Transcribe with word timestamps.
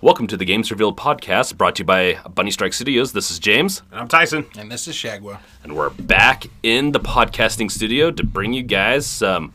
Welcome 0.00 0.28
to 0.28 0.36
the 0.36 0.44
Games 0.44 0.70
Revealed 0.70 0.96
podcast 0.96 1.56
brought 1.56 1.74
to 1.76 1.80
you 1.80 1.84
by 1.84 2.18
Bunny 2.32 2.52
Strike 2.52 2.72
Studios. 2.72 3.12
This 3.12 3.30
is 3.32 3.38
James, 3.40 3.82
And 3.90 4.00
I'm 4.00 4.08
Tyson. 4.08 4.46
And 4.56 4.70
this 4.70 4.86
is 4.86 4.94
Shagwa. 4.94 5.38
and 5.64 5.74
we're 5.76 5.90
back 5.90 6.46
in 6.62 6.92
the 6.92 7.00
podcasting 7.00 7.68
studio 7.70 8.10
to 8.12 8.22
bring 8.24 8.52
you 8.52 8.62
guys 8.62 9.06
some 9.06 9.52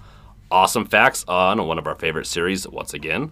awesome 0.51 0.85
facts 0.85 1.23
on 1.29 1.65
one 1.65 1.79
of 1.79 1.87
our 1.87 1.95
favorite 1.95 2.27
series 2.27 2.67
once 2.67 2.93
again 2.93 3.31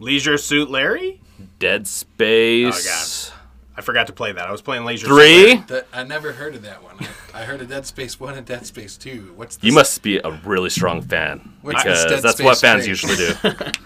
Leisure 0.00 0.36
Suit 0.36 0.68
Larry? 0.70 1.20
Dead 1.60 1.86
Space. 1.86 3.28
Oh, 3.28 3.30
God. 3.30 3.40
I 3.76 3.80
forgot 3.82 4.06
to 4.08 4.12
play 4.12 4.32
that. 4.32 4.48
I 4.48 4.52
was 4.52 4.62
playing 4.62 4.84
Leisure 4.84 5.06
Suit 5.06 5.14
3. 5.14 5.54
Larry. 5.68 5.86
I 5.92 6.02
never 6.02 6.32
heard 6.32 6.56
of 6.56 6.62
that 6.62 6.82
one. 6.82 6.96
I, 7.32 7.42
I 7.42 7.44
heard 7.44 7.60
of 7.60 7.68
Dead 7.68 7.86
Space 7.86 8.18
1 8.18 8.34
and 8.36 8.44
Dead 8.46 8.66
Space 8.66 8.96
2. 8.96 9.32
What's 9.36 9.56
this? 9.56 9.64
You 9.64 9.72
must 9.72 10.02
be 10.02 10.18
a 10.18 10.30
really 10.44 10.70
strong 10.70 11.02
fan 11.02 11.54
What's 11.62 11.82
because 11.84 12.04
Dead 12.06 12.22
that's 12.22 12.36
Space 12.38 12.44
what 12.44 12.58
fans 12.58 12.82
3? 12.82 12.88
usually 12.88 13.16
do. 13.16 13.34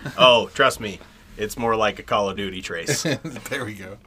Oh, 0.18 0.48
trust 0.54 0.80
me. 0.80 0.98
It's 1.38 1.56
more 1.56 1.76
like 1.76 1.98
a 1.98 2.02
Call 2.02 2.28
of 2.28 2.36
Duty 2.36 2.60
trace. 2.60 3.02
there 3.50 3.64
we 3.64 3.74
go. 3.74 3.98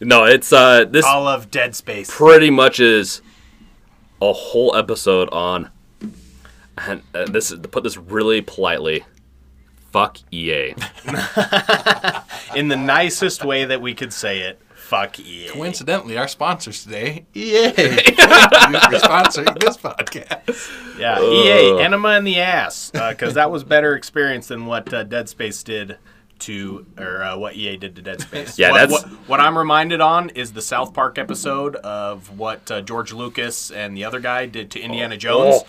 no, 0.00 0.24
it's 0.24 0.52
uh 0.52 0.84
this 0.84 1.04
All 1.04 1.28
of 1.28 1.50
Dead 1.50 1.74
Space. 1.74 2.10
pretty 2.10 2.50
much 2.50 2.80
is 2.80 3.22
a 4.22 4.32
whole 4.32 4.74
episode 4.74 5.28
on 5.30 5.70
and 6.78 7.02
uh, 7.14 7.24
this 7.26 7.50
to 7.50 7.58
put 7.58 7.84
this 7.84 7.96
really 7.96 8.40
politely 8.40 9.04
fuck 9.90 10.18
EA. 10.30 10.74
In 12.56 12.68
the 12.68 12.76
nicest 12.76 13.44
way 13.44 13.64
that 13.64 13.80
we 13.82 13.94
could 13.94 14.12
say 14.12 14.40
it. 14.40 14.60
Fuck 14.74 15.20
EA. 15.20 15.48
Coincidentally, 15.50 16.18
our 16.18 16.26
sponsors 16.26 16.82
today, 16.82 17.24
EA, 17.34 17.70
for 17.70 17.72
sponsoring 18.98 19.60
this 19.60 19.76
podcast. 19.76 20.98
Yeah, 20.98 21.20
EA, 21.20 21.80
enema 21.80 22.16
in 22.18 22.24
the 22.24 22.40
ass. 22.40 22.90
Because 22.90 23.34
that 23.34 23.52
was 23.52 23.62
better 23.62 23.94
experience 23.94 24.48
than 24.48 24.66
what 24.66 24.92
uh, 24.92 25.04
Dead 25.04 25.28
Space 25.28 25.62
did 25.62 25.96
to, 26.40 26.86
or 26.98 27.22
uh, 27.22 27.36
what 27.36 27.54
EA 27.56 27.76
did 27.76 27.96
to 27.96 28.02
Dead 28.02 28.20
Space. 28.20 28.58
Yeah, 28.58 28.70
what, 28.70 28.78
that's- 28.88 29.02
What, 29.04 29.12
what 29.28 29.40
I'm 29.40 29.56
reminded 29.56 30.00
on 30.00 30.30
is 30.30 30.52
the 30.52 30.62
South 30.62 30.92
Park 30.94 31.18
episode 31.18 31.76
of 31.76 32.38
what 32.38 32.70
uh, 32.70 32.80
George 32.82 33.12
Lucas 33.12 33.70
and 33.70 33.96
the 33.96 34.04
other 34.04 34.20
guy 34.20 34.46
did 34.46 34.70
to 34.72 34.80
Indiana 34.80 35.16
Jones. 35.16 35.56
Oh. 35.62 35.66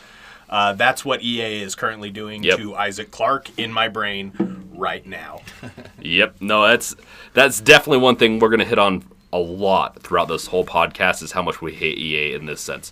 Uh, 0.49 0.73
that's 0.73 1.05
what 1.05 1.21
EA 1.23 1.61
is 1.61 1.75
currently 1.75 2.09
doing 2.09 2.43
Yep. 2.43 2.57
to 2.57 2.75
Isaac 2.75 3.09
Clarke 3.11 3.57
in 3.57 3.71
my 3.71 3.87
brain 3.87 4.67
right 4.75 5.05
now. 5.05 5.41
Yep. 6.03 6.37
No, 6.41 6.65
that's 6.67 6.95
that's 7.33 7.61
definitely 7.61 7.99
one 7.99 8.15
thing 8.15 8.39
we're 8.39 8.49
gonna 8.49 8.65
hit 8.65 8.79
on 8.79 9.03
a 9.31 9.37
lot 9.37 10.01
throughout 10.01 10.27
this 10.27 10.47
whole 10.47 10.65
podcast 10.65 11.21
is 11.21 11.31
how 11.31 11.41
much 11.43 11.61
we 11.61 11.73
hate 11.73 11.97
EA 11.99 12.33
in 12.33 12.47
this 12.47 12.59
sense. 12.59 12.91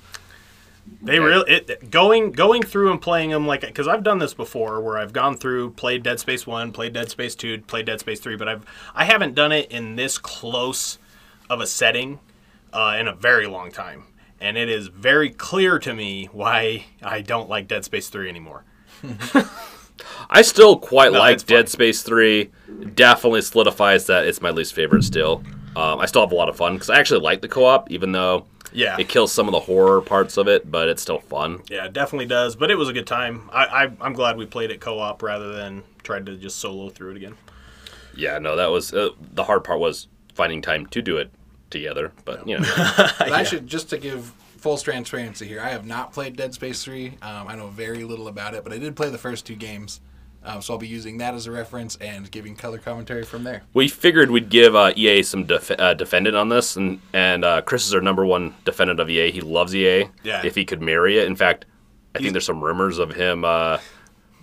They 1.02 1.20
really 1.20 1.50
it, 1.52 1.90
going 1.90 2.32
going 2.32 2.62
through 2.62 2.92
and 2.92 3.02
playing 3.02 3.30
them 3.30 3.48
like 3.48 3.62
because 3.62 3.88
I've 3.88 4.04
done 4.04 4.20
this 4.20 4.34
before 4.34 4.82
where 4.82 4.98
I've 4.98 5.14
gone 5.14 5.38
through 5.38 5.72
played 5.72 6.04
Dead 6.04 6.20
Space 6.20 6.46
one, 6.46 6.72
played 6.72 6.94
Dead 6.94 7.10
Space 7.10 7.36
two, 7.36 7.60
played 7.62 7.86
Dead 7.86 8.00
Space 8.00 8.20
three, 8.20 8.36
but 8.36 8.50
I've 8.50 8.66
I 8.94 9.06
haven't 9.06 9.34
done 9.36 9.52
it 9.52 9.72
in 9.72 9.96
this 9.96 10.18
close 10.18 10.98
of 11.50 11.62
a 11.62 11.68
setting 11.68 12.20
uh, 12.74 12.98
in 13.00 13.08
a 13.08 13.14
very 13.16 13.48
long 13.48 13.72
time, 13.72 14.04
and 14.42 14.58
it 14.58 14.70
is 14.70 14.88
very 14.88 15.30
clear 15.30 15.80
to 15.80 15.94
me 15.94 16.26
why 16.32 16.86
I 17.02 17.22
don't 17.22 17.50
like 17.50 17.68
Dead 17.68 17.86
Space 17.86 18.10
three 18.10 18.30
anymore. 18.30 18.66
I 20.30 20.42
still 20.42 20.78
quite 20.78 21.12
No, 21.12 21.20
like. 21.20 21.46
Dead 21.46 21.70
Space 21.70 22.04
3. 22.04 22.50
Definitely 22.96 23.42
solidifies 23.42 24.06
that 24.08 24.26
it's 24.26 24.42
my 24.42 24.50
least 24.50 24.74
favorite 24.74 25.04
still. 25.04 25.44
Um, 25.76 26.00
I 26.00 26.06
still 26.06 26.22
have 26.22 26.32
a 26.32 26.36
lot 26.36 26.50
of 26.50 26.56
fun 26.56 26.74
because 26.74 26.90
I 26.90 27.00
actually 27.00 27.22
like 27.22 27.42
the 27.42 27.48
co-op, 27.48 27.92
even 27.92 28.12
though 28.12 28.46
Yeah. 28.72 28.98
it 29.00 29.10
kills 29.10 29.32
some 29.32 29.48
of 29.48 29.52
the 29.52 29.60
horror 29.60 30.02
parts 30.02 30.38
of 30.38 30.48
it, 30.48 30.70
but 30.70 30.90
it's 30.90 31.02
still 31.02 31.20
fun. 31.20 31.62
Yeah, 31.70 31.86
it 31.86 31.94
definitely 31.94 32.28
does, 32.28 32.56
but 32.56 32.70
it 32.72 32.76
was 32.76 32.90
a 32.90 32.94
good 32.94 33.08
time. 33.08 33.50
I, 33.52 33.66
I 33.66 33.92
I'm 34.02 34.14
glad 34.14 34.38
we 34.38 34.46
played 34.46 34.72
it 34.72 34.80
co-op 34.80 35.22
rather 35.24 35.52
than 35.54 35.84
tried 36.04 36.26
to 36.28 36.36
just 36.38 36.58
solo 36.58 36.90
through 36.90 37.12
it 37.12 37.18
again. 37.18 37.36
Yeah, 38.16 38.38
no, 38.40 38.56
that 38.56 38.68
was 38.68 38.94
uh, 38.94 39.10
the 39.20 39.44
hard 39.44 39.64
part 39.64 39.80
was 39.80 40.08
finding 40.34 40.62
time 40.62 40.86
to 40.88 41.02
do 41.02 41.18
it 41.18 41.32
together. 41.70 42.12
But 42.26 42.48
you 42.48 42.60
know, 42.60 42.66
But 42.98 43.32
I 43.32 43.44
should, 43.44 43.68
just 43.68 43.90
to 43.92 43.98
give 43.98 44.34
full 44.58 44.78
transparency 44.78 45.48
here, 45.48 45.62
I 45.62 45.70
have 45.70 45.86
not 45.86 46.12
played 46.12 46.36
Dead 46.36 46.54
Space 46.54 46.84
3. 46.84 47.18
Um, 47.22 47.48
I 47.48 47.56
know 47.56 47.68
very 47.68 48.04
little 48.04 48.28
about 48.28 48.54
it, 48.54 48.64
but 48.64 48.74
I 48.74 48.78
did 48.78 48.96
play 48.96 49.10
the 49.10 49.18
first 49.18 49.46
two 49.46 49.56
games. 49.56 50.02
Um, 50.50 50.64
so 50.64 50.74
I'll 50.74 50.80
be 50.80 50.88
using 50.88 51.20
that 51.20 51.36
as 51.36 51.46
a 51.46 51.52
reference 51.52 51.96
and 51.98 52.30
giving 52.32 52.56
color 52.56 52.80
commentary 52.80 53.24
from 53.24 53.44
there. 53.44 53.62
we 53.76 53.88
figured 53.88 54.32
we'd 54.32 54.50
give 54.50 54.76
uh, 54.76 54.92
EA 54.96 55.22
some 55.22 55.44
def- 55.46 55.70
uh, 55.80 55.94
defendant 55.94 56.36
on 56.36 56.50
this, 56.50 56.76
and 56.76 57.00
and 57.14 57.46
uh, 57.46 57.62
Chris 57.62 57.86
is 57.86 57.94
our 57.94 58.02
number 58.02 58.26
one 58.26 58.56
defendant 58.66 59.00
of 59.00 59.10
EA. 59.10 59.32
He 59.32 59.42
loves 59.42 59.76
EA. 59.76 60.06
Yeah. 60.24 60.42
If 60.44 60.56
he 60.56 60.66
could 60.66 60.82
marry 60.82 61.20
it, 61.20 61.28
in 61.28 61.36
fact, 61.36 61.66
I 62.16 62.20
think 62.20 62.32
there's 62.32 62.46
some 62.46 62.64
rumors 62.64 62.98
of 62.98 63.14
him 63.14 63.46
uh, 63.46 63.78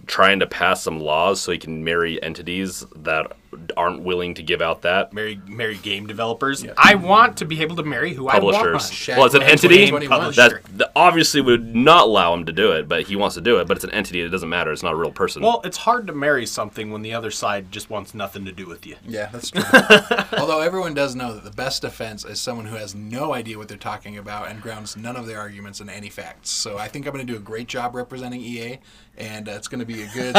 trying 0.06 0.38
to 0.38 0.46
pass 0.46 0.82
some 0.82 1.00
laws 1.00 1.40
so 1.40 1.50
he 1.50 1.58
can 1.58 1.82
marry 1.82 2.22
entities 2.22 2.84
that 2.94 3.32
aren't 3.76 4.02
willing 4.02 4.34
to 4.34 4.42
give 4.42 4.62
out 4.62 4.82
that 4.82 5.12
Marry 5.12 5.40
marry 5.46 5.76
game 5.76 6.06
developers. 6.06 6.64
I 6.76 6.94
want 6.94 7.38
to 7.38 7.44
be 7.44 7.62
able 7.62 7.76
to 7.76 7.82
marry 7.82 8.14
who 8.14 8.28
I 8.28 8.32
publishers. 8.32 8.64
want. 8.64 8.82
Shaq 8.82 9.16
well, 9.16 9.26
it's 9.26 9.34
an 9.34 9.42
Wentz 9.42 9.64
entity 9.64 9.90
that, 9.90 10.60
that 10.76 10.92
obviously 10.94 11.40
would 11.40 11.74
not 11.74 12.04
allow 12.04 12.34
him 12.34 12.44
to 12.46 12.52
do 12.52 12.72
it, 12.72 12.88
but 12.88 13.04
he 13.04 13.16
wants 13.16 13.34
to 13.34 13.40
do 13.40 13.58
it. 13.58 13.66
But 13.66 13.76
it's 13.76 13.84
an 13.84 13.90
entity. 13.90 14.20
It 14.20 14.28
doesn't 14.28 14.48
matter. 14.48 14.72
It's 14.72 14.82
not 14.82 14.92
a 14.92 14.96
real 14.96 15.10
person. 15.10 15.42
Well, 15.42 15.60
it's 15.64 15.76
hard 15.76 16.06
to 16.06 16.12
marry 16.12 16.46
something 16.46 16.90
when 16.90 17.02
the 17.02 17.14
other 17.14 17.30
side 17.30 17.70
just 17.70 17.90
wants 17.90 18.14
nothing 18.14 18.44
to 18.44 18.52
do 18.52 18.66
with 18.66 18.86
you. 18.86 18.96
Yeah, 19.06 19.28
that's 19.32 19.50
true. 19.50 19.62
Although 20.38 20.60
everyone 20.60 20.94
does 20.94 21.14
know 21.14 21.34
that 21.34 21.44
the 21.44 21.50
best 21.50 21.82
defense 21.82 22.24
is 22.24 22.40
someone 22.40 22.66
who 22.66 22.76
has 22.76 22.94
no 22.94 23.32
idea 23.34 23.58
what 23.58 23.68
they're 23.68 23.76
talking 23.76 24.18
about 24.18 24.48
and 24.48 24.60
grounds 24.60 24.96
none 24.96 25.16
of 25.16 25.26
their 25.26 25.40
arguments 25.40 25.80
in 25.80 25.88
any 25.88 26.08
facts. 26.08 26.50
So 26.50 26.78
I 26.78 26.88
think 26.88 27.06
I'm 27.06 27.12
going 27.12 27.26
to 27.26 27.32
do 27.32 27.38
a 27.38 27.42
great 27.42 27.68
job 27.68 27.94
representing 27.94 28.40
EA, 28.40 28.78
and 29.16 29.48
uh, 29.48 29.52
it's 29.52 29.68
going 29.68 29.80
to 29.80 29.86
be 29.86 30.02
a 30.02 30.08
good 30.08 30.34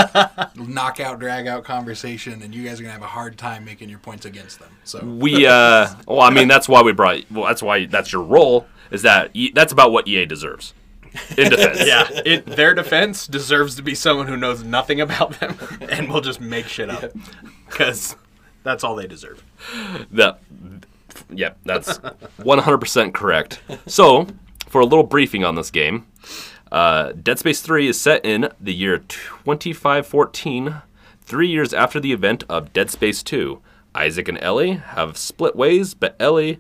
knockout, 0.67 1.19
drag 1.19 1.47
out 1.47 1.63
conversation, 1.63 2.41
and 2.41 2.53
you 2.53 2.63
guys 2.63 2.79
are 2.79 2.83
going 2.83 2.95
to 2.95 2.99
have 2.99 3.01
a 3.01 3.06
hard 3.07 3.37
time 3.37 3.65
making 3.65 3.89
your 3.89 3.99
points 3.99 4.25
against 4.25 4.59
them. 4.59 4.69
So 4.83 5.03
we 5.03 5.45
uh 5.47 5.87
well 6.07 6.21
i 6.21 6.29
mean 6.29 6.47
that's 6.47 6.67
why 6.69 6.81
we 6.81 6.91
brought 6.91 7.29
well 7.31 7.45
that's 7.45 7.61
why 7.63 7.85
that's 7.85 8.11
your 8.13 8.21
role 8.21 8.67
is 8.91 9.01
that 9.01 9.31
e, 9.33 9.51
that's 9.53 9.71
about 9.73 9.91
what 9.91 10.07
ea 10.07 10.25
deserves 10.25 10.73
in 11.37 11.49
defense 11.49 11.79
Yeah, 11.85 12.07
it, 12.25 12.45
their 12.45 12.73
defense 12.75 13.25
deserves 13.27 13.75
to 13.75 13.81
be 13.81 13.95
someone 13.95 14.27
who 14.27 14.37
knows 14.37 14.63
nothing 14.63 15.01
about 15.01 15.39
them 15.39 15.57
and 15.89 16.09
will 16.11 16.21
just 16.21 16.39
make 16.39 16.67
shit 16.67 16.89
up. 16.89 17.11
Because 17.65 18.15
that's 18.63 18.83
all 18.83 18.95
they 18.95 19.07
deserve. 19.07 19.43
that 20.11 20.39
yeah 21.31 21.53
that's 21.65 21.97
100% 22.39 23.13
correct 23.13 23.61
so 23.87 24.27
for 24.67 24.81
a 24.81 24.85
little 24.85 25.03
briefing 25.05 25.43
on 25.43 25.55
this 25.55 25.71
game 25.71 26.05
uh, 26.71 27.13
dead 27.13 27.39
space 27.39 27.61
3 27.61 27.87
is 27.87 27.99
set 27.99 28.23
in 28.25 28.49
the 28.59 28.73
year 28.73 28.99
2514 28.99 30.81
three 31.27 31.47
years 31.49 31.73
after 31.73 31.99
the 31.99 32.11
event 32.13 32.43
of 32.49 32.71
dead 32.73 32.89
space 32.89 33.21
2 33.21 33.61
isaac 33.93 34.27
and 34.27 34.37
ellie 34.41 34.73
have 34.95 35.17
split 35.17 35.55
ways 35.55 35.93
but 35.93 36.15
ellie 36.19 36.59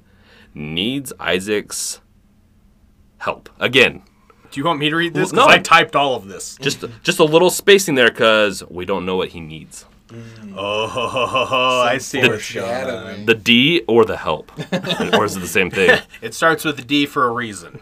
needs 0.53 1.11
isaac's 1.19 2.01
help 3.19 3.49
again 3.59 4.01
Do 4.51 4.59
you 4.59 4.65
want 4.65 4.79
me 4.79 4.89
to 4.89 4.95
read 4.95 5.13
this? 5.13 5.31
Well, 5.33 5.47
Because 5.47 5.67
no. 5.67 5.75
I 5.75 5.81
typed 5.81 5.95
all 5.95 6.15
of 6.15 6.27
this. 6.27 6.57
just 6.61 6.83
just 7.03 7.19
a 7.19 7.23
little 7.23 7.49
spacing 7.49 7.95
there 7.95 8.09
because 8.09 8.63
we 8.69 8.85
don't 8.85 9.05
know 9.05 9.15
what 9.17 9.29
he 9.29 9.39
needs. 9.41 9.85
Mm. 10.07 10.53
Oh, 10.55 11.83
I 11.93 11.97
see. 11.97 12.19
where 12.21 12.35
it's 12.35 12.53
going. 12.53 12.65
foreshadowing. 12.65 13.25
The 13.25 13.35
D 13.35 13.83
or 13.89 14.05
the 14.05 14.15
help, 14.15 14.51
or 15.13 15.25
is 15.25 15.35
it 15.35 15.41
the 15.41 15.47
same 15.47 15.69
thing? 15.69 15.99
It 16.21 16.33
starts 16.33 16.63
with 16.63 16.79
a 16.79 16.81
D 16.81 17.05
for 17.05 17.27
a 17.27 17.31
reason. 17.31 17.79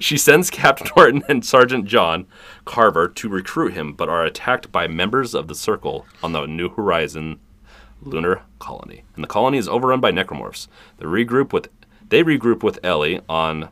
She 0.00 0.16
sends 0.16 0.48
Captain 0.48 0.88
Norton 0.96 1.24
and 1.28 1.44
Sergeant 1.44 1.84
John 1.86 2.26
Carver 2.64 3.08
to 3.08 3.28
recruit 3.28 3.74
him, 3.74 3.92
but 3.94 4.08
are 4.08 4.24
attacked 4.24 4.70
by 4.72 4.86
members 4.86 5.34
of 5.34 5.48
the 5.48 5.54
Circle 5.54 6.06
on 6.22 6.32
the 6.32 6.46
New 6.46 6.68
Horizon 6.68 7.38
lunar 8.02 8.42
colony. 8.58 9.04
And 9.14 9.22
the 9.24 9.28
colony 9.28 9.58
is 9.58 9.68
overrun 9.68 10.00
by 10.00 10.12
necromorphs. 10.12 10.68
They 10.98 11.06
regroup 11.06 11.52
with 11.52 11.68
they 12.08 12.22
regroup 12.22 12.62
with 12.62 12.78
Ellie 12.84 13.20
on 13.28 13.70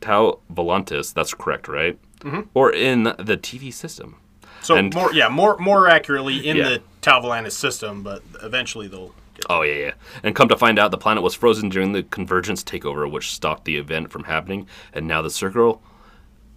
Tau 0.00 0.40
Volantis. 0.52 1.12
That's 1.14 1.32
correct, 1.34 1.68
right? 1.68 1.98
Mm-hmm. 2.20 2.40
Or 2.54 2.72
in 2.72 3.04
the 3.04 3.38
TV 3.40 3.72
system. 3.72 4.16
So 4.62 4.76
And- 4.76 4.94
more, 4.94 5.12
yeah, 5.12 5.28
more 5.28 5.56
more 5.58 5.88
accurately 5.88 6.46
in 6.46 6.56
Yeah. 6.56 6.68
the 6.68 6.82
Tau 7.00 7.20
Volantis 7.20 7.52
system, 7.52 8.02
but 8.02 8.22
eventually 8.42 8.88
they'll. 8.88 9.14
Oh 9.50 9.62
yeah, 9.62 9.74
yeah. 9.74 9.92
And 10.22 10.36
come 10.36 10.46
to 10.48 10.56
find 10.56 10.78
out, 10.78 10.92
the 10.92 10.98
planet 10.98 11.22
was 11.24 11.34
frozen 11.34 11.68
during 11.68 11.92
the 11.92 12.04
Convergence 12.04 12.62
takeover, 12.62 13.10
which 13.10 13.32
stopped 13.32 13.64
the 13.64 13.76
event 13.76 14.12
from 14.12 14.24
happening. 14.24 14.66
And 14.92 15.08
now 15.08 15.20
the 15.22 15.30
Circle, 15.30 15.82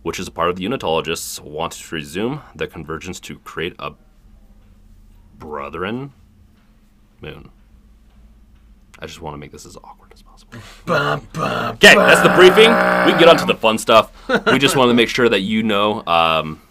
which 0.05 0.19
is 0.19 0.27
a 0.27 0.31
part 0.31 0.51
of 0.51 0.55
the 0.55 0.63
Unitologists, 0.63 1.39
want 1.39 1.71
to 1.71 1.95
resume 1.95 2.39
the 2.53 2.67
Convergence 2.67 3.19
to 3.19 3.39
create 3.39 3.73
a 3.79 3.91
Brethren 5.39 6.13
moon. 7.21 7.49
I 8.99 9.07
just 9.07 9.19
want 9.19 9.33
to 9.33 9.39
make 9.39 9.51
this 9.51 9.65
as 9.65 9.75
awkward 9.77 10.13
as 10.13 10.21
possible. 10.21 10.59
Okay, 11.73 11.95
that's 11.95 12.21
the 12.21 12.31
briefing. 12.35 12.69
We 12.69 13.13
can 13.13 13.19
get 13.19 13.27
on 13.27 13.37
to 13.37 13.45
the 13.45 13.55
fun 13.55 13.79
stuff. 13.79 14.11
We 14.45 14.59
just 14.59 14.75
want 14.75 14.89
to 14.89 14.93
make 14.93 15.09
sure 15.09 15.27
that 15.27 15.39
you 15.39 15.63
know 15.63 16.05
um, 16.05 16.61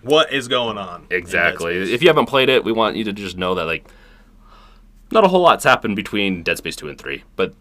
What 0.00 0.32
is 0.32 0.48
going 0.48 0.78
on? 0.78 1.06
Exactly. 1.10 1.92
If 1.92 2.00
you 2.00 2.08
haven't 2.08 2.26
played 2.26 2.48
it, 2.48 2.64
we 2.64 2.72
want 2.72 2.96
you 2.96 3.04
to 3.04 3.12
just 3.12 3.36
know 3.36 3.54
that 3.56 3.66
like 3.66 3.86
not 5.10 5.22
a 5.22 5.28
whole 5.28 5.42
lot's 5.42 5.64
happened 5.64 5.96
between 5.96 6.42
Dead 6.42 6.56
Space 6.56 6.76
2 6.76 6.88
and 6.88 6.98
3, 6.98 7.24
but 7.36 7.52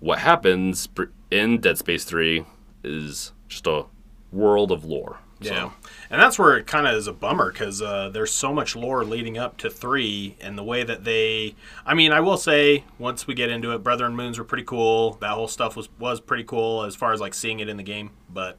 what 0.00 0.20
happens 0.20 0.86
br- 0.86 1.04
in 1.30 1.58
Dead 1.58 1.76
Space 1.76 2.04
3 2.04 2.46
is 2.82 3.32
just 3.46 3.66
a 3.66 3.84
world 4.32 4.72
of 4.72 4.84
lore. 4.84 5.18
Yeah, 5.40 5.70
and 6.08 6.20
that's 6.20 6.38
where 6.38 6.56
it 6.56 6.68
kind 6.68 6.86
of 6.86 6.94
is 6.94 7.08
a 7.08 7.12
bummer 7.12 7.50
because 7.50 7.82
uh, 7.82 8.10
there's 8.10 8.30
so 8.30 8.52
much 8.52 8.76
lore 8.76 9.04
leading 9.04 9.38
up 9.38 9.56
to 9.58 9.70
three, 9.70 10.36
and 10.40 10.56
the 10.56 10.62
way 10.62 10.84
that 10.84 11.02
they. 11.02 11.56
I 11.84 11.94
mean, 11.94 12.12
I 12.12 12.20
will 12.20 12.36
say 12.36 12.84
once 12.98 13.26
we 13.26 13.34
get 13.34 13.50
into 13.50 13.72
it, 13.72 13.78
Brethren 13.78 14.14
Moons 14.14 14.38
were 14.38 14.44
pretty 14.44 14.62
cool. 14.64 15.14
That 15.14 15.30
whole 15.30 15.48
stuff 15.48 15.74
was 15.74 15.88
was 15.98 16.20
pretty 16.20 16.44
cool 16.44 16.84
as 16.84 16.94
far 16.94 17.12
as 17.12 17.20
like 17.20 17.34
seeing 17.34 17.58
it 17.58 17.68
in 17.68 17.76
the 17.76 17.82
game, 17.82 18.10
but 18.30 18.58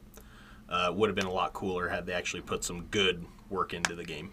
uh, 0.68 0.92
would 0.94 1.08
have 1.08 1.16
been 1.16 1.26
a 1.26 1.32
lot 1.32 1.54
cooler 1.54 1.88
had 1.88 2.06
they 2.06 2.14
actually 2.14 2.42
put 2.42 2.64
some 2.64 2.88
good 2.92 3.26
work 3.50 3.74
into 3.74 3.96
the 3.96 4.04
game. 4.04 4.32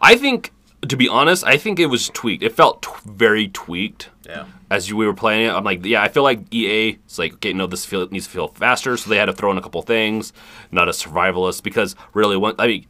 I 0.00 0.16
think, 0.16 0.52
to 0.88 0.96
be 0.96 1.08
honest, 1.08 1.44
I 1.44 1.56
think 1.56 1.78
it 1.78 1.86
was 1.86 2.08
tweaked. 2.08 2.42
It 2.42 2.52
felt 2.52 2.82
t- 2.82 2.90
very 3.04 3.48
tweaked. 3.48 4.10
Yeah. 4.26 4.46
As 4.70 4.88
you, 4.88 4.96
we 4.96 5.06
were 5.06 5.14
playing 5.14 5.46
it, 5.46 5.50
I'm 5.50 5.64
like, 5.64 5.84
yeah, 5.84 6.02
I 6.02 6.08
feel 6.08 6.22
like 6.22 6.52
EA 6.52 6.98
is 7.06 7.18
like, 7.18 7.34
okay, 7.34 7.52
no, 7.52 7.66
this 7.66 7.84
feel, 7.84 8.08
needs 8.08 8.26
to 8.26 8.32
feel 8.32 8.48
faster, 8.48 8.96
so 8.96 9.10
they 9.10 9.18
had 9.18 9.26
to 9.26 9.32
throw 9.32 9.50
in 9.50 9.58
a 9.58 9.62
couple 9.62 9.82
things, 9.82 10.32
not 10.70 10.88
a 10.88 10.92
survivalist, 10.92 11.62
because 11.62 11.94
really, 12.14 12.36
when, 12.36 12.54
I 12.58 12.66
mean, 12.66 12.86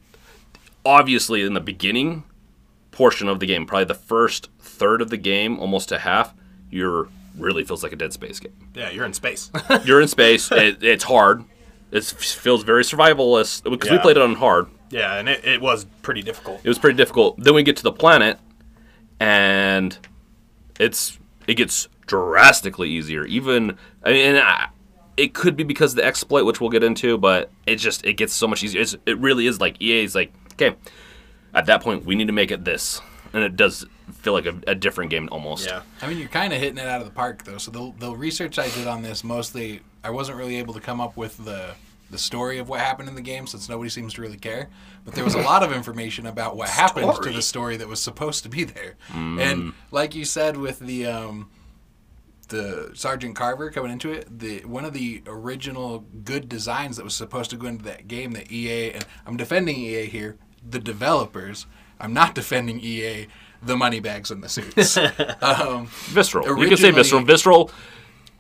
obviously 0.85 1.43
in 1.43 1.55
the 1.55 1.61
beginning 1.61 2.25
portion 2.93 3.29
of 3.29 3.41
the 3.41 3.47
game, 3.47 3.67
probably 3.67 3.87
the 3.87 3.95
first 3.95 4.49
third 4.61 5.03
of 5.03 5.11
the 5.11 5.17
game, 5.17 5.59
almost 5.59 5.89
to 5.89 5.99
half, 5.99 6.35
you're 6.71 7.09
really 7.37 7.65
feels 7.65 7.83
like 7.83 7.93
a 7.93 7.97
Dead 7.97 8.13
Space 8.13 8.39
game. 8.39 8.53
Yeah, 8.75 8.91
you're 8.91 9.07
in 9.07 9.15
space. 9.15 9.51
You're 9.85 10.01
in 10.01 10.09
space. 10.09 10.53
it, 10.53 10.83
it's 10.83 11.05
hard. 11.05 11.45
It 11.91 12.05
feels 12.05 12.63
very 12.63 12.85
survivalist 12.85 13.65
because 13.69 13.91
we 13.91 13.99
played 13.99 14.17
it 14.17 14.23
on 14.23 14.35
hard. 14.35 14.67
Yeah, 14.93 15.17
and 15.17 15.29
it, 15.29 15.45
it 15.45 15.61
was 15.61 15.87
pretty 16.03 16.23
difficult. 16.23 16.61
It 16.63 16.69
was 16.69 16.79
pretty 16.79 16.97
difficult. 16.97 17.37
Then 17.39 17.55
we 17.55 17.63
get 17.63 17.77
to 17.79 17.83
the 17.83 17.93
planet, 17.93 18.39
and 19.19 19.97
it's 20.79 21.19
it 21.47 21.55
gets 21.55 21.89
drastically 22.07 22.91
easier. 22.91 23.25
Even 23.25 23.77
I 24.05 24.13
mean, 24.13 24.37
I, 24.37 24.69
it 25.17 25.35
could 25.35 25.57
be 25.57 25.65
because 25.65 25.93
of 25.93 25.97
the 25.97 26.05
exploit, 26.05 26.45
which 26.45 26.61
we'll 26.61 26.71
get 26.71 26.85
into, 26.85 27.17
but 27.17 27.51
it 27.67 27.77
just 27.77 28.05
it 28.05 28.15
gets 28.15 28.35
so 28.35 28.47
much 28.47 28.63
easier. 28.63 28.83
It's, 28.83 28.95
it 29.07 29.19
really 29.19 29.47
is 29.47 29.61
like 29.61 29.81
EA's 29.81 30.15
like, 30.15 30.33
okay, 30.53 30.77
at 31.55 31.67
that 31.67 31.83
point 31.83 32.05
we 32.05 32.15
need 32.15 32.27
to 32.27 32.33
make 32.33 32.51
it 32.51 32.65
this, 32.65 33.01
and 33.33 33.43
it 33.43 33.57
does 33.57 33.87
feel 34.13 34.35
like 34.35 34.47
a, 34.47 34.55
a 34.67 34.75
different 34.75 35.11
game 35.11 35.29
almost. 35.33 35.67
Yeah. 35.67 35.83
I 36.03 36.07
mean, 36.07 36.19
you're 36.19 36.29
kind 36.29 36.53
of 36.53 36.61
hitting 36.61 36.79
it 36.79 36.87
out 36.87 37.01
of 37.01 37.07
the 37.07 37.13
park, 37.15 37.45
though. 37.45 37.59
So 37.59 37.71
the, 37.71 37.93
the 37.99 38.15
research 38.15 38.59
I 38.59 38.69
did 38.69 38.87
on 38.87 39.03
this 39.03 39.25
mostly, 39.25 39.81
I 40.05 40.11
wasn't 40.11 40.39
really 40.39 40.57
able 40.57 40.75
to 40.75 40.81
come 40.81 41.01
up 41.01 41.17
with 41.17 41.43
the 41.45 41.75
the 42.13 42.19
story 42.19 42.59
of 42.59 42.69
what 42.69 42.79
happened 42.79 43.09
in 43.09 43.15
the 43.15 43.23
game, 43.23 43.47
since 43.47 43.69
nobody 43.69 43.91
seems 43.91 44.15
to 44.15 44.23
really 44.23 44.37
care. 44.37 44.69
But 45.05 45.15
there 45.15 45.25
was 45.25 45.35
a 45.35 45.41
lot 45.41 45.63
of 45.63 45.73
information 45.73 46.27
about 46.27 46.57
what 46.57 46.69
happened 46.69 47.13
to 47.23 47.31
the 47.31 47.43
story 47.43 47.77
that 47.79 47.89
was 47.89 48.01
supposed 48.01 48.45
to 48.45 48.49
be 48.49 48.63
there. 48.65 48.95
And 49.13 49.73
like 49.91 50.15
you 50.15 50.25
said, 50.25 50.57
with 50.57 50.79
the 50.79 51.07
um, 51.07 51.51
the 52.49 52.91
Sergeant 52.95 53.35
Carver 53.35 53.71
coming 53.71 53.91
into 53.91 54.13
it, 54.13 54.39
the 54.39 54.61
one 54.61 54.85
of 54.85 54.93
the 54.93 55.23
original 55.27 56.05
good 56.23 56.49
designs 56.49 56.99
that 56.99 57.05
was 57.05 57.15
supposed 57.15 57.51
to 57.51 57.57
go 57.57 57.67
into 57.67 57.85
that 57.85 58.07
game 58.07 58.33
that 58.33 58.53
EA 58.53 58.93
and 58.93 59.07
I'm 59.27 59.37
defending 59.37 59.77
EA 59.77 60.07
here, 60.07 60.37
the 60.69 60.79
developers. 60.79 61.67
I'm 61.99 62.13
not 62.13 62.35
defending 62.35 62.81
EA, 62.81 63.27
the 63.63 63.77
money 63.77 64.01
bags 64.01 64.31
and 64.31 64.43
the 64.43 64.49
suits. 64.49 64.97
um, 65.41 65.87
Visceral. 65.87 66.59
you 66.59 66.69
can 66.69 66.77
say 66.77 66.91
Visceral. 66.91 67.23
Visceral 67.23 67.71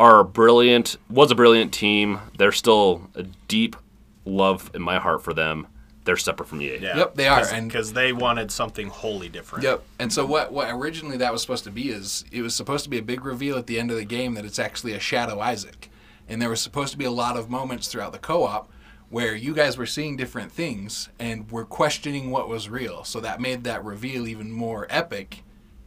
are 0.01 0.25
brilliant. 0.25 0.97
Was 1.11 1.31
a 1.31 1.35
brilliant 1.35 1.73
team. 1.73 2.21
They're 2.39 2.53
still 2.53 3.09
a 3.15 3.25
deep 3.49 3.77
love 4.25 4.71
in 4.75 4.83
my 4.83 4.99
heart 4.99 5.23
for 5.23 5.33
them. 5.35 5.67
They're 6.05 6.17
separate 6.17 6.49
from 6.49 6.61
EA. 6.61 6.79
Yeah. 6.79 6.97
Yep, 6.97 7.15
they 7.15 7.29
are, 7.29 7.45
and- 7.53 7.69
because 7.69 7.93
they 7.93 8.13
wanted 8.13 8.51
something 8.51 8.89
wholly 8.89 9.29
different. 9.29 9.63
Yep. 9.65 9.85
And 10.01 10.13
so 10.13 10.27
what 10.27 10.53
what 10.53 10.69
originally 10.71 11.17
that 11.19 11.33
was 11.33 11.43
supposed 11.43 11.65
to 11.65 11.71
be 11.71 11.91
is 11.91 12.25
it 12.33 12.43
was 12.43 12.55
supposed 12.55 12.83
to 12.85 12.91
be 12.91 12.99
a 12.99 13.03
big 13.03 13.25
reveal 13.25 13.57
at 13.57 13.69
the 13.69 13.79
end 13.79 13.91
of 13.93 13.97
the 13.97 14.05
game 14.05 14.35
that 14.35 14.45
it's 14.45 14.59
actually 14.59 14.95
a 14.95 15.01
Shadow 15.01 15.39
Isaac. 15.39 15.89
And 16.29 16.41
there 16.43 16.49
was 16.49 16.61
supposed 16.61 16.93
to 16.93 16.99
be 16.99 17.05
a 17.05 17.11
lot 17.11 17.37
of 17.37 17.51
moments 17.51 17.87
throughout 17.89 18.13
the 18.13 18.19
co-op 18.19 18.69
where 19.11 19.35
you 19.35 19.55
guys 19.55 19.77
were 19.77 19.87
seeing 19.87 20.17
different 20.17 20.51
things 20.51 21.09
and 21.19 21.49
were 21.51 21.67
questioning 21.67 22.31
what 22.31 22.49
was 22.49 22.69
real. 22.71 23.05
So 23.05 23.21
that 23.21 23.41
made 23.41 23.63
that 23.65 23.85
reveal 23.85 24.27
even 24.27 24.51
more 24.51 24.87
epic 24.89 25.43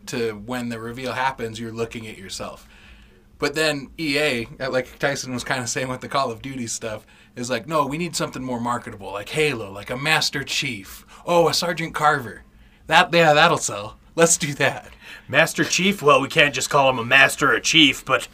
to 0.05 0.33
when 0.45 0.69
the 0.69 0.79
reveal 0.79 1.13
happens 1.13 1.59
you're 1.59 1.71
looking 1.71 2.05
at 2.07 2.17
yourself. 2.17 2.67
But 3.37 3.55
then 3.55 3.89
EA, 3.97 4.47
uh, 4.59 4.69
like 4.69 4.97
Tyson 4.99 5.33
was 5.33 5.43
kind 5.43 5.61
of 5.61 5.69
saying 5.69 5.89
with 5.89 6.01
the 6.01 6.07
Call 6.07 6.31
of 6.31 6.41
Duty 6.41 6.67
stuff, 6.67 7.05
is 7.35 7.49
like, 7.49 7.67
no, 7.67 7.85
we 7.85 7.97
need 7.97 8.15
something 8.15 8.43
more 8.43 8.61
marketable, 8.61 9.11
like 9.11 9.29
Halo, 9.29 9.71
like 9.71 9.89
a 9.89 9.97
Master 9.97 10.43
Chief. 10.43 11.05
Oh, 11.25 11.49
a 11.49 11.53
Sergeant 11.53 11.93
Carver. 11.93 12.43
That 12.87 13.13
yeah, 13.13 13.33
that'll 13.33 13.57
sell. 13.57 13.97
Let's 14.15 14.37
do 14.37 14.53
that. 14.53 14.89
Master 15.27 15.63
Chief, 15.65 16.01
well, 16.01 16.21
we 16.21 16.29
can't 16.29 16.53
just 16.55 16.69
call 16.69 16.89
him 16.89 16.99
a 16.99 17.05
master 17.05 17.51
or 17.51 17.55
a 17.55 17.61
chief, 17.61 18.05
but 18.05 18.27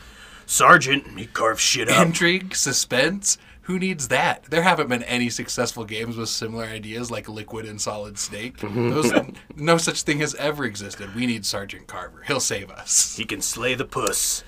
Sergeant, 0.46 1.18
he 1.18 1.26
carves 1.26 1.62
shit 1.62 1.90
up. 1.90 2.06
Intrigue, 2.06 2.56
suspense. 2.56 3.38
Who 3.64 3.80
needs 3.80 4.10
that? 4.10 4.44
There 4.46 4.64
haven't 4.64 4.90
been 4.90 5.04
any 5.04 5.30
successful 5.30 5.86
games 5.86 6.18
with 6.18 6.30
similar 6.30 6.66
ideas 6.66 7.10
like 7.10 7.30
Liquid 7.30 7.66
and 7.66 7.80
Solid 7.80 8.18
Snake. 8.20 8.58
Those, 8.60 9.14
no 9.56 9.78
such 9.78 10.02
thing 10.02 10.20
has 10.20 10.36
ever 10.36 10.66
existed. 10.66 11.16
We 11.16 11.26
need 11.26 11.46
Sergeant 11.46 11.88
Carver. 11.88 12.24
He'll 12.28 12.40
save 12.40 12.70
us. 12.70 13.16
he 13.16 13.24
can 13.24 13.42
slay 13.42 13.76
the 13.76 13.86
puss. 13.86 14.44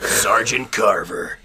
Sergeant 0.00 0.72
Carver. 0.72 1.38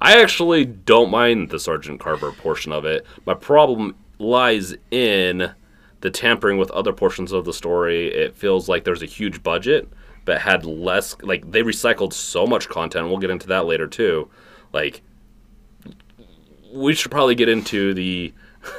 I 0.00 0.20
actually 0.20 0.64
don't 0.64 1.10
mind 1.10 1.50
the 1.50 1.58
Sergeant 1.58 2.00
Carver 2.00 2.32
portion 2.32 2.72
of 2.72 2.84
it. 2.84 3.06
My 3.26 3.34
problem 3.34 3.94
lies 4.18 4.74
in 4.90 5.52
the 6.00 6.10
tampering 6.10 6.58
with 6.58 6.70
other 6.72 6.92
portions 6.92 7.32
of 7.32 7.44
the 7.44 7.52
story. 7.52 8.08
It 8.08 8.36
feels 8.36 8.68
like 8.68 8.84
there's 8.84 9.02
a 9.02 9.06
huge 9.06 9.42
budget, 9.42 9.88
but 10.24 10.40
had 10.40 10.64
less. 10.66 11.16
Like 11.22 11.50
they 11.50 11.62
recycled 11.62 12.12
so 12.12 12.46
much 12.46 12.68
content. 12.68 13.08
We'll 13.08 13.18
get 13.18 13.30
into 13.30 13.48
that 13.48 13.66
later 13.66 13.86
too. 13.86 14.28
Like 14.72 15.02
we 16.72 16.94
should 16.94 17.10
probably 17.10 17.34
get 17.34 17.48
into 17.48 17.94
the 17.94 18.34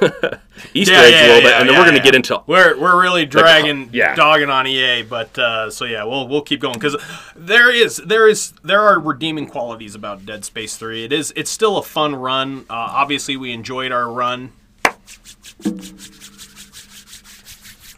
Easter 0.74 0.92
Yeah, 0.94 1.00
eggs 1.00 1.12
yeah, 1.12 1.26
a 1.26 1.28
little 1.28 1.42
bit, 1.42 1.52
and 1.60 1.68
then 1.68 1.78
we're 1.78 1.84
gonna 1.84 1.98
yeah. 1.98 2.02
get 2.02 2.14
into 2.14 2.42
We're 2.46 2.78
we're 2.78 3.00
really 3.00 3.26
dragging, 3.26 3.90
yeah. 3.92 4.14
dogging 4.14 4.50
on 4.50 4.66
EA, 4.66 5.02
but 5.02 5.38
uh, 5.38 5.70
so 5.70 5.84
yeah, 5.84 6.04
we'll 6.04 6.26
we'll 6.28 6.42
keep 6.42 6.60
going 6.60 6.74
because 6.74 6.96
there 7.34 7.70
is 7.70 7.96
there 7.98 8.28
is 8.28 8.52
there 8.64 8.80
are 8.80 8.98
redeeming 8.98 9.46
qualities 9.46 9.94
about 9.94 10.26
Dead 10.26 10.44
Space 10.44 10.76
Three. 10.76 11.04
It 11.04 11.12
is 11.12 11.32
it's 11.36 11.50
still 11.50 11.76
a 11.78 11.82
fun 11.82 12.14
run. 12.16 12.66
Uh, 12.70 12.74
obviously, 12.74 13.36
we 13.36 13.52
enjoyed 13.52 13.92
our 13.92 14.10
run. 14.10 14.52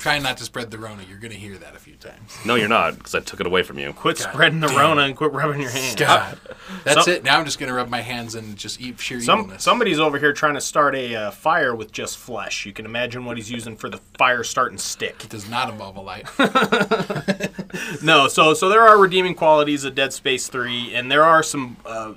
Try 0.08 0.19
not 0.20 0.38
to 0.38 0.44
spread 0.44 0.70
the 0.70 0.78
Rona. 0.78 1.02
You're 1.06 1.19
going 1.19 1.32
to 1.32 1.38
hear 1.38 1.58
that 1.58 1.76
a 1.76 1.78
few 1.78 1.94
times. 1.96 2.34
no, 2.46 2.55
you're 2.55 2.66
not 2.66 2.96
because 2.96 3.14
I 3.14 3.20
took 3.20 3.40
it 3.40 3.46
away 3.46 3.62
from 3.62 3.78
you. 3.78 3.93
Quit 3.93 4.16
spreading 4.16 4.60
the 4.60 4.69
Rona 4.69 5.02
and 5.02 5.14
quit 5.14 5.32
rubbing 5.32 5.60
your 5.60 5.69
hands. 5.70 5.96
God. 5.96 6.38
That's 6.84 7.05
Some- 7.05 7.12
it. 7.12 7.25
Now 7.25 7.38
I'm 7.38 7.44
just 7.44 7.58
going 7.58 7.69
to 7.69 7.75
rub 7.75 7.90
my 7.90 8.00
hands 8.00 8.34
and 8.34 8.56
just 8.56 8.81
eat 8.81 8.99
sheer 8.99 9.20
Some 9.20 9.40
evilness. 9.40 9.62
somebody's 9.62 10.00
over 10.00 10.19
here 10.19 10.32
trying 10.32 10.55
to 10.55 10.62
start 10.62 10.94
a 10.94 11.14
uh, 11.14 11.31
fire 11.31 11.75
with 11.75 11.93
just 11.93 12.16
flesh. 12.16 12.64
You 12.64 12.72
can 12.72 12.87
imagine 12.87 13.26
what 13.26 13.37
he's 13.37 13.50
using 13.50 13.76
for 13.76 13.90
the 13.90 14.00
fire 14.16 14.43
starting 14.44 14.78
stick. 14.78 15.25
It 15.25 15.28
does 15.28 15.46
not 15.46 15.69
involve 15.69 15.96
a 15.96 16.00
light. 16.00 16.26
No, 18.02 18.28
so 18.28 18.55
so 18.55 18.69
there 18.70 18.87
are 18.88 18.96
redeeming 18.99 19.34
qualities 19.34 19.84
of 19.84 19.94
Dead 19.94 20.12
Space 20.15 20.48
Three, 20.48 20.94
and 20.94 21.10
there 21.12 21.22
are 21.24 21.43
some 21.43 21.77
uh, 21.84 22.15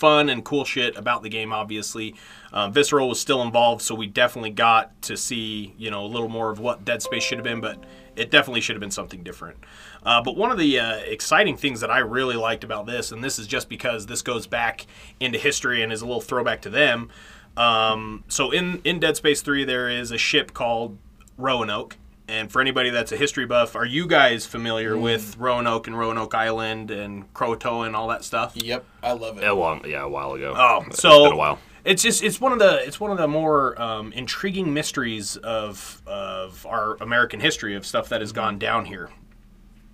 fun 0.00 0.30
and 0.30 0.44
cool 0.44 0.64
shit 0.64 0.96
about 0.96 1.22
the 1.22 1.28
game. 1.28 1.52
Obviously, 1.52 2.14
uh, 2.52 2.70
Visceral 2.70 3.08
was 3.08 3.20
still 3.20 3.42
involved, 3.42 3.82
so 3.82 3.94
we 3.94 4.06
definitely 4.06 4.50
got 4.50 5.00
to 5.02 5.16
see 5.16 5.74
you 5.78 5.90
know 5.90 6.04
a 6.04 6.08
little 6.08 6.28
more 6.28 6.50
of 6.50 6.58
what 6.58 6.84
Dead 6.84 7.02
Space 7.02 7.22
should 7.22 7.38
have 7.38 7.44
been, 7.44 7.60
but 7.60 7.84
it 8.16 8.30
definitely 8.30 8.62
should 8.62 8.74
have 8.74 8.80
been 8.80 8.90
something 8.90 9.22
different. 9.22 9.58
Uh, 10.02 10.22
but 10.22 10.36
one 10.36 10.50
of 10.50 10.58
the 10.58 10.80
uh, 10.80 10.96
exciting 11.00 11.56
things 11.56 11.80
that 11.80 11.90
I 11.90 11.98
really 11.98 12.36
liked 12.36 12.64
about 12.64 12.86
this, 12.86 13.12
and 13.12 13.22
this 13.22 13.38
is 13.38 13.46
just 13.46 13.68
because 13.68 14.06
this 14.06 14.22
goes 14.22 14.46
back 14.46 14.86
into 15.20 15.38
history 15.38 15.82
and 15.82 15.92
is 15.92 16.02
a 16.02 16.06
little 16.06 16.22
throwback 16.22 16.62
to 16.62 16.70
them. 16.70 17.10
Um, 17.56 18.24
so 18.28 18.50
in 18.50 18.80
in 18.84 18.98
Dead 18.98 19.16
Space 19.16 19.42
Three, 19.42 19.64
there 19.64 19.88
is 19.88 20.10
a 20.10 20.18
ship 20.18 20.54
called 20.54 20.98
Roanoke. 21.36 21.96
And 22.30 22.50
for 22.50 22.60
anybody 22.60 22.90
that's 22.90 23.10
a 23.10 23.16
history 23.16 23.44
buff, 23.44 23.74
are 23.74 23.84
you 23.84 24.06
guys 24.06 24.46
familiar 24.46 24.96
with 24.96 25.36
Roanoke 25.36 25.88
and 25.88 25.98
Roanoke 25.98 26.32
Island 26.32 26.92
and 26.92 27.32
Croatoan 27.34 27.88
and 27.88 27.96
all 27.96 28.06
that 28.06 28.22
stuff? 28.22 28.52
yep, 28.54 28.84
I 29.02 29.12
love 29.12 29.38
it. 29.38 29.44
A 29.44 29.52
long, 29.52 29.84
yeah, 29.84 30.02
a 30.02 30.08
while 30.08 30.34
ago. 30.34 30.54
Oh, 30.56 30.84
It's 30.86 31.02
so 31.02 31.24
been 31.24 31.32
a 31.32 31.36
while. 31.36 31.58
It's 31.84 32.04
just 32.04 32.22
it's 32.22 32.40
one 32.40 32.52
of 32.52 32.60
the 32.60 32.86
it's 32.86 33.00
one 33.00 33.10
of 33.10 33.18
the 33.18 33.26
more 33.26 33.80
um, 33.82 34.12
intriguing 34.12 34.72
mysteries 34.72 35.36
of 35.38 36.02
of 36.06 36.64
our 36.66 36.94
American 37.00 37.40
history 37.40 37.74
of 37.74 37.84
stuff 37.84 38.08
that 38.10 38.20
has 38.20 38.30
gone 38.30 38.60
down 38.60 38.84
here. 38.84 39.10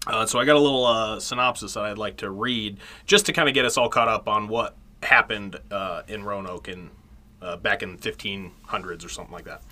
Uh, 0.07 0.27
so 0.27 0.39
I 0.39 0.45
got 0.45 0.57
a 0.57 0.61
little 0.61 0.85
uh, 0.85 1.19
synopsis 1.19 1.73
that 1.73 1.85
I'd 1.85 1.97
like 1.97 2.19
to 2.19 2.29
read 2.31 2.79
just 3.07 3.25
to 3.27 3.33
kind 3.33 3.49
of 3.49 3.55
get 3.55 3.65
us 3.65 3.79
all 3.79 3.89
caught 3.89 4.09
up 4.09 4.29
on 4.29 4.49
what 4.49 4.77
happened 5.03 5.59
uh, 5.71 6.03
in 6.07 6.23
Roanoke 6.23 6.69
in 6.69 6.91
uh, 7.41 7.57
back 7.57 7.83
in 7.83 7.97
1500s 7.99 9.05
or 9.05 9.09
something 9.09 9.33
like 9.33 9.45
that. 9.45 9.63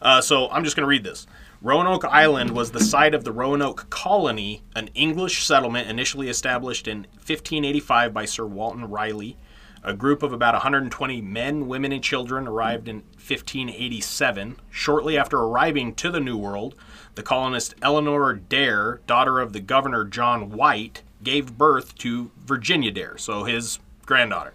Uh, 0.00 0.20
so 0.20 0.48
I'm 0.50 0.64
just 0.64 0.76
going 0.76 0.84
to 0.84 0.88
read 0.88 1.04
this. 1.04 1.26
Roanoke 1.64 2.04
Island 2.04 2.50
was 2.50 2.72
the 2.72 2.84
site 2.84 3.14
of 3.14 3.24
the 3.24 3.32
Roanoke 3.32 3.88
Colony, 3.88 4.62
an 4.76 4.88
English 4.88 5.46
settlement 5.46 5.88
initially 5.88 6.28
established 6.28 6.86
in 6.86 7.06
1585 7.14 8.12
by 8.12 8.26
Sir 8.26 8.44
Walter 8.44 8.84
Raleigh. 8.84 9.38
A 9.82 9.94
group 9.94 10.22
of 10.22 10.34
about 10.34 10.52
120 10.52 11.22
men, 11.22 11.66
women, 11.66 11.90
and 11.90 12.04
children 12.04 12.46
arrived 12.46 12.86
in 12.86 12.96
1587. 12.96 14.56
Shortly 14.70 15.16
after 15.16 15.38
arriving 15.38 15.94
to 15.94 16.10
the 16.10 16.20
New 16.20 16.36
World, 16.36 16.74
the 17.14 17.22
colonist 17.22 17.74
Eleanor 17.80 18.34
Dare, 18.34 19.00
daughter 19.06 19.40
of 19.40 19.54
the 19.54 19.60
governor 19.60 20.04
John 20.04 20.50
White, 20.50 21.00
gave 21.22 21.56
birth 21.56 21.94
to 21.96 22.30
Virginia 22.36 22.90
Dare, 22.90 23.16
so 23.16 23.44
his 23.44 23.78
granddaughter. 24.04 24.52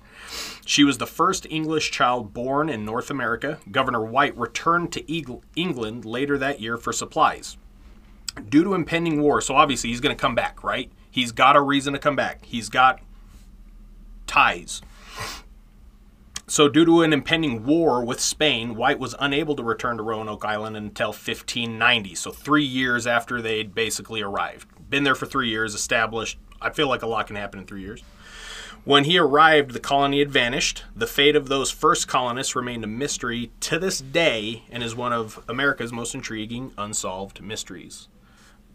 She 0.69 0.83
was 0.83 0.99
the 0.99 1.07
first 1.07 1.47
English 1.49 1.89
child 1.89 2.31
born 2.31 2.69
in 2.69 2.85
North 2.85 3.09
America. 3.09 3.57
Governor 3.71 4.05
White 4.05 4.37
returned 4.37 4.91
to 4.91 5.41
England 5.55 6.05
later 6.05 6.37
that 6.37 6.61
year 6.61 6.77
for 6.77 6.93
supplies. 6.93 7.57
Due 8.49 8.63
to 8.63 8.75
impending 8.75 9.19
war, 9.19 9.41
so 9.41 9.55
obviously 9.55 9.89
he's 9.89 9.99
going 9.99 10.15
to 10.15 10.21
come 10.21 10.35
back, 10.35 10.63
right? 10.63 10.91
He's 11.09 11.31
got 11.31 11.55
a 11.55 11.61
reason 11.61 11.93
to 11.93 11.99
come 11.99 12.15
back. 12.15 12.45
He's 12.45 12.69
got 12.69 13.01
ties. 14.27 14.83
So, 16.45 16.69
due 16.69 16.85
to 16.85 17.01
an 17.01 17.13
impending 17.13 17.65
war 17.65 18.05
with 18.05 18.19
Spain, 18.19 18.75
White 18.75 18.99
was 18.99 19.15
unable 19.19 19.55
to 19.55 19.63
return 19.63 19.97
to 19.97 20.03
Roanoke 20.03 20.45
Island 20.45 20.77
until 20.77 21.09
1590. 21.09 22.13
So, 22.13 22.29
three 22.29 22.63
years 22.63 23.07
after 23.07 23.41
they'd 23.41 23.73
basically 23.73 24.21
arrived. 24.21 24.67
Been 24.87 25.03
there 25.03 25.15
for 25.15 25.25
three 25.25 25.49
years, 25.49 25.73
established. 25.73 26.37
I 26.61 26.69
feel 26.69 26.87
like 26.87 27.01
a 27.01 27.07
lot 27.07 27.25
can 27.25 27.37
happen 27.37 27.59
in 27.59 27.65
three 27.65 27.81
years. 27.81 28.03
When 28.85 29.03
he 29.03 29.17
arrived, 29.19 29.71
the 29.71 29.79
colony 29.79 30.19
had 30.19 30.31
vanished. 30.31 30.83
The 30.95 31.05
fate 31.05 31.35
of 31.35 31.47
those 31.47 31.69
first 31.69 32.07
colonists 32.07 32.55
remained 32.55 32.83
a 32.83 32.87
mystery 32.87 33.51
to 33.59 33.77
this 33.77 33.99
day 33.99 34.63
and 34.71 34.81
is 34.81 34.95
one 34.95 35.11
of 35.11 35.43
America's 35.49 35.91
most 35.91 36.15
intriguing 36.15 36.71
unsolved 36.77 37.41
mysteries. 37.41 38.07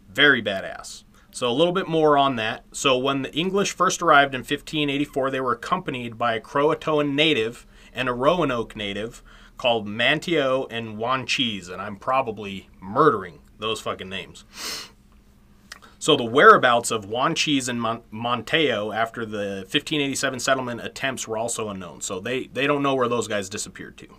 Very 0.09 0.41
badass. 0.41 1.03
So, 1.31 1.49
a 1.49 1.51
little 1.51 1.73
bit 1.73 1.89
more 1.89 2.17
on 2.17 2.37
that. 2.37 2.63
So, 2.71 2.97
when 2.97 3.23
the 3.23 3.35
English 3.35 3.73
first 3.73 4.01
arrived 4.01 4.33
in 4.33 4.39
1584, 4.39 5.31
they 5.31 5.41
were 5.41 5.51
accompanied 5.51 6.17
by 6.17 6.35
a 6.35 6.39
Croatoan 6.39 7.13
native 7.13 7.65
and 7.93 8.07
a 8.07 8.13
Roanoke 8.13 8.75
native 8.75 9.21
called 9.57 9.87
Manteo 9.87 10.67
and 10.69 10.97
Wanchese, 10.97 11.69
and 11.69 11.81
I'm 11.81 11.97
probably 11.97 12.69
murdering 12.79 13.39
those 13.59 13.81
fucking 13.81 14.09
names. 14.09 14.45
So 16.05 16.15
the 16.15 16.23
whereabouts 16.23 16.91
of 16.91 17.07
Wanchese 17.07 17.67
and 17.67 17.81
Mon- 17.81 18.03
Monteo 18.13 18.95
after 18.95 19.25
the 19.25 19.65
1587 19.65 20.39
settlement 20.39 20.85
attempts 20.85 21.27
were 21.27 21.35
also 21.35 21.69
unknown. 21.69 22.01
So 22.01 22.19
they, 22.19 22.45
they 22.45 22.67
don't 22.67 22.83
know 22.83 22.93
where 22.93 23.07
those 23.07 23.27
guys 23.27 23.49
disappeared 23.49 23.97
to. 23.97 24.09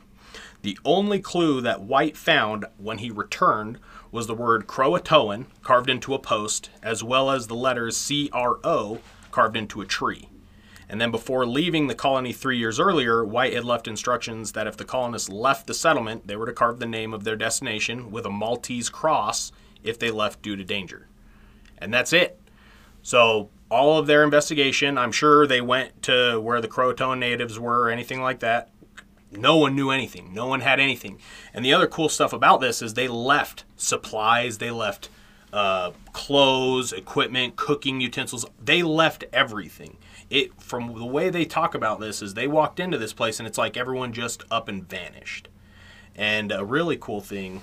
The 0.62 0.76
only 0.84 1.20
clue 1.20 1.60
that 1.60 1.82
White 1.82 2.16
found 2.16 2.64
when 2.76 2.98
he 2.98 3.12
returned 3.12 3.78
was 4.10 4.26
the 4.26 4.34
word 4.34 4.66
Croatoan 4.66 5.44
carved 5.62 5.88
into 5.88 6.12
a 6.12 6.18
post, 6.18 6.70
as 6.82 7.04
well 7.04 7.30
as 7.30 7.46
the 7.46 7.54
letters 7.54 7.96
C 7.96 8.30
R 8.32 8.58
O 8.64 8.98
carved 9.30 9.56
into 9.56 9.80
a 9.80 9.86
tree. 9.86 10.28
And 10.88 11.00
then 11.00 11.12
before 11.12 11.46
leaving 11.46 11.86
the 11.86 11.94
colony 11.94 12.32
three 12.32 12.58
years 12.58 12.80
earlier, 12.80 13.24
White 13.24 13.54
had 13.54 13.64
left 13.64 13.86
instructions 13.86 14.50
that 14.54 14.66
if 14.66 14.76
the 14.76 14.84
colonists 14.84 15.28
left 15.28 15.68
the 15.68 15.72
settlement, 15.72 16.26
they 16.26 16.34
were 16.34 16.46
to 16.46 16.52
carve 16.52 16.80
the 16.80 16.86
name 16.86 17.14
of 17.14 17.22
their 17.22 17.36
destination 17.36 18.10
with 18.10 18.26
a 18.26 18.30
Maltese 18.30 18.88
cross 18.88 19.52
if 19.84 20.00
they 20.00 20.10
left 20.10 20.42
due 20.42 20.56
to 20.56 20.64
danger. 20.64 21.06
And 21.78 21.92
that's 21.92 22.12
it. 22.12 22.40
So 23.02 23.50
all 23.70 23.98
of 23.98 24.06
their 24.06 24.22
investigation, 24.24 24.96
I'm 24.98 25.12
sure 25.12 25.46
they 25.46 25.60
went 25.60 26.02
to 26.04 26.40
where 26.40 26.60
the 26.60 26.68
Croatoan 26.68 27.18
natives 27.18 27.58
were 27.58 27.82
or 27.82 27.90
anything 27.90 28.20
like 28.20 28.40
that. 28.40 28.70
No 29.32 29.56
one 29.56 29.74
knew 29.74 29.90
anything. 29.90 30.32
No 30.32 30.46
one 30.46 30.60
had 30.60 30.80
anything. 30.80 31.18
And 31.52 31.64
the 31.64 31.72
other 31.72 31.86
cool 31.86 32.08
stuff 32.08 32.32
about 32.32 32.60
this 32.60 32.80
is 32.80 32.94
they 32.94 33.08
left 33.08 33.64
supplies, 33.76 34.58
they 34.58 34.70
left 34.70 35.08
uh, 35.52 35.92
clothes, 36.12 36.92
equipment, 36.92 37.56
cooking 37.56 38.00
utensils. 38.00 38.46
They 38.62 38.82
left 38.82 39.24
everything. 39.32 39.96
It 40.28 40.60
from 40.60 40.98
the 40.98 41.06
way 41.06 41.30
they 41.30 41.44
talk 41.44 41.74
about 41.74 42.00
this 42.00 42.20
is 42.20 42.34
they 42.34 42.48
walked 42.48 42.80
into 42.80 42.98
this 42.98 43.12
place 43.12 43.38
and 43.38 43.46
it's 43.46 43.58
like 43.58 43.76
everyone 43.76 44.12
just 44.12 44.42
up 44.50 44.68
and 44.68 44.88
vanished. 44.88 45.48
And 46.14 46.50
a 46.50 46.64
really 46.64 46.96
cool 46.96 47.20
thing, 47.20 47.62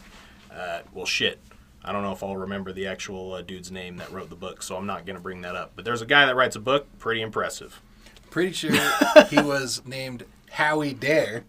uh, 0.51 0.79
well, 0.93 1.05
shit. 1.05 1.39
I 1.85 1.91
don't 1.91 2.01
know 2.03 2.11
if 2.13 2.23
I'll 2.23 2.37
remember 2.37 2.71
the 2.71 2.87
actual 2.87 3.33
uh, 3.33 3.41
dude's 3.41 3.71
name 3.71 3.97
that 3.97 4.11
wrote 4.11 4.29
the 4.29 4.35
book, 4.35 4.63
so 4.63 4.77
I'm 4.77 4.85
not 4.85 5.05
going 5.05 5.15
to 5.17 5.21
bring 5.21 5.41
that 5.41 5.55
up. 5.55 5.73
But 5.75 5.85
there's 5.85 6.01
a 6.01 6.05
guy 6.05 6.25
that 6.25 6.35
writes 6.35 6.55
a 6.55 6.59
book, 6.61 6.87
pretty 6.99 7.21
impressive. 7.21 7.81
Pretty 8.29 8.53
sure 8.53 8.71
he 9.29 9.41
was 9.41 9.81
named 9.85 10.23
Howie 10.51 10.93
Dare, 10.93 11.43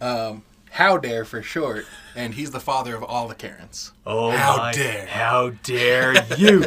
um, 0.00 0.42
How 0.70 0.96
Dare 0.96 1.24
for 1.24 1.42
short, 1.42 1.86
and 2.14 2.34
he's 2.34 2.50
the 2.52 2.60
father 2.60 2.94
of 2.94 3.02
all 3.02 3.26
the 3.28 3.34
Karens. 3.34 3.92
Oh 4.06 4.30
How 4.30 4.56
my- 4.56 4.72
dare. 4.72 5.06
How 5.06 5.50
dare 5.64 6.14
you? 6.38 6.62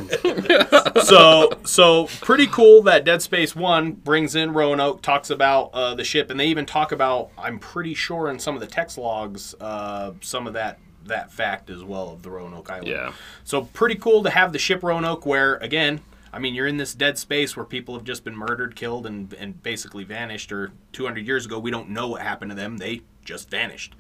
so 1.04 1.50
so 1.64 2.08
pretty 2.22 2.48
cool 2.48 2.84
that 2.84 3.04
Dead 3.06 3.22
Space 3.22 3.56
One 3.56 3.94
brings 3.94 4.36
in 4.36 4.54
Roanoke, 4.54 5.02
talks 5.02 5.30
about 5.30 5.72
uh, 5.74 5.96
the 5.96 6.04
ship, 6.04 6.30
and 6.30 6.40
they 6.40 6.48
even 6.48 6.66
talk 6.66 6.92
about. 6.92 7.30
I'm 7.38 7.60
pretty 7.60 7.94
sure 7.94 8.30
in 8.30 8.40
some 8.40 8.56
of 8.56 8.62
the 8.62 8.68
text 8.68 8.98
logs, 8.98 9.56
uh, 9.60 10.12
some 10.22 10.46
of 10.48 10.54
that 10.54 10.80
that 11.06 11.32
fact 11.32 11.70
as 11.70 11.84
well 11.84 12.12
of 12.12 12.24
the 12.24 12.30
Roanoke 12.30 12.70
Island. 12.70 12.88
Yeah. 12.88 13.14
So 13.44 13.62
pretty 13.62 13.96
cool 13.96 14.24
to 14.24 14.30
have 14.30 14.54
the 14.54 14.60
ship 14.60 14.84
Roanoke, 14.84 15.26
where 15.26 15.56
again. 15.56 16.02
I 16.36 16.40
mean, 16.40 16.56
you're 16.56 16.66
in 16.66 16.78
this 16.78 16.96
dead 16.96 17.20
space 17.20 17.56
where 17.56 17.64
people 17.64 17.94
have 17.94 18.04
just 18.04 18.24
been 18.24 18.36
murdered, 18.36 18.76
killed, 18.76 19.06
and, 19.06 19.32
and 19.36 19.62
basically 19.62 20.04
vanished. 20.04 20.52
Or 20.52 20.72
200 20.92 21.28
years 21.28 21.46
ago, 21.46 21.60
we 21.60 21.70
don't 21.70 21.90
know 21.90 22.08
what 22.08 22.24
happened 22.24 22.50
to 22.50 22.56
them. 22.56 22.78
They 22.78 23.02
just 23.24 23.52
vanished. 23.52 23.94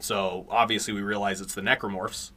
So 0.00 0.46
obviously, 0.50 0.92
we 0.92 1.02
realize 1.02 1.40
it's 1.40 1.54
the 1.54 1.60
necromorphs. 1.60 2.32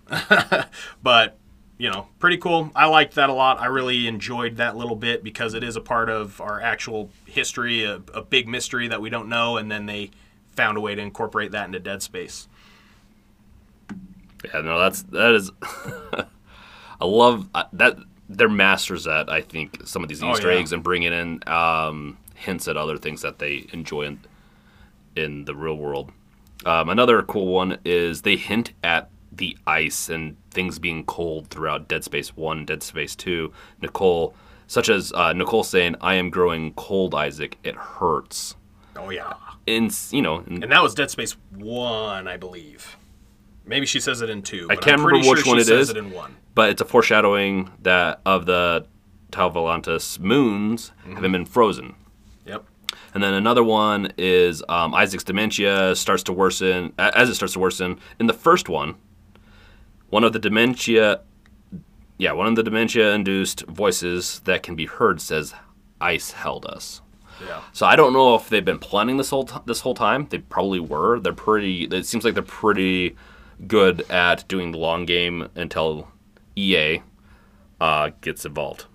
but 1.01 1.39
you 1.81 1.89
know, 1.89 2.07
pretty 2.19 2.37
cool. 2.37 2.69
I 2.75 2.85
liked 2.85 3.15
that 3.15 3.31
a 3.31 3.33
lot. 3.33 3.59
I 3.59 3.65
really 3.65 4.07
enjoyed 4.07 4.57
that 4.57 4.77
little 4.77 4.95
bit 4.95 5.23
because 5.23 5.55
it 5.55 5.63
is 5.63 5.75
a 5.75 5.81
part 5.81 6.11
of 6.11 6.39
our 6.39 6.61
actual 6.61 7.09
history, 7.25 7.83
a, 7.83 7.95
a 8.13 8.21
big 8.21 8.47
mystery 8.47 8.87
that 8.89 9.01
we 9.01 9.09
don't 9.09 9.27
know, 9.27 9.57
and 9.57 9.71
then 9.71 9.87
they 9.87 10.11
found 10.55 10.77
a 10.77 10.81
way 10.81 10.93
to 10.93 11.01
incorporate 11.01 11.51
that 11.53 11.65
into 11.65 11.79
Dead 11.79 12.03
Space. 12.03 12.47
Yeah, 14.45 14.61
no, 14.61 14.79
that's 14.79 15.03
that 15.03 15.33
is. 15.33 15.51
I 15.61 17.05
love 17.05 17.47
uh, 17.53 17.63
that 17.73 17.97
they're 18.29 18.49
masters 18.49 19.07
at. 19.07 19.29
I 19.29 19.41
think 19.41 19.81
some 19.85 20.03
of 20.03 20.09
these 20.09 20.23
Oh, 20.23 20.31
Easter 20.31 20.51
yeah. 20.51 20.59
eggs 20.59 20.71
and 20.71 20.83
bringing 20.83 21.13
in 21.13 21.47
um, 21.47 22.17
hints 22.35 22.67
at 22.67 22.77
other 22.77 22.97
things 22.97 23.21
that 23.21 23.39
they 23.39 23.65
enjoy 23.73 24.03
in, 24.03 24.19
in 25.15 25.45
the 25.45 25.55
real 25.55 25.75
world. 25.75 26.11
Um, 26.65 26.89
another 26.89 27.21
cool 27.23 27.47
one 27.47 27.79
is 27.83 28.21
they 28.21 28.35
hint 28.35 28.71
at 28.83 29.09
the 29.31 29.57
ice 29.65 30.09
and 30.09 30.37
things 30.51 30.77
being 30.79 31.03
cold 31.05 31.47
throughout 31.49 31.87
Dead 31.87 32.03
Space 32.03 32.35
One, 32.35 32.65
Dead 32.65 32.83
Space 32.83 33.15
Two. 33.15 33.51
Nicole, 33.81 34.35
such 34.67 34.87
as 34.89 35.11
uh, 35.13 35.33
Nicole 35.33 35.63
saying, 35.63 35.95
"I 36.01 36.15
am 36.15 36.29
growing 36.29 36.73
cold, 36.73 37.15
Isaac. 37.15 37.57
It 37.63 37.75
hurts." 37.75 38.55
Oh 38.95 39.09
yeah, 39.09 39.33
In 39.65 39.89
you 40.11 40.21
know, 40.21 40.39
in- 40.47 40.61
and 40.61 40.71
that 40.71 40.83
was 40.83 40.93
Dead 40.93 41.09
Space 41.09 41.35
One, 41.55 42.27
I 42.27 42.37
believe. 42.37 42.97
Maybe 43.65 43.85
she 43.85 43.99
says 43.99 44.21
it 44.21 44.29
in 44.29 44.41
two. 44.41 44.67
I 44.69 44.75
can't 44.75 45.01
remember 45.01 45.29
which 45.29 45.43
sure 45.43 45.53
one 45.53 45.57
she 45.57 45.61
it 45.61 45.67
says 45.67 45.89
is. 45.89 45.89
It 45.91 45.97
in 45.97 46.11
one. 46.11 46.35
but 46.55 46.69
it's 46.69 46.81
a 46.81 46.85
foreshadowing 46.85 47.71
that 47.81 48.21
of 48.25 48.45
the 48.45 48.85
Tau 49.31 49.49
Volantis 49.49 50.19
moons 50.19 50.91
having 51.13 51.31
been 51.31 51.45
frozen. 51.45 51.95
Yep. 52.45 52.65
And 53.13 53.23
then 53.23 53.33
another 53.33 53.63
one 53.63 54.11
is 54.17 54.63
um, 54.67 54.93
Isaac's 54.93 55.23
dementia 55.23 55.95
starts 55.95 56.23
to 56.23 56.33
worsen 56.33 56.93
as 56.97 57.29
it 57.29 57.35
starts 57.35 57.53
to 57.53 57.59
worsen. 57.59 57.99
In 58.19 58.27
the 58.27 58.33
first 58.33 58.67
one, 58.67 58.95
one 60.09 60.23
of 60.23 60.33
the 60.33 60.39
dementia, 60.39 61.21
yeah, 62.17 62.31
one 62.33 62.47
of 62.47 62.55
the 62.55 62.63
dementia-induced 62.63 63.65
voices 63.67 64.39
that 64.41 64.63
can 64.63 64.75
be 64.75 64.85
heard 64.85 65.21
says, 65.21 65.53
"Ice 66.01 66.31
held 66.31 66.65
us." 66.65 67.01
Yeah. 67.45 67.61
So 67.73 67.85
I 67.85 67.95
don't 67.95 68.13
know 68.13 68.35
if 68.35 68.49
they've 68.49 68.63
been 68.65 68.79
planning 68.79 69.17
this 69.17 69.29
whole 69.29 69.45
t- 69.45 69.55
this 69.65 69.79
whole 69.81 69.95
time. 69.95 70.27
They 70.29 70.39
probably 70.39 70.79
were. 70.79 71.19
They're 71.19 71.33
pretty. 71.33 71.85
It 71.85 72.05
seems 72.05 72.23
like 72.25 72.33
they're 72.33 72.43
pretty 72.43 73.15
good 73.67 74.01
at 74.09 74.47
doing 74.47 74.71
the 74.71 74.77
long 74.77 75.05
game 75.05 75.47
until 75.55 76.07
EA 76.55 77.01
uh, 77.79 78.11
gets 78.21 78.45
involved. 78.45 78.85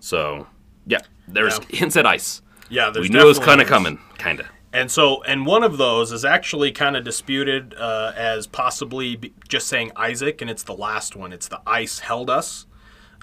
So 0.00 0.46
yeah, 0.86 1.00
there's 1.28 1.58
Yeah. 1.70 1.78
hints 1.78 1.96
at 1.96 2.06
ice. 2.06 2.42
Yeah. 2.68 2.90
There's 2.90 3.08
we 3.08 3.14
knew 3.14 3.20
it 3.22 3.26
was 3.26 3.38
kind 3.38 3.60
of 3.60 3.66
coming, 3.66 3.98
kind 4.18 4.40
of. 4.40 4.46
And 4.72 4.90
so, 4.90 5.22
and 5.22 5.46
one 5.46 5.62
of 5.62 5.78
those 5.78 6.10
is 6.10 6.24
actually 6.24 6.72
kind 6.72 6.96
of 6.96 7.04
disputed 7.04 7.74
uh, 7.78 8.12
as 8.16 8.48
possibly 8.48 9.32
just 9.48 9.68
saying 9.68 9.92
Isaac, 9.94 10.40
and 10.42 10.50
it's 10.50 10.64
the 10.64 10.74
last 10.74 11.14
one. 11.14 11.32
It's 11.32 11.46
the 11.46 11.60
ice 11.64 12.00
held 12.00 12.28
us. 12.28 12.66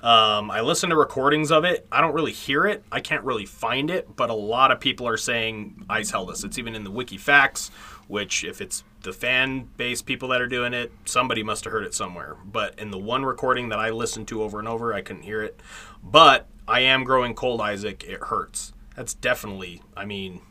Um, 0.01 0.49
I 0.49 0.61
listen 0.61 0.89
to 0.91 0.95
recordings 0.95 1.51
of 1.51 1.65
it. 1.65 1.85
I 1.91 1.99
don't 1.99 2.13
really 2.13 2.31
hear 2.31 2.65
it. 2.65 2.83
I 2.91 3.01
can't 3.01 3.23
really 3.25 3.45
find 3.45 3.91
it, 3.91 4.15
but 4.15 4.29
a 4.29 4.33
lot 4.33 4.71
of 4.71 4.79
people 4.79 5.07
are 5.07 5.17
saying 5.17 5.85
ice 5.89 6.09
held 6.11 6.29
us. 6.29 6.43
It's 6.45 6.57
even 6.57 6.73
in 6.73 6.85
the 6.85 6.89
wiki 6.89 7.17
facts, 7.17 7.69
which 8.07 8.43
if 8.45 8.61
it's 8.61 8.83
the 9.01 9.13
fan 9.13 9.69
base 9.77 10.01
people 10.01 10.29
that 10.29 10.41
are 10.41 10.47
doing 10.47 10.73
it, 10.73 10.91
somebody 11.05 11.43
must 11.43 11.63
have 11.63 11.73
heard 11.73 11.83
it 11.83 11.93
somewhere. 11.93 12.37
But 12.45 12.77
in 12.79 12.91
the 12.91 12.97
one 12.97 13.25
recording 13.25 13.69
that 13.69 13.79
I 13.79 13.89
listened 13.89 14.27
to 14.29 14.43
over 14.43 14.59
and 14.59 14.67
over, 14.67 14.93
I 14.93 15.01
couldn't 15.01 15.23
hear 15.23 15.41
it. 15.41 15.59
But 16.03 16.47
I 16.67 16.81
am 16.81 17.03
growing 17.03 17.33
cold, 17.33 17.61
Isaac. 17.61 18.03
It 18.03 18.21
hurts. 18.23 18.73
That's 18.95 19.13
definitely. 19.13 19.81
I 19.95 20.05
mean, 20.05 20.41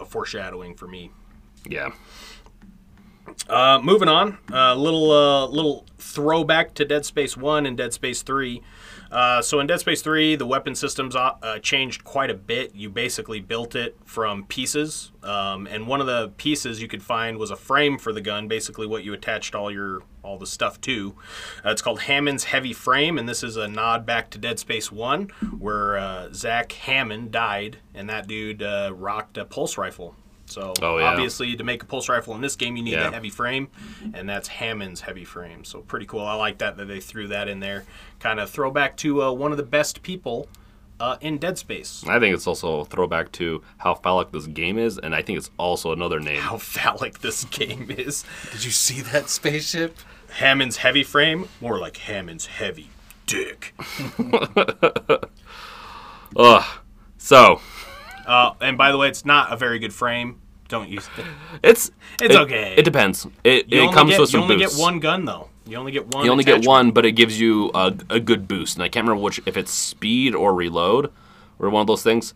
a 0.00 0.04
foreshadowing 0.04 0.74
for 0.74 0.86
me. 0.86 1.10
Yeah. 1.66 1.90
Uh, 3.48 3.80
moving 3.82 4.08
on, 4.08 4.38
a 4.50 4.56
uh, 4.56 4.74
little 4.74 5.10
uh, 5.10 5.46
little 5.46 5.86
throwback 5.98 6.74
to 6.74 6.84
Dead 6.84 7.04
Space 7.04 7.36
One 7.36 7.66
and 7.66 7.76
Dead 7.76 7.92
Space 7.92 8.22
Three. 8.22 8.62
Uh, 9.10 9.40
so 9.40 9.58
in 9.60 9.66
Dead 9.66 9.80
Space 9.80 10.02
3, 10.02 10.36
the 10.36 10.46
weapon 10.46 10.74
systems 10.74 11.16
uh, 11.16 11.34
uh, 11.42 11.58
changed 11.58 12.04
quite 12.04 12.30
a 12.30 12.34
bit. 12.34 12.74
You 12.74 12.90
basically 12.90 13.40
built 13.40 13.74
it 13.74 13.96
from 14.04 14.44
pieces, 14.44 15.12
um, 15.22 15.66
and 15.66 15.86
one 15.86 16.00
of 16.00 16.06
the 16.06 16.28
pieces 16.36 16.82
you 16.82 16.88
could 16.88 17.02
find 17.02 17.38
was 17.38 17.50
a 17.50 17.56
frame 17.56 17.98
for 17.98 18.12
the 18.12 18.20
gun, 18.20 18.48
basically 18.48 18.86
what 18.86 19.04
you 19.04 19.12
attached 19.12 19.54
all 19.54 19.70
your 19.70 20.02
all 20.22 20.36
the 20.36 20.46
stuff 20.46 20.78
to. 20.82 21.14
Uh, 21.64 21.70
it's 21.70 21.80
called 21.80 22.00
Hammond's 22.00 22.44
Heavy 22.44 22.74
Frame, 22.74 23.16
and 23.16 23.28
this 23.28 23.42
is 23.42 23.56
a 23.56 23.66
nod 23.66 24.04
back 24.04 24.28
to 24.30 24.38
Dead 24.38 24.58
Space 24.58 24.92
1, 24.92 25.28
where 25.58 25.96
uh, 25.96 26.32
Zach 26.32 26.72
Hammond 26.72 27.30
died, 27.30 27.78
and 27.94 28.10
that 28.10 28.26
dude 28.26 28.60
rocked 28.62 29.38
a 29.38 29.44
pulse 29.46 29.78
rifle. 29.78 30.14
So 30.48 30.72
Oh, 30.82 30.98
yeah. 30.98 31.04
obviously, 31.06 31.54
to 31.56 31.64
make 31.64 31.82
a 31.82 31.86
pulse 31.86 32.08
rifle 32.08 32.34
in 32.34 32.40
this 32.40 32.56
game, 32.56 32.76
you 32.76 32.82
need 32.82 32.92
Yeah. 32.94 33.08
a 33.08 33.12
heavy 33.12 33.30
frame, 33.30 33.68
and 34.14 34.28
that's 34.28 34.48
Hammond's 34.48 35.02
heavy 35.02 35.24
frame. 35.24 35.64
So 35.64 35.80
pretty 35.80 36.06
cool. 36.06 36.20
I 36.24 36.34
like 36.34 36.58
that 36.58 36.76
that 36.78 36.86
they 36.88 37.00
threw 37.00 37.28
that 37.28 37.48
in 37.48 37.60
there. 37.60 37.84
Kind 38.18 38.40
of 38.40 38.48
throwback 38.50 38.96
to 38.98 39.22
uh, 39.22 39.32
one 39.32 39.50
of 39.52 39.56
the 39.58 39.62
best 39.64 40.02
people 40.02 40.48
uh, 41.00 41.16
in 41.20 41.38
Dead 41.38 41.56
Space. 41.58 42.02
I 42.08 42.18
think 42.18 42.34
it's 42.34 42.46
also 42.46 42.80
a 42.80 42.84
throwback 42.84 43.30
to 43.32 43.62
how 43.76 43.94
phallic 43.94 44.32
this 44.32 44.46
game 44.48 44.78
is, 44.78 44.98
and 44.98 45.14
I 45.14 45.22
think 45.22 45.38
it's 45.38 45.50
also 45.56 45.92
another 45.92 46.18
name. 46.18 46.40
How 46.40 46.56
phallic 46.58 47.20
this 47.20 47.44
game 47.44 47.88
is. 47.90 48.24
Did 48.52 48.64
you 48.64 48.70
see 48.72 49.00
that 49.02 49.28
spaceship? 49.28 49.96
Hammond's 50.30 50.78
heavy 50.78 51.04
frame, 51.04 51.48
more 51.60 51.78
like 51.78 51.96
Hammond's 51.98 52.46
heavy 52.46 52.90
dick. 53.26 53.74
Ugh. 56.36 56.64
So 57.16 57.60
Uh, 58.28 58.52
and 58.60 58.76
by 58.78 58.92
the 58.92 58.98
way, 58.98 59.08
it's 59.08 59.24
not 59.24 59.52
a 59.52 59.56
very 59.56 59.78
good 59.78 59.92
frame. 59.92 60.40
Don't 60.68 60.88
use 60.88 61.08
it. 61.16 61.24
it's 61.62 61.90
It's 62.20 62.34
it- 62.34 62.40
okay. 62.40 62.74
It 62.76 62.84
depends. 62.84 63.26
It, 63.42 63.72
You 63.72 63.84
it 63.84 63.92
comes 63.92 64.10
get, 64.10 64.20
with 64.20 64.28
some 64.30 64.40
You 64.40 64.44
only 64.52 64.56
get 64.58 64.74
one 64.74 65.00
gun 65.00 65.24
though. 65.24 65.48
You 65.66 65.76
only 65.78 65.92
get 65.92 66.06
one. 66.14 66.24
You 66.24 66.30
only 66.30 66.44
get 66.44 66.64
one, 66.66 66.92
but 66.92 67.04
it 67.04 67.12
gives 67.12 67.38
you 67.40 67.70
a, 67.74 67.94
a 68.10 68.20
good 68.20 68.46
boost. 68.48 68.76
And 68.76 68.82
I 68.82 68.88
can't 68.88 69.04
remember 69.06 69.22
which, 69.22 69.40
if 69.46 69.56
it's 69.56 69.70
speed 69.72 70.34
or 70.34 70.54
reload, 70.54 71.10
or 71.58 71.68
one 71.70 71.82
of 71.82 71.86
those 71.86 72.02
things. 72.02 72.32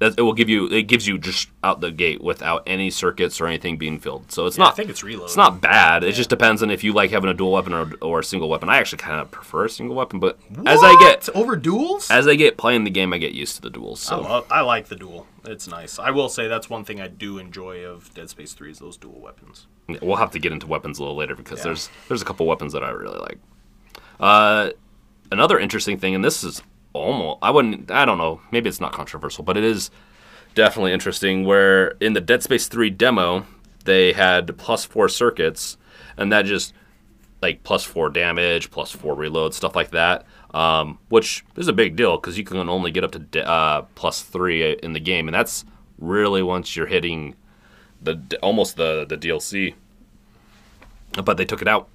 That 0.00 0.14
it 0.16 0.22
will 0.22 0.32
give 0.32 0.48
you. 0.48 0.66
It 0.68 0.82
gives 0.82 1.08
you 1.08 1.18
just 1.18 1.48
out 1.64 1.80
the 1.80 1.90
gate 1.90 2.22
without 2.22 2.62
any 2.68 2.88
circuits 2.88 3.40
or 3.40 3.48
anything 3.48 3.78
being 3.78 3.98
filled. 3.98 4.30
So 4.30 4.46
it's 4.46 4.56
Yeah, 4.56 4.64
not. 4.64 4.74
I 4.74 4.76
think 4.76 4.90
it's 4.90 5.02
reload. 5.02 5.24
It's 5.24 5.36
not 5.36 5.60
bad. 5.60 6.04
It 6.04 6.12
just 6.14 6.30
depends 6.30 6.62
on 6.62 6.70
if 6.70 6.84
you 6.84 6.92
like 6.92 7.10
having 7.10 7.28
a 7.28 7.34
dual 7.34 7.50
weapon 7.50 7.72
or, 7.74 7.90
or 8.00 8.20
a 8.20 8.24
single 8.24 8.48
weapon. 8.48 8.68
I 8.68 8.76
actually 8.76 8.98
kind 8.98 9.20
of 9.20 9.30
prefer 9.32 9.64
a 9.64 9.68
single 9.68 9.96
weapon, 9.96 10.20
but 10.20 10.38
as 10.66 10.78
I 10.84 10.94
get 11.00 11.28
over 11.34 11.56
duels. 11.56 12.10
as 12.12 12.28
I 12.28 12.36
get 12.36 12.56
playing 12.56 12.84
the 12.84 12.90
game, 12.90 13.12
I 13.12 13.18
get 13.18 13.32
used 13.32 13.56
to 13.56 13.62
the 13.62 13.70
duels. 13.70 14.06
I, 14.06 14.10
So 14.10 14.20
love, 14.20 14.46
I 14.52 14.60
like 14.60 14.86
the 14.86 14.94
duel. 14.96 15.26
It's 15.44 15.66
nice. 15.66 15.98
I 15.98 16.10
will 16.10 16.28
say 16.28 16.46
that's 16.46 16.70
one 16.70 16.84
thing 16.84 17.00
I 17.00 17.08
do 17.08 17.38
enjoy 17.38 17.84
of 17.84 18.14
Dead 18.14 18.30
Space 18.30 18.52
3 18.52 18.70
is 18.70 18.78
those 18.78 18.96
dual 18.96 19.18
weapons. 19.20 19.66
Yeah, 19.88 19.98
we'll 20.02 20.16
have 20.16 20.30
to 20.32 20.38
get 20.38 20.52
into 20.52 20.68
weapons 20.68 20.98
a 21.00 21.02
little 21.02 21.16
later 21.16 21.34
because 21.34 21.58
Yeah. 21.58 21.64
there's 21.64 21.90
there's 22.06 22.22
a 22.22 22.24
couple 22.24 22.46
weapons 22.46 22.72
that 22.74 22.84
I 22.84 22.90
really 22.90 23.18
like. 23.18 23.38
Uh, 24.20 24.70
another 25.32 25.58
interesting 25.58 25.98
thing, 25.98 26.14
and 26.14 26.24
this 26.24 26.44
is 26.44 26.62
almost 26.98 27.38
I 27.42 27.50
wouldn't 27.50 27.90
I 27.90 28.04
don't 28.04 28.18
know 28.18 28.40
maybe 28.50 28.68
it's 28.68 28.80
not 28.80 28.92
controversial, 28.92 29.44
but 29.44 29.56
it 29.56 29.64
is 29.64 29.90
definitely 30.54 30.92
interesting. 30.92 31.44
Where 31.44 31.88
in 32.00 32.12
the 32.12 32.20
Dead 32.20 32.42
Space 32.42 32.66
three 32.68 32.90
demo 32.90 33.46
they 33.84 34.12
had 34.12 34.56
plus 34.58 34.84
four 34.84 35.08
circuits, 35.08 35.76
and 36.16 36.32
that 36.32 36.44
just 36.44 36.74
like 37.40 37.62
plus 37.62 37.84
four 37.84 38.10
damage, 38.10 38.70
plus 38.70 38.90
four 38.90 39.14
reload, 39.14 39.54
stuff 39.54 39.76
like 39.76 39.90
that. 39.90 40.26
Um, 40.54 40.98
which 41.10 41.44
is 41.56 41.68
a 41.68 41.74
big 41.74 41.94
deal 41.94 42.16
because 42.16 42.38
you 42.38 42.44
can 42.44 42.56
only 42.68 42.90
get 42.90 43.04
up 43.04 43.12
to 43.12 43.18
de- 43.18 43.46
uh, 43.46 43.82
plus 43.94 44.22
three 44.22 44.72
in 44.82 44.94
the 44.94 45.00
game, 45.00 45.28
and 45.28 45.34
that's 45.34 45.64
really 45.98 46.42
once 46.42 46.74
you're 46.74 46.86
hitting 46.86 47.34
the 48.02 48.20
almost 48.42 48.76
the 48.76 49.04
the 49.06 49.16
DLC. 49.16 49.74
But 51.22 51.36
they 51.36 51.44
took 51.44 51.62
it 51.62 51.68
out. 51.68 51.88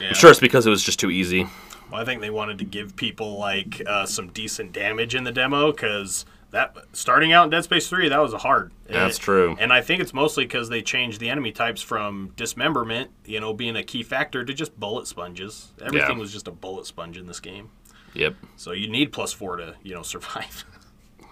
Yeah. 0.00 0.08
I'm 0.08 0.14
sure 0.14 0.30
it's 0.30 0.40
because 0.40 0.66
it 0.66 0.70
was 0.70 0.82
just 0.82 1.00
too 1.00 1.10
easy. 1.10 1.46
Well, 1.90 2.00
I 2.00 2.04
think 2.04 2.20
they 2.20 2.30
wanted 2.30 2.58
to 2.58 2.64
give 2.64 2.96
people 2.96 3.38
like 3.38 3.82
uh, 3.86 4.06
some 4.06 4.28
decent 4.28 4.72
damage 4.72 5.14
in 5.14 5.24
the 5.24 5.32
demo 5.32 5.72
because 5.72 6.24
that 6.50 6.76
starting 6.92 7.32
out 7.32 7.44
in 7.44 7.50
Dead 7.50 7.62
Space 7.64 7.88
3 7.88 8.08
that 8.08 8.18
was 8.18 8.32
a 8.32 8.38
hard. 8.38 8.72
That's 8.88 9.16
It- 9.18 9.20
true. 9.22 9.56
And 9.60 9.72
I 9.72 9.80
think 9.80 10.00
it's 10.00 10.12
mostly 10.14 10.44
because 10.44 10.68
they 10.68 10.82
changed 10.82 11.20
the 11.20 11.28
enemy 11.30 11.52
types 11.52 11.80
from 11.82 12.32
dismemberment, 12.36 13.10
you 13.24 13.40
know, 13.40 13.52
being 13.54 13.76
a 13.76 13.82
key 13.82 14.02
factor, 14.02 14.44
to 14.44 14.52
just 14.52 14.78
bullet 14.78 15.06
sponges. 15.06 15.68
Everything 15.80 16.16
Yeah. 16.16 16.18
was 16.18 16.32
just 16.32 16.48
a 16.48 16.52
bullet 16.52 16.86
sponge 16.86 17.16
in 17.16 17.26
this 17.26 17.40
game. 17.40 17.70
Yep. 18.14 18.34
So 18.56 18.72
you 18.72 18.88
need 18.88 19.12
plus 19.12 19.32
four 19.32 19.56
to 19.56 19.74
you 19.82 19.94
know 19.94 20.02
survive. 20.14 20.64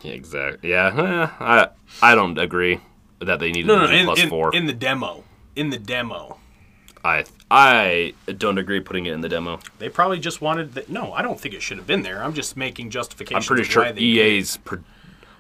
Exactly. 0.04 0.70
Yeah. 0.70 0.92
eh, 0.96 1.44
I 1.44 1.68
I 2.02 2.14
don't 2.14 2.38
agree 2.38 2.80
that 3.20 3.40
they 3.40 3.50
needed 3.50 3.66
No, 3.66 3.84
no, 3.86 3.90
in, 3.92 4.04
plus 4.04 4.20
in, 4.22 4.28
four. 4.28 4.54
in 4.54 4.66
the 4.66 4.72
demo. 4.72 5.24
In 5.56 5.70
the 5.70 5.78
demo. 5.78 6.37
I 7.04 7.24
I 7.50 8.14
don't 8.36 8.58
agree 8.58 8.80
putting 8.80 9.06
it 9.06 9.12
in 9.14 9.20
the 9.20 9.28
demo. 9.28 9.60
They 9.78 9.88
probably 9.88 10.18
just 10.18 10.40
wanted 10.40 10.74
that. 10.74 10.88
No, 10.88 11.12
I 11.12 11.22
don't 11.22 11.38
think 11.40 11.54
it 11.54 11.62
should 11.62 11.78
have 11.78 11.86
been 11.86 12.02
there. 12.02 12.22
I'm 12.22 12.34
just 12.34 12.56
making 12.56 12.90
justification. 12.90 13.36
I'm 13.36 13.42
pretty 13.42 13.64
sure 13.64 13.86
EA's 13.96 14.56
pro- 14.58 14.82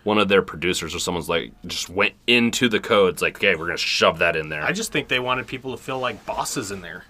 one 0.04 0.18
of 0.18 0.28
their 0.28 0.42
producers 0.42 0.94
or 0.94 0.98
someone's 0.98 1.28
like 1.28 1.52
just 1.66 1.90
went 1.90 2.14
into 2.26 2.68
the 2.68 2.80
codes 2.80 3.20
like, 3.20 3.36
okay, 3.36 3.54
we're 3.56 3.66
gonna 3.66 3.76
shove 3.76 4.18
that 4.20 4.36
in 4.36 4.48
there. 4.48 4.62
I 4.62 4.72
just 4.72 4.92
think 4.92 5.08
they 5.08 5.20
wanted 5.20 5.46
people 5.46 5.76
to 5.76 5.82
feel 5.82 5.98
like 5.98 6.24
bosses 6.24 6.70
in 6.70 6.80
there. 6.80 7.04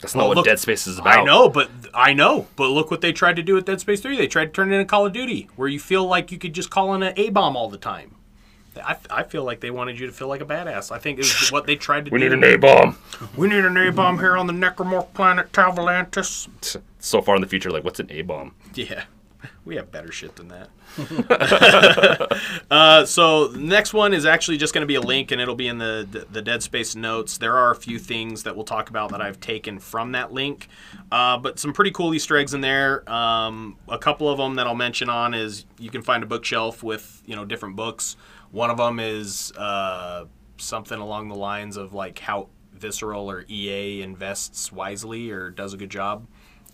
That's 0.00 0.14
not 0.14 0.24
Oh, 0.24 0.28
what 0.28 0.36
look, 0.36 0.46
Dead 0.46 0.60
Space 0.60 0.86
is 0.86 0.98
about. 1.00 1.18
I 1.18 1.24
know, 1.24 1.48
but 1.48 1.68
I 1.92 2.12
know, 2.12 2.46
but 2.54 2.68
look 2.68 2.92
what 2.92 3.00
they 3.00 3.12
tried 3.12 3.36
to 3.36 3.42
do 3.42 3.54
with 3.54 3.64
Dead 3.64 3.80
Space 3.80 4.00
3. 4.00 4.16
They 4.16 4.28
tried 4.28 4.46
to 4.46 4.50
turn 4.52 4.70
it 4.72 4.76
into 4.76 4.84
Call 4.84 5.04
of 5.06 5.12
Duty, 5.12 5.48
where 5.56 5.66
you 5.68 5.80
feel 5.80 6.04
like 6.06 6.30
you 6.30 6.38
could 6.38 6.52
just 6.52 6.70
call 6.70 6.94
in 6.94 7.02
an 7.02 7.12
A 7.16 7.30
bomb 7.30 7.56
all 7.56 7.68
the 7.68 7.76
time. 7.78 8.14
I, 8.76 8.96
I 9.10 9.22
feel 9.22 9.44
like 9.44 9.60
they 9.60 9.70
wanted 9.70 9.98
you 9.98 10.06
to 10.06 10.12
feel 10.12 10.28
like 10.28 10.40
a 10.40 10.46
badass. 10.46 10.90
I 10.90 10.98
think 10.98 11.18
it 11.18 11.22
was 11.22 11.50
what 11.52 11.66
they 11.66 11.76
tried 11.76 12.06
to 12.06 12.10
We 12.10 12.18
do. 12.18 12.24
We 12.24 12.36
need 12.36 12.44
an 12.44 12.54
A 12.54 12.56
bomb. 12.56 12.98
We 13.36 13.48
need 13.48 13.64
an 13.64 13.76
A 13.76 13.90
bomb 13.92 14.18
here 14.18 14.36
on 14.36 14.46
the 14.46 14.52
Necromorph 14.52 15.12
planet 15.14 15.52
Tau 15.52 15.72
Volantis. 15.72 16.48
So 16.98 17.20
far 17.20 17.34
in 17.36 17.42
the 17.42 17.48
future, 17.48 17.70
like, 17.70 17.84
what's 17.84 18.00
an 18.00 18.10
A 18.10 18.22
bomb? 18.22 18.54
Yeah, 18.74 19.04
we 19.64 19.76
have 19.76 19.90
better 19.90 20.12
shit 20.12 20.36
than 20.36 20.48
that. 20.48 20.68
uh, 22.70 23.04
so 23.06 23.48
the 23.48 23.58
next 23.58 23.94
one 23.94 24.12
is 24.12 24.26
actually 24.26 24.58
just 24.58 24.74
going 24.74 24.82
to 24.82 24.86
be 24.86 24.94
a 24.94 25.00
link, 25.00 25.30
and 25.30 25.40
it'll 25.40 25.54
be 25.54 25.68
in 25.68 25.78
the, 25.78 26.06
the 26.10 26.26
the 26.30 26.42
Dead 26.42 26.62
Space 26.62 26.94
notes. 26.94 27.38
There 27.38 27.56
are 27.56 27.70
a 27.70 27.74
few 27.74 27.98
things 27.98 28.42
that 28.42 28.54
we'll 28.56 28.64
talk 28.64 28.90
about 28.90 29.10
that 29.10 29.20
I've 29.22 29.40
taken 29.40 29.78
from 29.78 30.12
that 30.12 30.32
link, 30.32 30.68
uh, 31.10 31.38
but 31.38 31.58
some 31.58 31.72
pretty 31.72 31.92
cool 31.92 32.14
Easter 32.14 32.36
eggs 32.36 32.52
in 32.54 32.60
there. 32.60 33.08
Um, 33.10 33.76
a 33.88 33.98
couple 33.98 34.28
of 34.28 34.38
them 34.38 34.56
that 34.56 34.66
I'll 34.66 34.74
mention 34.74 35.08
on 35.08 35.34
is 35.34 35.64
you 35.78 35.90
can 35.90 36.02
find 36.02 36.22
a 36.22 36.26
bookshelf 36.26 36.82
with 36.82 37.22
you 37.26 37.36
know 37.36 37.44
different 37.44 37.76
books. 37.76 38.16
One 38.52 38.70
of 38.70 38.76
them 38.76 39.00
is 39.00 39.50
uh, 39.52 40.26
something 40.58 40.98
along 40.98 41.28
the 41.28 41.34
lines 41.34 41.76
of 41.76 41.92
like 41.92 42.18
how 42.20 42.48
Visceral 42.72 43.30
or 43.30 43.44
EA 43.48 44.02
invests 44.02 44.70
wisely 44.70 45.30
or 45.30 45.50
does 45.50 45.74
a 45.74 45.76
good 45.76 45.90
job. 45.90 46.26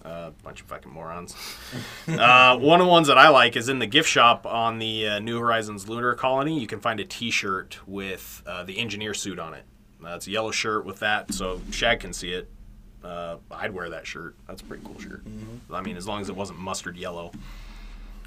Uh, 0.04 0.30
bunch 0.42 0.60
of 0.60 0.66
fucking 0.66 0.92
morons. 0.92 1.34
uh, 2.08 2.56
one 2.56 2.80
of 2.80 2.86
the 2.86 2.90
ones 2.90 3.08
that 3.08 3.18
I 3.18 3.28
like 3.28 3.56
is 3.56 3.68
in 3.68 3.78
the 3.78 3.86
gift 3.86 4.08
shop 4.08 4.46
on 4.46 4.78
the 4.78 5.06
uh, 5.06 5.18
New 5.18 5.38
Horizons 5.38 5.88
Lunar 5.88 6.14
Colony. 6.14 6.58
You 6.58 6.66
can 6.66 6.80
find 6.80 7.00
a 7.00 7.04
T-shirt 7.04 7.78
with 7.86 8.42
uh, 8.46 8.64
the 8.64 8.78
engineer 8.78 9.12
suit 9.12 9.38
on 9.38 9.54
it. 9.54 9.64
Uh, 10.04 10.14
it's 10.14 10.26
a 10.26 10.30
yellow 10.30 10.52
shirt 10.52 10.84
with 10.84 11.00
that, 11.00 11.34
so 11.34 11.60
Shag 11.70 12.00
can 12.00 12.12
see 12.12 12.32
it. 12.32 12.48
Uh, 13.02 13.36
I'd 13.50 13.72
wear 13.74 13.90
that 13.90 14.06
shirt. 14.06 14.36
That's 14.46 14.62
a 14.62 14.64
pretty 14.64 14.84
cool 14.84 14.98
shirt. 15.00 15.24
I 15.72 15.82
mean, 15.82 15.96
as 15.96 16.06
long 16.06 16.20
as 16.20 16.28
it 16.28 16.36
wasn't 16.36 16.58
mustard 16.58 16.96
yellow. 16.96 17.32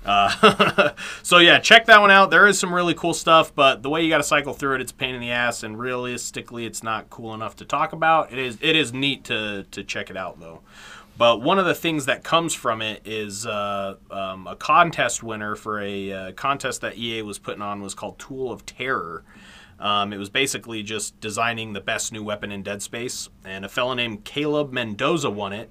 Uh, 0.05 0.91
so 1.23 1.37
yeah, 1.37 1.59
check 1.59 1.85
that 1.85 2.01
one 2.01 2.11
out. 2.11 2.31
There 2.31 2.47
is 2.47 2.59
some 2.59 2.73
really 2.73 2.93
cool 2.93 3.13
stuff, 3.13 3.53
but 3.53 3.83
the 3.83 3.89
way 3.89 4.03
you 4.03 4.09
got 4.09 4.17
to 4.17 4.23
cycle 4.23 4.53
through 4.53 4.75
it, 4.75 4.81
it's 4.81 4.91
a 4.91 4.95
pain 4.95 5.13
in 5.13 5.21
the 5.21 5.31
ass, 5.31 5.63
and 5.63 5.77
realistically, 5.77 6.65
it's 6.65 6.81
not 6.83 7.09
cool 7.09 7.33
enough 7.33 7.55
to 7.57 7.65
talk 7.65 7.93
about. 7.93 8.31
It 8.31 8.39
is 8.39 8.57
it 8.61 8.75
is 8.75 8.93
neat 8.93 9.23
to 9.25 9.65
to 9.71 9.83
check 9.83 10.09
it 10.09 10.17
out 10.17 10.39
though. 10.39 10.61
But 11.17 11.41
one 11.41 11.59
of 11.59 11.65
the 11.65 11.75
things 11.75 12.05
that 12.07 12.23
comes 12.23 12.53
from 12.53 12.81
it 12.81 13.01
is 13.05 13.45
uh, 13.45 13.95
um, 14.09 14.47
a 14.47 14.55
contest 14.55 15.21
winner 15.21 15.55
for 15.55 15.79
a 15.79 16.11
uh, 16.11 16.31
contest 16.31 16.81
that 16.81 16.97
EA 16.97 17.21
was 17.21 17.37
putting 17.37 17.61
on 17.61 17.81
was 17.81 17.93
called 17.93 18.17
Tool 18.17 18.51
of 18.51 18.65
Terror. 18.65 19.23
Um, 19.79 20.13
it 20.13 20.17
was 20.17 20.29
basically 20.29 20.81
just 20.83 21.19
designing 21.19 21.73
the 21.73 21.81
best 21.81 22.11
new 22.11 22.23
weapon 22.23 22.51
in 22.51 22.63
Dead 22.63 22.81
Space, 22.81 23.29
and 23.43 23.65
a 23.65 23.69
fellow 23.69 23.93
named 23.93 24.23
Caleb 24.23 24.71
Mendoza 24.71 25.29
won 25.29 25.53
it 25.53 25.69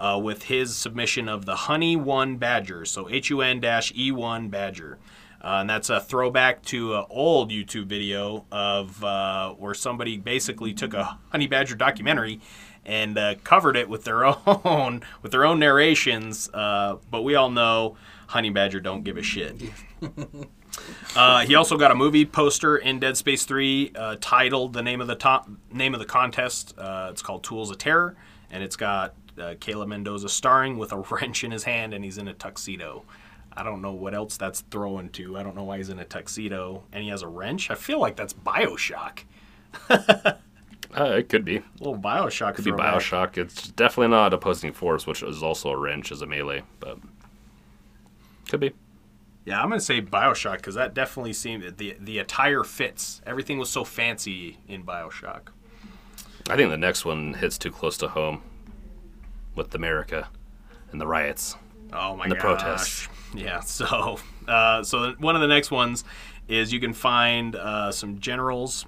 uh, 0.00 0.18
with 0.20 0.44
his 0.44 0.74
submission 0.74 1.28
of 1.28 1.44
the 1.46 1.54
Honey 1.54 1.94
One 1.94 2.36
Badger, 2.36 2.84
so 2.84 3.08
H 3.08 3.30
U 3.30 3.42
N 3.42 3.62
E 3.94 4.10
one 4.10 4.48
Badger. 4.48 4.98
Uh, 5.42 5.58
and 5.60 5.70
that's 5.70 5.88
a 5.88 6.00
throwback 6.00 6.62
to 6.62 6.96
an 6.96 7.04
old 7.08 7.50
YouTube 7.50 7.86
video 7.86 8.44
of 8.50 9.02
uh, 9.02 9.52
where 9.52 9.72
somebody 9.72 10.18
basically 10.18 10.74
took 10.74 10.92
a 10.92 11.18
honey 11.30 11.46
badger 11.46 11.74
documentary 11.74 12.40
and 12.84 13.16
uh, 13.16 13.34
covered 13.42 13.74
it 13.76 13.88
with 13.88 14.04
their 14.04 14.24
own 14.66 15.02
with 15.22 15.32
their 15.32 15.44
own 15.44 15.58
narrations. 15.58 16.50
Uh, 16.52 16.96
but 17.10 17.22
we 17.22 17.34
all 17.36 17.50
know 17.50 17.96
honey 18.26 18.50
badger 18.50 18.80
don't 18.80 19.02
give 19.02 19.16
a 19.16 19.22
shit. 19.22 19.56
Uh, 21.16 21.40
he 21.40 21.56
also 21.56 21.76
got 21.76 21.90
a 21.90 21.94
movie 21.94 22.24
poster 22.24 22.76
in 22.76 23.00
Dead 23.00 23.16
Space 23.16 23.44
3 23.44 23.92
uh, 23.94 24.16
titled 24.20 24.72
the 24.72 24.82
name 24.82 25.00
of 25.00 25.08
the 25.08 25.16
top, 25.16 25.50
name 25.72 25.94
of 25.94 26.00
the 26.00 26.06
contest. 26.06 26.74
Uh, 26.78 27.08
it's 27.10 27.22
called 27.22 27.42
Tools 27.42 27.70
of 27.70 27.78
Terror, 27.78 28.14
and 28.50 28.62
it's 28.62 28.76
got 28.76 29.14
uh, 29.38 29.54
Caleb 29.60 29.88
Mendoza 29.88 30.28
starring 30.28 30.78
with 30.78 30.92
a 30.92 30.98
wrench 31.10 31.44
in 31.44 31.50
his 31.50 31.64
hand, 31.64 31.94
and 31.94 32.04
he's 32.04 32.18
in 32.18 32.28
a 32.28 32.34
tuxedo. 32.34 33.04
I 33.52 33.62
don't 33.62 33.82
know 33.82 33.92
what 33.92 34.14
else 34.14 34.36
that's 34.36 34.60
throwing 34.70 35.10
to. 35.10 35.36
I 35.36 35.42
don't 35.42 35.56
know 35.56 35.64
why 35.64 35.78
he's 35.78 35.88
in 35.88 35.98
a 35.98 36.04
tuxedo 36.04 36.84
and 36.92 37.02
he 37.02 37.10
has 37.10 37.22
a 37.22 37.28
wrench. 37.28 37.70
I 37.70 37.74
feel 37.74 37.98
like 37.98 38.16
that's 38.16 38.32
Bioshock. 38.32 39.24
Uh, 40.92 41.04
it 41.04 41.28
could 41.28 41.44
be. 41.44 41.58
A 41.58 41.62
little 41.78 41.96
Bioshock. 41.96 42.56
Could 42.56 42.64
be. 42.64 42.72
Bioshock. 42.72 43.38
It's 43.38 43.68
definitely 43.68 44.08
not 44.08 44.34
opposing 44.34 44.72
force, 44.72 45.06
which 45.06 45.22
is 45.22 45.40
also 45.40 45.70
a 45.70 45.76
wrench 45.76 46.10
as 46.10 46.20
a 46.20 46.26
melee, 46.26 46.64
but 46.80 46.98
could 48.48 48.58
be. 48.58 48.72
Yeah, 49.44 49.62
I'm 49.62 49.68
gonna 49.68 49.80
say 49.80 50.02
Bioshock 50.02 50.56
because 50.56 50.74
that 50.74 50.92
definitely 50.92 51.32
seemed 51.32 51.76
the 51.76 51.96
the 52.00 52.18
attire 52.18 52.64
fits. 52.64 53.22
Everything 53.24 53.56
was 53.56 53.70
so 53.70 53.84
fancy 53.84 54.58
in 54.66 54.82
Bioshock. 54.82 55.50
I 56.48 56.56
think 56.56 56.70
the 56.70 56.76
next 56.76 57.04
one 57.04 57.34
hits 57.34 57.56
too 57.56 57.70
close 57.70 57.96
to 57.98 58.08
home 58.08 58.42
with 59.60 59.74
America 59.74 60.28
and 60.90 61.00
the 61.00 61.06
riots. 61.06 61.54
Oh 61.92 62.16
my 62.16 62.24
And 62.24 62.32
the 62.32 62.36
gosh. 62.36 62.42
protests. 62.42 63.08
Yeah. 63.34 63.60
So, 63.64 64.18
uh, 64.48 64.82
so 64.82 65.12
one 65.18 65.34
of 65.36 65.40
the 65.42 65.48
next 65.48 65.70
ones 65.70 66.04
is 66.48 66.72
you 66.72 66.80
can 66.80 66.92
find 66.94 67.54
uh, 67.54 67.92
some 67.92 68.18
generals 68.18 68.86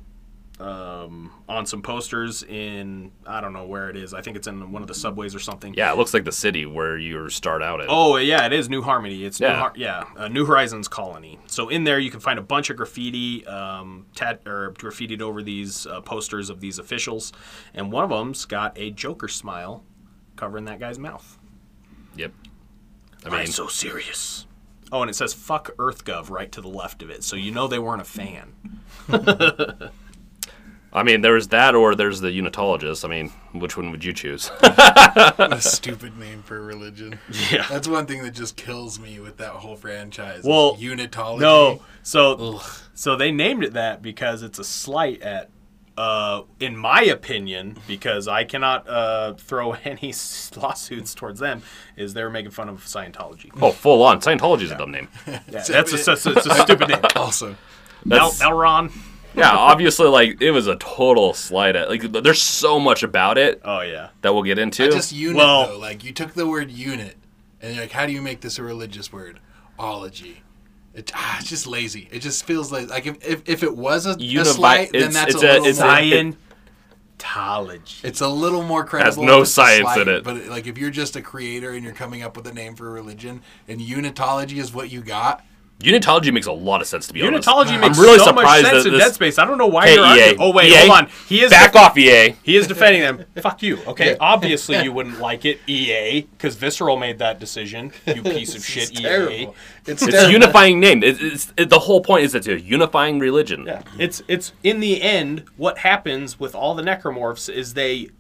um, 0.61 1.33
on 1.49 1.67
some 1.67 1.83
posters 1.83 2.43
in 2.45 3.11
I 3.27 3.41
don't 3.41 3.53
know 3.53 3.67
where 3.67 3.91
it 3.91 3.97
is. 3.97 4.15
I 4.15 4.21
think 4.21 4.37
it's 4.37 4.47
in 4.47 4.71
one 4.71 4.83
of 4.83 4.89
the 4.89 4.95
subways 4.95 5.35
or 5.35 5.39
something. 5.41 5.75
Yeah, 5.75 5.93
it 5.93 5.97
looks 5.99 6.15
like 6.15 6.25
the 6.25 6.33
city 6.33 6.67
where 6.67 6.97
you 6.97 7.29
start 7.31 7.63
out 7.63 7.81
at. 7.81 7.87
Oh 7.89 8.17
yeah, 8.17 8.47
it 8.47 8.53
is 8.53 8.69
New 8.69 8.83
Harmony. 8.83 9.25
It's 9.25 9.41
New 9.41 9.47
Yeah. 9.47 9.59
Har- 9.59 9.73
yeah, 9.77 10.05
uh, 10.17 10.29
New 10.29 10.45
Horizons 10.47 10.87
colony. 10.89 11.39
So 11.47 11.69
in 11.69 11.85
there 11.85 11.99
you 11.99 12.11
can 12.11 12.21
find 12.21 12.39
a 12.39 12.43
bunch 12.43 12.71
of 12.71 12.77
graffiti, 12.77 13.45
um, 13.47 14.07
tat 14.15 14.43
or 14.47 14.73
graffitied 14.79 15.21
over 15.21 15.43
these 15.43 15.87
uh, 15.87 16.01
posters 16.03 16.49
of 16.51 16.61
these 16.61 16.79
officials, 16.79 17.33
and 17.75 17.91
one 17.91 18.05
of 18.05 18.11
them's 18.11 18.45
got 18.45 18.77
a 18.79 18.91
Joker 18.93 19.29
smile 19.29 19.85
covering 20.37 20.65
that 20.67 20.81
guy's 20.81 20.99
mouth. 20.99 21.39
Yep. 22.17 22.33
I 23.25 23.29
Why 23.29 23.39
mean, 23.39 23.47
so 23.49 23.67
serious? 23.69 24.47
Oh, 24.91 25.01
and 25.01 25.11
it 25.11 25.15
says 25.15 25.33
"fuck 25.33 25.75
EarthGov" 25.77 26.29
right 26.31 26.51
to 26.53 26.61
the 26.61 26.69
left 26.69 27.03
of 27.03 27.11
it, 27.11 27.25
so 27.25 27.37
you 27.37 27.51
know 27.51 27.67
they 27.67 27.79
weren't 27.79 28.03
a 28.03 28.05
fan. 28.05 28.53
I 30.95 31.03
mean, 31.03 31.23
there's 31.23 31.49
that, 31.49 31.75
or 31.75 31.95
there's 31.95 32.21
the 32.21 32.29
unitologist. 32.29 33.03
I 33.05 33.09
mean, 33.09 33.31
which 33.53 33.79
one 33.79 33.91
would 33.93 34.05
you 34.05 34.13
choose? 34.13 34.51
A 34.63 35.59
stupid 35.59 36.19
name 36.19 36.43
for 36.43 36.59
a 36.59 36.61
religion. 36.61 37.19
Yeah. 37.51 37.67
That's 37.71 37.89
one 37.89 38.05
thing 38.05 38.23
that 38.25 38.33
just 38.35 38.57
kills 38.57 39.01
me 39.01 39.19
with 39.19 39.39
that 39.39 39.53
whole 39.53 39.77
franchise. 39.77 40.45
Well, 40.45 40.77
unitology. 40.77 41.41
No, 41.41 41.83
so 42.03 42.61
so 42.93 43.17
they 43.17 43.33
named 43.33 43.65
it 43.65 43.73
that 43.73 44.03
because 44.03 44.43
it's 44.43 44.59
a 44.59 44.65
slight 44.65 45.23
at, 45.23 45.49
uh, 45.97 46.43
in 46.61 46.77
my 46.77 47.03
opinion, 47.03 47.77
because 47.87 48.27
I 48.29 48.45
cannot 48.45 48.89
uh, 48.89 49.35
throw 49.35 49.73
any 49.85 50.15
lawsuits 50.57 51.15
towards 51.15 51.41
them, 51.41 51.63
is 51.97 52.15
they're 52.15 52.31
making 52.31 52.51
fun 52.53 52.69
of 52.69 52.85
Scientology. 52.85 53.51
oh, 53.61 53.73
full 53.73 54.03
on. 54.03 54.21
Scientology 54.21 54.39
Scientology's 54.39 54.71
a 54.71 54.79
dumb 54.79 54.91
name. 54.93 55.09
Yeah, 55.27 55.41
that's 55.49 55.69
a, 55.69 55.73
that's 55.73 55.93
a, 56.27 56.31
it's 56.33 56.47
a 56.47 56.55
stupid 56.63 56.89
name. 56.89 57.01
Also, 57.17 57.49
L, 57.51 57.57
That's- 58.07 58.41
L. 58.41 58.53
Ron. 58.55 58.91
yeah, 59.35 59.51
obviously, 59.51 60.09
like 60.09 60.41
it 60.43 60.51
was 60.51 60.67
a 60.67 60.77
total 60.77 61.35
slight 61.35 61.77
at. 61.77 61.89
Like, 61.89 62.11
there's 62.11 62.43
so 62.43 62.79
much 62.81 63.03
about 63.03 63.39
it 63.39 63.61
Oh 63.65 63.81
yeah. 63.81 64.09
that 64.23 64.33
we'll 64.35 64.43
get 64.43 64.59
into. 64.59 64.85
I 64.85 64.91
just 64.91 65.13
unit 65.13 65.37
Well- 65.37 65.69
though. 65.69 65.79
Like 65.79 66.05
you 66.05 66.13
took 66.13 66.33
the 66.35 66.47
word 66.47 66.71
unit, 66.71 67.17
and 67.61 67.75
you're 67.75 67.85
like, 67.85 67.93
how 67.93 68.07
do 68.07 68.13
you 68.13 68.21
make 68.23 68.41
this 68.41 68.59
a 68.59 68.63
religious 68.63 69.13
word? 69.13 69.41
Ology. 69.79 70.43
It, 70.95 71.11
ah, 71.15 71.39
it's 71.41 71.49
just 71.49 71.67
lazy. 71.67 72.09
It 72.13 72.19
just 72.21 72.45
feels 72.45 72.71
like 72.71 72.89
like 72.91 73.07
if, 73.07 73.27
if, 73.27 73.49
if 73.49 73.63
it 73.63 73.75
was 73.77 74.05
a, 74.07 74.11
a 74.11 74.45
slight, 74.45 74.93
then 74.93 75.03
it's- 75.03 75.15
that's 75.15 75.35
it's 75.35 75.43
a 75.43 75.47
a- 75.47 75.53
little 75.53 75.67
it's 75.67 75.79
more. 75.81 76.37
Scientology. 77.19 78.05
It's 78.05 78.21
a 78.21 78.29
little 78.29 78.63
more 78.63 78.85
credible. 78.85 79.23
Has 79.23 79.27
no 79.27 79.37
if 79.39 79.43
it's 79.43 79.51
a 79.53 79.55
science 79.55 79.97
in 80.03 80.09
it. 80.09 80.25
But 80.25 80.47
like 80.47 80.67
if 80.67 80.77
you're 80.79 80.91
just 80.91 81.17
a 81.17 81.23
creator 81.23 81.71
and 81.71 81.85
you're 81.85 81.95
coming 81.95 82.23
up 82.23 82.37
with 82.37 82.47
a 82.47 82.53
name 82.53 82.75
for 82.75 82.89
a 82.89 82.91
religion, 82.91 83.43
and 83.69 83.81
unitology 83.81 84.59
is 84.59 84.73
what 84.75 84.91
you 84.91 85.01
got, 85.03 85.45
Unitology 85.83 86.33
makes 86.33 86.47
a 86.47 86.53
lot 86.53 86.81
of 86.81 86.87
sense 86.87 87.07
to 87.09 87.13
be 87.13 87.23
honest. 87.23 87.47
Unitology 87.47 87.81
makes 87.81 87.99
really 87.99 88.19
so 88.19 88.33
much 88.33 88.63
sense 88.63 88.87
in 88.87 88.93
Dead 88.93 89.15
Space. 89.15 89.39
I 89.39 89.45
don't 89.45 89.59
know 89.59 89.67
why 89.67 89.87
Hey, 89.87 89.95
you're 89.95 90.05
arguing. 90.05 90.37
Oh 90.39 90.53
wait, 90.53 90.73
EA, 90.73 90.77
hold 90.77 90.91
on. 90.91 91.09
He 91.29 91.43
is 91.43 91.51
Back 91.51 91.75
off, 91.77 91.97
E 91.99 92.09
EA. 92.09 92.37
He 92.43 92.57
is 92.57 92.67
defending 92.67 93.03
them. 93.03 93.25
Fuck 93.43 93.63
you. 93.63 93.79
Okay, 93.87 94.17
obviously 94.21 94.83
you 94.83 94.93
wouldn't 94.95 95.19
like 95.21 95.45
it, 95.45 95.61
EA, 95.67 96.23
because 96.23 96.57
Visceral 96.57 96.97
made 96.97 97.19
that 97.19 97.39
decision. 97.39 97.93
You 98.07 98.23
piece 98.23 98.55
of 98.55 98.65
shit, 98.65 98.91
it's 98.93 99.01
EA. 99.01 99.49
It's, 99.87 100.03
It's 100.03 100.15
a 100.15 100.31
unifying 100.31 100.79
name. 100.79 101.03
It, 101.03 101.21
it's 101.21 101.53
it, 101.57 101.69
the 101.69 101.81
whole 101.81 102.01
point 102.01 102.25
is 102.25 102.35
it's 102.35 102.47
a 102.47 102.61
unifying 102.61 103.19
religion. 103.19 103.65
Yeah, 103.67 103.83
it's 103.99 104.23
it's 104.29 104.53
in 104.63 104.81
the 104.81 105.03
end 105.03 105.45
what 105.57 105.79
happens 105.79 106.39
with 106.39 106.55
all 106.55 106.75
the 106.75 106.83
necromorphs 106.83 107.53
is 107.53 107.75
they 107.75 108.11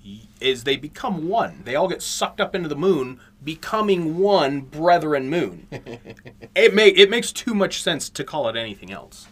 is 0.42 0.64
they 0.64 0.76
become 0.76 1.28
one. 1.28 1.62
They 1.64 1.76
all 1.76 1.88
get 1.88 2.02
sucked 2.02 2.40
up 2.40 2.54
into 2.54 2.68
the 2.68 2.76
moon, 2.76 3.20
becoming 3.42 4.18
one 4.18 4.60
brethren 4.60 5.30
moon. 5.30 5.66
it 6.54 6.74
make 6.74 6.98
it 6.98 7.10
makes 7.10 7.32
too 7.32 7.54
much 7.54 7.82
sense 7.82 8.08
to 8.10 8.24
call 8.24 8.48
it 8.48 8.56
anything 8.56 8.90
else. 8.90 9.26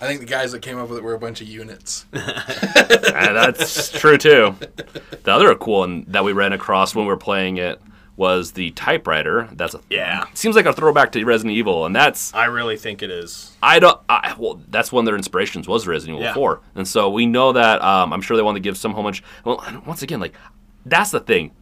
I 0.00 0.06
think 0.06 0.20
the 0.20 0.26
guys 0.26 0.52
that 0.52 0.62
came 0.62 0.78
up 0.78 0.88
with 0.88 0.98
it 0.98 1.04
were 1.04 1.14
a 1.14 1.18
bunch 1.18 1.40
of 1.40 1.48
units. 1.48 2.06
And 2.12 2.22
uh, 2.24 3.32
that's 3.32 3.90
true 3.90 4.16
too. 4.16 4.54
The 5.24 5.32
other 5.32 5.52
cool 5.56 5.80
one 5.80 6.04
that 6.08 6.22
we 6.22 6.32
ran 6.32 6.52
across 6.52 6.94
when 6.94 7.04
we 7.04 7.08
were 7.08 7.16
playing 7.16 7.56
it 7.56 7.80
was 8.18 8.52
the 8.52 8.72
typewriter. 8.72 9.48
That's 9.52 9.74
a 9.74 9.80
Yeah. 9.88 10.24
seems 10.34 10.56
like 10.56 10.66
a 10.66 10.72
throwback 10.72 11.12
to 11.12 11.24
Resident 11.24 11.56
Evil, 11.56 11.86
and 11.86 11.94
that's 11.96 12.34
I 12.34 12.46
really 12.46 12.76
think 12.76 13.02
it 13.02 13.10
is. 13.10 13.56
I 13.62 13.78
don't. 13.78 13.98
I, 14.08 14.34
well, 14.36 14.60
that's 14.68 14.90
one 14.92 15.02
of 15.02 15.06
their 15.06 15.16
inspirations 15.16 15.66
was 15.68 15.86
Resident 15.86 16.16
Evil 16.18 16.26
Yeah. 16.28 16.34
4, 16.34 16.60
and 16.74 16.86
so 16.86 17.08
we 17.08 17.24
know 17.26 17.52
that. 17.52 17.80
Um, 17.82 18.12
I'm 18.12 18.20
sure 18.20 18.36
they 18.36 18.42
want 18.42 18.56
to 18.56 18.60
give 18.60 18.76
some 18.76 18.92
homage. 18.94 19.22
Well, 19.44 19.64
once 19.86 20.02
again, 20.02 20.18
like 20.20 20.34
that's 20.84 21.12
the 21.12 21.20
thing. 21.20 21.52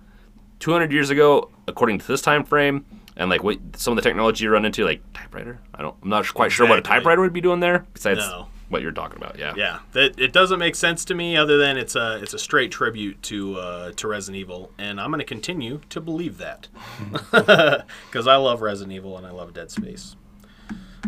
200 0.61 0.91
years 0.91 1.11
ago, 1.11 1.51
according 1.69 1.99
to 1.99 2.07
this 2.07 2.23
time 2.23 2.43
frame, 2.43 2.87
and 3.19 3.29
like 3.29 3.43
what 3.45 3.59
some 3.77 3.93
of 3.93 3.97
the 3.97 4.09
technology 4.09 4.45
you 4.45 4.51
run 4.51 4.65
into, 4.65 4.85
like 4.85 5.03
typewriter. 5.13 5.61
I 5.75 5.83
don't. 5.83 5.95
I'm 6.03 6.09
not 6.09 6.33
quite 6.33 6.51
sure 6.53 6.67
what 6.67 6.79
a 6.79 6.83
typewriter 6.83 7.21
would 7.21 7.35
be 7.35 7.43
doing 7.43 7.61
there. 7.61 7.87
Besides 7.93 8.21
No. 8.21 8.49
What 8.69 8.83
you're 8.83 8.93
talking 8.93 9.17
about, 9.17 9.39
yeah. 9.39 9.55
Yeah, 9.57 9.79
that 9.93 10.19
it 10.19 10.33
doesn't 10.33 10.59
make 10.59 10.75
sense 10.75 11.05
to 11.07 11.15
me 11.15 11.37
other 11.37 11.57
than 11.59 11.77
it's 11.77 11.95
a 11.95 12.19
it's 12.23 12.35
a 12.35 12.39
straight 12.39 12.71
tribute 12.73 13.23
to 13.25 13.57
uh, 13.59 13.93
to 13.93 14.09
Resident 14.09 14.41
Evil, 14.41 14.71
and 14.79 15.01
I'm 15.01 15.11
going 15.11 15.21
to 15.21 15.25
continue 15.25 15.81
to 15.91 16.01
believe 16.01 16.39
that 16.39 16.69
because 17.31 18.27
I 18.27 18.37
love 18.37 18.63
Resident 18.63 18.93
Evil 18.93 19.17
and 19.17 19.27
I 19.27 19.31
love 19.31 19.55
Dead 19.55 19.71
Space. 19.71 20.17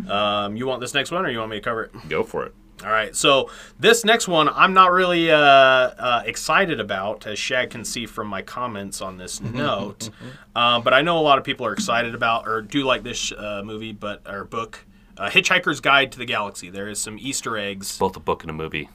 Um, 0.07 0.55
you 0.55 0.65
want 0.65 0.81
this 0.81 0.93
next 0.93 1.11
one, 1.11 1.25
or 1.25 1.29
you 1.29 1.39
want 1.39 1.51
me 1.51 1.57
to 1.57 1.61
cover 1.61 1.83
it? 1.83 2.09
Go 2.09 2.23
for 2.23 2.45
it. 2.45 2.53
All 2.81 2.89
right, 2.89 3.13
so 3.13 3.49
this 3.77 4.05
next 4.05 4.29
one 4.29 4.47
I'm 4.47 4.73
not 4.73 4.91
really 4.93 5.29
uh, 5.29 5.37
uh, 5.37 6.23
excited 6.25 6.79
about, 6.79 7.27
as 7.27 7.37
Shag 7.37 7.71
can 7.71 7.83
see 7.83 8.05
from 8.05 8.27
my 8.27 8.41
comments 8.41 9.01
on 9.01 9.17
this 9.17 9.41
note. 9.41 10.09
uh, 10.55 10.79
but 10.79 10.93
I 10.93 11.01
know 11.01 11.17
a 11.17 11.21
lot 11.21 11.37
of 11.37 11.43
people 11.43 11.65
are 11.65 11.73
excited 11.73 12.15
about 12.15 12.47
or 12.47 12.61
do 12.61 12.85
like 12.85 13.03
this 13.03 13.33
uh, 13.33 13.63
movie, 13.65 13.91
but 13.91 14.21
or 14.25 14.45
book, 14.45 14.85
uh, 15.19 15.29
Hitchhiker's 15.29 15.79
Guide 15.81 16.11
to 16.13 16.17
the 16.17 16.25
Galaxy. 16.25 16.69
There 16.69 16.87
is 16.87 16.99
some 16.99 17.17
Easter 17.19 17.57
eggs. 17.57 17.97
Both 17.99 18.15
a 18.15 18.19
book 18.19 18.43
and 18.43 18.49
a 18.49 18.53
movie. 18.53 18.89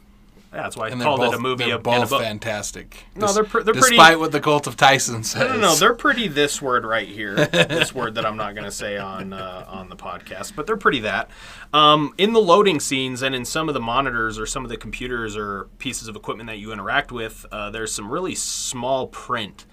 Yeah, 0.52 0.62
that's 0.62 0.76
why 0.76 0.86
I 0.86 0.90
And 0.90 1.00
they're 1.00 1.06
called 1.06 1.18
both, 1.18 1.34
it 1.34 1.36
a 1.36 1.40
movie 1.40 1.64
they're 1.64 1.74
and 1.74 1.80
a 1.80 1.82
both 1.82 2.10
book. 2.10 2.22
fantastic. 2.22 3.06
No, 3.16 3.32
they're 3.32 3.42
pr- 3.42 3.62
they're 3.62 3.74
pretty- 3.74 3.96
Despite 3.96 4.20
what 4.20 4.30
the 4.30 4.38
cult 4.40 4.68
of 4.68 4.76
Tyson 4.76 5.24
says. 5.24 5.40
No, 5.40 5.54
no, 5.54 5.60
no, 5.60 5.74
they're 5.74 5.94
pretty. 5.94 6.28
This 6.28 6.62
word 6.62 6.84
right 6.84 7.08
here, 7.08 7.34
this 7.46 7.92
word 7.92 8.14
that 8.14 8.24
I'm 8.24 8.36
not 8.36 8.54
going 8.54 8.64
to 8.64 8.70
say 8.70 8.96
on 8.96 9.32
uh, 9.32 9.64
on 9.68 9.88
the 9.88 9.96
podcast, 9.96 10.54
but 10.54 10.66
they're 10.68 10.76
pretty 10.76 11.00
that. 11.00 11.28
Um, 11.72 12.14
in 12.18 12.34
the 12.34 12.40
loading 12.40 12.78
scenes 12.78 13.20
and 13.20 13.34
in 13.34 13.44
some 13.44 13.66
of 13.68 13.74
the 13.74 13.80
monitors 13.80 14.38
or 14.38 14.46
some 14.46 14.62
of 14.64 14.70
the 14.70 14.76
computers 14.76 15.36
or 15.36 15.64
pieces 15.78 16.06
of 16.06 16.14
equipment 16.14 16.46
that 16.46 16.58
you 16.58 16.72
interact 16.72 17.10
with, 17.10 17.44
uh, 17.50 17.70
there's 17.70 17.92
some 17.92 18.08
really 18.08 18.36
small 18.36 19.08
print. 19.08 19.66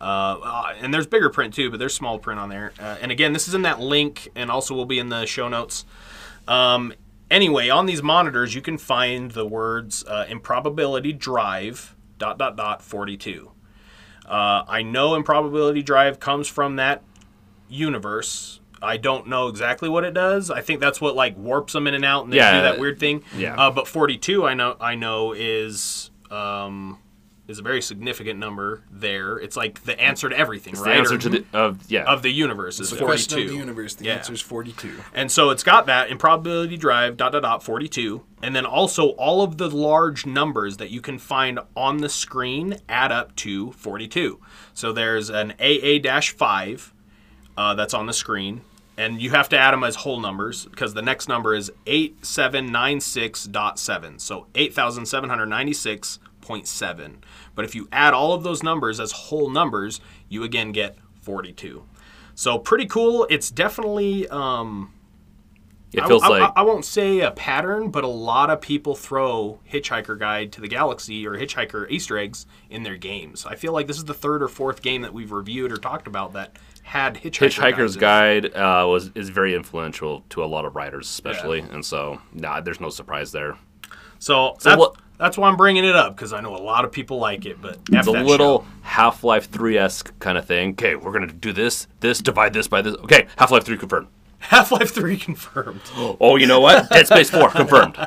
Uh, 0.00 0.04
uh, 0.42 0.74
and 0.80 0.92
there's 0.92 1.06
bigger 1.06 1.30
print 1.30 1.54
too, 1.54 1.70
but 1.70 1.78
there's 1.78 1.94
small 1.94 2.18
print 2.18 2.38
on 2.38 2.48
there. 2.48 2.72
Uh, 2.78 2.96
and 3.00 3.10
again, 3.10 3.32
this 3.32 3.48
is 3.48 3.54
in 3.54 3.62
that 3.62 3.80
link, 3.80 4.28
and 4.34 4.50
also 4.50 4.74
will 4.74 4.86
be 4.86 4.98
in 4.98 5.08
the 5.08 5.24
show 5.26 5.48
notes. 5.48 5.84
Um, 6.46 6.92
anyway, 7.30 7.68
on 7.70 7.86
these 7.86 8.02
monitors, 8.02 8.54
you 8.54 8.60
can 8.60 8.76
find 8.78 9.30
the 9.32 9.46
words 9.46 10.04
uh, 10.06 10.26
improbability 10.28 11.12
drive 11.12 11.96
dot 12.18 12.38
dot 12.38 12.56
dot 12.56 12.82
42. 12.82 13.50
Uh, 14.26 14.64
I 14.68 14.82
know 14.82 15.14
improbability 15.14 15.82
drive 15.82 16.18
comes 16.20 16.48
from 16.48 16.76
that 16.76 17.02
universe. 17.68 18.60
I 18.82 18.96
don't 18.98 19.26
know 19.26 19.48
exactly 19.48 19.88
what 19.88 20.04
it 20.04 20.12
does. 20.14 20.50
I 20.50 20.60
think 20.60 20.80
that's 20.80 21.00
what 21.00 21.14
like 21.16 21.36
warps 21.36 21.72
them 21.72 21.86
in 21.86 21.94
and 21.94 22.04
out, 22.04 22.24
and 22.24 22.32
they 22.32 22.36
Yeah. 22.36 22.52
do 22.56 22.62
that 22.62 22.78
weird 22.78 22.98
thing. 23.00 23.22
Yeah. 23.36 23.54
Uh, 23.56 23.70
but 23.70 23.88
42, 23.88 24.44
I 24.46 24.54
know, 24.54 24.76
I 24.80 24.94
know 24.94 25.32
is 25.32 26.10
um, 26.30 26.98
is 27.48 27.58
a 27.58 27.62
very 27.62 27.80
significant 27.80 28.38
number. 28.40 28.82
There, 28.90 29.38
it's 29.38 29.56
like 29.56 29.84
the 29.84 29.98
answer 30.00 30.28
to 30.28 30.36
everything, 30.36 30.74
The 30.74 30.80
right? 30.80 30.94
The 30.94 30.98
answer 30.98 31.14
Or- 31.14 31.18
to 31.18 31.28
the 31.28 31.44
of 31.52 31.78
yeah. 31.88 32.02
of 32.04 32.22
the 32.22 32.32
universe 32.32 32.80
is 32.80 32.90
the 32.90 32.96
42. 32.96 33.06
question 33.06 33.40
of 33.42 33.48
the 33.48 33.54
universe. 33.56 33.94
The 33.94 34.06
Yeah. 34.06 34.14
answer 34.14 34.32
is 34.32 34.40
42. 34.40 34.90
And 35.14 35.30
so 35.30 35.50
it's 35.50 35.62
got 35.62 35.86
that 35.86 36.10
improbability 36.10 36.76
drive 36.76 37.16
dot 37.16 37.30
dot 37.32 37.42
dot 37.42 37.62
42 37.62 38.22
and 38.42 38.54
then 38.56 38.66
also 38.66 39.10
all 39.10 39.42
of 39.42 39.58
the 39.58 39.70
large 39.70 40.26
numbers 40.26 40.78
that 40.78 40.90
you 40.90 41.00
can 41.00 41.18
find 41.18 41.60
on 41.76 41.98
the 41.98 42.08
screen 42.08 42.78
add 42.88 43.12
up 43.12 43.34
to 43.36 43.70
42. 43.72 44.40
So 44.74 44.92
there's 44.92 45.30
an 45.30 45.52
AA 45.60 45.98
dash 45.98 46.30
five 46.32 46.92
uh, 47.56 47.74
that's 47.74 47.94
on 47.94 48.06
the 48.06 48.12
screen 48.12 48.62
and 48.98 49.20
you 49.22 49.30
have 49.30 49.48
to 49.50 49.58
add 49.58 49.72
them 49.72 49.84
as 49.84 49.96
whole 49.96 50.18
numbers 50.20 50.64
because 50.66 50.94
the 50.94 51.02
next 51.02 51.28
number 51.28 51.54
is 51.54 51.70
8796.7. 51.86 54.20
So 54.20 54.46
8796.7. 54.54 57.12
But 57.56 57.64
if 57.64 57.74
you 57.74 57.88
add 57.90 58.14
all 58.14 58.32
of 58.34 58.44
those 58.44 58.62
numbers 58.62 59.00
as 59.00 59.10
whole 59.10 59.50
numbers, 59.50 60.00
you 60.28 60.44
again 60.44 60.70
get 60.70 60.96
42. 61.22 61.82
So 62.36 62.58
pretty 62.58 62.86
cool. 62.86 63.26
It's 63.28 63.50
definitely 63.50 64.28
um, 64.28 64.92
It 65.92 66.02
I- 66.02 66.06
feels 66.06 66.22
I, 66.22 66.28
like 66.28 66.42
I, 66.54 66.60
I 66.60 66.62
won't 66.62 66.84
say 66.84 67.20
a 67.20 67.30
pattern, 67.30 67.90
but 67.90 68.04
a 68.04 68.08
lot 68.08 68.50
of 68.50 68.60
people 68.60 68.94
throw 68.94 69.58
Hitchhiker 69.72 70.18
Guide 70.18 70.52
to 70.52 70.60
the 70.60 70.68
Galaxy 70.68 71.26
or 71.26 71.32
Hitchhiker 71.36 71.90
Easter 71.90 72.18
eggs 72.18 72.46
in 72.70 72.82
their 72.82 72.96
games. 72.96 73.46
I 73.46 73.54
feel 73.56 73.72
like 73.72 73.86
this 73.86 73.96
is 73.96 74.04
the 74.04 74.14
third 74.14 74.42
or 74.42 74.48
fourth 74.48 74.82
game 74.82 75.02
that 75.02 75.14
we've 75.14 75.32
reviewed 75.32 75.72
or 75.72 75.76
talked 75.78 76.06
about 76.06 76.34
that 76.34 76.58
had 76.82 77.14
Hitchhiker 77.16 77.48
Hitchhiker's 77.72 77.96
guides. 77.96 78.48
Guide 78.50 78.54
uh, 78.54 78.86
was 78.86 79.10
is 79.14 79.30
very 79.30 79.54
influential 79.54 80.22
to 80.28 80.44
a 80.44 80.46
lot 80.46 80.64
of 80.66 80.76
writers, 80.76 81.08
especially, 81.08 81.60
and 81.60 81.84
so 81.84 82.20
nah, 82.34 82.60
there's 82.60 82.80
no 82.80 82.90
surprise 82.90 83.32
there. 83.32 83.56
So, 84.18 84.54
So 84.58 84.68
that's, 84.68 84.78
what- 84.78 84.96
that's 85.18 85.38
why 85.38 85.48
I'm 85.48 85.56
bringing 85.56 85.84
it 85.84 85.96
up 85.96 86.16
because 86.16 86.32
I 86.32 86.40
know 86.40 86.56
a 86.56 86.58
lot 86.58 86.84
of 86.84 86.92
people 86.92 87.18
like 87.18 87.46
it, 87.46 87.60
but 87.60 87.78
It's 87.90 88.06
a 88.06 88.12
little 88.12 88.66
Half 88.82 89.24
Life 89.24 89.50
3 89.50 89.78
esque 89.78 90.18
kind 90.18 90.36
of 90.38 90.46
thing. 90.46 90.70
Okay, 90.72 90.96
we're 90.96 91.12
gonna 91.12 91.26
do 91.28 91.52
this, 91.52 91.86
this, 92.00 92.20
divide 92.20 92.52
this 92.52 92.68
by 92.68 92.82
this. 92.82 92.94
Okay, 92.96 93.26
Half 93.36 93.50
Life 93.50 93.64
3 93.64 93.76
confirmed. 93.76 94.08
Half 94.38 94.70
Life 94.70 94.92
Three 94.94 95.16
confirmed. 95.16 95.80
Oh, 96.20 96.36
you 96.36 96.46
know 96.46 96.60
what? 96.60 96.88
Dead 96.90 97.06
Space 97.06 97.30
4 97.30 97.50
confirmed. 97.50 97.96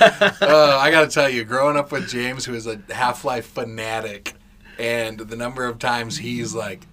Uh, 0.00 0.78
I 0.80 0.90
gotta 0.90 1.08
tell 1.08 1.28
you, 1.28 1.44
growing 1.44 1.76
up 1.76 1.92
with 1.92 2.08
James, 2.08 2.44
who 2.44 2.54
is 2.54 2.66
a 2.66 2.80
Half 2.90 3.24
Life 3.24 3.46
fanatic, 3.46 4.34
and 4.78 5.18
the 5.18 5.36
number 5.36 5.64
of 5.64 5.78
times 5.78 6.18
he's 6.18 6.54
like, 6.54 6.86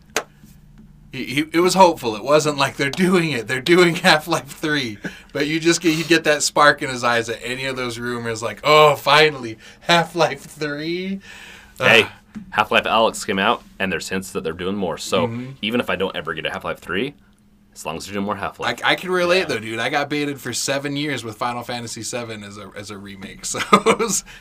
he, 1.11 1.25
he, 1.25 1.39
it 1.53 1.59
was 1.59 1.73
hopeful. 1.73 2.15
It 2.15 2.23
wasn't 2.23 2.57
like 2.57 2.75
they're 2.75 2.89
doing 2.89 3.31
it. 3.31 3.47
They're 3.47 3.61
doing 3.61 3.95
Half 4.07 4.27
Life 4.27 4.51
Three, 4.51 4.97
but 5.33 5.47
you 5.47 5.59
just 5.59 5.81
get 5.81 5.97
you 5.97 6.03
get 6.03 6.23
that 6.25 6.43
spark 6.43 6.81
in 6.81 6.89
his 6.89 7.03
eyes 7.03 7.29
at 7.29 7.39
any 7.41 7.65
of 7.65 7.75
those 7.75 7.99
rumors, 7.99 8.43
like, 8.43 8.59
oh, 8.63 8.95
finally, 8.95 9.57
Half 9.81 10.15
Life 10.15 10.41
Three. 10.41 11.21
hey, 11.79 12.07
Half 12.51 12.71
Life 12.71 12.83
Alyx 12.83 13.25
came 13.25 13.39
out, 13.39 13.63
and 13.79 13.91
there's 13.91 14.09
hints 14.09 14.31
that 14.31 14.43
they're 14.43 14.53
doing 14.53 14.75
more. 14.75 14.97
So 14.97 15.27
mm-hmm. 15.27 15.51
even 15.61 15.79
if 15.79 15.89
I 15.89 15.95
don't 15.95 16.15
ever 16.15 16.33
get 16.33 16.45
a 16.45 16.51
Half 16.51 16.63
Life 16.63 16.79
3, 16.79 17.13
as 17.77 17.85
long 17.85 17.95
as 17.97 18.05
they're 18.07 18.13
doing 18.13 18.25
more 18.25 18.35
Half 18.35 18.59
Life. 18.59 18.81
I 18.83 18.95
can 18.95 19.11
relate 19.11 19.47
though, 19.47 19.59
dude. 19.59 19.77
I 19.77 19.89
got 19.89 20.09
baited 20.09 20.41
for 20.41 20.51
seven 20.51 20.95
years 20.97 21.23
with 21.23 21.37
Final 21.37 21.61
Fantasy 21.61 22.01
VII 22.01 22.43
as 22.43 22.57
a 22.57 22.71
as 22.75 22.89
a 22.89 22.97
remake, 22.97 23.45
so 23.53 23.59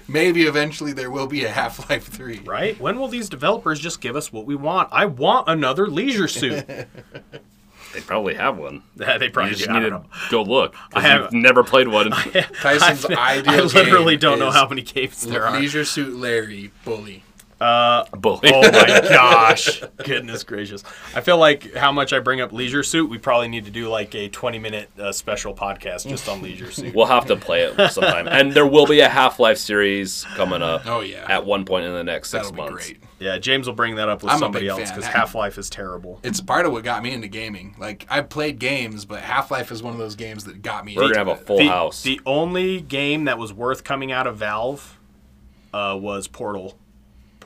maybe 0.08 0.44
eventually 0.44 0.92
there 0.94 1.10
will 1.10 1.26
be 1.26 1.44
a 1.44 1.50
Half 1.50 1.90
Life 1.90 2.06
Three. 2.06 2.40
Right? 2.40 2.80
When 2.80 2.98
will 2.98 3.08
these 3.08 3.28
developers 3.28 3.78
just 3.78 4.00
give 4.00 4.16
us 4.16 4.32
what 4.32 4.46
we 4.46 4.54
want? 4.56 4.88
I 4.90 5.04
want 5.04 5.48
another 5.48 5.86
leisure 5.86 6.28
suit. 6.28 6.66
they 7.92 8.00
probably 8.00 8.34
have 8.34 8.56
one. 8.56 8.82
Yeah, 8.96 9.18
they 9.18 9.26
You 9.26 9.30
probably 9.32 9.52
just 9.52 9.64
do. 9.66 9.70
I 9.70 9.80
need 9.80 9.90
don't 9.90 10.02
to 10.02 10.08
know. 10.08 10.14
go 10.30 10.42
look. 10.42 10.74
I 10.94 11.00
have- 11.02 11.20
you've 11.24 11.32
never 11.34 11.62
played 11.62 11.88
one. 11.88 12.10
Tyson's 12.62 13.04
ideal. 13.04 13.52
I 13.52 13.60
literally 13.60 14.14
game 14.14 14.20
don't 14.20 14.38
know 14.38 14.50
how 14.50 14.66
many 14.66 14.80
games 14.80 15.26
there 15.26 15.44
are. 15.46 15.60
Leisure 15.60 15.84
Suit 15.84 16.14
Larry 16.14 16.72
Bully. 16.86 17.22
Bully. 17.58 18.50
Oh 18.52 18.60
my 18.62 19.00
gosh. 19.08 19.82
Goodness 20.04 20.44
gracious. 20.44 20.82
I 21.14 21.20
feel 21.20 21.38
like 21.38 21.74
how 21.74 21.90
much 21.92 22.12
I 22.12 22.18
bring 22.18 22.40
up 22.40 22.52
Leisure 22.52 22.82
Suit, 22.82 23.08
we 23.08 23.18
probably 23.18 23.48
need 23.48 23.64
to 23.64 23.70
do 23.70 23.88
like 23.88 24.14
a 24.14 24.28
20 24.28 24.58
minute 24.58 24.90
uh, 24.98 25.12
special 25.12 25.54
podcast 25.54 26.06
just 26.08 26.28
on 26.28 26.42
Leisure 26.42 26.70
Suit. 26.70 26.94
We'll 26.94 27.06
have 27.06 27.26
to 27.26 27.36
play 27.36 27.62
it 27.62 27.90
sometime. 27.92 28.28
and 28.28 28.52
there 28.52 28.66
will 28.66 28.86
be 28.86 29.00
a 29.00 29.08
Half 29.08 29.40
Life 29.40 29.58
series 29.58 30.24
coming 30.34 30.62
up. 30.62 30.82
Oh, 30.86 31.00
yeah. 31.00 31.24
At 31.28 31.46
one 31.46 31.64
point 31.64 31.86
in 31.86 31.92
the 31.92 32.04
next 32.04 32.30
six 32.30 32.48
That'll 32.50 32.52
be 32.52 32.70
months. 32.72 32.86
great. 32.88 32.98
Yeah, 33.18 33.38
James 33.38 33.66
will 33.66 33.74
bring 33.74 33.94
that 33.94 34.10
up 34.10 34.22
with 34.22 34.32
I'm 34.32 34.38
somebody 34.38 34.68
else 34.68 34.90
because 34.90 35.06
Half 35.06 35.34
Life 35.34 35.56
is 35.56 35.70
terrible. 35.70 36.20
It's 36.22 36.40
part 36.42 36.66
of 36.66 36.72
what 36.72 36.84
got 36.84 37.02
me 37.02 37.12
into 37.12 37.28
gaming. 37.28 37.74
Like 37.78 38.06
I 38.10 38.20
played 38.20 38.58
games, 38.58 39.06
but 39.06 39.20
Half 39.22 39.50
Life 39.50 39.72
is 39.72 39.82
one 39.82 39.94
of 39.94 39.98
those 39.98 40.16
games 40.16 40.44
that 40.44 40.60
got 40.60 40.84
me. 40.84 40.94
We're 40.94 41.04
into 41.04 41.14
gonna 41.14 41.30
have 41.30 41.40
a 41.40 41.42
full 41.42 41.56
the, 41.56 41.68
house. 41.68 42.02
the 42.02 42.20
only 42.26 42.82
game 42.82 43.24
that 43.24 43.38
was 43.38 43.54
worth 43.54 43.84
coming 43.84 44.12
out 44.12 44.26
of 44.26 44.36
Valve 44.36 44.98
uh, 45.72 45.96
was 45.98 46.28
Portal. 46.28 46.78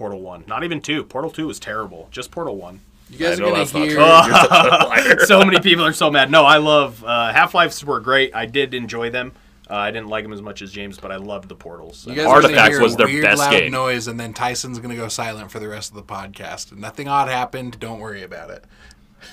Portal 0.01 0.23
1. 0.23 0.45
Not 0.47 0.65
even 0.65 0.81
2. 0.81 1.05
Portal 1.05 1.31
2 1.31 1.47
was 1.47 1.61
terrible. 1.61 2.09
Just 2.11 2.31
Portal 2.31 2.57
1. 2.57 2.81
You 3.11 3.19
guys 3.19 3.39
I 3.39 3.45
are 3.45 3.51
gonna 3.51 3.65
hear. 3.67 3.99
You're 3.99 5.05
such 5.05 5.23
a 5.23 5.27
so 5.27 5.45
many 5.45 5.61
people 5.61 5.85
are 5.85 5.93
so 5.93 6.11
mad. 6.11 6.31
No, 6.31 6.47
I 6.47 6.57
love 6.57 7.05
uh, 7.05 7.31
Half 7.35 7.53
Lives 7.53 7.85
were 7.85 8.01
great. 8.01 8.35
I 8.35 8.47
did 8.47 8.73
enjoy 8.73 9.11
them. 9.11 9.33
Uh, 9.69 9.75
I 9.75 9.91
didn't 9.91 10.09
like 10.09 10.25
them 10.25 10.33
as 10.33 10.41
much 10.41 10.63
as 10.63 10.73
James, 10.73 10.97
but 10.99 11.13
I 11.13 11.17
loved 11.17 11.51
the 11.51 11.55
Portals. 11.55 11.99
So. 11.99 12.11
You 12.11 12.17
guys 12.17 12.25
are 12.25 12.41
gonna 12.41 12.47
Artifacts 12.47 12.77
hear 12.77 12.83
was 12.83 12.95
a 12.95 12.97
their 12.97 13.07
weird, 13.09 13.25
best 13.25 13.39
loud 13.41 13.51
game. 13.51 13.71
noise, 13.73 14.07
and 14.07 14.19
then 14.19 14.33
Tyson's 14.33 14.79
gonna 14.79 14.97
go 14.97 15.09
silent 15.09 15.51
for 15.51 15.59
the 15.59 15.69
rest 15.69 15.91
of 15.91 15.97
the 15.97 16.03
podcast. 16.03 16.75
Nothing 16.75 17.07
odd 17.07 17.29
happened. 17.29 17.79
Don't 17.79 18.01
worry 18.01 18.23
about 18.23 18.49
it. 18.49 18.65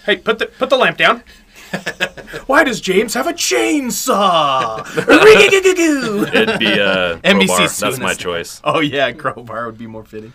Hey, 0.06 0.18
put 0.18 0.38
the 0.38 0.48
put 0.48 0.70
the 0.70 0.76
lamp 0.76 0.98
down. 0.98 1.24
Why 2.46 2.66
does 2.66 2.82
James 2.82 3.14
have 3.14 3.26
a 3.26 3.32
chainsaw? 3.32 4.86
It'd 4.98 6.60
be 6.60 6.74
uh, 6.74 7.20
NBC 7.20 7.48
Crowbar. 7.48 7.68
That's 7.70 8.00
my 8.00 8.14
choice. 8.16 8.60
oh 8.66 8.82
yeah, 8.82 9.14
crowbar 9.14 9.66
would 9.68 9.78
be 9.78 9.88
more 9.88 10.04
fitting. 10.04 10.34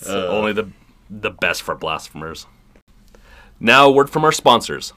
So 0.00 0.28
only 0.28 0.52
the 0.52 0.70
the 1.08 1.30
best 1.30 1.62
for 1.62 1.74
blasphemers. 1.74 2.46
Now, 3.58 3.88
a 3.88 3.92
word 3.92 4.10
from 4.10 4.24
our 4.24 4.32
sponsors. 4.32 4.92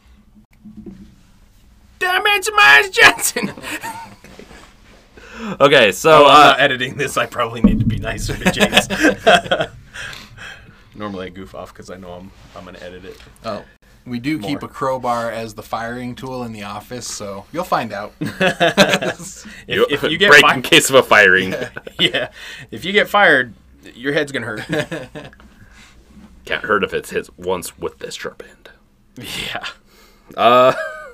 Damn 1.99 2.25
it, 2.25 2.47
Miles 2.55 2.89
Jensen. 2.89 3.51
Okay, 5.61 5.93
so 5.93 6.25
Oh, 6.25 6.25
I'm 6.27 6.31
uh, 6.31 6.45
not 6.51 6.59
editing 6.59 6.97
this. 6.97 7.15
I 7.15 7.25
probably 7.25 7.61
need 7.61 7.79
to 7.79 7.85
be 7.85 7.97
nicer 7.97 8.35
to 8.35 8.51
James. 8.51 8.89
Normally 10.95 11.27
I 11.27 11.29
goof 11.29 11.55
off 11.55 11.71
because 11.71 11.89
I 11.89 11.95
know 11.95 12.11
I'm 12.11 12.31
I'm 12.57 12.65
gonna 12.65 12.79
edit 12.79 13.05
it. 13.05 13.17
Oh. 13.45 13.63
We 14.05 14.19
do 14.19 14.37
keep 14.39 14.63
a 14.63 14.67
crowbar 14.67 15.31
as 15.31 15.53
the 15.53 15.61
firing 15.63 16.15
tool 16.15 16.43
in 16.43 16.51
the 16.51 16.63
office, 16.63 17.07
so 17.07 17.45
you'll 17.53 17.63
find 17.63 17.93
out. 17.93 18.13
If, 18.21 19.45
if 19.67 20.03
you 20.03 20.17
get 20.17 20.29
break 20.29 20.41
fi- 20.41 20.55
in 20.55 20.61
case 20.61 20.89
of 20.89 20.95
a 20.95 21.03
firing. 21.03 21.53
yeah, 21.99 22.31
if 22.71 22.83
you 22.83 22.91
get 22.91 23.07
fired, 23.07 23.53
your 23.93 24.13
head's 24.13 24.31
gonna 24.31 24.45
hurt. 24.45 24.65
Can't 26.45 26.63
hurt 26.63 26.83
if 26.83 26.93
it's 26.93 27.11
hit 27.11 27.29
once 27.37 27.77
with 27.77 27.99
this 27.99 28.15
sharp 28.15 28.43
end. 28.49 28.69
yeah. 29.17 29.65
Uh, 30.35 30.73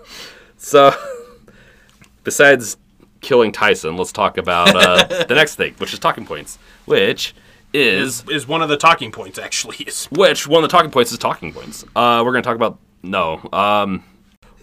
so, 0.57 0.93
besides 2.23 2.77
killing 3.21 3.51
Tyson, 3.51 3.97
let's 3.97 4.11
talk 4.11 4.37
about 4.37 4.75
uh, 4.75 5.23
the 5.27 5.35
next 5.35 5.55
thing, 5.55 5.73
which 5.77 5.93
is 5.93 5.99
talking 5.99 6.25
points, 6.25 6.57
which 6.85 7.35
is 7.73 8.23
Is 8.23 8.29
is 8.29 8.47
one 8.47 8.61
of 8.61 8.69
the 8.69 8.77
talking 8.77 9.11
points 9.11 9.37
actually 9.37 9.77
is 9.77 10.05
which 10.05 10.47
one 10.47 10.63
of 10.63 10.69
the 10.69 10.75
talking 10.75 10.91
points 10.91 11.11
is 11.11 11.17
talking 11.17 11.51
points. 11.51 11.83
Uh, 11.95 12.21
we're 12.25 12.31
gonna 12.31 12.41
talk 12.41 12.55
about 12.55 12.79
no. 13.03 13.41
Um, 13.51 14.03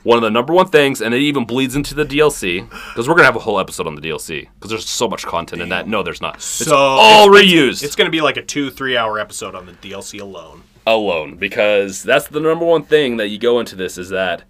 one 0.02 0.16
of 0.18 0.22
the 0.22 0.30
number 0.30 0.52
one 0.52 0.66
things, 0.68 1.00
and 1.00 1.14
it 1.14 1.20
even 1.20 1.44
bleeds 1.44 1.76
into 1.76 1.94
the 1.94 2.04
DLC 2.04 2.68
because 2.68 3.08
we're 3.08 3.14
gonna 3.14 3.26
have 3.26 3.36
a 3.36 3.40
whole 3.40 3.60
episode 3.60 3.86
on 3.86 3.94
the 3.94 4.00
DLC 4.00 4.48
because 4.54 4.70
there's 4.70 4.88
so 4.88 5.08
much 5.08 5.24
content 5.24 5.62
in 5.62 5.68
that. 5.68 5.86
No, 5.88 6.02
there's 6.02 6.20
not. 6.20 6.36
It's 6.36 6.44
So, 6.44 6.76
all 6.76 7.28
reused. 7.28 7.82
It's 7.82 7.94
going 7.96 8.06
to 8.06 8.10
be 8.10 8.20
like 8.20 8.36
a 8.36 8.42
two, 8.42 8.70
three 8.70 8.96
hour 8.96 9.18
episode 9.18 9.54
on 9.54 9.66
the 9.66 9.72
DLC 9.72 10.20
alone. 10.20 10.62
alone 10.86 11.36
because 11.36 12.02
that's 12.02 12.26
the 12.28 12.40
number 12.40 12.64
one 12.64 12.82
thing 12.82 13.16
that 13.18 13.28
you 13.28 13.38
go 13.38 13.60
into 13.60 13.76
this 13.76 13.96
is 13.98 14.08
that 14.08 14.42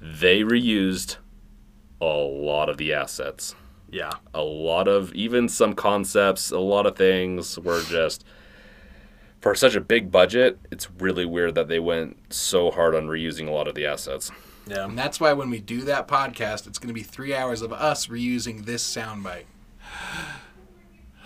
they 0.00 0.40
reused 0.40 1.16
a 2.00 2.06
lot 2.06 2.68
of 2.68 2.76
the 2.78 2.92
assets. 2.94 3.54
Yeah. 3.90 4.12
A 4.34 4.42
lot 4.42 4.86
of 4.88 5.12
even 5.14 5.48
some 5.48 5.74
concepts, 5.74 6.50
a 6.50 6.58
lot 6.58 6.86
of 6.86 6.96
things 6.96 7.58
were 7.58 7.82
just 7.82 8.24
for 9.40 9.54
such 9.54 9.74
a 9.74 9.80
big 9.80 10.10
budget, 10.10 10.58
it's 10.70 10.90
really 10.98 11.24
weird 11.24 11.54
that 11.54 11.68
they 11.68 11.78
went 11.78 12.32
so 12.32 12.70
hard 12.70 12.94
on 12.94 13.06
reusing 13.06 13.48
a 13.48 13.50
lot 13.50 13.68
of 13.68 13.74
the 13.74 13.86
assets. 13.86 14.30
Yeah. 14.66 14.84
and 14.84 14.98
that's 14.98 15.18
why 15.18 15.32
when 15.32 15.48
we 15.48 15.60
do 15.60 15.80
that 15.82 16.06
podcast, 16.06 16.66
it's 16.66 16.78
going 16.78 16.88
to 16.88 16.94
be 16.94 17.02
three 17.02 17.34
hours 17.34 17.62
of 17.62 17.72
us 17.72 18.08
reusing 18.08 18.66
this 18.66 18.84
soundbite. 18.84 19.44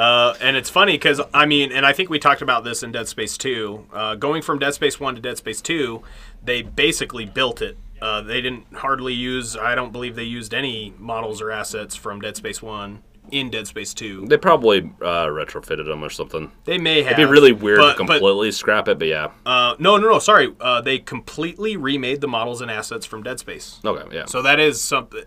Uh, 0.01 0.35
and 0.41 0.57
it's 0.57 0.69
funny 0.69 0.93
because, 0.93 1.21
I 1.31 1.45
mean, 1.45 1.71
and 1.71 1.85
I 1.85 1.93
think 1.93 2.09
we 2.09 2.17
talked 2.17 2.41
about 2.41 2.63
this 2.63 2.81
in 2.81 2.91
Dead 2.91 3.07
Space 3.07 3.37
2. 3.37 3.87
Uh, 3.93 4.15
going 4.15 4.41
from 4.41 4.57
Dead 4.57 4.73
Space 4.73 4.99
1 4.99 5.15
to 5.15 5.21
Dead 5.21 5.37
Space 5.37 5.61
2, 5.61 6.01
they 6.43 6.63
basically 6.63 7.25
built 7.25 7.61
it. 7.61 7.77
Uh, 8.01 8.21
they 8.21 8.41
didn't 8.41 8.65
hardly 8.73 9.13
use, 9.13 9.55
I 9.55 9.75
don't 9.75 9.91
believe 9.91 10.15
they 10.15 10.23
used 10.23 10.55
any 10.55 10.93
models 10.97 11.39
or 11.39 11.51
assets 11.51 11.95
from 11.95 12.19
Dead 12.19 12.35
Space 12.35 12.63
1 12.63 13.03
in 13.31 13.49
Dead 13.49 13.67
Space 13.67 13.93
2. 13.93 14.27
They 14.27 14.37
probably 14.37 14.91
uh, 15.01 15.27
retrofitted 15.27 15.85
them 15.85 16.03
or 16.03 16.09
something. 16.09 16.51
They 16.65 16.77
may 16.77 17.03
have. 17.03 17.13
It'd 17.13 17.27
be 17.27 17.31
really 17.31 17.51
weird 17.51 17.79
but, 17.79 17.97
to 17.97 18.03
but, 18.03 18.19
completely 18.19 18.51
scrap 18.51 18.87
it, 18.87 18.99
but 18.99 19.07
yeah. 19.07 19.31
uh, 19.45 19.75
no, 19.79 19.97
no, 19.97 20.09
no, 20.09 20.19
sorry. 20.19 20.53
Uh, 20.59 20.81
they 20.81 20.99
completely 20.99 21.77
remade 21.77 22.21
the 22.21 22.27
models 22.27 22.61
and 22.61 22.69
assets 22.69 23.05
from 23.05 23.23
Dead 23.23 23.39
Space. 23.39 23.79
Okay, 23.83 24.15
yeah. 24.15 24.25
So 24.25 24.41
that 24.41 24.59
is 24.59 24.81
something. 24.81 25.23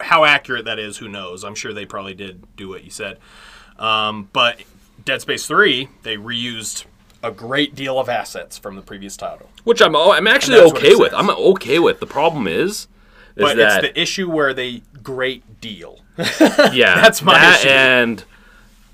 How 0.00 0.24
accurate 0.24 0.66
that 0.66 0.78
is, 0.78 0.98
who 0.98 1.08
knows? 1.08 1.42
I'm 1.42 1.54
sure 1.54 1.72
they 1.72 1.86
probably 1.86 2.14
did 2.14 2.44
do 2.56 2.68
what 2.68 2.84
you 2.84 2.90
said. 2.90 3.18
Um, 3.78 4.28
but 4.32 4.62
Dead 5.04 5.22
Space 5.22 5.46
3, 5.46 5.88
they 6.02 6.16
reused 6.16 6.84
a 7.22 7.30
great 7.30 7.74
deal 7.74 7.98
of 7.98 8.08
assets 8.08 8.58
from 8.58 8.76
the 8.76 8.82
previous 8.82 9.16
title. 9.16 9.48
Which 9.64 9.82
I'm 9.82 9.94
I'm 9.96 10.26
actually 10.26 10.60
okay 10.60 10.94
with. 10.94 11.10
says. 11.10 11.18
I'm 11.18 11.30
okay 11.30 11.78
with. 11.78 12.00
The 12.00 12.06
problem 12.06 12.46
is, 12.46 12.88
is 13.36 13.42
But 13.42 13.56
that 13.56 13.84
it's 13.84 13.94
the 13.94 14.00
issue 14.00 14.30
where 14.30 14.54
they 14.54 14.82
great 15.02 15.60
deal. 15.60 16.00
yeah, 16.18 16.94
that's 16.96 17.22
my 17.22 17.34
that 17.38 17.60
issue. 17.60 17.68
And 17.68 18.24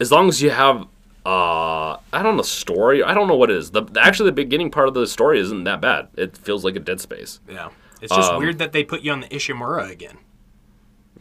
as 0.01 0.13
long 0.13 0.29
as 0.29 0.41
you 0.43 0.51
have, 0.51 0.83
uh, 1.25 1.97
I 2.13 2.23
don't 2.23 2.37
know, 2.37 2.43
story. 2.43 3.03
I 3.03 3.15
don't 3.15 3.29
know 3.29 3.37
what 3.37 3.51
it 3.51 3.57
is. 3.57 3.71
The 3.73 3.85
actually 4.01 4.29
the 4.31 4.35
beginning 4.35 4.71
part 4.71 4.89
of 4.89 4.95
the 4.95 5.07
story 5.07 5.41
isn't 5.41 5.65
that 5.65 5.81
bad. 5.81 6.09
It 6.17 6.37
feels 6.37 6.65
like 6.65 6.77
a 6.77 6.81
Dead 6.81 7.01
Space. 7.01 7.41
Yeah. 7.49 7.71
It's 8.03 8.15
just 8.15 8.31
Um, 8.33 8.39
weird 8.39 8.59
that 8.59 8.73
they 8.73 8.85
put 8.85 9.03
you 9.03 9.11
on 9.13 9.21
the 9.21 9.29
Ishimura 9.29 9.91
again. 9.91 10.19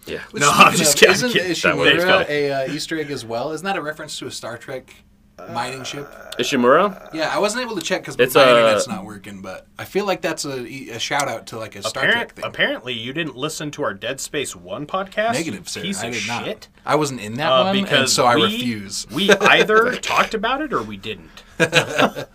Yeah. 0.06 0.21
Which, 0.32 0.41
No, 0.41 0.48
speaking 0.50 0.65
I'm 0.67 0.76
just 0.76 0.93
of, 0.93 1.00
kidding, 1.00 1.15
Isn't 1.15 1.32
kidding. 1.32 1.62
That 1.62 1.78
way 1.78 1.93
Ishimura 1.93 2.30
a 2.30 2.52
uh, 2.52 2.74
Easter 2.74 3.00
egg 3.00 3.10
as 3.12 3.26
well? 3.26 3.52
Isn't 3.54 3.65
that 3.65 3.78
a 3.78 3.82
reference 3.82 4.19
to 4.19 4.28
a 4.28 4.32
Star 4.32 4.58
Trek 4.58 4.93
mining 5.52 5.84
ship. 5.84 6.08
Ishimura. 6.39 7.13
Yeah, 7.13 7.30
I 7.34 7.39
wasn't 7.39 7.63
able 7.63 7.76
to 7.78 7.82
check 7.82 8.02
because 8.02 8.17
my 8.17 8.24
It's, 8.26 8.36
uh, 8.36 8.41
internet's 8.41 8.88
not 8.88 9.06
working, 9.06 9.41
but 9.41 9.65
I 9.80 9.86
feel 9.86 10.06
like 10.06 10.21
that's 10.21 10.43
a, 10.45 10.63
a 10.91 11.00
shout 11.00 11.28
out 11.30 11.48
to 11.48 11.58
like 11.58 11.76
a 11.76 11.84
Star 11.84 12.04
Apparent, 12.04 12.30
Trek 12.30 12.36
thing. 12.36 12.45
apparently, 12.45 12.93
you 12.93 13.13
didn't 13.13 13.36
listen 13.38 13.71
to 13.71 13.84
our 13.84 13.93
Dead 13.93 14.19
Space 14.19 14.56
One 14.56 14.86
podcast. 14.86 15.34
Negative, 15.34 15.67
sir. 15.69 15.82
Piece 15.82 16.04
I 16.04 16.08
of 16.08 16.13
did 16.13 16.28
not. 16.28 16.45
shit. 16.45 16.67
I 16.86 16.95
wasn't 16.95 17.21
in 17.21 17.36
that 17.36 17.52
Uh, 17.52 17.63
one, 17.65 17.76
because 17.82 18.00
and 18.00 18.10
so 18.10 18.26
I 18.26 18.36
we- 18.36 18.43
refuse. 18.43 19.08
We 19.13 19.30
either 19.32 19.95
talked 20.02 20.34
about 20.34 20.62
it 20.62 20.74
or 20.74 20.82
we 20.82 20.98
didn't. 20.98 21.43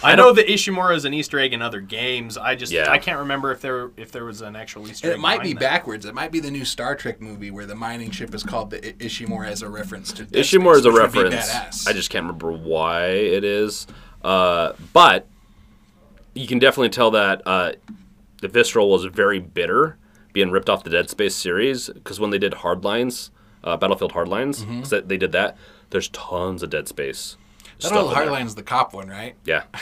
I 0.00 0.14
know 0.14 0.32
that 0.32 0.46
Ishimura 0.46 0.94
is 0.94 1.04
an 1.04 1.12
Easter 1.12 1.38
egg 1.40 1.52
in 1.52 1.60
other 1.60 1.80
games. 1.80 2.36
I 2.38 2.54
just 2.54 2.72
Yeah. 2.72 2.90
I 2.90 2.98
can't 2.98 3.18
remember 3.18 3.50
if 3.50 3.60
there 3.60 3.90
if 3.96 4.12
there 4.12 4.24
was 4.24 4.40
an 4.42 4.54
actual 4.56 4.88
Easter 4.88 5.08
egg. 5.08 5.14
It 5.16 5.20
might 5.20 5.38
be 5.42 5.54
behind 5.54 5.56
that. 5.56 5.60
backwards. 5.60 6.06
It 6.06 6.14
might 6.14 6.30
be 6.30 6.40
the 6.40 6.50
new 6.50 6.64
Star 6.64 6.94
Trek 6.94 7.20
movie 7.20 7.50
where 7.50 7.66
the 7.66 7.74
mining 7.74 8.10
ship 8.10 8.34
is 8.34 8.42
called 8.44 8.70
the 8.70 8.78
I- 8.86 8.92
Ishimura 8.92 9.48
as 9.48 9.62
a 9.62 9.68
reference 9.68 10.12
to 10.12 10.24
Dead 10.24 10.44
Ishimura 10.44 10.74
Space, 10.74 10.78
is 10.78 10.86
a 10.86 10.92
which 10.92 11.02
would 11.02 11.12
be 11.12 11.22
reference. 11.24 11.86
I 11.88 11.92
just 11.92 12.10
can't 12.10 12.24
remember 12.24 12.52
why 12.52 13.06
it 13.06 13.42
is. 13.44 13.86
Uh, 14.22 14.72
but 14.92 15.26
you 16.34 16.46
can 16.46 16.58
definitely 16.60 16.90
tell 16.90 17.10
that 17.12 17.42
uh, 17.46 17.72
the 18.40 18.48
Visceral 18.48 18.88
was 18.90 19.04
very 19.06 19.40
bitter 19.40 19.96
being 20.32 20.50
ripped 20.50 20.68
off 20.68 20.84
the 20.84 20.90
Dead 20.90 21.10
Space 21.10 21.34
series 21.34 21.88
because 21.88 22.20
when 22.20 22.30
they 22.30 22.38
did 22.38 22.52
Hardlines, 22.52 23.30
uh, 23.64 23.76
Battlefield 23.76 24.12
Hardlines, 24.12 24.64
'cause 24.80 24.90
they- 24.90 25.00
they 25.00 25.16
did 25.16 25.32
that. 25.32 25.56
There's 25.90 26.08
tons 26.10 26.62
of 26.62 26.70
Dead 26.70 26.86
Space. 26.86 27.36
That 27.80 27.92
old. 27.92 28.12
Hardline's 28.12 28.54
the 28.54 28.62
cop 28.62 28.92
one, 28.92 29.08
right? 29.08 29.36
Yeah. 29.44 29.64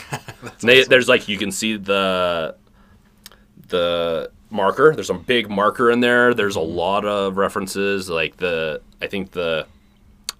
They, 0.61 0.85
There's 0.85 1.09
like 1.09 1.29
you 1.29 1.39
can 1.39 1.51
see 1.51 1.77
the 1.77 2.57
the 3.69 4.31
marker. 4.51 4.95
There's 4.95 5.11
a 5.11 5.15
big 5.15 5.51
marker 5.51 5.91
in 5.91 6.01
there. 6.01 6.35
There's 6.35 6.57
a 6.57 6.61
mm-hmm. 6.61 6.77
lot 6.77 7.05
of 7.05 7.37
references. 7.37 8.09
Like 8.09 8.37
the 8.37 8.81
I 9.01 9.07
think 9.07 9.33
the 9.33 9.67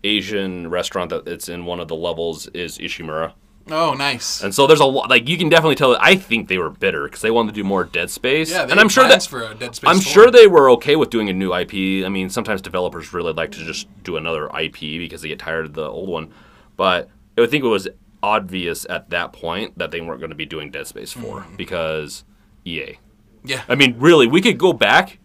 Asian 0.05 0.71
restaurant 0.71 1.11
that 1.11 1.27
it's 1.29 1.49
in 1.49 1.65
one 1.65 1.81
of 1.81 1.89
the 1.89 1.97
levels 1.97 2.47
is 2.49 2.79
Ishimura. 2.79 3.33
Oh, 3.69 3.95
nice. 3.95 4.45
And 4.45 4.55
so 4.55 4.69
there's 4.69 4.81
a 4.81 4.85
lot. 4.85 5.11
Like 5.11 5.29
you 5.29 5.37
can 5.37 5.49
definitely 5.49 5.75
tell. 5.75 5.97
I 6.01 6.15
think 6.15 6.49
they 6.49 6.59
were 6.59 6.71
bitter 6.71 7.05
because 7.05 7.21
they 7.21 7.33
wanted 7.33 7.55
to 7.55 7.61
do 7.61 7.65
more 7.65 7.85
Dead 7.85 8.11
Space. 8.11 8.51
yeah, 8.51 8.63
and 8.63 8.79
I'm 8.79 8.89
sure 8.89 9.09
that 9.09 9.25
for 9.25 9.43
a 9.43 9.55
Dead 9.55 9.75
Space. 9.75 9.89
I'm 9.89 10.01
4. 10.01 10.03
sure 10.03 10.31
they 10.31 10.47
were 10.47 10.71
okay 10.73 10.95
with 10.95 11.11
doing 11.11 11.29
a 11.29 11.33
new 11.33 11.53
IP. 11.53 12.05
I 12.05 12.09
mean, 12.09 12.31
sometimes 12.31 12.63
developers 12.63 13.13
really 13.13 13.33
like 13.33 13.51
to 13.53 13.65
just 13.65 13.89
do 14.05 14.17
another 14.17 14.47
IP 14.57 14.81
because 14.81 15.23
they 15.23 15.29
get 15.29 15.41
tired 15.41 15.67
of 15.67 15.75
the 15.75 15.89
old 15.89 16.09
one. 16.09 16.33
But 16.77 17.11
I 17.39 17.47
think 17.47 17.65
it 17.65 17.69
was 17.69 17.89
obvious 18.23 18.87
at 18.89 19.11
that 19.11 19.33
point 19.33 19.79
that 19.79 19.91
they 19.91 20.01
weren't 20.01 20.21
going 20.21 20.31
to 20.31 20.37
be 20.37 20.47
doing 20.47 20.71
Dead 20.71 20.87
Space 20.87 21.13
4 21.13 21.41
Mm. 21.43 21.57
because 21.57 22.25
EA. 22.65 22.99
Yeah. 23.45 23.63
I 23.69 23.75
mean, 23.75 23.95
really, 23.99 24.27
we 24.27 24.41
could 24.41 24.59
go 24.59 24.73
back 24.73 25.19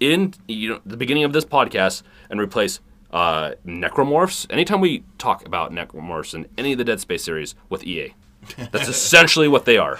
in 0.00 0.34
you 0.48 0.68
know 0.68 0.80
the 0.84 0.96
beginning 0.96 1.24
of 1.24 1.32
this 1.32 1.44
podcast 1.44 2.02
and 2.28 2.40
replace 2.40 2.80
uh, 3.12 3.52
necromorphs. 3.66 4.46
Anytime 4.50 4.80
we 4.80 5.04
talk 5.18 5.46
about 5.46 5.70
necromorphs 5.72 6.34
in 6.34 6.46
any 6.58 6.72
of 6.72 6.78
the 6.78 6.84
Dead 6.84 7.00
Space 7.00 7.22
series 7.24 7.54
with 7.70 7.84
EA, 7.84 8.14
that's 8.72 8.88
essentially 8.96 9.48
what 9.48 9.64
they 9.64 9.78
are. 9.78 9.98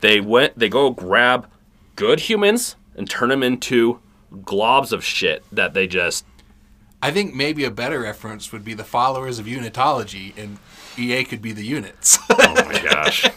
They 0.00 0.20
went, 0.20 0.58
they 0.58 0.68
go 0.68 0.90
grab 0.90 1.48
good 1.96 2.20
humans 2.20 2.76
and 2.96 3.08
turn 3.10 3.28
them 3.30 3.42
into 3.42 3.98
globs 4.32 4.92
of 4.92 5.04
shit 5.04 5.42
that 5.52 5.74
they 5.74 5.86
just. 5.86 6.24
I 7.02 7.10
think 7.10 7.34
maybe 7.34 7.64
a 7.64 7.70
better 7.70 8.00
reference 8.00 8.50
would 8.52 8.64
be 8.64 8.72
the 8.72 8.84
followers 8.84 9.38
of 9.38 9.44
Unitology, 9.46 10.32
and 10.38 10.58
EA 10.98 11.24
could 11.24 11.42
be 11.42 11.52
the 11.52 11.64
units. 11.64 12.18
Oh 12.36 12.64
my 12.66 12.80
gosh! 12.80 13.28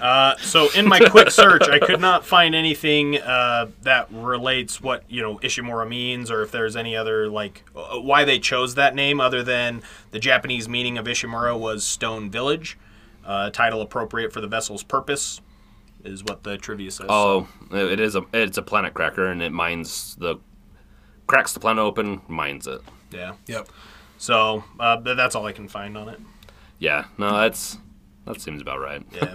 Uh, 0.00 0.36
so 0.38 0.68
in 0.74 0.86
my 0.88 0.98
quick 0.98 1.30
search, 1.30 1.68
I 1.68 1.78
could 1.78 2.00
not 2.00 2.24
find 2.24 2.54
anything 2.54 3.18
uh, 3.18 3.68
that 3.82 4.08
relates 4.10 4.80
what 4.80 5.04
you 5.08 5.22
know 5.22 5.38
Ishimura 5.38 5.88
means, 5.88 6.30
or 6.30 6.42
if 6.42 6.50
there's 6.50 6.76
any 6.76 6.96
other 6.96 7.28
like 7.28 7.64
uh, 7.76 8.00
why 8.00 8.24
they 8.24 8.38
chose 8.38 8.74
that 8.74 8.94
name, 8.94 9.20
other 9.20 9.42
than 9.42 9.82
the 10.10 10.18
Japanese 10.18 10.68
meaning 10.68 10.98
of 10.98 11.06
Ishimura 11.06 11.58
was 11.58 11.84
Stone 11.84 12.30
Village, 12.30 12.78
uh, 13.24 13.50
title 13.50 13.80
appropriate 13.80 14.32
for 14.32 14.40
the 14.40 14.48
vessel's 14.48 14.82
purpose, 14.82 15.40
is 16.04 16.24
what 16.24 16.42
the 16.42 16.56
trivia 16.58 16.90
says. 16.90 17.06
Oh, 17.08 17.48
it 17.70 18.00
is 18.00 18.16
a 18.16 18.24
it's 18.32 18.58
a 18.58 18.62
planet 18.62 18.94
cracker 18.94 19.26
and 19.26 19.42
it 19.42 19.52
mines 19.52 20.16
the 20.16 20.36
cracks 21.26 21.52
the 21.52 21.60
planet 21.60 21.82
open, 21.82 22.22
mines 22.28 22.66
it. 22.66 22.80
yeah. 23.10 23.34
yep. 23.46 23.68
So 24.16 24.64
uh, 24.80 24.96
that's 24.96 25.34
all 25.36 25.46
I 25.46 25.52
can 25.52 25.68
find 25.68 25.96
on 25.96 26.08
it. 26.08 26.20
Yeah, 26.78 27.04
no, 27.18 27.36
that's 27.38 27.78
that 28.26 28.40
seems 28.40 28.60
about 28.62 28.80
right. 28.80 29.04
Yeah. 29.12 29.34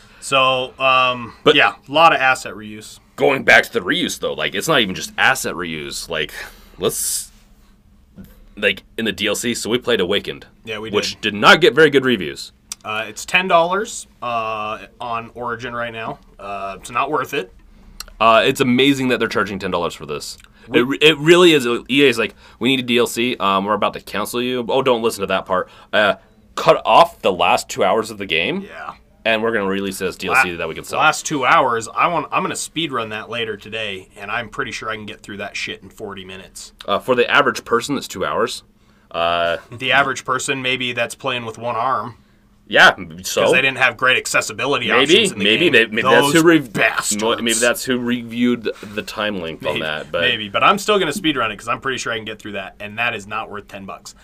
so 0.20 0.78
um, 0.78 1.34
But- 1.44 1.54
yeah, 1.56 1.74
a 1.88 1.92
lot 1.92 2.12
of 2.14 2.20
asset 2.20 2.54
reuse. 2.54 3.00
Going 3.16 3.42
back 3.42 3.64
to 3.64 3.72
the 3.72 3.80
reuse 3.80 4.18
though, 4.20 4.34
like 4.34 4.54
it's 4.54 4.68
not 4.68 4.80
even 4.80 4.94
just 4.94 5.12
asset 5.18 5.54
reuse. 5.54 6.08
Like 6.08 6.32
let's 6.78 7.30
like 8.56 8.84
in 8.96 9.04
the 9.04 9.12
DLC. 9.12 9.56
So 9.56 9.70
we 9.70 9.78
played 9.78 10.00
Awakened. 10.00 10.46
Yeah, 10.64 10.78
we 10.78 10.90
did. 10.90 10.96
which 10.96 11.20
did 11.20 11.34
not 11.34 11.60
get 11.60 11.74
very 11.74 11.90
good 11.90 12.04
reviews. 12.04 12.52
Uh, 12.84 13.06
it's 13.08 13.24
ten 13.24 13.48
dollars 13.48 14.06
uh, 14.22 14.86
on 15.00 15.30
Origin 15.34 15.74
right 15.74 15.92
now. 15.92 16.20
Uh, 16.38 16.76
it's 16.78 16.90
not 16.90 17.10
worth 17.10 17.34
it. 17.34 17.52
Uh, 18.20 18.42
it's 18.44 18.60
amazing 18.60 19.08
that 19.08 19.18
they're 19.18 19.28
charging 19.28 19.58
ten 19.58 19.70
dollars 19.72 19.94
for 19.94 20.06
this. 20.06 20.38
It, 20.72 20.86
it 21.02 21.16
really 21.18 21.52
is. 21.54 21.66
EA 21.66 22.08
is 22.08 22.18
like, 22.18 22.34
we 22.58 22.68
need 22.68 22.80
a 22.80 22.92
DLC. 22.92 23.40
Um, 23.40 23.64
we're 23.64 23.72
about 23.72 23.94
to 23.94 24.00
cancel 24.02 24.42
you. 24.42 24.66
Oh, 24.68 24.82
don't 24.82 25.00
listen 25.02 25.22
to 25.22 25.26
that 25.28 25.46
part. 25.46 25.70
Cut 26.58 26.82
off 26.84 27.22
the 27.22 27.32
last 27.32 27.68
two 27.68 27.84
hours 27.84 28.10
of 28.10 28.18
the 28.18 28.26
game, 28.26 28.62
Yeah. 28.62 28.94
and 29.24 29.42
we're 29.42 29.52
gonna 29.52 29.66
release 29.68 29.98
this 29.98 30.16
DLC 30.16 30.56
that 30.56 30.68
we 30.68 30.74
can 30.74 30.82
sell. 30.82 30.98
Last 30.98 31.24
two 31.24 31.46
hours, 31.46 31.88
I 31.94 32.08
want. 32.08 32.26
I'm 32.32 32.42
gonna 32.42 32.56
speed 32.56 32.90
run 32.92 33.10
that 33.10 33.30
later 33.30 33.56
today, 33.56 34.08
and 34.16 34.30
I'm 34.30 34.48
pretty 34.48 34.72
sure 34.72 34.90
I 34.90 34.96
can 34.96 35.06
get 35.06 35.20
through 35.20 35.36
that 35.36 35.56
shit 35.56 35.82
in 35.82 35.88
40 35.88 36.24
minutes. 36.24 36.72
Uh, 36.86 36.98
for 36.98 37.14
the 37.14 37.30
average 37.30 37.64
person, 37.64 37.96
it's 37.96 38.08
two 38.08 38.24
hours. 38.26 38.64
Uh, 39.10 39.58
The 39.70 39.92
average 39.92 40.24
person, 40.24 40.60
maybe 40.62 40.92
that's 40.92 41.14
playing 41.14 41.46
with 41.46 41.56
one 41.58 41.76
arm 41.76 42.16
yeah. 42.66 42.90
because 42.90 43.28
So 43.30 43.52
they 43.52 43.62
didn't 43.62 43.78
have 43.78 43.96
great 43.96 44.18
accessibility 44.18 44.88
maybe, 44.88 45.00
options 45.14 45.32
in 45.32 45.38
the 45.38 45.44
maybe, 45.44 45.70
game. 45.70 45.72
they, 45.72 45.86
maybe 45.86 46.02
Those 46.02 46.32
that's 46.32 46.42
who 46.42 46.48
rev- 46.48 46.72
bastards. 46.74 47.40
maybe 47.42 47.54
that's 47.54 47.84
who 47.84 47.98
reviewed 47.98 48.68
the 48.82 49.02
time 49.02 49.40
length 49.40 49.64
on 49.64 49.78
that. 49.78 50.12
But 50.12 50.20
maybe. 50.22 50.48
But 50.50 50.62
I'm 50.62 50.76
still 50.78 50.98
gonna 50.98 51.12
speed 51.14 51.36
run 51.38 51.50
it 51.50 51.54
because 51.54 51.68
I'm 51.68 51.80
pretty 51.80 51.96
sure 51.98 52.12
I 52.12 52.16
can 52.16 52.26
get 52.26 52.38
through 52.38 52.52
that, 52.52 52.74
and 52.80 52.98
that 52.98 53.14
is 53.14 53.26
not 53.26 53.48
worth 53.50 53.68
10 53.68 53.86
bucks. 53.86 54.14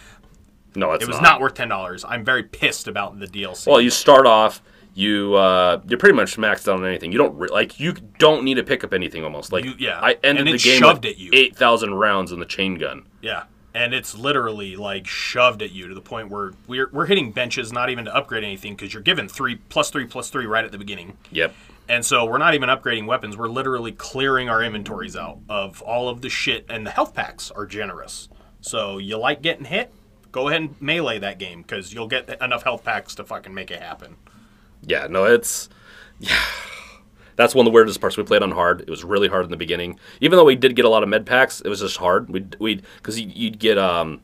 No, 0.76 0.92
it's 0.92 1.04
It 1.04 1.08
was 1.08 1.20
not, 1.20 1.40
worth 1.40 1.54
ten 1.54 1.68
dollars. 1.68 2.04
I'm 2.06 2.24
very 2.24 2.42
pissed 2.42 2.88
about 2.88 3.18
the 3.18 3.26
DLC. 3.26 3.66
Well, 3.66 3.80
you 3.80 3.90
start 3.90 4.26
off, 4.26 4.62
you 4.94 5.34
uh, 5.34 5.80
you're 5.88 5.98
pretty 5.98 6.14
much 6.16 6.36
maxed 6.36 6.68
out 6.68 6.78
on 6.78 6.86
anything. 6.86 7.12
You 7.12 7.18
don't 7.18 7.36
re- 7.36 7.48
like 7.50 7.80
you 7.80 7.92
don't 8.18 8.44
need 8.44 8.54
to 8.54 8.62
pick 8.64 8.84
up 8.84 8.92
anything 8.92 9.24
almost. 9.24 9.52
Like 9.52 9.64
You- 9.64 9.74
yeah. 9.78 9.98
I 10.00 10.16
ended 10.22 10.46
And 10.48 10.54
the 10.54 10.62
game 10.62 10.80
shoved 10.80 11.06
at 11.06 11.18
you. 11.18 11.30
eight 11.32 11.56
thousand 11.56 11.94
rounds 11.94 12.32
in 12.32 12.40
the 12.40 12.46
chain 12.46 12.76
gun. 12.76 13.06
Yeah. 13.22 13.44
And 13.76 13.92
it's 13.92 14.14
literally 14.14 14.76
like 14.76 15.04
shoved 15.08 15.60
at 15.60 15.72
you 15.72 15.88
to 15.88 15.94
the 15.94 16.00
point 16.00 16.28
where 16.30 16.52
we're, 16.68 16.88
we're 16.92 17.06
hitting 17.06 17.32
benches 17.32 17.72
not 17.72 17.90
even 17.90 18.04
to 18.04 18.14
upgrade 18.14 18.44
anything 18.44 18.76
because 18.76 18.94
you're 18.94 19.02
given 19.02 19.28
three 19.28 19.56
plus 19.56 19.90
three 19.90 20.04
plus 20.06 20.30
three 20.30 20.46
right 20.46 20.64
at 20.64 20.70
the 20.70 20.78
beginning. 20.78 21.16
Yep. 21.32 21.52
And 21.88 22.06
so 22.06 22.24
we're 22.24 22.38
not 22.38 22.54
even 22.54 22.68
upgrading 22.68 23.06
weapons. 23.06 23.36
We're 23.36 23.48
literally 23.48 23.90
clearing 23.90 24.48
our 24.48 24.62
inventories 24.62 25.16
out 25.16 25.40
of 25.48 25.82
all 25.82 26.08
of 26.08 26.22
the 26.22 26.30
shit. 26.30 26.64
And 26.68 26.86
the 26.86 26.92
health 26.92 27.14
packs 27.14 27.50
are 27.50 27.66
generous. 27.66 28.28
So 28.60 28.98
you 28.98 29.18
like 29.18 29.42
getting 29.42 29.64
hit? 29.64 29.92
Go 30.34 30.48
ahead 30.48 30.62
and 30.62 30.74
melee 30.82 31.20
that 31.20 31.38
game 31.38 31.62
because 31.62 31.94
you'll 31.94 32.08
get 32.08 32.28
enough 32.42 32.64
health 32.64 32.82
packs 32.82 33.14
to 33.14 33.24
fucking 33.24 33.54
make 33.54 33.70
it 33.70 33.80
happen. 33.80 34.16
Yeah. 34.82 35.06
No, 35.06 35.22
it's 35.26 35.68
yeah. 36.18 36.36
That's 37.36 37.54
one 37.54 37.64
of 37.68 37.72
the 37.72 37.74
weirdest 37.74 38.00
parts. 38.00 38.16
We 38.16 38.24
played 38.24 38.42
on 38.42 38.50
hard. 38.50 38.80
It 38.80 38.90
was 38.90 39.04
really 39.04 39.28
hard 39.28 39.44
in 39.44 39.52
the 39.52 39.56
beginning. 39.56 39.96
Even 40.20 40.36
though 40.36 40.44
we 40.44 40.56
did 40.56 40.74
get 40.74 40.84
a 40.84 40.88
lot 40.88 41.04
of 41.04 41.08
med 41.08 41.24
packs, 41.24 41.60
it 41.60 41.68
was 41.68 41.78
just 41.78 41.98
hard. 41.98 42.28
We 42.28 42.44
we 42.58 42.82
because 42.96 43.20
you'd 43.20 43.60
get 43.60 43.78
um 43.78 44.22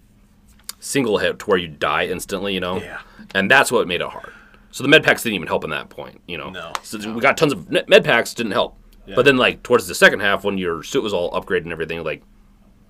single 0.81 1.19
hit 1.19 1.39
to 1.39 1.47
where 1.47 1.59
you 1.59 1.69
die 1.69 2.07
instantly. 2.07 2.55
You 2.55 2.61
know. 2.61 2.79
Yeah. 2.81 2.99
And 3.33 3.49
that's 3.49 3.71
what 3.71 3.87
made 3.87 4.01
it 4.01 4.09
hard. 4.09 4.33
So 4.73 4.83
the 4.83 4.89
med 4.89 5.05
packs 5.05 5.23
didn't 5.23 5.37
even 5.37 5.47
help 5.47 5.63
in 5.63 5.71
that 5.71 5.91
point. 5.91 6.21
You 6.27 6.39
know. 6.39 6.51
No, 6.51 6.73
So 6.83 6.99
we 7.13 7.21
got 7.21 7.37
tons 7.37 7.53
of 7.53 7.71
med 7.71 8.03
packs 8.05 8.35
didn't 8.35 8.53
help. 8.53 8.77
But 9.15 9.25
then 9.25 9.37
like 9.37 9.63
towards 9.63 9.87
the 9.87 9.95
second 9.95 10.21
half 10.21 10.43
when 10.45 10.59
your 10.59 10.83
suit 10.83 11.03
was 11.03 11.13
all 11.13 11.31
upgraded 11.33 11.63
and 11.63 11.73
everything, 11.73 12.03
like 12.03 12.23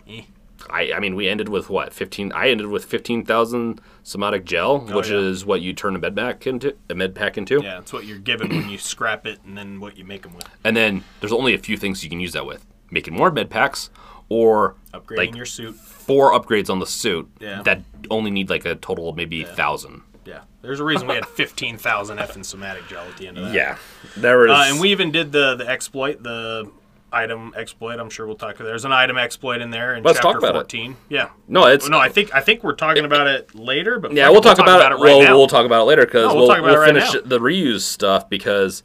Eh. 0.09 0.23
I, 0.69 0.93
I 0.93 1.01
mean, 1.01 1.15
we 1.17 1.29
ended 1.29 1.49
with 1.49 1.71
what 1.71 1.93
fifteen. 1.93 2.33
I 2.33 2.51
ended 2.51 2.67
with 2.67 2.85
fifteen 2.85 3.25
thousand 3.25 3.81
somatic 4.03 4.45
gel, 4.45 4.81
which 4.81 5.11
Oh, 5.11 5.21
yeah. 5.21 5.27
is 5.29 5.45
what 5.45 5.61
you 5.63 5.73
turn 5.73 5.95
a 5.97 5.99
med 5.99 6.15
pack 6.17 6.47
into. 6.47 6.77
A 6.89 6.95
med 6.95 7.15
pack 7.15 7.39
into, 7.39 7.61
Yeah, 7.63 7.79
it's 7.79 7.93
what 7.93 8.05
you're 8.05 8.19
given 8.19 8.49
when 8.51 8.69
you 8.69 8.79
scrap 8.79 9.27
it 9.27 9.39
and 9.47 9.57
then 9.57 9.81
what 9.81 9.97
you 9.97 10.05
make 10.05 10.23
them 10.23 10.35
with. 10.35 10.49
and 10.65 10.77
then 10.77 11.03
there's 11.21 11.33
only 11.33 11.55
a 11.55 11.59
few 11.59 11.77
things 11.77 12.03
you 12.05 12.11
can 12.11 12.21
use 12.21 12.33
that 12.33 12.45
with: 12.47 12.67
making 12.91 13.15
more 13.15 13.31
med 13.31 13.49
packs, 13.51 13.91
or 14.29 14.77
Upgrading 14.93 15.17
like 15.17 15.35
your 15.37 15.47
suit. 15.47 15.75
four 15.77 16.33
upgrades 16.33 16.69
on 16.71 16.79
the 16.81 16.87
suit 16.87 17.29
Yeah. 17.41 17.63
that 17.63 17.83
only 18.11 18.31
need 18.31 18.51
like 18.51 18.65
a 18.65 18.75
total 18.75 19.09
of 19.09 19.17
maybe 19.17 19.45
thousand. 19.45 20.03
Yeah. 20.27 20.41
There's 20.63 20.79
a 20.81 20.85
reason 20.85 21.09
we 21.09 21.15
had 21.15 21.25
15,000 21.27 22.19
F 22.19 22.37
in 22.37 22.45
somatic 22.45 22.87
gel 22.87 23.01
at 23.05 23.17
the 23.17 23.27
end 23.27 23.39
of 23.39 23.45
that. 23.47 23.55
Yeah, 23.55 23.79
there 24.19 24.45
is. 24.47 24.51
Uh, 24.53 24.65
and 24.69 24.79
we 24.81 24.91
even 24.91 25.11
did 25.11 25.33
the 25.33 25.57
the 25.57 25.67
exploit, 25.67 26.23
the 26.23 26.71
item 27.13 27.53
exploit. 27.57 27.99
I'm 27.99 28.11
sure 28.11 28.27
we'll 28.27 28.37
talk. 28.37 28.57
There's 28.59 28.85
an 28.85 28.93
item 28.93 29.19
exploit 29.19 29.61
in 29.61 29.71
there 29.71 29.95
in 29.95 30.03
Let's 30.03 30.19
chapter 30.19 30.33
talk 30.35 30.39
about 30.39 30.51
it. 30.57 30.71
14. 30.73 30.97
Yeah. 31.09 31.31
no, 31.49 31.67
it's 31.67 31.89
No, 31.89 31.99
I 31.99 32.09
think 32.09 32.35
I 32.35 32.41
think 32.41 32.63
we're 32.63 32.75
talking 32.75 33.05
about 33.05 33.27
it 33.27 33.55
later, 33.55 33.99
but 33.99 34.13
Yeah, 34.13 34.29
we'll 34.29 34.39
it, 34.39 34.43
talk, 34.43 34.59
about, 34.59 34.93
it. 34.93 34.95
right 34.97 35.01
well, 35.01 35.23
now. 35.23 35.37
we'll 35.37 35.47
talk 35.49 35.67
about 35.67 35.83
it 35.83 35.85
later 35.85 36.05
because 36.05 36.29
No, 36.29 36.35
we'll, 36.35 36.49
we'll 36.49 36.63
we'll 36.63 36.77
right 36.79 36.87
finish 36.87 37.13
now. 37.15 37.21
the 37.25 37.39
reuse 37.41 37.81
stuff 37.83 38.29
because 38.29 38.83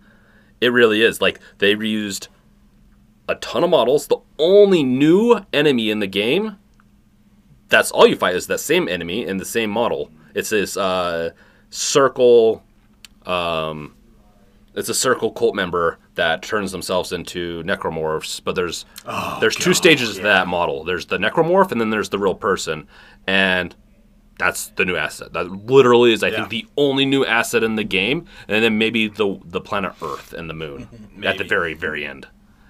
it 0.62 0.70
really 0.72 1.02
is 1.02 1.22
like 1.22 1.40
they 1.60 1.76
reused 1.76 2.28
a 3.28 3.36
ton 3.36 3.64
of 3.64 3.70
models. 3.70 4.08
The 4.08 4.18
only 4.40 4.84
new 4.84 5.40
enemy 5.54 5.90
in 5.90 6.00
the 6.00 6.08
game, 6.08 6.58
that's 7.70 7.92
all 7.92 8.08
you 8.08 8.16
fight 8.16 8.36
is 8.36 8.48
that 8.48 8.60
same 8.60 8.88
enemy 8.88 9.26
in 9.26 9.38
the 9.38 9.46
same 9.46 9.70
model. 9.70 10.12
It's 10.34 10.50
this 10.50 10.78
uh, 10.78 11.32
circle. 11.70 12.64
Um, 13.26 13.96
it's 14.76 14.90
a 14.90 14.94
circle 14.94 15.32
cult 15.32 15.56
member 15.56 15.98
that 16.16 16.42
turns 16.42 16.72
themselves 16.72 17.12
into 17.12 17.64
necromorphs. 17.64 18.42
But 18.44 18.56
there's 18.56 18.86
oh, 19.06 19.38
there's 19.40 19.56
two 19.56 19.74
stages 19.74 20.16
to 20.16 20.22
that 20.24 20.48
model. 20.48 20.84
There's 20.84 21.06
the 21.06 21.18
necromorph, 21.18 21.72
and 21.72 21.80
then 21.80 21.90
there's 21.90 22.10
the 22.10 22.20
real 22.20 22.36
person, 22.36 22.88
and 23.28 23.76
that's 24.38 24.68
the 24.76 24.84
new 24.86 24.96
asset. 24.96 25.32
That 25.34 25.50
literally 25.50 26.12
is, 26.12 26.22
I 26.24 26.28
Yeah. 26.28 26.36
think, 26.38 26.50
the 26.50 26.66
only 26.78 27.06
new 27.06 27.26
asset 27.26 27.64
in 27.64 27.76
the 27.76 27.84
game, 27.86 28.26
and 28.48 28.64
then 28.64 28.78
maybe 28.78 29.08
the 29.08 29.40
the 29.46 29.62
planet 29.62 29.94
Earth 30.02 30.34
and 30.34 30.50
the 30.50 30.54
moon 30.54 30.88
at 31.24 31.38
the 31.38 31.44
very 31.44 31.74
very 31.74 32.06
end, 32.06 32.28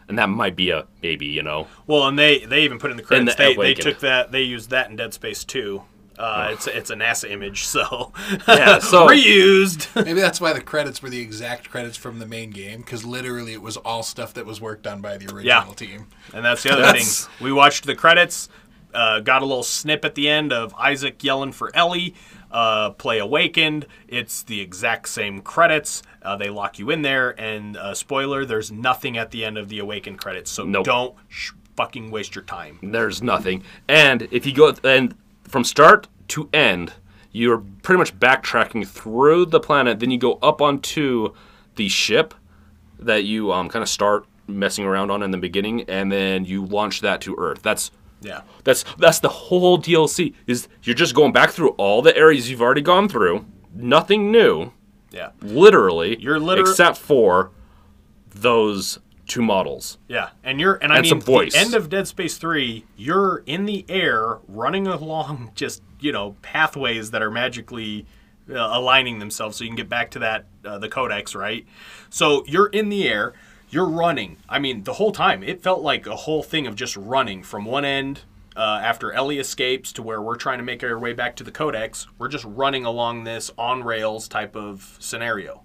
and 0.08 0.18
that 0.20 0.30
might 0.30 0.56
be 0.56 0.70
a 0.70 0.86
maybe. 1.02 1.26
You 1.26 1.44
know, 1.44 1.68
Well, 1.88 2.08
and 2.08 2.18
they 2.20 2.40
they 2.46 2.64
even 2.64 2.78
put 2.80 2.92
in 2.92 2.98
the 2.98 3.04
credits. 3.04 3.36
the 3.36 3.44
they, 3.44 3.56
they 3.56 3.74
took 3.74 4.00
that. 4.02 4.32
They 4.32 4.42
used 4.42 4.70
that 4.72 4.90
in 4.90 4.96
Dead 4.96 5.14
Space 5.14 5.44
2. 5.44 5.82
Uh, 6.18 6.50
it's 6.52 6.68
it's 6.68 6.90
a 6.90 6.96
NASA 6.96 7.30
image, 7.30 7.66
so 7.66 8.12
Yeah, 8.48 8.80
so- 8.80 9.08
reused. 9.08 9.94
Maybe 10.06 10.22
that's 10.22 10.40
why 10.40 10.54
the 10.54 10.62
credits 10.62 11.02
were 11.02 11.10
the 11.10 11.20
exact 11.22 11.70
credits 11.70 11.98
from 11.98 12.20
the 12.20 12.26
main 12.26 12.52
game, 12.52 12.80
because 12.82 13.06
literally 13.06 13.54
it 13.54 13.62
was 13.62 13.78
all 13.78 14.04
stuff 14.04 14.34
that 14.36 14.46
was 14.46 14.62
worked 14.62 14.88
on 14.88 15.02
by 15.02 15.18
the 15.18 15.26
original 15.26 15.44
Yeah. 15.68 15.74
team. 15.76 16.08
And 16.34 16.46
that's 16.46 16.64
the 16.64 16.72
other 16.72 16.82
That's- 16.84 17.26
thing. 17.26 17.44
We 17.46 17.52
watched 17.52 17.86
the 17.86 17.96
credits, 17.96 18.48
uh, 18.94 19.20
got 19.20 19.42
a 19.42 19.46
little 19.46 19.64
snip 19.64 20.06
at 20.06 20.16
the 20.16 20.30
end 20.30 20.54
of 20.54 20.74
Isaac 20.76 21.22
yelling 21.24 21.52
for 21.52 21.70
Ellie, 21.76 22.16
uh, 22.52 22.92
play 22.92 23.20
Awakened. 23.20 23.86
It's 24.08 24.42
the 24.44 24.62
exact 24.62 25.10
same 25.10 25.42
credits. 25.42 26.02
Uh, 26.22 26.38
they 26.38 26.50
lock 26.50 26.80
you 26.80 26.90
in 26.92 27.02
there, 27.02 27.32
and 27.40 27.76
uh, 27.76 27.94
spoiler: 27.94 28.46
there's 28.46 28.72
nothing 28.72 29.18
at 29.18 29.32
the 29.32 29.44
end 29.44 29.58
of 29.58 29.68
the 29.68 29.80
Awakened 29.80 30.20
credits, 30.20 30.50
so 30.50 30.64
Nope. 30.64 30.86
don't 30.86 31.16
sh- 31.28 31.52
fucking 31.76 32.10
waste 32.10 32.36
your 32.36 32.46
time. 32.46 32.80
there's 32.82 33.22
nothing. 33.22 33.62
And 33.90 34.30
if 34.32 34.46
you 34.46 34.54
go 34.54 34.74
and 34.86 35.14
from 35.48 35.64
start 35.64 36.08
to 36.30 36.50
end, 36.54 36.94
you're 37.32 37.64
pretty 37.84 37.98
much 38.00 38.18
backtracking 38.20 38.88
through 38.88 39.46
the 39.48 39.60
planet. 39.60 40.00
Then 40.00 40.12
you 40.12 40.18
go 40.18 40.34
up 40.42 40.62
onto 40.62 41.34
the 41.76 41.88
ship 41.90 42.34
that 43.00 43.26
you 43.26 43.52
um, 43.52 43.70
kind 43.70 43.84
of 43.84 43.90
start 43.90 44.26
messing 44.48 44.86
around 44.86 45.12
on 45.12 45.22
in 45.24 45.32
the 45.32 45.38
beginning, 45.38 45.82
and 45.90 46.12
then 46.12 46.46
you 46.46 46.64
launch 46.66 47.02
that 47.02 47.20
to 47.22 47.36
Earth. 47.38 47.62
That's 47.62 47.92
Yeah. 48.22 48.42
That's 48.64 48.84
that's 48.98 49.20
the 49.20 49.30
whole 49.30 49.78
DLC. 49.78 50.34
Is 50.48 50.68
you're 50.84 50.96
just 50.96 51.14
going 51.16 51.34
back 51.34 51.52
through 51.52 51.70
all 51.72 52.02
the 52.02 52.16
areas 52.16 52.50
you've 52.50 52.62
already 52.62 52.82
gone 52.82 53.10
through. 53.10 53.46
Nothing 53.74 54.32
new, 54.32 54.72
Yeah. 55.12 55.32
literally. 55.42 56.18
You're 56.22 56.40
liter- 56.40 56.62
except 56.62 56.98
for 56.98 57.52
those 58.34 59.00
two 59.28 59.42
models. 59.42 59.98
Yeah, 60.08 60.30
and 60.44 60.60
you're 60.60 60.76
and 60.76 60.92
I 60.92 60.98
And 60.98 61.04
mean 61.04 61.10
some 61.10 61.22
voice. 61.22 61.54
the 61.54 61.60
end 61.60 61.74
of 61.74 61.90
Dead 61.90 62.08
Space 62.08 62.38
3, 62.38 62.86
you're 62.96 63.44
in 63.46 63.66
the 63.66 63.86
air 63.90 64.40
running 64.48 64.88
along 64.88 65.52
just, 65.56 65.82
you 66.00 66.12
know, 66.12 66.36
pathways 66.42 67.12
that 67.12 67.22
are 67.22 67.32
magically 67.32 68.06
uh, 68.50 68.54
aligning 68.56 69.20
themselves 69.20 69.58
so 69.58 69.64
you 69.64 69.70
can 69.70 69.76
get 69.76 69.90
back 69.90 70.12
to 70.12 70.20
that 70.20 70.46
uh, 70.64 70.78
the 70.78 70.90
codex, 70.90 71.34
right? 71.36 71.66
So 72.10 72.44
you're 72.48 72.68
in 72.68 72.90
the 72.90 73.08
air, 73.08 73.34
you're 73.70 73.90
running. 73.90 74.38
I 74.48 74.60
mean, 74.60 74.84
the 74.84 74.94
whole 74.94 75.12
time 75.12 75.42
it 75.44 75.62
felt 75.62 75.82
like 75.82 76.06
a 76.08 76.16
whole 76.16 76.44
thing 76.44 76.68
of 76.68 76.76
just 76.76 76.96
running 76.96 77.42
from 77.44 77.66
one 77.66 77.84
end 77.86 78.22
uh, 78.56 78.80
after 78.84 79.12
Ellie 79.12 79.40
escapes 79.40 79.92
to 79.94 80.02
where 80.04 80.22
we're 80.22 80.38
trying 80.38 80.60
to 80.60 80.64
make 80.64 80.84
our 80.84 80.98
way 80.98 81.14
back 81.14 81.36
to 81.38 81.44
the 81.44 81.52
codex. 81.52 82.08
We're 82.18 82.30
just 82.30 82.46
running 82.46 82.86
along 82.86 83.24
this 83.24 83.52
on 83.58 83.84
rails 83.84 84.28
type 84.28 84.56
of 84.56 84.96
scenario 85.00 85.65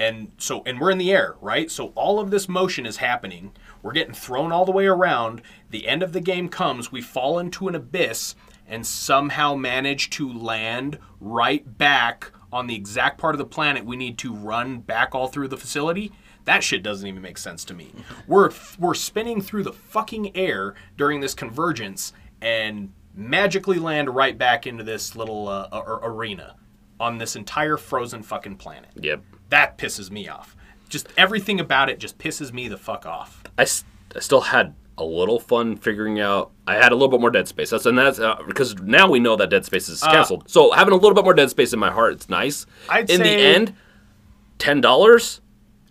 and 0.00 0.32
so 0.38 0.62
and 0.64 0.80
we're 0.80 0.90
in 0.90 0.98
the 0.98 1.12
air 1.12 1.36
right? 1.40 1.70
So 1.70 1.88
all 1.88 2.18
of 2.18 2.30
this 2.30 2.48
motion 2.48 2.86
is 2.86 2.96
happening. 2.96 3.52
We're 3.82 3.92
getting 3.92 4.14
thrown 4.14 4.50
all 4.50 4.64
the 4.64 4.72
way 4.72 4.86
around. 4.86 5.42
The 5.68 5.86
end 5.86 6.02
of 6.02 6.12
the 6.12 6.20
game 6.20 6.48
comes. 6.48 6.90
We 6.90 7.02
fall 7.02 7.38
into 7.38 7.68
an 7.68 7.74
abyss 7.74 8.34
and 8.66 8.86
somehow 8.86 9.54
manage 9.54 10.10
to 10.10 10.32
land 10.32 10.98
right 11.20 11.76
back 11.76 12.32
on 12.52 12.66
the 12.66 12.74
exact 12.74 13.18
part 13.18 13.34
of 13.34 13.38
the 13.38 13.44
planet 13.44 13.84
we 13.84 13.96
need 13.96 14.16
to 14.18 14.34
run 14.34 14.80
back 14.80 15.14
all 15.14 15.28
through 15.28 15.48
the 15.48 15.56
facility. 15.56 16.12
That 16.46 16.64
shit 16.64 16.82
doesn't 16.82 17.06
even 17.06 17.20
make 17.22 17.38
sense 17.38 17.64
to 17.66 17.74
me. 17.74 17.92
We're 18.26 18.50
we're 18.78 18.94
spinning 18.94 19.42
through 19.42 19.64
the 19.64 19.72
fucking 19.72 20.36
air 20.36 20.74
during 20.96 21.20
this 21.20 21.34
convergence 21.34 22.12
and 22.40 22.92
magically 23.14 23.78
land 23.78 24.14
right 24.14 24.38
back 24.38 24.66
into 24.66 24.82
this 24.82 25.14
little 25.14 25.48
uh, 25.48 25.68
arena 26.02 26.56
on 26.98 27.18
this 27.18 27.36
entire 27.36 27.76
frozen 27.76 28.22
fucking 28.22 28.56
planet. 28.56 28.90
Yep. 28.94 29.22
That 29.50 29.78
pisses 29.78 30.10
me 30.10 30.28
off. 30.28 30.56
Just 30.88 31.06
everything 31.16 31.60
about 31.60 31.88
it 31.90 31.98
just 32.00 32.18
pisses 32.18 32.52
me 32.52 32.66
the 32.68 32.76
fuck 32.76 33.06
off. 33.06 33.44
I, 33.58 33.62
s- 33.62 33.84
I 34.16 34.20
still 34.20 34.40
had 34.40 34.74
a 34.98 35.04
little 35.04 35.38
fun 35.38 35.76
figuring 35.76 36.18
out. 36.20 36.50
I 36.66 36.74
had 36.74 36.90
a 36.92 36.94
little 36.94 37.08
bit 37.08 37.20
more 37.20 37.30
Dead 37.30 37.46
Space. 37.48 37.70
That's 37.70 37.86
and 37.86 37.96
that's 37.96 38.18
uh, 38.18 38.42
because 38.46 38.74
now 38.80 39.08
we 39.08 39.18
know 39.20 39.36
that 39.36 39.50
Dead 39.50 39.64
Space 39.64 39.88
is 39.88 40.02
canceled. 40.02 40.48
so 40.50 40.72
having 40.72 40.92
a 40.92 40.96
little 40.96 41.14
bit 41.14 41.24
more 41.24 41.34
Dead 41.34 41.48
Space 41.50 41.72
in 41.72 41.78
my 41.78 41.90
heart, 41.90 42.12
it's 42.14 42.28
nice. 42.28 42.66
I'd 42.88 43.08
in 43.10 43.20
the 43.20 43.24
say- 43.26 43.54
end, 43.54 43.74
ten 44.58 44.80
dollars. 44.80 45.40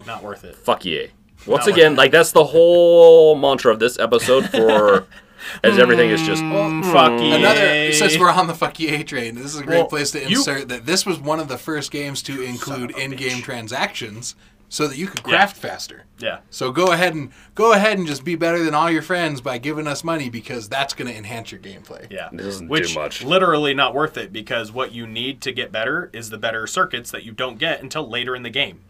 Not 0.05 0.23
worth 0.23 0.43
it. 0.43 0.55
Fuck 0.55 0.85
yeah. 0.85 1.07
Once 1.47 1.65
Not 1.65 1.75
again, 1.75 1.95
like 1.95 2.11
that's 2.11 2.31
the 2.33 2.43
whole 2.43 3.35
mantra 3.35 3.71
of 3.71 3.79
this 3.79 3.97
episode 3.99 4.49
for 4.49 5.07
as 5.63 5.77
everything 5.79 6.09
is 6.09 6.21
just 6.23 6.41
hmm. 6.43 6.81
Fuck 6.83 7.19
yeah. 7.21 7.35
Another, 7.35 7.93
since 7.93 8.17
we're 8.17 8.31
on 8.31 8.47
the 8.47 8.53
fuck 8.55 8.79
EA 8.79 9.03
train, 9.03 9.35
this 9.35 9.45
is 9.45 9.59
a 9.59 9.63
great 9.63 9.77
Well, 9.79 9.87
place 9.87 10.11
to 10.11 10.19
you- 10.29 10.37
insert 10.37 10.69
that 10.69 10.85
this 10.85 11.05
was 11.05 11.19
one 11.19 11.39
of 11.39 11.47
the 11.47 11.57
first 11.57 11.91
games 11.91 12.21
to 12.23 12.41
include 12.41 12.91
in-game 12.97 13.41
transactions 13.41 14.35
so 14.71 14.87
that 14.87 14.97
you 14.97 15.07
could 15.07 15.23
craft 15.23 15.57
faster. 15.57 16.03
Yeah. 16.19 16.39
So 16.51 16.71
go 16.71 16.91
ahead 16.91 17.15
and 17.15 17.31
go 17.55 17.73
ahead 17.73 17.97
and 17.97 18.05
just 18.05 18.23
be 18.23 18.35
better 18.35 18.63
than 18.63 18.75
all 18.75 18.89
your 18.91 19.01
friends 19.01 19.41
by 19.41 19.57
giving 19.57 19.87
us 19.87 20.03
money 20.03 20.29
because 20.29 20.69
that's 20.69 20.93
going 20.93 21.09
to 21.11 21.17
enhance 21.17 21.51
your 21.51 21.59
gameplay. 21.59 22.05
Yeah. 22.11 22.29
It 22.31 22.37
doesn't 22.37 22.67
do 22.67 22.71
Which 22.71 22.95
much. 22.95 23.23
literally 23.23 23.73
not 23.73 23.95
worth 23.95 24.15
it 24.15 24.31
because 24.31 24.71
what 24.71 24.91
you 24.91 25.07
need 25.07 25.41
to 25.41 25.51
get 25.51 25.71
better 25.71 26.11
is 26.13 26.29
the 26.29 26.37
better 26.37 26.67
circuits 26.67 27.09
that 27.11 27.23
you 27.23 27.31
don't 27.31 27.57
get 27.57 27.81
until 27.81 28.07
later 28.07 28.35
in 28.35 28.43
the 28.43 28.51
game. 28.51 28.81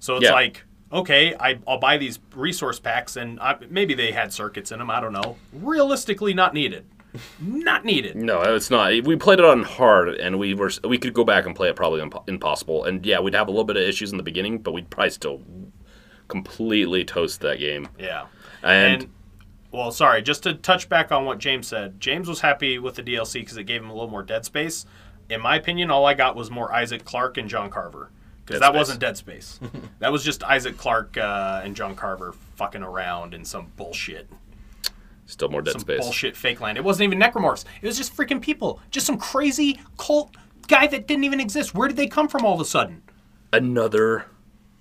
So 0.00 0.14
it's 0.16 0.24
Yeah. 0.24 0.32
like, 0.32 0.64
okay, 0.92 1.34
I, 1.38 1.58
I'll 1.66 1.78
buy 1.78 1.98
these 1.98 2.18
resource 2.34 2.78
packs 2.78 3.16
and 3.16 3.38
I, 3.40 3.56
maybe 3.68 3.94
they 3.94 4.12
had 4.12 4.32
circuits 4.32 4.72
in 4.72 4.78
them. 4.78 4.90
I 4.90 5.00
don't 5.00 5.12
know. 5.12 5.36
Realistically, 5.52 6.34
not 6.34 6.54
needed. 6.54 6.84
not 7.40 7.84
needed. 7.84 8.16
No, 8.16 8.42
it's 8.42 8.70
not. 8.70 8.90
We 9.04 9.16
played 9.16 9.38
it 9.38 9.44
on 9.44 9.62
hard, 9.62 10.08
and 10.10 10.38
we 10.38 10.52
were 10.54 10.70
we 10.84 10.98
could 10.98 11.14
go 11.14 11.24
back 11.24 11.46
and 11.46 11.56
play 11.56 11.68
it 11.68 11.76
probably 11.76 12.00
impo- 12.00 12.28
impossible. 12.28 12.84
And 12.84 13.04
yeah, 13.04 13.18
we'd 13.18 13.34
have 13.34 13.48
a 13.48 13.50
little 13.50 13.64
bit 13.64 13.76
of 13.76 13.82
issues 13.82 14.10
in 14.12 14.18
the 14.18 14.22
beginning, 14.22 14.58
but 14.58 14.72
we'd 14.72 14.90
probably 14.90 15.10
still 15.10 15.40
completely 16.28 17.04
toast 17.04 17.40
that 17.40 17.58
game. 17.58 17.88
Yeah. 17.98 18.26
And, 18.62 19.02
And, 19.02 19.10
well, 19.70 19.90
sorry, 19.90 20.22
just 20.22 20.42
to 20.44 20.54
touch 20.54 20.88
back 20.88 21.10
on 21.10 21.24
what 21.24 21.38
James 21.38 21.66
said. 21.66 22.00
James 22.00 22.28
was 22.28 22.40
happy 22.40 22.78
with 22.78 22.94
the 22.96 23.02
DLC 23.02 23.34
because 23.40 23.56
it 23.56 23.64
gave 23.64 23.82
him 23.82 23.90
a 23.90 23.94
little 23.94 24.10
more 24.10 24.22
dead 24.22 24.44
space. 24.44 24.84
In 25.30 25.40
my 25.40 25.56
opinion, 25.56 25.90
all 25.90 26.06
I 26.06 26.14
got 26.14 26.36
was 26.36 26.50
more 26.50 26.72
Isaac 26.74 27.04
Clarke 27.04 27.36
and 27.38 27.48
John 27.48 27.70
Carver 27.70 28.10
because 28.48 28.60
that 28.60 28.68
Space. 28.68 28.78
wasn't 28.78 29.00
Dead 29.00 29.16
Space. 29.16 29.60
that 29.98 30.10
was 30.10 30.24
just 30.24 30.42
Isaac 30.42 30.76
Clarke 30.76 31.16
uh, 31.16 31.60
and 31.62 31.76
John 31.76 31.94
Carver 31.94 32.32
fucking 32.56 32.82
around 32.82 33.34
in 33.34 33.44
some 33.44 33.70
bullshit, 33.76 34.28
still 35.26 35.48
more 35.50 35.62
Dead 35.62 35.72
some 35.72 35.80
Space. 35.80 36.00
bullshit 36.00 36.36
fake 36.36 36.60
land. 36.60 36.78
It 36.78 36.84
wasn't 36.84 37.12
even 37.12 37.20
necromorphs. 37.20 37.64
It 37.82 37.86
was 37.86 37.96
just 37.96 38.16
freaking 38.16 38.40
people, 38.40 38.80
just 38.90 39.06
some 39.06 39.18
crazy 39.18 39.80
cult 39.98 40.34
guy 40.66 40.86
that 40.86 41.06
didn't 41.06 41.24
even 41.24 41.40
exist. 41.40 41.74
Where 41.74 41.88
did 41.88 41.96
they 41.96 42.06
come 42.06 42.28
from 42.28 42.44
all 42.44 42.54
of 42.54 42.60
a 42.60 42.64
sudden? 42.64 43.02
Another. 43.52 44.26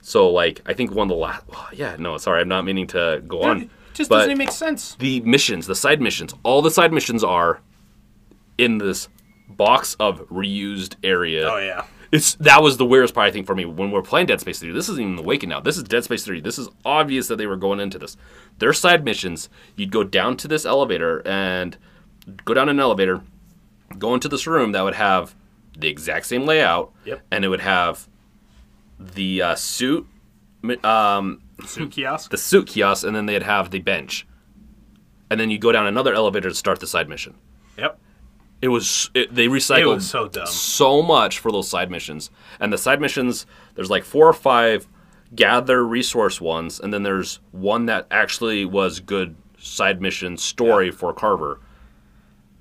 So 0.02 0.30
like, 0.30 0.62
I 0.66 0.74
think 0.74 0.92
one 0.92 1.06
of 1.06 1.10
the 1.10 1.16
last. 1.16 1.44
Yeah, 1.74 1.98
no, 2.00 2.18
sorry, 2.18 2.42
I'm 2.42 2.48
not 2.48 2.64
meaning 2.64 2.88
to 2.88 3.22
go 3.28 3.44
on. 3.44 3.64
It 3.64 3.70
just 3.94 4.10
doesn't 4.10 4.30
even 4.30 4.38
make 4.38 4.52
sense. 4.52 4.96
the 4.96 5.22
missions, 5.22 5.68
the 5.68 5.76
side 5.76 6.02
missions, 6.02 6.34
all 6.44 6.62
the 6.62 6.72
side 6.72 6.94
missions 6.94 7.24
are 7.24 7.62
in 8.58 8.78
this 8.78 9.10
box 9.50 9.96
of 10.00 10.28
reused 10.30 10.96
area. 11.04 11.50
Oh 11.50 11.58
yeah. 11.58 11.86
It's 12.12 12.36
that 12.36 12.62
was 12.64 12.78
the 12.78 12.86
weirdest 12.86 13.14
part 13.14 13.28
I 13.28 13.32
think 13.32 13.46
for 13.46 13.56
me 13.56 13.66
when 13.66 13.92
we're 13.92 14.02
playing 14.02 14.28
Dead 14.28 14.40
Space 14.40 14.60
3. 14.60 14.72
This 14.72 14.88
isn't 14.90 15.02
even 15.04 15.20
Awaken 15.20 15.50
now. 15.50 15.60
This 15.60 15.78
is 15.78 15.84
Dead 15.84 16.04
Space 16.04 16.24
3. 16.24 16.40
This 16.42 16.58
is 16.58 16.70
obvious 16.86 17.28
that 17.28 17.38
they 17.38 17.48
were 17.48 17.58
going 17.58 17.80
into 17.80 18.00
this. 18.00 18.16
Their 18.60 18.74
side 18.74 19.04
missions, 19.04 19.50
you'd 19.76 19.92
go 19.92 20.04
down 20.04 20.38
to 20.38 20.48
this 20.48 20.66
elevator 20.66 21.22
and 21.28 21.78
go 22.46 22.54
down 22.54 22.70
an 22.70 22.80
elevator, 22.80 23.22
go 23.98 24.14
into 24.14 24.30
this 24.30 24.48
room 24.48 24.72
that 24.72 24.84
would 24.84 24.96
have 24.96 25.36
the 25.78 25.88
exact 25.90 26.26
same 26.28 26.46
layout, 26.46 26.92
Yep. 27.06 27.22
and 27.32 27.44
it 27.46 27.50
would 27.50 27.62
have 27.62 28.08
the 29.00 29.42
uh, 29.42 29.56
suit, 29.56 30.08
um, 30.84 31.42
Suit 31.66 31.92
kiosk. 31.92 32.32
the 32.32 32.38
suit 32.38 32.68
kiosk, 32.68 33.06
and 33.06 33.16
then 33.16 33.26
they'd 33.28 33.44
have 33.44 33.70
the 33.72 33.80
bench, 33.80 34.26
and 35.30 35.40
then 35.40 35.50
you 35.52 35.60
go 35.60 35.72
down 35.72 35.86
another 35.88 36.14
elevator 36.14 36.50
to 36.50 36.56
start 36.56 36.80
the 36.80 36.88
side 36.88 37.08
mission. 37.10 37.36
Yep. 37.78 38.00
It 38.62 38.70
was 38.70 39.12
it, 39.14 39.34
they 39.34 39.48
recycled 39.48 39.82
It 39.82 39.86
was 39.88 40.10
so 40.10 40.28
dumb. 40.28 40.48
so 40.48 41.02
much 41.04 41.40
for 41.40 41.52
those 41.52 41.70
side 41.70 41.92
missions. 41.92 42.32
And 42.60 42.74
the 42.74 42.78
side 42.78 43.00
missions, 43.00 43.46
there's 43.76 43.90
like 43.90 44.04
four 44.04 44.28
or 44.28 44.34
five 44.34 44.88
gather 45.36 45.86
resource 45.86 46.42
ones, 46.42 46.80
and 46.80 46.92
then 46.94 47.04
there's 47.04 47.40
one 47.52 47.86
that 47.86 48.08
actually 48.10 48.66
was 48.66 49.00
good 49.00 49.36
side 49.60 50.02
mission 50.02 50.38
story 50.38 50.90
for 50.90 51.14
Carver. 51.14 51.60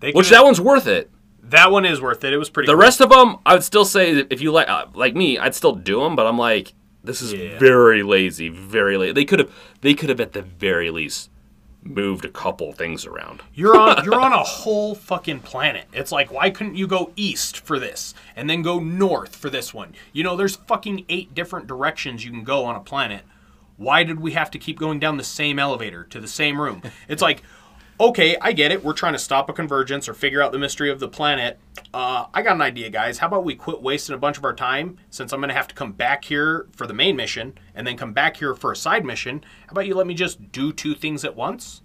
They 0.00 0.12
Which 0.12 0.28
that 0.30 0.44
one's 0.44 0.60
worth 0.60 0.86
it. 0.86 1.10
That 1.44 1.70
one 1.70 1.84
is 1.86 2.00
worth 2.00 2.24
it. 2.24 2.32
It 2.32 2.38
was 2.38 2.50
pretty. 2.50 2.66
The 2.66 2.72
cool. 2.74 2.80
rest 2.82 3.00
of 3.00 3.08
them, 3.08 3.36
I 3.46 3.54
would 3.54 3.62
still 3.64 3.84
say 3.84 4.26
if 4.30 4.40
you 4.42 4.50
like 4.52 4.68
uh, 4.68 4.86
like 4.94 5.14
me, 5.14 5.38
I'd 5.38 5.54
still 5.54 5.74
do 5.74 6.00
them. 6.00 6.16
But 6.16 6.26
I'm 6.26 6.36
like, 6.36 6.74
this 7.04 7.22
is 7.22 7.32
Yeah. 7.32 7.58
very 7.58 8.02
lazy, 8.02 8.48
very 8.50 8.98
lazy. 8.98 9.12
They 9.12 9.24
could 9.24 9.38
have 9.38 9.50
they 9.80 9.94
could 9.94 10.08
have 10.10 10.20
at 10.20 10.32
the 10.32 10.42
very 10.42 10.90
least 10.90 11.30
moved 11.86 12.24
a 12.24 12.28
couple 12.28 12.72
things 12.72 13.06
around. 13.06 13.42
You're 13.54 13.76
on 13.76 14.04
you're 14.04 14.20
on 14.20 14.32
a 14.32 14.42
whole 14.42 14.94
fucking 14.94 15.40
planet. 15.40 15.86
It's 15.92 16.12
like 16.12 16.32
why 16.32 16.50
couldn't 16.50 16.76
you 16.76 16.86
go 16.86 17.12
east 17.16 17.58
for 17.58 17.78
this 17.78 18.14
and 18.34 18.48
then 18.48 18.62
go 18.62 18.78
north 18.78 19.34
for 19.36 19.50
this 19.50 19.72
one? 19.72 19.94
You 20.12 20.24
know, 20.24 20.36
there's 20.36 20.56
fucking 20.56 21.04
eight 21.08 21.34
different 21.34 21.66
directions 21.66 22.24
you 22.24 22.30
can 22.30 22.44
go 22.44 22.64
on 22.64 22.76
a 22.76 22.80
planet. 22.80 23.22
Why 23.76 24.04
did 24.04 24.20
we 24.20 24.32
have 24.32 24.50
to 24.52 24.58
keep 24.58 24.78
going 24.78 24.98
down 24.98 25.18
the 25.18 25.24
same 25.24 25.58
elevator 25.58 26.04
to 26.04 26.20
the 26.20 26.28
same 26.28 26.60
room? 26.60 26.82
It's 27.08 27.22
like 27.22 27.42
okay, 27.98 28.36
I 28.40 28.52
get 28.52 28.72
it. 28.72 28.84
We're 28.84 28.92
trying 28.92 29.14
to 29.14 29.18
stop 29.18 29.48
a 29.48 29.52
convergence 29.52 30.08
or 30.08 30.14
figure 30.14 30.42
out 30.42 30.52
the 30.52 30.58
mystery 30.58 30.90
of 30.90 31.00
the 31.00 31.08
planet. 31.08 31.58
Uh, 31.94 32.26
I 32.34 32.42
got 32.42 32.54
an 32.54 32.62
idea, 32.62 32.90
guys. 32.90 33.18
How 33.18 33.28
about 33.28 33.44
we 33.44 33.54
quit 33.54 33.82
wasting 33.82 34.14
a 34.14 34.18
bunch 34.18 34.38
of 34.38 34.44
our 34.44 34.54
time 34.54 34.98
since 35.10 35.32
I'm 35.32 35.40
going 35.40 35.48
to 35.48 35.54
have 35.54 35.68
to 35.68 35.74
come 35.74 35.92
back 35.92 36.24
here 36.24 36.66
for 36.72 36.86
the 36.86 36.94
main 36.94 37.16
mission 37.16 37.58
and 37.74 37.86
then 37.86 37.96
come 37.96 38.12
back 38.12 38.36
here 38.36 38.54
for 38.54 38.72
a 38.72 38.76
side 38.76 39.04
mission? 39.04 39.44
How 39.66 39.72
about 39.72 39.86
you 39.86 39.94
let 39.94 40.06
me 40.06 40.14
just 40.14 40.52
do 40.52 40.72
two 40.72 40.94
things 40.94 41.24
at 41.24 41.36
once? 41.36 41.82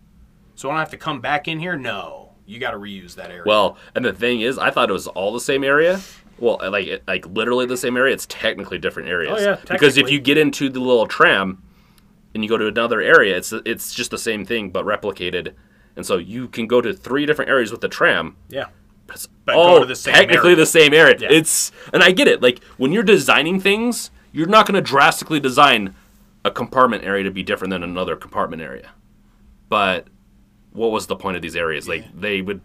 So 0.56 0.70
I 0.70 0.74
don't 0.74 0.80
have 0.80 0.92
to 0.92 0.98
come 0.98 1.22
back 1.22 1.48
in 1.48 1.60
here? 1.60 1.76
No. 1.76 2.34
You 2.46 2.60
got 2.60 2.72
to 2.72 2.78
reuse 2.78 3.16
that 3.16 3.30
area. 3.30 3.44
Well, 3.46 3.78
and 3.96 4.04
the 4.04 4.14
thing 4.14 4.42
is, 4.42 4.58
I 4.58 4.72
thought 4.72 4.90
it 4.90 4.94
was 4.94 5.08
all 5.08 5.32
the 5.32 5.40
same 5.40 5.64
area. 5.64 6.02
Well, 6.38 6.60
like 6.70 7.04
like 7.08 7.26
literally 7.28 7.66
the 7.66 7.78
same 7.78 7.96
area. 7.96 8.14
It's 8.14 8.26
technically 8.26 8.80
different 8.80 9.08
areas. 9.08 9.40
Oh, 9.40 9.44
yeah, 9.44 9.58
Because 9.70 9.98
if 9.98 10.10
you 10.10 10.20
get 10.20 10.38
into 10.38 10.70
the 10.70 10.80
little 10.80 11.06
tram 11.06 11.62
and 12.34 12.44
you 12.44 12.50
go 12.50 12.58
to 12.58 12.68
another 12.68 13.00
area, 13.00 13.38
it's 13.38 13.54
it's 13.54 13.94
just 13.94 14.12
the 14.12 14.18
same 14.18 14.44
thing 14.44 14.72
but 14.72 14.84
replicated. 14.84 15.54
And 15.96 16.06
so 16.06 16.18
you 16.18 16.48
can 16.48 16.68
go 16.68 16.82
to 16.82 16.94
three 16.94 17.26
different 17.26 17.50
areas 17.50 17.72
with 17.72 17.82
the 17.82 17.90
tram. 17.90 18.36
yeah. 18.50 18.68
But 19.08 19.16
it's 19.18 19.28
But 19.46 19.54
go 19.56 19.60
all 19.60 19.80
to 19.82 19.86
the 19.86 19.96
same 19.96 20.14
technically 20.14 20.52
area. 20.52 20.56
the 20.56 20.66
same 20.66 20.94
area. 20.94 21.16
Yeah. 21.20 21.28
It's 21.32 21.72
and 21.92 22.02
I 22.02 22.12
get 22.12 22.28
it. 22.30 22.42
Like 22.42 22.64
when 22.78 22.92
you're 22.94 23.04
designing 23.04 23.60
things, 23.60 24.10
you're 24.32 24.48
not 24.48 24.66
going 24.66 24.76
to 24.76 24.82
drastically 24.82 25.40
design 25.40 25.96
a 26.46 26.52
compartment 26.52 27.04
area 27.04 27.24
to 27.26 27.32
be 27.32 27.44
different 27.44 27.72
than 27.72 27.84
another 27.84 28.16
compartment 28.16 28.62
area. 28.62 28.92
But 29.70 30.08
what 30.72 30.92
was 30.92 31.08
the 31.08 31.16
point 31.18 31.36
of 31.36 31.42
these 31.42 31.56
areas? 31.58 31.88
Like 31.90 32.06
they 32.18 32.42
would 32.42 32.62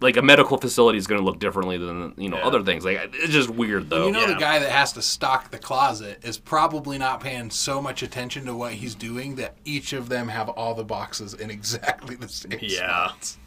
like 0.00 0.16
a 0.16 0.22
medical 0.22 0.56
facility 0.58 0.96
is 0.98 1.06
going 1.06 1.20
to 1.20 1.24
look 1.24 1.38
differently 1.40 1.76
than 1.78 2.14
you 2.16 2.28
know 2.28 2.36
Yeah. 2.38 2.46
other 2.46 2.62
things. 2.62 2.84
Like 2.84 3.10
it's 3.14 3.32
just 3.32 3.50
weird 3.50 3.90
though. 3.90 4.06
You 4.06 4.12
know, 4.12 4.20
Yeah. 4.20 4.26
the 4.34 4.40
guy 4.40 4.58
that 4.60 4.70
has 4.70 4.92
to 4.92 5.02
stock 5.02 5.50
the 5.50 5.58
closet 5.58 6.20
is 6.24 6.38
probably 6.38 6.98
not 6.98 7.20
paying 7.20 7.50
so 7.50 7.82
much 7.82 8.02
attention 8.02 8.44
to 8.46 8.54
what 8.54 8.74
he's 8.74 8.94
doing 8.94 9.34
that 9.36 9.56
each 9.64 9.92
of 9.92 10.08
them 10.08 10.28
have 10.28 10.48
all 10.48 10.74
the 10.74 10.84
boxes 10.84 11.34
in 11.34 11.50
exactly 11.50 12.14
the 12.14 12.28
same 12.28 12.58
Yeah. 12.62 13.06
spots. 13.08 13.38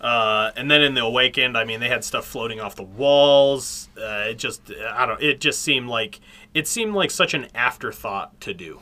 Uh, 0.00 0.50
and 0.56 0.70
then 0.70 0.82
in 0.82 0.92
the 0.92 1.00
awakened, 1.02 1.56
I 1.56 1.64
mean, 1.64 1.80
they 1.80 1.88
had 1.88 2.04
stuff 2.04 2.26
floating 2.26 2.60
off 2.60 2.76
the 2.76 2.82
walls. 2.82 3.88
Uh, 3.96 4.26
it 4.28 4.34
just, 4.34 4.70
I 4.92 5.06
don't. 5.06 5.22
It 5.22 5.40
just 5.40 5.62
seemed 5.62 5.88
like 5.88 6.20
it 6.52 6.68
seemed 6.68 6.94
like 6.94 7.10
such 7.10 7.32
an 7.32 7.46
afterthought 7.54 8.38
to 8.42 8.52
do. 8.52 8.80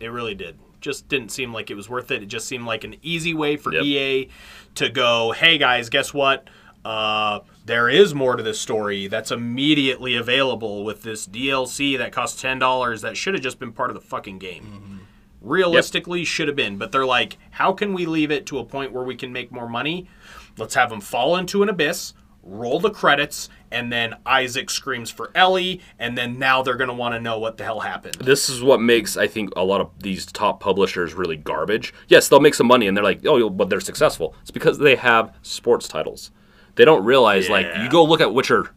It 0.00 0.08
really 0.12 0.36
did. 0.36 0.58
Just 0.82 1.08
didn't 1.08 1.30
seem 1.30 1.52
like 1.52 1.70
it 1.70 1.74
was 1.74 1.88
worth 1.88 2.10
it. 2.10 2.22
It 2.22 2.26
just 2.26 2.46
seemed 2.46 2.66
like 2.66 2.84
an 2.84 2.96
easy 3.02 3.32
way 3.32 3.56
for 3.56 3.72
Yep. 3.72 3.82
EA 3.84 4.28
to 4.74 4.88
go, 4.90 5.32
"Hey 5.32 5.56
guys, 5.56 5.88
guess 5.88 6.12
what? 6.12 6.48
Uh, 6.84 7.40
there 7.64 7.88
is 7.88 8.12
more 8.12 8.34
to 8.36 8.42
this 8.42 8.60
story 8.60 9.06
that's 9.06 9.30
immediately 9.30 10.16
available 10.16 10.84
with 10.84 11.02
this 11.04 11.26
DLC 11.26 11.96
that 11.96 12.10
costs 12.12 12.42
ten 12.42 12.58
dollars. 12.58 13.00
That 13.02 13.16
should 13.16 13.34
have 13.34 13.42
just 13.42 13.58
been 13.60 13.72
part 13.72 13.90
of 13.90 13.94
the 13.94 14.00
fucking 14.02 14.38
game." 14.38 14.98
realistically 15.40 16.24
should 16.24 16.46
have 16.46 16.56
been. 16.56 16.78
But 16.78 16.92
they're 16.92 17.04
like, 17.04 17.36
how 17.50 17.72
can 17.72 17.94
we 17.94 18.06
leave 18.06 18.30
it 18.30 18.46
to 18.46 18.58
a 18.58 18.64
point 18.64 18.92
where 18.92 19.02
we 19.02 19.16
can 19.16 19.32
make 19.32 19.50
more 19.50 19.68
money? 19.68 20.08
Let's 20.56 20.74
have 20.76 20.90
them 20.90 21.00
fall 21.00 21.34
into 21.36 21.64
an 21.64 21.68
abyss, 21.68 22.14
roll 22.44 22.78
the 22.78 22.90
credits, 22.90 23.48
and 23.72 23.92
then 23.92 24.14
Isaac 24.26 24.70
screams 24.70 25.10
for 25.10 25.30
Ellie, 25.34 25.80
and 25.98 26.16
then 26.16 26.38
now 26.38 26.62
they're 26.62 26.76
going 26.76 26.88
to 26.88 26.94
want 26.94 27.14
to 27.14 27.20
know 27.20 27.38
what 27.38 27.56
the 27.56 27.64
hell 27.64 27.80
happened. 27.80 28.14
this 28.16 28.48
is 28.48 28.62
what 28.62 28.80
makes 28.80 29.16
I 29.16 29.26
think 29.26 29.50
a 29.56 29.64
lot 29.64 29.80
of 29.80 29.90
these 30.00 30.26
top 30.26 30.60
publishers 30.60 31.14
really 31.14 31.36
garbage. 31.36 31.92
Yes, 32.08 32.28
they'll 32.28 32.40
make 32.40 32.54
some 32.54 32.66
money 32.66 32.86
and 32.86 32.96
they're 32.96 33.04
like, 33.04 33.26
oh, 33.26 33.50
but 33.50 33.68
they're 33.70 33.80
successful. 33.80 34.34
It's 34.42 34.50
because 34.50 34.78
they 34.78 34.96
have 34.96 35.34
sports 35.42 35.88
titles. 35.88 36.30
They 36.76 36.84
don't 36.84 37.04
realize 37.04 37.48
like 37.50 37.66
you 37.82 37.88
go 37.90 38.04
look 38.04 38.20
at 38.20 38.32
Witcher. 38.32 38.70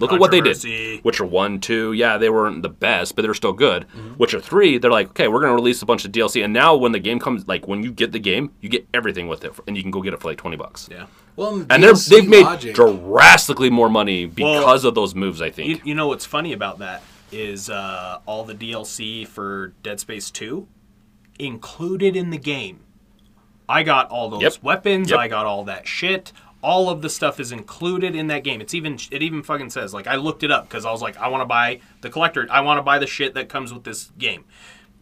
Look 0.00 0.12
at 0.12 0.20
what 0.20 0.30
they 0.30 0.40
did. 0.40 1.02
Witcher 1.04 1.24
one, 1.24 1.58
two, 1.58 1.92
yeah, 1.92 2.18
they 2.18 2.30
weren't 2.30 2.62
the 2.62 2.68
best, 2.68 3.16
but 3.16 3.22
they 3.22 3.28
were 3.28 3.34
still 3.34 3.52
good. 3.52 3.84
Mm-hmm. 3.88 4.14
Witcher 4.16 4.40
three, 4.40 4.78
they're 4.78 4.92
like, 4.92 5.08
okay, 5.10 5.26
we're 5.26 5.40
gonna 5.40 5.54
release 5.54 5.82
a 5.82 5.86
bunch 5.86 6.04
of 6.04 6.12
DLC, 6.12 6.44
and 6.44 6.52
now 6.52 6.76
when 6.76 6.92
the 6.92 7.00
game 7.00 7.18
comes, 7.18 7.48
like 7.48 7.66
when 7.66 7.82
you 7.82 7.90
get 7.90 8.12
the 8.12 8.20
game, 8.20 8.52
you 8.60 8.68
get 8.68 8.86
everything 8.94 9.26
with 9.26 9.44
it, 9.44 9.52
and 9.66 9.76
you 9.76 9.82
can 9.82 9.90
go 9.90 10.00
get 10.00 10.14
it 10.14 10.20
for 10.20 10.28
like 10.28 10.38
twenty 10.38 10.56
bucks. 10.56 10.88
Yeah. 10.90 11.06
Well, 11.38 11.54
and, 11.54 11.68
the 11.68 11.74
And 11.74 11.82
they're, 11.84 11.92
they've 11.94 12.28
made 12.28 12.42
logic, 12.42 12.74
drastically 12.74 13.70
more 13.70 13.88
money 13.88 14.26
Well, 14.26 14.60
because 14.60 14.84
of 14.84 14.96
those 14.96 15.14
moves. 15.14 15.40
I 15.40 15.50
think. 15.50 15.68
You, 15.68 15.80
you 15.84 15.94
know 15.94 16.08
what's 16.08 16.26
funny 16.26 16.52
about 16.52 16.80
that 16.80 17.00
is 17.30 17.70
uh, 17.70 18.18
all 18.26 18.44
the 18.44 18.56
DLC 18.56 19.24
for 19.26 19.68
Dead 19.84 20.00
Space 20.00 20.32
2 20.32 20.66
included 21.38 22.16
in 22.16 22.30
the 22.30 22.38
game. 22.38 22.80
I 23.68 23.84
got 23.84 24.10
all 24.10 24.28
those 24.30 24.42
Yep. 24.42 24.52
weapons. 24.62 25.10
Yep. 25.10 25.18
I 25.20 25.28
got 25.28 25.46
all 25.46 25.62
that 25.64 25.86
shit. 25.86 26.32
All 26.60 26.90
of 26.90 27.02
the 27.02 27.10
stuff 27.10 27.38
is 27.38 27.52
included 27.52 28.16
in 28.16 28.26
that 28.26 28.42
game. 28.42 28.60
It's 28.60 28.74
even 28.74 28.98
it 29.12 29.22
even 29.22 29.44
fucking 29.44 29.70
says 29.70 29.94
like 29.94 30.08
I 30.08 30.16
looked 30.16 30.42
it 30.42 30.50
up 30.50 30.68
because 30.68 30.84
I 30.84 30.90
was 30.90 31.00
like 31.00 31.16
I 31.18 31.28
want 31.28 31.42
to 31.42 31.46
buy 31.46 31.80
the 32.00 32.10
collector. 32.10 32.48
I 32.50 32.62
want 32.62 32.78
to 32.78 32.82
buy 32.82 32.98
the 32.98 33.06
shit 33.06 33.34
that 33.34 33.48
comes 33.48 33.72
with 33.72 33.84
this 33.84 34.10
game. 34.18 34.44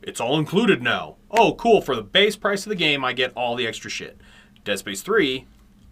It's 0.03 0.21
all 0.21 0.39
included 0.39 0.83
now. 0.83 1.17
Oh, 1.31 1.55
cool! 1.55 1.81
For 1.81 1.97
the 1.97 2.03
base 2.03 2.37
price 2.37 2.67
of 2.67 2.71
the 2.71 2.77
game, 2.77 3.05
I 3.07 3.15
get 3.15 3.33
all 3.35 3.57
the 3.57 3.67
extra 3.67 3.91
shit. 3.91 4.21
Dead 4.65 4.79
Space 4.79 5.01
3, 5.01 5.47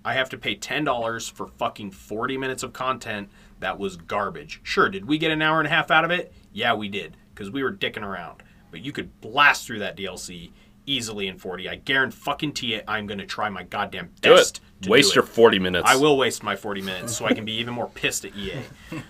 I 0.04 0.14
have 0.14 0.28
to 0.30 0.38
pay 0.38 0.54
ten 0.54 0.84
dollars 0.84 1.28
for 1.28 1.46
fucking 1.46 1.92
forty 1.92 2.36
minutes 2.36 2.62
of 2.62 2.72
content 2.72 3.28
that 3.60 3.78
was 3.78 3.96
garbage. 3.96 4.60
Sure, 4.62 4.88
did 4.88 5.06
we 5.06 5.16
get 5.18 5.30
an 5.30 5.40
hour 5.42 5.58
and 5.60 5.66
a 5.66 5.70
half 5.70 5.90
out 5.90 6.04
of 6.04 6.10
it? 6.10 6.32
Yeah, 6.52 6.74
we 6.74 6.88
did, 6.88 7.16
because 7.34 7.50
we 7.50 7.62
were 7.62 7.72
dicking 7.72 8.02
around. 8.02 8.42
But 8.70 8.80
you 8.80 8.92
could 8.92 9.20
blast 9.20 9.66
through 9.66 9.78
that 9.78 9.96
DLC 9.96 10.50
easily 10.86 11.28
in 11.28 11.38
forty. 11.38 11.68
I 11.68 11.76
guarantee 11.76 12.16
fucking 12.16 12.52
it. 12.62 12.84
I'm 12.86 13.06
gonna 13.06 13.24
try 13.24 13.48
my 13.48 13.62
goddamn 13.62 14.10
best. 14.20 14.22
Do 14.22 14.34
it. 14.34 14.60
to 14.82 14.90
Waste 14.90 15.12
do 15.14 15.20
your 15.20 15.24
it. 15.24 15.28
forty 15.28 15.58
minutes. 15.58 15.88
I 15.88 15.96
will 15.96 16.18
waste 16.18 16.42
my 16.42 16.54
40 16.56 16.82
minutes 16.82 17.16
so 17.16 17.24
I 17.24 17.32
can 17.32 17.46
be 17.46 17.52
even 17.54 17.72
more 17.72 17.88
pissed 17.88 18.26
at 18.26 18.36
EA. 18.36 18.58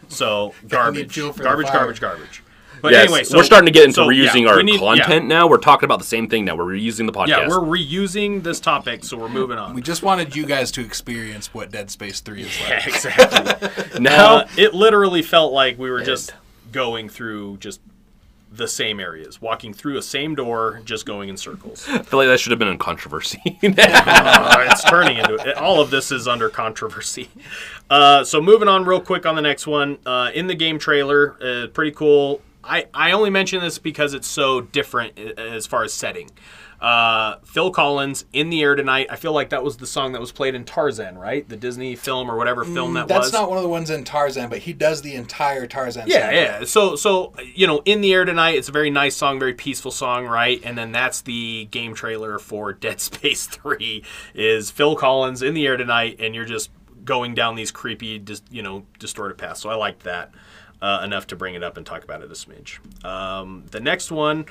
So 0.09 0.55
garbage, 0.69 1.15
fuel 1.15 1.33
for 1.33 1.39
the 1.39 1.45
garbage, 1.45 1.67
garbage, 1.67 2.01
garbage. 2.01 2.43
But 2.85 2.93
Yes, 2.93 3.05
anyway, 3.05 3.25
so 3.25 3.39
we're 3.39 3.45
starting 3.45 3.65
to 3.65 3.73
get 3.73 3.85
into 3.85 3.95
so, 3.95 4.11
yeah, 4.11 4.29
reusing 4.29 4.47
our 4.47 4.59
we 4.59 4.63
need- 4.63 4.79
yeah. 4.79 5.05
content 5.05 5.25
now. 5.27 5.47
We're 5.47 5.57
talking 5.57 5.87
about 5.87 6.01
the 6.01 6.05
same 6.05 6.29
thing 6.29 6.45
now. 6.45 6.55
We're 6.55 6.67
reusing 6.67 7.07
the 7.07 7.13
podcast. 7.13 7.29
Yeah, 7.29 7.49
we're 7.49 7.61
reusing 7.61 8.43
this 8.43 8.61
topic, 8.61 9.05
so 9.05 9.17
we're 9.17 9.31
moving 9.31 9.57
on. 9.57 9.73
We 9.73 9.81
just 9.81 10.03
wanted 10.03 10.37
you 10.37 10.45
guys 10.45 10.71
to 10.73 10.83
experience 10.83 11.55
what 11.55 11.71
Dead 11.71 11.91
Space 11.91 12.21
3 12.21 12.43
is 12.43 12.61
like. 12.61 12.69
Yeah, 12.69 12.83
exactly. 12.87 14.01
now. 14.03 14.37
Uh, 14.37 14.49
it 14.59 14.75
literally 14.75 15.23
felt 15.23 15.55
like 15.55 15.79
we 15.79 15.91
were 15.91 16.03
just 16.03 16.35
going 16.73 17.09
through 17.09 17.57
just 17.57 17.81
the 18.53 18.69
same 18.69 19.01
areas, 19.01 19.41
walking 19.41 19.73
through 19.73 19.97
a 19.97 20.03
same 20.03 20.35
door, 20.35 20.83
just 20.85 21.07
going 21.07 21.31
in 21.31 21.39
circles. 21.39 21.87
I 21.89 22.03
feel 22.03 22.19
like 22.19 22.29
that 22.29 22.39
should 22.39 22.51
have 22.53 22.59
been 22.59 22.69
in 22.69 22.77
controversy. 22.79 23.41
Uh, 23.65 24.67
it's 24.71 24.85
turning 24.85 25.17
into 25.17 25.35
it. 25.37 25.57
All 25.57 25.81
of 25.81 25.91
this 25.91 26.13
is 26.13 26.29
under 26.29 26.49
controversy. 26.49 27.29
Uh, 27.89 28.23
so 28.25 28.41
moving 28.41 28.69
on 28.69 28.85
real 28.85 29.01
quick 29.01 29.25
on 29.27 29.35
the 29.37 29.43
next 29.43 29.67
one. 29.67 29.99
Uh, 30.05 30.31
in 30.35 30.47
the 30.47 30.55
game 30.55 30.79
trailer, 30.79 31.35
uh, 31.43 31.67
pretty 31.69 31.91
cool. 31.91 32.41
I, 32.67 32.87
I 32.95 33.13
only 33.13 33.31
mention 33.31 33.61
this 33.61 33.79
because 33.79 34.15
it's 34.15 34.27
so 34.29 34.61
different 34.61 35.19
as 35.19 35.67
far 35.67 35.85
as 35.85 35.93
setting. 35.93 36.31
Uh, 36.81 37.39
Phil 37.45 37.71
Collins, 37.71 38.27
In 38.35 38.51
the 38.51 38.61
Air 38.63 38.75
Tonight. 38.75 39.07
I 39.09 39.17
feel 39.17 39.33
like 39.33 39.51
that 39.51 39.63
was 39.65 39.79
the 39.79 39.87
song 39.87 40.13
that 40.13 40.21
was 40.21 40.33
played 40.33 40.55
in 40.55 40.65
Tarzan, 40.65 41.17
right? 41.17 41.49
The 41.49 41.57
Disney 41.57 41.97
film 41.97 42.31
or 42.31 42.37
whatever 42.37 42.63
film 42.65 42.93
that 42.95 43.07
Mm, 43.07 43.09
That's 43.09 43.27
was. 43.27 43.33
not 43.33 43.49
one 43.49 43.57
of 43.57 43.63
the 43.63 43.71
ones 43.71 43.89
in 43.89 44.05
Tarzan, 44.05 44.51
but 44.51 44.59
he 44.59 44.73
does 44.75 45.01
the 45.01 45.15
entire 45.15 45.67
Tarzan. 45.67 46.09
Yeah, 46.09 46.31
soundtrack. 46.31 46.61
yeah. 46.61 46.65
So, 46.67 46.97
so 46.97 47.33
you 47.55 47.67
know, 47.67 47.81
in 47.87 48.03
the 48.03 48.13
air 48.13 48.25
tonight, 48.27 48.57
it's 48.57 48.69
a 48.69 48.73
very 48.73 48.91
nice 48.91 49.17
song, 49.17 49.39
very 49.39 49.55
peaceful 49.55 49.93
song, 49.93 50.27
right? 50.27 50.61
And 50.63 50.77
then 50.77 50.93
that's 50.93 51.23
the 51.23 51.67
game 51.71 51.95
trailer 51.95 52.39
for 52.39 52.73
Dead 52.85 53.01
Space 53.01 53.47
Three. 53.47 54.03
Is 54.35 54.71
Phil 54.71 54.95
Collins 54.97 55.41
in 55.43 55.55
the 55.55 55.67
air 55.67 55.77
tonight, 55.79 56.17
and 56.19 56.35
you're 56.35 56.45
just 56.45 56.71
going 57.05 57.35
down 57.35 57.55
these 57.55 57.71
creepy, 57.71 58.19
dis, 58.19 58.43
you 58.51 58.63
know, 58.63 58.85
distorted 58.99 59.39
paths. 59.39 59.61
So 59.61 59.71
I 59.71 59.75
liked 59.75 60.03
that 60.05 60.33
uh, 60.85 61.01
enough 61.03 61.27
to 61.29 61.37
bring 61.37 61.55
it 61.55 61.63
up 61.63 61.79
and 61.79 61.87
talk 61.87 62.05
about 62.05 62.21
it 62.23 62.31
a 62.31 62.35
smidge. 62.35 62.79
Um, 63.05 63.65
the 63.71 63.81
next 63.81 64.11
one. 64.11 64.45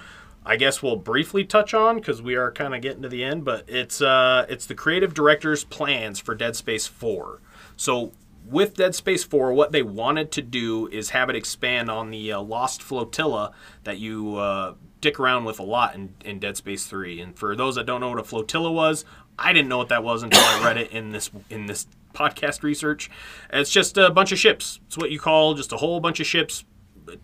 I 0.46 0.58
guess 0.58 0.84
we'll 0.84 0.98
briefly 0.98 1.46
touch 1.46 1.74
on 1.74 1.96
because 2.00 2.22
we 2.22 2.36
are 2.36 2.52
kind 2.52 2.76
of 2.76 2.82
getting 2.82 3.02
to 3.04 3.08
the 3.08 3.24
end, 3.24 3.46
but 3.46 3.64
it's 3.66 4.02
uh, 4.02 4.46
it's 4.50 4.66
the 4.66 4.76
creative 4.76 5.14
director's 5.14 5.64
plans 5.64 6.20
for 6.20 6.36
Dead 6.36 6.58
Space 6.58 6.86
4. 6.86 7.40
So 7.78 8.12
with 8.46 8.76
Dead 8.76 8.94
Space 8.94 9.24
4, 9.24 9.54
what 9.54 9.72
they 9.72 9.84
wanted 9.84 10.34
to 10.34 10.42
do 10.42 10.88
is 10.90 11.12
have 11.12 11.30
it 11.30 11.38
expand 11.38 11.90
on 11.90 12.12
the 12.12 12.34
uh, 12.34 12.42
Lost 12.42 12.82
Flotilla 12.82 13.54
that 13.86 14.00
you 14.00 14.36
uh, 14.36 14.74
dick 15.00 15.18
around 15.18 15.46
with 15.46 15.60
a 15.60 15.64
lot 15.64 15.96
in, 15.96 16.14
in 16.26 16.40
Dead 16.40 16.58
Space 16.58 16.88
3. 16.88 17.22
And 17.22 17.40
for 17.40 17.56
those 17.56 17.76
that 17.76 17.86
don't 17.86 18.02
know 18.02 18.10
what 18.10 18.20
a 18.20 18.24
flotilla 18.24 18.70
was, 18.70 19.06
I 19.40 19.54
didn't 19.54 19.70
know 19.70 19.78
what 19.78 19.90
that 19.90 20.04
was 20.04 20.24
until 20.24 20.42
I 20.42 20.62
read 20.62 20.78
it 20.78 20.92
in 20.92 21.12
this 21.12 21.32
in 21.50 21.68
this 21.68 21.88
podcast 22.14 22.64
research. 22.64 23.10
It's 23.52 23.72
just 23.72 23.98
a 23.98 24.10
bunch 24.10 24.32
of 24.32 24.40
ships. 24.40 24.80
It's 24.88 24.98
what 24.98 25.12
you 25.12 25.20
call 25.20 25.54
just 25.56 25.72
a 25.74 25.78
whole 25.78 26.00
bunch 26.00 26.20
of 26.20 26.26
ships 26.28 26.64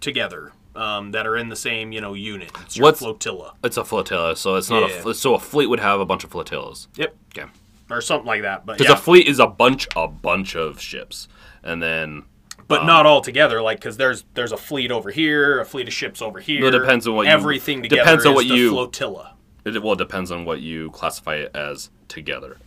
together 0.01 0.51
um, 0.75 1.11
that 1.11 1.25
are 1.25 1.37
in 1.37 1.49
the 1.49 1.55
same 1.55 1.91
you 1.91 2.01
know 2.01 2.13
unit. 2.13 2.51
It's 2.61 2.77
your 2.77 2.83
What's- 2.85 2.99
flotilla. 2.99 3.53
it's 3.63 3.77
a 3.77 3.83
flotilla, 3.83 4.35
so 4.35 4.55
it's 4.55 4.69
not 4.69 4.89
Yeah. 4.89 5.09
a 5.09 5.13
so 5.13 5.35
a 5.35 5.39
fleet 5.39 5.67
would 5.67 5.79
have 5.79 5.99
a 5.99 6.05
bunch 6.05 6.23
of 6.23 6.31
flotillas. 6.31 6.87
Yep, 6.95 7.15
Okay. 7.37 7.49
or 7.89 8.01
something 8.01 8.27
like 8.27 8.41
that. 8.43 8.65
But 8.65 8.77
Because 8.77 8.91
yeah. 8.91 8.97
a 8.97 9.01
fleet 9.01 9.27
is 9.27 9.39
a 9.39 9.47
bunch 9.47 9.87
a 9.95 10.07
bunch 10.07 10.55
of 10.55 10.79
ships, 10.81 11.27
and 11.63 11.81
then 11.81 12.23
but 12.67 12.85
not 12.85 13.05
all 13.07 13.21
together. 13.21 13.61
Like 13.61 13.79
because 13.79 13.97
there's 13.97 14.25
there's 14.35 14.51
a 14.51 14.57
fleet 14.57 14.91
over 14.91 15.09
here, 15.11 15.59
a 15.59 15.65
fleet 15.65 15.87
of 15.87 15.93
ships 15.93 16.21
over 16.21 16.39
here. 16.39 16.65
It 16.65 16.71
depends 16.71 17.07
on 17.07 17.15
what 17.15 17.25
you- 17.25 17.31
everything 17.31 17.81
together 17.81 18.01
depends 18.03 18.25
on 18.25 18.31
is 18.33 18.35
what 18.35 18.45
you- 18.45 18.71
flotilla. 18.71 19.33
It, 19.65 19.81
well, 19.83 19.93
it 19.93 19.97
depends 19.97 20.31
on 20.31 20.45
what 20.45 20.61
you 20.61 20.89
classify 20.91 21.35
it 21.35 21.51
as 21.55 21.89
together. 22.07 22.57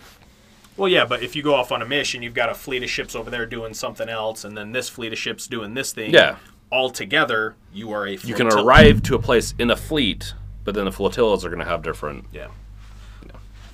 Well, 0.77 0.89
yeah, 0.89 1.05
but 1.05 1.23
if 1.23 1.37
you 1.37 1.43
go 1.43 1.55
off 1.55 1.71
on 1.71 1.83
a 1.83 1.87
mission, 1.87 2.23
you've 2.23 2.35
got 2.35 2.49
a 2.49 2.55
fleet 2.55 2.83
of 2.83 2.91
ships 2.91 3.15
over 3.15 3.31
there 3.31 3.47
doing 3.47 3.75
something 3.75 4.09
else, 4.09 4.45
and 4.45 4.57
then 4.57 4.73
this 4.73 4.89
fleet 4.89 5.13
of 5.13 5.19
ships 5.19 5.47
doing 5.47 5.75
this 5.75 5.93
thing. 5.93 6.13
Yeah. 6.13 6.37
All 6.71 6.89
together, 6.89 7.55
you 7.73 7.93
are 7.93 8.07
a. 8.07 8.13
You 8.13 8.35
can 8.35 8.49
flotilla. 8.49 8.65
arrive 8.65 9.03
to 9.03 9.15
a 9.15 9.19
place 9.19 9.55
in 9.59 9.71
a 9.71 9.77
fleet, 9.77 10.33
but 10.65 10.75
then 10.75 10.87
the 10.87 10.93
flotillas 10.93 11.45
are 11.45 11.51
going 11.51 11.59
to 11.59 11.67
have 11.67 11.83
different. 11.83 12.25
Yeah. 12.33 12.49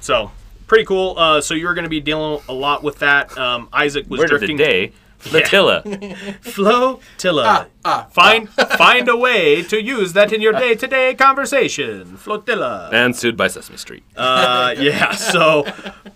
So 0.01 0.31
pretty 0.67 0.85
cool. 0.85 1.19
Uh, 1.19 1.41
so 1.41 1.55
you're 1.55 1.75
going 1.75 1.85
to 1.85 1.91
be 1.91 2.01
dealing 2.01 2.41
a 2.49 2.53
lot 2.53 2.83
with 2.83 2.99
that. 3.01 3.37
Um, 3.37 3.69
Isaac 3.73 4.09
was 4.09 4.21
of 4.23 4.29
drifting. 4.29 4.57
the 4.57 4.65
day, 4.65 4.93
flotilla. 5.19 5.83
Flotilla. 6.41 7.67
ah, 7.85 8.07
find 8.11 8.49
find 8.49 9.09
a 9.09 9.17
way 9.17 9.63
to 9.63 9.83
use 9.83 10.13
that 10.13 10.33
in 10.33 10.41
your 10.41 10.53
day 10.53 10.75
to 10.75 10.87
day 10.87 11.15
conversation. 11.15 12.17
Flotilla. 12.17 12.91
and 12.93 13.15
sued 13.15 13.37
by 13.37 13.49
Sesame 13.49 13.77
Street. 13.79 14.05
Uh, 14.17 14.75
yeah. 14.79 15.13
So 15.13 15.67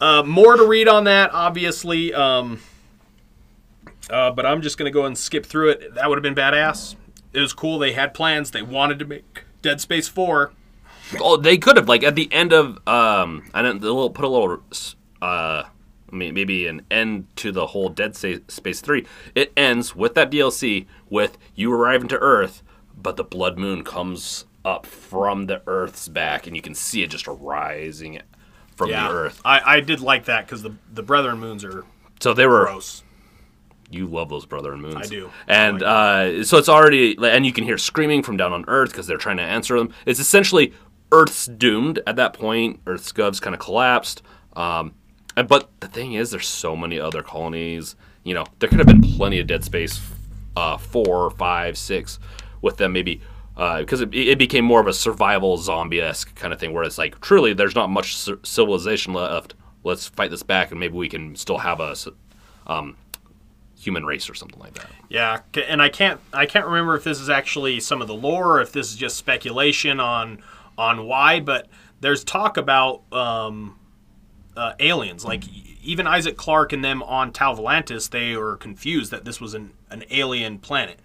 uh, 0.01 0.23
more 0.23 0.57
to 0.57 0.67
read 0.67 0.89
on 0.89 1.05
that, 1.05 1.31
obviously. 1.33 2.15
Um, 2.15 2.61
uh, 4.11 4.31
but 4.31 4.47
I'm 4.47 4.63
just 4.63 4.79
gonna 4.79 4.91
go 4.91 5.05
and 5.05 5.17
skip 5.17 5.47
through 5.47 5.71
it. 5.71 5.95
That 5.95 6.09
would 6.09 6.17
have 6.19 6.23
been 6.23 6.35
badass. 6.35 6.97
It 7.33 7.41
was 7.41 7.53
cool. 7.53 7.79
They 7.79 7.93
had 7.93 8.15
plans. 8.15 8.51
They 8.51 8.63
wanted 8.63 8.99
to 9.01 9.05
make 9.05 9.45
Dead 9.63 9.81
Space 9.81 10.09
Four. 10.09 10.53
Oh, 11.21 11.37
they 11.37 11.59
could 11.59 11.77
have 11.77 11.89
like 11.89 12.03
at 12.03 12.15
the 12.15 12.33
end 12.33 12.53
of 12.53 12.77
um, 12.87 13.51
I 13.55 13.63
don't 13.63 13.81
they'll 13.81 14.11
put 14.11 14.25
a 14.25 14.29
little 14.29 14.63
uh, 15.21 15.65
I 16.13 16.15
mean, 16.15 16.35
maybe 16.35 16.67
an 16.67 16.83
end 16.91 17.27
to 17.37 17.51
the 17.53 17.69
whole 17.69 17.89
Dead 17.89 18.15
Space 18.15 18.81
Three. 18.81 19.07
It 19.35 19.53
ends 19.57 19.97
with 19.97 20.15
that 20.15 20.31
DLC 20.31 20.87
with 21.09 21.39
you 21.55 21.73
arriving 21.73 22.09
to 22.09 22.19
Earth, 22.19 22.63
but 23.01 23.17
the 23.17 23.25
Blood 23.25 23.59
Moon 23.59 23.83
comes 23.83 24.45
up 24.65 24.85
from 24.87 25.47
the 25.47 25.63
Earth's 25.67 26.09
back, 26.09 26.47
and 26.47 26.55
you 26.55 26.63
can 26.63 26.75
see 26.75 27.03
it 27.03 27.11
just 27.11 27.27
rising 27.27 28.21
from 28.77 28.91
the 28.91 29.11
Earth. 29.11 29.41
I, 29.45 29.77
I 29.77 29.81
did 29.81 30.01
like 30.01 30.27
that 30.27 30.47
because 30.47 30.63
the 30.63 30.75
the 30.93 31.03
Brethren 31.03 31.39
Moons 31.39 31.65
are 31.65 31.85
So 32.21 32.35
they 32.35 32.47
were 32.47 32.65
gross. 32.67 33.03
you 33.91 34.07
love 34.07 34.29
those 34.29 34.45
Brethren 34.47 34.81
moons. 34.81 34.97
I 34.97 35.03
do. 35.03 35.31
And 35.49 35.83
uh, 35.83 36.45
so 36.45 36.59
it's 36.59 36.69
already, 36.69 37.17
and 37.23 37.45
you 37.47 37.53
can 37.53 37.65
hear 37.65 37.79
screaming 37.79 38.23
from 38.23 38.37
down 38.37 38.53
on 38.53 38.65
Earth 38.69 38.91
because 38.91 39.07
they're 39.07 39.17
trying 39.19 39.37
to 39.39 39.43
answer 39.43 39.79
them. 39.79 39.93
It's 40.07 40.21
essentially 40.21 40.73
Earth's 41.11 41.47
doomed 41.47 42.01
at 42.07 42.17
that 42.17 42.33
point. 42.35 42.81
Earth's 42.87 43.13
gov's 43.13 43.41
kind 43.41 43.55
of 43.55 43.61
collapsed. 43.61 44.23
Um, 44.57 44.95
and, 45.37 45.49
but 45.49 45.71
the 45.81 45.89
thing 45.89 46.15
is, 46.15 46.31
there's 46.31 46.49
so 46.49 46.77
many 46.77 47.01
other 47.01 47.23
colonies. 47.23 47.97
You 48.25 48.35
know, 48.35 48.47
there 48.59 48.69
could 48.69 48.79
have 48.79 48.87
been 48.87 49.03
plenty 49.03 49.39
of 49.41 49.47
Dead 49.47 49.65
Space 49.65 50.01
uh, 50.57 50.77
four, 50.77 51.31
five, 51.31 51.77
six 51.79 52.19
with 52.61 52.77
them 52.77 52.93
maybe. 52.93 53.21
Because 53.55 54.01
it, 54.01 54.15
it 54.15 54.39
became 54.39 54.65
more 54.65 54.81
of 54.81 54.87
a 54.87 54.95
survival 54.95 55.59
zombie 55.59 56.01
esque 56.01 56.35
kind 56.35 56.55
of 56.55 56.59
thing, 56.59 56.73
where 56.73 56.85
it's 56.85 56.97
like 56.97 57.21
truly 57.21 57.53
there's 57.53 57.75
not 57.75 57.91
much 57.91 58.17
civilization 58.17 59.13
left. 59.13 59.55
Let's 59.85 60.09
fight 60.09 60.31
this 60.31 60.43
back, 60.43 60.71
and 60.71 60.81
maybe 60.81 60.95
we 60.95 61.09
can 61.09 61.37
still 61.37 61.59
have 61.59 61.79
a 61.79 61.95
um, 62.67 62.97
human 63.79 64.07
race 64.07 64.31
or 64.31 64.35
something 64.35 64.59
like 64.59 64.73
that. 64.75 64.87
Yeah, 65.11 65.41
and 65.69 65.83
I 65.83 65.91
can't 65.91 66.19
I 66.33 66.47
can't 66.47 66.65
remember 66.65 66.97
if 66.97 67.05
this 67.05 67.21
is 67.21 67.29
actually 67.29 67.81
some 67.81 68.01
of 68.01 68.09
the 68.09 68.15
lore 68.15 68.57
or 68.57 68.63
if 68.63 68.73
this 68.73 68.91
is 68.91 68.97
just 68.97 69.19
speculation 69.19 70.01
on 70.01 70.43
on 70.79 71.05
why, 71.07 71.41
but 71.41 71.69
there's 72.01 72.25
talk 72.25 72.57
about 72.57 73.03
um, 73.13 73.79
uh, 74.57 74.73
aliens. 74.79 75.25
Like 75.25 75.45
even 75.83 76.07
Isaac 76.07 76.37
Clarke 76.37 76.73
and 76.73 76.85
them 76.85 77.03
on 77.03 77.33
Volantis, 77.33 78.11
they 78.11 78.37
were 78.37 78.57
confused 78.57 79.11
that 79.11 79.25
this 79.25 79.41
was 79.41 79.55
an, 79.55 79.73
an 79.91 80.05
alien 80.11 80.59
planet. 80.59 81.01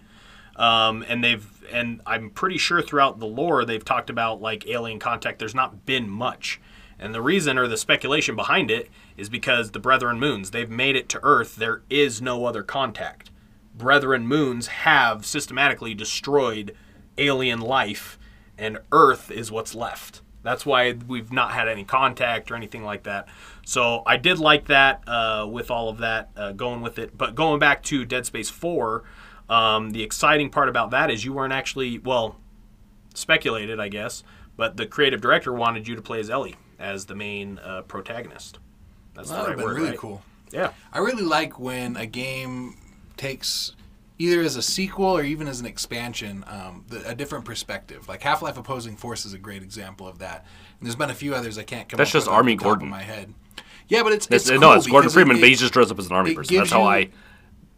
Um, 0.56 1.04
and 1.08 1.22
they've 1.22 1.46
and 1.70 2.00
I'm 2.06 2.30
pretty 2.30 2.58
sure 2.58 2.82
throughout 2.82 3.20
the 3.20 3.26
lore 3.26 3.64
they've 3.64 3.84
talked 3.84 4.10
about 4.10 4.40
like 4.40 4.66
alien 4.66 4.98
contact. 4.98 5.38
There's 5.38 5.54
not 5.54 5.86
been 5.86 6.08
much, 6.08 6.60
and 6.98 7.14
the 7.14 7.22
reason 7.22 7.58
or 7.58 7.68
the 7.68 7.76
speculation 7.76 8.34
behind 8.34 8.70
it 8.70 8.90
is 9.16 9.28
because 9.28 9.70
the 9.70 9.78
Brethren 9.78 10.18
moons 10.18 10.50
they've 10.50 10.68
made 10.68 10.96
it 10.96 11.08
to 11.10 11.20
Earth. 11.22 11.56
There 11.56 11.82
is 11.88 12.20
no 12.20 12.44
other 12.44 12.64
contact. 12.64 13.30
Brethren 13.76 14.26
moons 14.26 14.66
have 14.66 15.24
systematically 15.24 15.94
destroyed 15.94 16.74
alien 17.16 17.60
life, 17.60 18.18
and 18.56 18.78
Earth 18.90 19.30
is 19.30 19.52
what's 19.52 19.76
left. 19.76 20.22
That's 20.48 20.64
why 20.64 20.94
we've 21.06 21.30
not 21.30 21.50
had 21.52 21.68
any 21.68 21.84
contact 21.84 22.50
or 22.50 22.54
anything 22.54 22.82
like 22.82 23.02
that. 23.02 23.28
So 23.66 24.02
I 24.06 24.16
did 24.16 24.38
like 24.38 24.68
that 24.68 25.02
uh, 25.06 25.46
with 25.46 25.70
all 25.70 25.90
of 25.90 25.98
that 25.98 26.30
uh, 26.34 26.52
going 26.52 26.80
with 26.80 26.98
it. 26.98 27.18
But 27.18 27.34
going 27.34 27.58
back 27.58 27.82
to 27.82 28.06
Dead 28.06 28.24
Space 28.24 28.48
4, 28.48 29.04
um, 29.50 29.90
the 29.90 30.02
exciting 30.02 30.48
part 30.48 30.70
about 30.70 30.90
that 30.92 31.10
is 31.10 31.22
you 31.22 31.34
weren't 31.34 31.52
actually, 31.52 31.98
well, 31.98 32.36
speculated, 33.12 33.78
I 33.78 33.88
guess, 33.88 34.22
but 34.56 34.78
the 34.78 34.86
creative 34.86 35.20
director 35.20 35.52
wanted 35.52 35.86
you 35.86 35.94
to 35.96 36.00
play 36.00 36.18
as 36.18 36.30
Ellie 36.30 36.56
as 36.78 37.04
the 37.04 37.14
main 37.14 37.58
uh, 37.58 37.82
protagonist. 37.82 38.58
That's 39.14 39.28
That 39.28 39.44
the 39.44 39.48
right 39.50 39.58
word, 39.58 39.76
really 39.76 39.90
right? 39.90 39.98
cool. 39.98 40.22
Yeah. 40.50 40.72
I 40.94 41.00
really 41.00 41.24
like 41.24 41.60
when 41.60 41.94
a 41.98 42.06
game 42.06 42.78
takes 43.18 43.72
either 44.18 44.40
as 44.42 44.56
a 44.56 44.62
sequel 44.62 45.06
or 45.16 45.22
even 45.22 45.46
as 45.48 45.60
an 45.60 45.66
expansion 45.66 46.44
um, 46.48 46.84
the, 46.88 47.08
a 47.08 47.14
different 47.14 47.44
perspective. 47.44 48.08
Like 48.08 48.22
Half 48.22 48.42
Life 48.42 48.56
Opposing 48.58 48.96
Force 48.96 49.24
is 49.24 49.32
a 49.32 49.38
great 49.38 49.62
example 49.62 50.08
of 50.08 50.18
that. 50.18 50.44
And 50.80 50.86
there's 50.86 50.96
been 50.96 51.10
a 51.10 51.14
few 51.14 51.34
others 51.34 51.56
I 51.58 51.62
can't 51.62 51.88
come. 51.88 51.98
That's 51.98 52.10
up 52.10 52.14
just 52.14 52.28
Army 52.28 52.54
the 52.54 52.58
top 52.58 52.66
of 52.66 52.68
Gordon. 52.80 52.88
my 52.88 53.02
head. 53.02 53.32
Yeah, 53.88 54.02
but 54.02 54.12
it's 54.12 54.26
It's, 54.30 54.48
it's 54.50 54.60
no, 54.60 54.72
it's 54.72 54.86
Gordon 54.86 55.10
Freeman, 55.10 55.36
it, 55.36 55.40
but 55.40 55.48
he 55.48 55.54
it, 55.54 55.58
just 55.58 55.72
dressed 55.72 55.90
up 55.90 55.98
as 55.98 56.06
an 56.08 56.12
army 56.12 56.34
person. 56.34 56.56
That's 56.56 56.70
how 56.70 56.82
you- 56.82 56.88
I. 56.88 57.10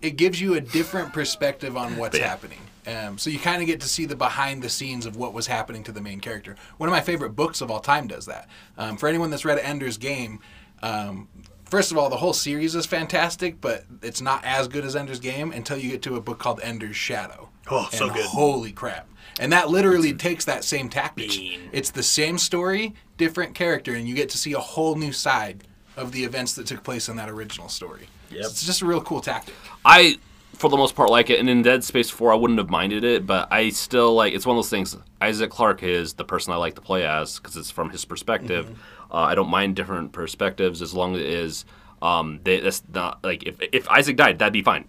it 0.02 0.16
gives 0.16 0.40
you 0.40 0.54
a 0.54 0.60
different 0.60 1.12
perspective 1.12 1.76
on 1.76 1.96
what's 1.96 2.18
Yeah. 2.18 2.26
happening. 2.28 2.58
Um, 2.86 3.18
so 3.18 3.28
you 3.28 3.38
kind 3.38 3.60
of 3.60 3.66
get 3.66 3.80
to 3.82 3.88
see 3.88 4.06
the 4.06 4.16
behind 4.16 4.62
the 4.62 4.70
scenes 4.70 5.04
of 5.04 5.14
what 5.14 5.34
was 5.34 5.46
happening 5.46 5.84
to 5.84 5.92
the 5.92 6.00
main 6.00 6.18
character. 6.18 6.56
One 6.78 6.88
of 6.88 6.92
my 6.92 7.02
favorite 7.02 7.36
books 7.36 7.60
of 7.60 7.70
all 7.70 7.80
time 7.80 8.06
does 8.08 8.24
that. 8.26 8.48
Um, 8.78 8.96
for 8.96 9.06
anyone 9.08 9.28
that's 9.30 9.44
read 9.44 9.58
Ender's 9.58 9.98
Game, 9.98 10.40
um, 10.82 11.28
first 11.70 11.90
of 11.92 11.98
all, 11.98 12.10
the 12.10 12.16
whole 12.16 12.32
series 12.32 12.74
is 12.74 12.86
fantastic, 12.86 13.60
but 13.60 13.84
it's 14.02 14.20
not 14.20 14.44
as 14.44 14.68
good 14.68 14.84
as 14.84 14.96
Ender's 14.96 15.20
Game 15.20 15.52
until 15.52 15.78
you 15.78 15.90
get 15.90 16.02
to 16.02 16.16
a 16.16 16.20
book 16.20 16.38
called 16.38 16.60
Ender's 16.62 16.96
Shadow. 16.96 17.48
Oh, 17.70 17.88
so 17.92 18.10
good. 18.10 18.24
Holy 18.24 18.72
crap! 18.72 19.08
And 19.38 19.52
that 19.52 19.70
literally 19.70 20.12
takes 20.12 20.44
that 20.46 20.64
same 20.64 20.88
tactic. 20.88 21.30
Bean. 21.30 21.70
It's 21.72 21.90
the 21.90 22.02
same 22.02 22.36
story, 22.36 22.94
different 23.16 23.54
character, 23.54 23.94
and 23.94 24.08
you 24.08 24.14
get 24.14 24.28
to 24.30 24.38
see 24.38 24.52
a 24.52 24.60
whole 24.60 24.96
new 24.96 25.12
side 25.12 25.64
of 25.96 26.12
the 26.12 26.24
events 26.24 26.54
that 26.54 26.66
took 26.66 26.82
place 26.82 27.08
in 27.08 27.16
that 27.16 27.28
original 27.28 27.68
story. 27.68 28.08
Yep. 28.30 28.44
It's 28.46 28.64
just 28.64 28.82
a 28.82 28.86
real 28.86 29.00
cool 29.00 29.20
tactic. 29.20 29.54
I, 29.84 30.18
for 30.54 30.70
the 30.70 30.76
most 30.76 30.94
part, 30.94 31.10
like 31.10 31.30
it. 31.30 31.40
And 31.40 31.48
in 31.48 31.62
Dead 31.62 31.84
Space 31.84 32.10
4, 32.10 32.32
I 32.32 32.36
wouldn't 32.36 32.58
have 32.58 32.70
minded 32.70 33.04
it, 33.04 33.26
but 33.26 33.48
I 33.52 33.70
still 33.70 34.14
like 34.14 34.34
it's 34.34 34.46
one 34.46 34.56
of 34.56 34.58
those 34.58 34.70
things. 34.70 34.96
Isaac 35.20 35.50
Clarke 35.50 35.82
is 35.82 36.14
the 36.14 36.24
person 36.24 36.52
I 36.52 36.56
like 36.56 36.74
to 36.74 36.80
play 36.80 37.06
as 37.06 37.38
because 37.38 37.56
it's 37.56 37.70
from 37.70 37.90
his 37.90 38.04
perspective. 38.04 38.66
Mm-hmm. 38.66 38.99
Uh, 39.10 39.16
I 39.16 39.34
don't 39.34 39.50
mind 39.50 39.76
different 39.76 40.12
perspectives 40.12 40.82
as 40.82 40.94
long 40.94 41.16
as. 41.16 41.64
Um, 42.02 42.40
they, 42.44 42.60
that's 42.60 42.82
not 42.94 43.22
like 43.22 43.42
if 43.42 43.60
if 43.60 43.86
Isaac 43.90 44.16
died, 44.16 44.38
that'd 44.38 44.54
be 44.54 44.62
fine. 44.62 44.86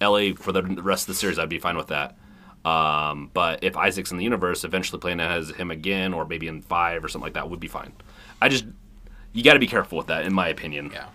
Ellie 0.00 0.32
for 0.32 0.52
the 0.52 0.62
rest 0.62 1.02
of 1.02 1.08
the 1.08 1.14
series, 1.14 1.38
I'd 1.38 1.50
be 1.50 1.58
fine 1.58 1.76
with 1.76 1.88
that. 1.88 2.16
Um, 2.64 3.30
but 3.32 3.62
if 3.62 3.76
Isaac's 3.76 4.10
in 4.10 4.16
the 4.16 4.24
universe, 4.24 4.64
eventually 4.64 4.98
playing 4.98 5.20
as 5.20 5.50
him 5.50 5.70
again, 5.70 6.14
or 6.14 6.24
maybe 6.26 6.48
in 6.48 6.62
five 6.62 7.04
or 7.04 7.08
something 7.08 7.26
like 7.26 7.34
that, 7.34 7.50
would 7.50 7.60
be 7.60 7.68
fine. 7.68 7.92
I 8.40 8.48
just 8.48 8.64
you 9.32 9.44
got 9.44 9.52
to 9.52 9.58
be 9.58 9.66
careful 9.66 9.98
with 9.98 10.06
that, 10.06 10.24
in 10.24 10.32
my 10.32 10.48
opinion. 10.48 10.90
Yeah. 10.92 11.08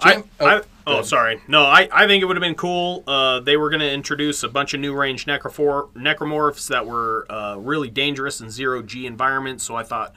I, 0.00 0.22
I, 0.38 0.58
go 0.58 0.64
oh, 0.86 1.02
sorry. 1.02 1.40
No, 1.48 1.62
I, 1.62 1.88
I 1.90 2.06
think 2.06 2.22
it 2.22 2.26
would 2.26 2.36
have 2.36 2.42
been 2.42 2.54
cool. 2.54 3.02
Uh, 3.06 3.40
they 3.40 3.56
were 3.56 3.68
going 3.68 3.80
to 3.80 3.90
introduce 3.90 4.42
a 4.42 4.48
bunch 4.48 4.74
of 4.74 4.80
new 4.80 4.94
range 4.94 5.26
necrofor- 5.26 5.92
necromorphs 5.94 6.68
that 6.68 6.86
were 6.86 7.26
uh, 7.28 7.56
really 7.56 7.90
dangerous 7.90 8.40
in 8.40 8.50
zero 8.50 8.82
G 8.82 9.06
environments. 9.06 9.64
So 9.64 9.74
I 9.74 9.82
thought 9.82 10.14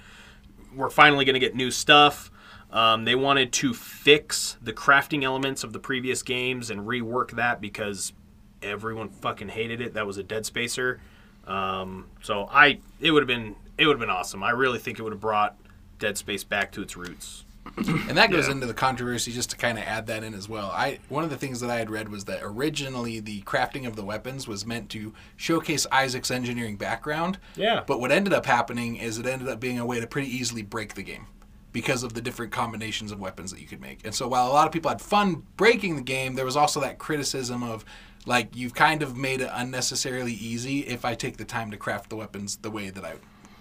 we're 0.75 0.89
finally 0.89 1.25
going 1.25 1.33
to 1.33 1.39
get 1.39 1.55
new 1.55 1.71
stuff. 1.71 2.31
Um, 2.71 3.03
they 3.03 3.15
wanted 3.15 3.51
to 3.53 3.73
fix 3.73 4.57
the 4.61 4.71
crafting 4.71 5.23
elements 5.23 5.63
of 5.63 5.73
the 5.73 5.79
previous 5.79 6.23
games 6.23 6.69
and 6.69 6.81
rework 6.81 7.31
that 7.31 7.59
because 7.59 8.13
everyone 8.61 9.09
fucking 9.09 9.49
hated 9.49 9.81
it. 9.81 9.93
That 9.93 10.07
was 10.07 10.17
a 10.17 10.23
dead 10.23 10.45
spacer. 10.45 11.01
Um, 11.45 12.07
so 12.21 12.47
I, 12.49 12.79
it 13.01 13.11
would 13.11 13.23
have 13.23 13.27
been, 13.27 13.55
it 13.77 13.87
would 13.87 13.93
have 13.93 13.99
been 13.99 14.09
awesome. 14.09 14.43
I 14.43 14.51
really 14.51 14.79
think 14.79 14.99
it 14.99 15.03
would 15.03 15.11
have 15.11 15.21
brought 15.21 15.57
Dead 15.99 16.17
Space 16.17 16.43
back 16.43 16.71
to 16.73 16.81
its 16.81 16.95
roots. 16.95 17.43
And 17.77 18.17
that 18.17 18.31
goes 18.31 18.47
Yeah. 18.47 18.53
into 18.53 18.65
the 18.65 18.73
controversy 18.73 19.31
just 19.31 19.49
to 19.51 19.55
kind 19.57 19.77
of 19.77 19.83
add 19.85 20.07
that 20.07 20.23
in 20.23 20.33
as 20.33 20.49
well. 20.49 20.71
I 20.71 20.99
one 21.09 21.23
of 21.23 21.29
the 21.29 21.37
things 21.37 21.59
that 21.61 21.69
I 21.69 21.77
had 21.77 21.89
read 21.89 22.09
was 22.09 22.25
that 22.25 22.39
originally 22.41 23.19
the 23.19 23.41
crafting 23.43 23.87
of 23.87 23.95
the 23.95 24.03
weapons 24.03 24.47
was 24.47 24.65
meant 24.65 24.89
to 24.89 25.13
showcase 25.37 25.85
Isaac's 25.91 26.31
engineering 26.31 26.75
background. 26.75 27.37
Yeah. 27.55 27.83
But 27.85 27.99
what 27.99 28.11
ended 28.11 28.33
up 28.33 28.45
happening 28.45 28.95
is 28.97 29.17
it 29.17 29.25
ended 29.25 29.47
up 29.47 29.59
being 29.59 29.79
a 29.79 29.85
way 29.85 29.99
to 29.99 30.07
pretty 30.07 30.27
easily 30.35 30.63
break 30.63 30.95
the 30.95 31.03
game 31.03 31.27
because 31.71 32.03
of 32.03 32.13
the 32.13 32.21
different 32.21 32.51
combinations 32.51 33.11
of 33.11 33.19
weapons 33.19 33.51
that 33.51 33.61
you 33.61 33.67
could 33.67 33.79
make. 33.79 33.99
And 34.03 34.13
so 34.13 34.27
while 34.27 34.47
a 34.47 34.53
lot 34.53 34.67
of 34.67 34.73
people 34.73 34.89
had 34.89 34.99
fun 35.01 35.43
breaking 35.55 35.95
the 35.95 36.01
game, 36.01 36.35
there 36.35 36.45
was 36.45 36.57
also 36.57 36.81
that 36.81 36.97
criticism 36.97 37.63
of 37.63 37.85
like 38.25 38.55
you've 38.55 38.73
kind 38.75 39.01
of 39.01 39.15
made 39.15 39.39
it 39.41 39.49
unnecessarily 39.53 40.33
easy 40.33 40.79
if 40.81 41.05
I 41.05 41.15
take 41.15 41.37
the 41.37 41.45
time 41.45 41.71
to 41.71 41.77
craft 41.77 42.09
the 42.09 42.15
weapons 42.15 42.57
the 42.57 42.69
way 42.71 42.89
that 42.89 43.05
I 43.05 43.13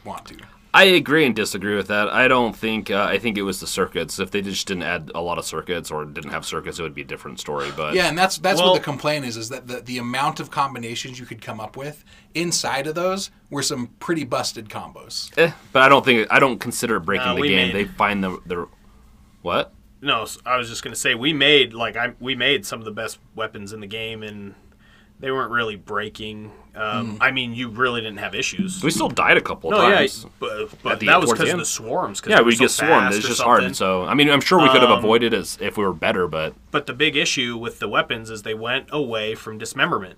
want 0.04 0.24
to. 0.26 0.36
I 0.72 0.84
agree 0.84 1.26
and 1.26 1.34
disagree 1.34 1.74
with 1.74 1.88
that. 1.88 2.08
I 2.08 2.28
don't 2.28 2.54
think. 2.56 2.90
Uh, 2.92 3.02
I 3.02 3.18
think 3.18 3.36
it 3.36 3.42
was 3.42 3.58
the 3.58 3.66
circuits. 3.66 4.20
If 4.20 4.30
they 4.30 4.40
just 4.40 4.68
didn't 4.68 4.84
add 4.84 5.10
a 5.16 5.20
lot 5.20 5.36
of 5.36 5.44
circuits 5.44 5.90
or 5.90 6.04
didn't 6.04 6.30
have 6.30 6.46
circuits, 6.46 6.78
it 6.78 6.82
would 6.82 6.94
be 6.94 7.02
a 7.02 7.04
different 7.04 7.40
story. 7.40 7.70
But 7.76 7.94
Yeah, 7.94 8.06
and 8.08 8.16
that's 8.16 8.38
that's 8.38 8.60
Well- 8.60 8.70
what 8.72 8.78
the 8.78 8.84
complaint 8.84 9.24
is: 9.24 9.36
is 9.36 9.48
that 9.48 9.66
the, 9.66 9.80
the 9.80 9.98
amount 9.98 10.38
of 10.38 10.50
combinations 10.50 11.18
you 11.18 11.26
could 11.26 11.42
come 11.42 11.58
up 11.60 11.76
with 11.76 12.04
inside 12.34 12.86
of 12.86 12.94
those 12.94 13.30
were 13.50 13.62
some 13.62 13.88
pretty 13.98 14.22
busted 14.24 14.68
combos. 14.68 15.36
eh, 15.36 15.50
but 15.72 15.82
I 15.82 15.88
don't 15.88 16.04
think 16.04 16.28
I 16.30 16.38
don't 16.38 16.58
consider 16.60 17.00
breaking 17.00 17.26
No, 17.26 17.42
the 17.42 17.48
game. 17.48 17.68
made- 17.68 17.74
They 17.74 17.84
find 17.86 18.22
the 18.22 18.38
the 18.46 18.68
what? 19.42 19.72
No, 20.02 20.24
I 20.46 20.56
was 20.56 20.68
just 20.68 20.82
gonna 20.84 20.94
say 20.96 21.14
we 21.16 21.32
made 21.32 21.74
like 21.74 21.96
I 21.96 22.12
we 22.20 22.34
made 22.36 22.64
some 22.64 22.78
of 22.78 22.84
the 22.84 22.92
best 22.92 23.18
weapons 23.34 23.72
in 23.72 23.80
the 23.80 23.86
game, 23.88 24.22
and 24.22 24.54
they 25.20 25.30
weren't 25.30 25.52
really 25.52 25.76
breaking. 25.76 26.52
Um, 26.74 27.18
I 27.20 27.30
mean, 27.30 27.52
you 27.52 27.68
really 27.68 28.00
didn't 28.00 28.18
have 28.18 28.34
issues. 28.34 28.82
We 28.82 28.90
still 28.90 29.08
died 29.08 29.36
a 29.36 29.40
couple 29.40 29.72
of 29.72 29.78
no, 29.78 29.88
yeah, 29.88 29.96
times. 29.96 30.26
but, 30.38 30.70
but 30.82 31.00
the- 31.00 31.06
that 31.06 31.20
was 31.20 31.30
because 31.32 31.50
of 31.52 31.58
the 31.58 31.64
swarms. 31.64 32.22
Yeah, 32.26 32.42
we 32.42 32.54
so 32.54 32.60
get 32.60 32.70
swarmed. 32.70 33.12
It's 33.14 33.26
just 33.26 33.40
hard. 33.42 33.60
something. 33.60 33.74
So 33.74 34.04
I 34.04 34.14
mean, 34.14 34.30
I'm 34.30 34.40
sure 34.40 34.60
we 34.62 34.68
could 34.68 34.80
have 34.82 34.90
Um, 34.90 34.98
avoided 34.98 35.34
it 35.34 35.58
if 35.60 35.76
we 35.76 35.84
were 35.84 35.92
better, 35.92 36.26
but 36.28 36.54
But 36.70 36.86
the 36.86 36.92
big 36.94 37.16
issue 37.16 37.56
with 37.56 37.80
the 37.80 37.88
weapons 37.88 38.30
is 38.30 38.42
they 38.42 38.54
went 38.54 38.86
away 38.90 39.34
from 39.34 39.58
dismemberment. 39.58 40.14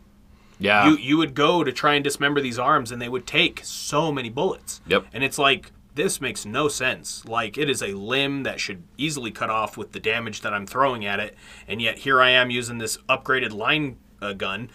yeah, 0.59 0.86
you 0.88 0.96
you 0.98 1.16
would 1.16 1.34
go 1.34 1.64
to 1.64 1.72
try 1.72 1.94
and 1.94 2.05
dismember 2.05 2.40
these 2.40 2.59
arms, 2.59 2.92
and 2.92 3.00
they 3.00 3.09
would 3.09 3.26
take 3.26 3.61
so 3.64 4.12
many 4.12 4.28
bullets. 4.28 4.80
Yep. 4.86 5.07
And 5.12 5.24
it's 5.24 5.38
like 5.38 5.72
this 5.94 6.20
makes 6.20 6.44
no 6.46 6.68
sense. 6.68 7.24
Like 7.26 7.57
it 7.59 7.68
is 7.70 7.82
a 7.82 7.94
limb 7.94 8.42
that 8.44 8.61
should 8.61 8.82
easily 8.98 9.30
cut 9.30 9.48
off 9.50 9.76
with 9.76 9.92
the 9.92 10.00
damage 10.00 10.42
that 10.42 10.53
I'm 10.55 10.66
throwing 10.66 11.05
at 11.07 11.18
it, 11.18 11.34
and 11.66 11.80
yet 11.82 11.98
here 12.00 12.20
I 12.20 12.30
am 12.30 12.50
using 12.50 12.76
this 12.78 12.98
upgraded 13.09 13.53
line 13.53 13.96
uh, 14.20 14.34
gun. 14.34 14.70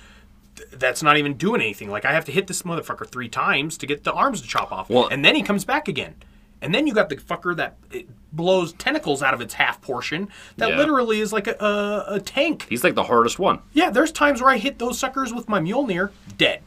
Th- 0.57 0.69
That's 0.71 1.01
not 1.01 1.17
even 1.17 1.35
doing 1.35 1.61
anything. 1.61 1.89
Like 1.89 2.03
I 2.05 2.11
have 2.11 2.25
to 2.25 2.31
hit 2.31 2.47
this 2.47 2.63
motherfucker 2.63 3.07
three 3.07 3.29
times 3.29 3.77
to 3.77 3.85
get 3.87 4.03
the 4.03 4.11
arms 4.13 4.41
to 4.41 4.47
chop 4.47 4.71
off, 4.71 4.89
Well- 4.89 5.07
and 5.07 5.23
then 5.23 5.35
he 5.35 5.41
comes 5.43 5.63
back 5.65 5.87
again. 5.87 6.15
And 6.61 6.73
then 6.73 6.87
you 6.87 6.93
got 6.95 7.09
the 7.09 7.17
fucker 7.17 7.55
that 7.55 7.77
it 7.91 8.07
blows 8.33 8.73
tentacles 8.73 9.21
out 9.21 9.35
of 9.35 9.41
its 9.41 9.53
half 9.53 9.79
portion. 9.79 10.27
That 10.57 10.69
Yeah. 10.71 10.77
literally 10.77 11.21
is 11.21 11.31
like 11.31 11.45
a, 11.47 11.55
a, 11.63 12.15
a 12.15 12.19
tank. 12.19 12.65
he's 12.67 12.83
like 12.83 12.95
the 12.95 13.03
hardest 13.03 13.37
one. 13.37 13.59
Yeah, 13.73 13.91
there's 13.91 14.11
times 14.11 14.41
where 14.41 14.49
I 14.49 14.57
hit 14.57 14.79
those 14.79 14.97
suckers 14.97 15.31
with 15.31 15.47
my 15.47 15.59
Mjolnir, 15.59 16.09
dead. 16.37 16.61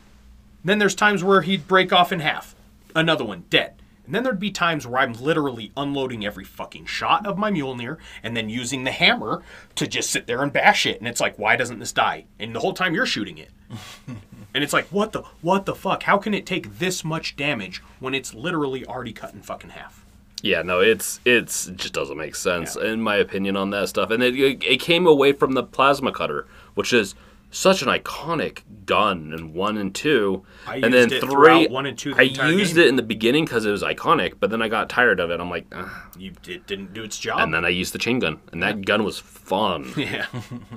Then 0.64 0.78
there's 0.78 0.94
times 0.94 1.24
where 1.24 1.42
he'd 1.42 1.66
break 1.66 1.92
off 1.92 2.12
in 2.12 2.20
half. 2.20 2.54
Another 2.94 3.24
one, 3.24 3.44
dead. 3.50 3.79
And 4.10 4.14
then 4.16 4.24
there'd 4.24 4.40
be 4.40 4.50
times 4.50 4.88
where 4.88 5.00
I'm 5.00 5.12
literally 5.12 5.70
unloading 5.76 6.26
every 6.26 6.42
fucking 6.44 6.86
shot 6.86 7.24
of 7.28 7.38
my 7.38 7.48
Mjolnir 7.48 7.98
and 8.24 8.36
then 8.36 8.48
using 8.50 8.82
the 8.82 8.90
hammer 8.90 9.40
to 9.76 9.86
just 9.86 10.10
sit 10.10 10.26
there 10.26 10.42
and 10.42 10.52
bash 10.52 10.84
it. 10.84 10.98
And 10.98 11.06
it's 11.06 11.20
like, 11.20 11.38
why 11.38 11.54
doesn't 11.54 11.78
this 11.78 11.92
die? 11.92 12.24
And 12.40 12.52
the 12.52 12.58
whole 12.58 12.72
time 12.72 12.92
you're 12.92 13.06
shooting 13.06 13.38
it. 13.38 13.50
and 14.08 14.64
it's 14.64 14.72
like, 14.72 14.86
what 14.88 15.12
the 15.12 15.22
what 15.42 15.64
the 15.64 15.76
fuck? 15.76 16.02
How 16.02 16.18
can 16.18 16.34
it 16.34 16.44
take 16.44 16.80
this 16.80 17.04
much 17.04 17.36
damage 17.36 17.84
when 18.00 18.12
it's 18.12 18.34
literally 18.34 18.84
already 18.84 19.12
cut 19.12 19.32
in 19.32 19.42
fucking 19.42 19.70
half? 19.70 20.04
Yeah, 20.42 20.62
no, 20.62 20.80
it's 20.80 21.20
it's 21.24 21.68
it 21.68 21.76
just 21.76 21.94
doesn't 21.94 22.16
make 22.16 22.34
sense 22.34 22.76
Yeah. 22.76 22.88
in 22.90 23.00
my 23.02 23.14
opinion 23.14 23.56
on 23.56 23.70
that 23.70 23.90
stuff. 23.90 24.10
And 24.10 24.24
it, 24.24 24.34
it 24.36 24.64
it 24.64 24.80
came 24.80 25.06
away 25.06 25.30
from 25.34 25.52
the 25.52 25.62
plasma 25.62 26.10
cutter, 26.10 26.48
which 26.74 26.92
is 26.92 27.14
such 27.50 27.82
an 27.82 27.88
iconic 27.88 28.60
gun 28.86 29.32
in 29.32 29.52
one 29.52 29.76
and 29.76 29.94
two, 29.94 30.44
I 30.66 30.76
and 30.76 30.92
then 30.92 31.08
three. 31.10 31.66
one 31.68 31.86
and 31.86 31.98
two 31.98 32.14
the 32.14 32.20
I 32.20 32.22
used 32.22 32.74
game. 32.74 32.84
it 32.84 32.88
in 32.88 32.96
the 32.96 33.02
beginning 33.02 33.44
because 33.44 33.64
it 33.66 33.70
was 33.70 33.82
iconic, 33.82 34.34
but 34.38 34.50
then 34.50 34.62
I 34.62 34.68
got 34.68 34.88
tired 34.88 35.20
of 35.20 35.30
it. 35.30 35.40
I'm 35.40 35.50
like, 35.50 35.66
"Ugh." 35.72 35.88
You 36.18 36.32
it 36.46 36.66
didn't 36.66 36.92
do 36.92 37.02
its 37.02 37.18
job. 37.18 37.40
and 37.40 37.52
then 37.52 37.64
I 37.64 37.68
used 37.70 37.92
the 37.92 37.98
chain 37.98 38.18
gun, 38.18 38.40
and 38.52 38.62
that 38.62 38.84
gun 38.84 39.04
was 39.04 39.18
fun. 39.18 39.92
yeah. 39.96 40.26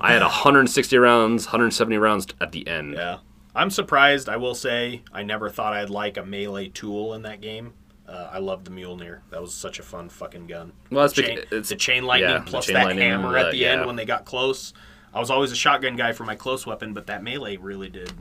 I 0.00 0.12
had 0.12 0.22
160 0.22 0.96
rounds, 0.98 1.46
170 1.46 1.96
rounds 1.98 2.26
at 2.40 2.52
the 2.52 2.66
end. 2.66 2.94
Yeah. 2.94 3.18
I'm 3.56 3.70
surprised, 3.70 4.28
I 4.28 4.36
will 4.36 4.56
say. 4.56 5.02
I 5.12 5.22
never 5.22 5.48
thought 5.48 5.72
I'd 5.74 5.90
like 5.90 6.16
a 6.16 6.24
melee 6.24 6.68
tool 6.68 7.14
in 7.14 7.22
that 7.22 7.40
game. 7.40 7.74
Uh, 8.08 8.28
I 8.32 8.38
loved 8.38 8.66
the 8.66 8.70
Mjolnir. 8.72 9.20
That 9.30 9.40
was 9.40 9.54
such 9.54 9.78
a 9.78 9.82
fun 9.82 10.08
fucking 10.08 10.48
gun. 10.48 10.72
Well, 10.90 11.02
that's 11.02 11.14
chain, 11.14 11.36
bec- 11.36 11.44
it's- 11.46 11.68
the 11.68 11.76
chain 11.76 12.04
lightning 12.04 12.30
yeah, 12.30 12.38
the 12.40 12.44
plus 12.50 12.66
chain 12.66 12.74
that 12.74 12.86
lightning, 12.86 13.08
hammer 13.08 13.38
uh, 13.38 13.44
at 13.44 13.50
the 13.52 13.58
yeah. 13.58 13.72
end 13.72 13.86
when 13.86 13.96
they 13.96 14.04
got 14.04 14.24
close. 14.24 14.74
I 15.14 15.20
was 15.20 15.30
always 15.30 15.52
a 15.52 15.56
shotgun 15.56 15.96
guy 15.96 16.12
for 16.12 16.24
my 16.24 16.34
close 16.34 16.66
weapon, 16.66 16.92
but 16.92 17.06
that 17.06 17.22
melee 17.22 17.56
really 17.56 17.88
did 17.88 18.12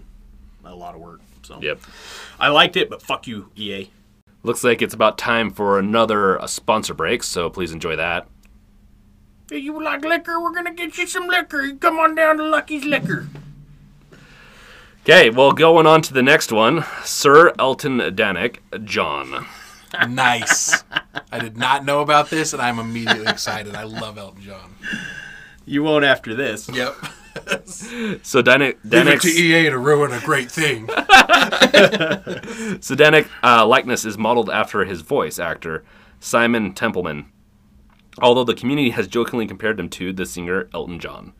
a 0.64 0.74
lot 0.76 0.96
of 0.96 1.02
work. 1.02 1.22
So 1.42 1.60
Yep. 1.62 1.82
I 2.40 2.50
liked 2.50 2.78
it, 2.78 2.90
but 2.90 3.02
fuck 3.02 3.28
you, 3.28 3.50
EA. 3.56 3.90
Looks 4.44 4.64
like 4.64 4.82
it's 4.82 4.94
about 4.94 5.18
time 5.18 5.50
for 5.50 5.80
another 5.80 6.40
uh, 6.42 6.48
sponsor 6.48 6.94
break, 6.94 7.24
so 7.24 7.50
please 7.50 7.72
enjoy 7.72 7.96
that. 7.96 8.28
Hey, 9.50 9.58
you 9.60 9.82
like 9.82 10.04
liquor? 10.04 10.40
We're 10.42 10.54
gonna 10.54 10.74
get 10.74 10.98
you 10.98 11.08
some 11.08 11.28
liquor. 11.28 11.64
You 11.64 11.76
come 11.76 11.98
on 12.00 12.16
down 12.16 12.38
to 12.38 12.44
Lucky's 12.44 12.86
Liquor. 12.86 13.28
Okay, 15.02 15.30
well, 15.30 15.52
going 15.52 15.86
on 15.86 16.02
to 16.04 16.14
the 16.14 16.24
next 16.24 16.52
one, 16.52 16.86
Sir 17.04 17.54
Elton 17.60 17.98
Danik, 18.00 18.60
John. 18.86 19.46
nice. 20.10 20.84
I 21.32 21.40
did 21.40 21.58
not 21.58 21.84
know 21.84 22.02
about 22.02 22.30
this, 22.30 22.54
and 22.54 22.62
I'm 22.62 22.80
immediately 22.80 23.28
excited. 23.28 23.76
I 23.76 23.84
love 23.84 24.18
Elton 24.18 24.42
John. 24.42 24.76
You 25.66 25.84
won't 25.84 26.06
after 26.06 26.34
this. 26.36 26.70
Yep. 26.70 26.96
So 27.66 28.44
Danik, 28.44 28.78
Leave 28.84 29.08
it 29.08 29.22
to 29.22 29.28
Danik's, 29.28 29.40
EA 29.40 29.64
to 29.72 29.78
ruin 29.80 30.12
a 30.14 30.20
great 30.20 30.52
thing. 30.52 30.86
so 32.80 32.96
Danik 32.96 33.28
uh, 33.44 33.66
likeness 33.66 34.06
is 34.06 34.18
modeled 34.20 34.50
after 34.52 34.86
his 34.86 35.02
voice 35.02 35.40
actor, 35.40 35.84
Simon 36.20 36.74
Templeman. 36.74 37.26
Although 38.22 38.44
the 38.44 38.54
community 38.54 38.92
has 38.92 39.08
jokingly 39.08 39.48
compared 39.48 39.80
him 39.80 39.90
to 39.90 40.14
the 40.14 40.26
singer 40.28 40.70
Elton 40.74 41.00
John. 41.00 41.34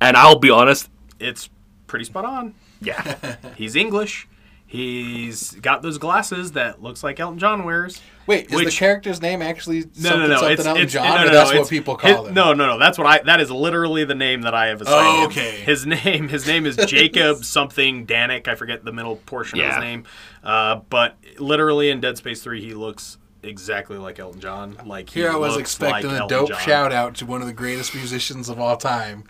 And 0.00 0.16
I'll 0.16 0.38
be 0.38 0.50
honest, 0.50 0.88
It's 1.20 1.50
pretty 1.86 2.06
spot 2.06 2.24
on. 2.24 2.54
yeah. 2.80 3.36
He's 3.56 3.76
English. 3.76 4.26
He's 4.68 5.52
got 5.52 5.82
those 5.82 5.96
glasses 5.98 6.52
that 6.52 6.82
looks 6.82 7.04
like 7.04 7.20
Elton 7.20 7.38
John 7.38 7.64
wears. 7.64 8.02
Wait, 8.26 8.50
is 8.52 8.64
the 8.64 8.70
character's 8.72 9.22
name 9.22 9.40
actually 9.40 9.82
something, 9.82 10.02
No, 10.02 10.16
no, 10.18 10.26
no. 10.26 10.34
something 10.38 10.52
It's, 10.58 10.66
Elton 10.66 10.82
it's 10.82 10.92
John, 10.92 11.04
no, 11.08 11.14
no, 11.14 11.22
or 11.22 11.24
no, 11.26 11.32
that's 11.32 11.46
what 11.50 11.54
it's- 11.54 11.68
people 11.70 11.96
his- 11.98 12.14
call 12.16 12.26
him? 12.26 12.34
No, 12.34 12.52
no, 12.52 12.66
no. 12.66 12.78
That's 12.78 12.98
what 12.98 13.06
I. 13.06 13.18
That 13.22 13.40
is 13.40 13.50
literally 13.50 14.04
the 14.04 14.16
name 14.16 14.42
that 14.42 14.54
I 14.54 14.66
have 14.66 14.80
assigned. 14.82 15.06
Oh, 15.06 15.20
him. 15.22 15.30
okay. 15.30 15.50
His 15.60 15.86
name. 15.86 16.28
His 16.28 16.46
name 16.48 16.66
is 16.66 16.76
Jacob 16.88 17.44
something 17.44 18.06
Danik. 18.06 18.48
I 18.48 18.56
forget 18.56 18.84
the 18.84 18.92
middle 18.92 19.16
portion 19.16 19.60
of 19.60 19.66
his 19.66 19.78
name. 19.78 20.04
Uh, 20.42 20.80
but 20.90 21.16
literally 21.38 21.90
in 21.90 22.00
Dead 22.00 22.16
Space 22.18 22.42
Three, 22.42 22.60
he 22.60 22.74
looks 22.74 23.18
exactly 23.44 23.96
like 23.98 24.18
Elton 24.18 24.40
John. 24.40 24.76
Like 24.84 25.10
he 25.10 25.20
Here 25.20 25.30
I 25.30 25.36
was 25.36 25.56
expecting 25.56 26.10
like 26.10 26.18
a 26.18 26.22
Elton 26.22 26.38
dope 26.38 26.48
John. 26.48 26.58
shout 26.60 26.92
out 26.92 27.14
to 27.16 27.26
one 27.26 27.40
of 27.40 27.46
the 27.46 27.52
greatest 27.54 27.94
musicians 27.94 28.48
of 28.48 28.58
all 28.58 28.76
time. 28.76 29.22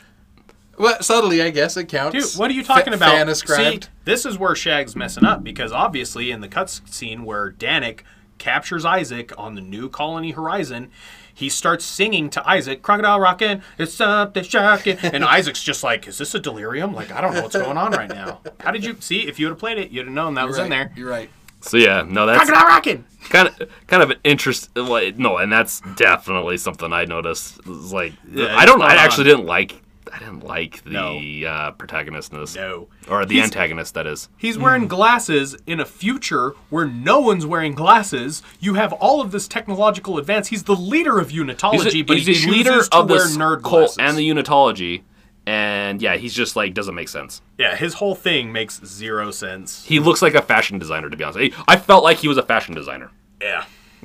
Well, 0.79 1.03
subtly, 1.03 1.41
I 1.43 1.51
guess 1.51 1.77
it 1.77 1.87
counts. 1.89 2.33
Dude, 2.33 2.39
what 2.39 2.51
are 2.51 2.55
you 2.55 2.63
talking 2.63 2.93
Fa- 2.93 2.97
about? 3.25 3.37
See, 3.37 3.81
this 4.05 4.27
is 4.27 4.39
where 4.39 4.55
Shag's 4.55 4.95
messing 4.95 5.25
up 5.25 5.43
because 5.43 5.73
obviously 5.73 6.31
in 6.31 6.41
the 6.41 6.49
cutscene 6.49 7.25
where 7.25 7.51
Danik 7.53 8.01
captures 8.39 8.85
Isaac 8.85 9.33
on 9.39 9.55
the 9.55 9.63
new 9.63 9.89
colony 9.89 10.33
horizon, 10.33 10.91
he 11.33 11.49
starts 11.49 11.85
singing 11.85 12.29
to 12.31 12.47
Isaac, 12.49 12.83
"Crocodile 12.83 13.21
Rockin', 13.21 13.63
it's 13.79 13.95
something 13.95 14.45
shocking," 14.45 14.99
and 15.03 15.25
Isaac's 15.25 15.63
just 15.63 15.83
like, 15.83 16.07
"Is 16.09 16.19
this 16.19 16.35
a 16.35 16.41
delirium? 16.41 16.95
Like 16.95 17.11
I 17.13 17.21
don't 17.21 17.35
know 17.35 17.43
what's 17.43 17.57
going 17.57 17.77
on 17.79 17.93
right 17.93 18.09
now." 18.09 18.41
How 18.61 18.71
did 18.71 18.85
you 18.85 18.97
see? 19.01 19.27
If 19.27 19.39
you 19.39 19.47
would 19.47 19.53
have 19.53 19.59
played 19.59 19.79
it, 19.79 19.91
you'd 19.91 20.07
have 20.07 20.15
known 20.15 20.35
that 20.35 20.47
was 20.47 20.57
You're 20.57 20.67
in 20.67 20.73
right, 20.73 20.79
there. 20.89 20.93
You're 20.97 21.11
right. 21.11 21.31
So 21.61 21.79
yeah, 21.79 22.05
no, 22.07 22.27
that's 22.27 22.39
Crocodile 22.45 22.69
Rockin'. 22.69 23.05
kind 23.29 23.49
of 23.49 23.69
kind 23.87 24.03
of 24.03 24.11
an 24.11 24.19
interest. 24.25 24.71
Well, 24.77 25.11
no, 25.17 25.39
and 25.39 25.51
that's 25.53 25.81
definitely 25.97 26.59
something 26.59 26.93
I 26.93 27.05
noticed. 27.07 27.59
It's 27.67 27.93
like 27.93 28.13
Yeah, 28.31 28.57
I 28.57 28.65
don't. 28.67 28.81
it's 28.81 28.91
I 28.91 28.95
spot 28.95 29.05
actually 29.05 29.25
didn't 29.25 29.47
like. 29.47 29.83
I 30.17 30.19
didn't 30.21 30.45
like 30.45 30.85
No. 30.87 31.19
the 31.19 31.47
uh, 31.47 31.71
protagonist 31.73 32.33
in 32.33 32.41
this, 32.41 32.57
No. 32.57 32.89
or 33.09 33.27
the 33.27 33.35
He's- 33.35 33.45
antagonist. 33.45 33.93
That 33.95 34.07
is. 34.07 34.29
He's 34.39 34.57
wearing 34.57 34.89
glasses 34.89 35.57
in 35.67 35.79
a 35.79 35.85
future 35.85 36.55
where 36.71 36.87
no 36.87 37.21
one's 37.21 37.45
wearing 37.45 37.75
glasses. 37.75 38.43
You 38.59 38.75
have 38.75 38.93
all 38.95 39.21
of 39.21 39.31
this 39.31 39.47
technological 39.47 40.17
advance. 40.19 40.49
He's 40.49 40.63
the 40.65 40.75
leader 40.77 41.19
of 41.19 41.29
unitology, 41.31 41.83
He's, 41.85 41.95
a, 41.97 42.03
but 42.03 42.17
he's 42.17 42.27
he 42.27 42.33
a 42.33 42.35
chooses 42.37 42.51
leader 42.51 42.83
to 42.83 42.97
of 42.97 43.11
wear 43.11 43.19
this 43.19 43.37
nerd 43.37 43.63
cult 43.63 43.73
glasses. 43.73 43.99
and 43.99 44.17
the 44.17 44.29
unitology, 44.29 45.03
and 45.47 46.01
yeah, 46.01 46.17
he's 46.17 46.33
just 46.35 46.57
like 46.57 46.73
doesn't 46.75 46.95
make 46.95 47.09
sense. 47.09 47.43
Yeah, 47.59 47.77
his 47.77 47.95
whole 47.95 48.15
thing 48.15 48.53
makes 48.53 48.85
zero 48.85 49.31
sense. 49.31 49.85
He 49.85 49.99
looks 50.01 50.23
like 50.23 50.35
a 50.35 50.43
fashion 50.43 50.79
designer, 50.79 51.11
to 51.11 51.17
be 51.17 51.25
honest. 51.25 51.39
I 51.69 51.75
I 51.75 51.77
felt 51.77 52.03
like 52.05 52.17
he 52.19 52.29
was 52.29 52.39
a 52.39 52.43
fashion 52.43 52.75
designer. 52.75 53.11
Yeah. 53.41 53.65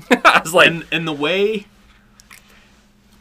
I 0.25 0.41
was 0.43 0.53
like, 0.53 0.67
And 0.67 0.85
and 0.91 1.07
the 1.07 1.13
way 1.13 1.67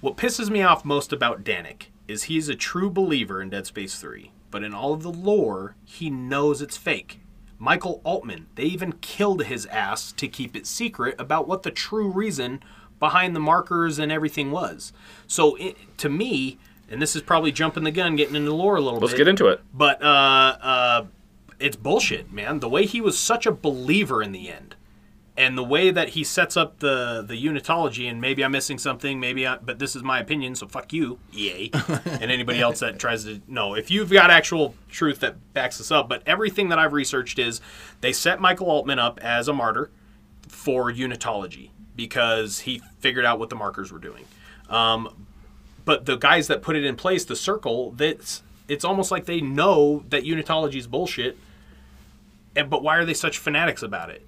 what 0.00 0.16
pisses 0.16 0.50
me 0.50 0.62
off 0.62 0.84
most 0.84 1.12
about 1.12 1.44
Danik 1.44 1.84
is 2.10 2.24
he's 2.24 2.48
a 2.48 2.54
true 2.54 2.90
believer 2.90 3.40
in 3.40 3.50
Dead 3.50 3.66
Space 3.66 3.98
3, 4.00 4.32
but 4.50 4.64
in 4.64 4.74
all 4.74 4.92
of 4.92 5.02
the 5.02 5.12
lore, 5.12 5.76
he 5.84 6.10
knows 6.10 6.60
it's 6.60 6.76
fake. 6.76 7.20
Michael 7.58 8.00
Altman, 8.04 8.46
they 8.56 8.64
even 8.64 8.92
killed 9.00 9.44
his 9.44 9.66
ass 9.66 10.12
to 10.12 10.26
keep 10.26 10.56
it 10.56 10.66
secret 10.66 11.14
about 11.18 11.46
what 11.46 11.62
the 11.62 11.70
true 11.70 12.08
reason 12.10 12.60
behind 12.98 13.36
the 13.36 13.40
markers 13.40 13.98
and 13.98 14.10
everything 14.10 14.50
was. 14.50 14.92
So 15.26 15.54
it, 15.56 15.76
to 15.98 16.08
me, 16.08 16.58
and 16.90 17.00
this 17.00 17.14
is 17.14 17.22
probably 17.22 17.52
jumping 17.52 17.84
the 17.84 17.90
gun, 17.90 18.16
getting 18.16 18.34
into 18.34 18.52
lore 18.52 18.76
a 18.76 18.80
little 18.80 18.98
bit. 18.98 19.06
let's 19.06 19.16
get 19.16 19.28
into 19.28 19.46
it. 19.46 19.60
But 19.72 20.02
uh, 20.02 20.56
uh, 20.60 21.06
it's 21.60 21.76
bullshit, 21.76 22.32
man. 22.32 22.60
The 22.60 22.68
way 22.68 22.86
he 22.86 23.00
was 23.00 23.18
such 23.18 23.46
a 23.46 23.52
believer 23.52 24.22
in 24.22 24.32
the 24.32 24.50
end, 24.50 24.69
and 25.40 25.56
the 25.56 25.64
way 25.64 25.90
that 25.90 26.10
he 26.10 26.22
sets 26.22 26.54
up 26.54 26.80
the 26.80 27.24
the 27.26 27.34
unitology, 27.34 28.10
and 28.10 28.20
maybe 28.20 28.44
I'm 28.44 28.52
missing 28.52 28.78
something, 28.78 29.18
maybe, 29.18 29.46
I, 29.46 29.56
but 29.56 29.78
this 29.78 29.96
is 29.96 30.02
my 30.02 30.20
opinion, 30.20 30.54
so 30.54 30.68
fuck 30.68 30.92
you, 30.92 31.18
yay 31.32 31.70
and 32.04 32.30
anybody 32.30 32.60
else 32.60 32.80
that 32.80 32.98
tries 32.98 33.24
to 33.24 33.40
no. 33.48 33.72
If 33.74 33.90
you've 33.90 34.10
got 34.10 34.30
actual 34.30 34.74
truth 34.90 35.20
that 35.20 35.54
backs 35.54 35.78
this 35.78 35.90
up, 35.90 36.10
but 36.10 36.22
everything 36.26 36.68
that 36.68 36.78
I've 36.78 36.92
researched 36.92 37.38
is 37.38 37.62
they 38.02 38.12
set 38.12 38.38
Michael 38.38 38.70
Altman 38.70 38.98
up 38.98 39.18
as 39.20 39.48
a 39.48 39.54
martyr. 39.54 39.90
for 40.46 40.92
unitology 40.92 41.70
because 41.96 42.60
he 42.60 42.82
figured 42.98 43.24
out 43.24 43.38
what 43.38 43.48
the 43.48 43.56
markers 43.56 43.90
were 43.90 43.98
doing. 43.98 44.26
Um, 44.68 45.26
but 45.86 46.04
the 46.04 46.16
guys 46.16 46.48
that 46.48 46.60
put 46.60 46.76
it 46.76 46.84
in 46.84 46.96
place, 46.96 47.24
the 47.24 47.34
circle, 47.34 47.92
that's 47.92 48.42
it's 48.68 48.84
almost 48.84 49.10
like 49.10 49.24
they 49.24 49.40
know 49.40 50.04
that 50.10 50.24
unitology 50.24 50.76
is 50.76 50.86
bullshit. 50.86 51.38
And 52.54 52.68
but 52.68 52.82
why 52.82 52.98
are 52.98 53.06
they 53.06 53.14
such 53.14 53.38
fanatics 53.38 53.82
about 53.82 54.10
it? 54.10 54.26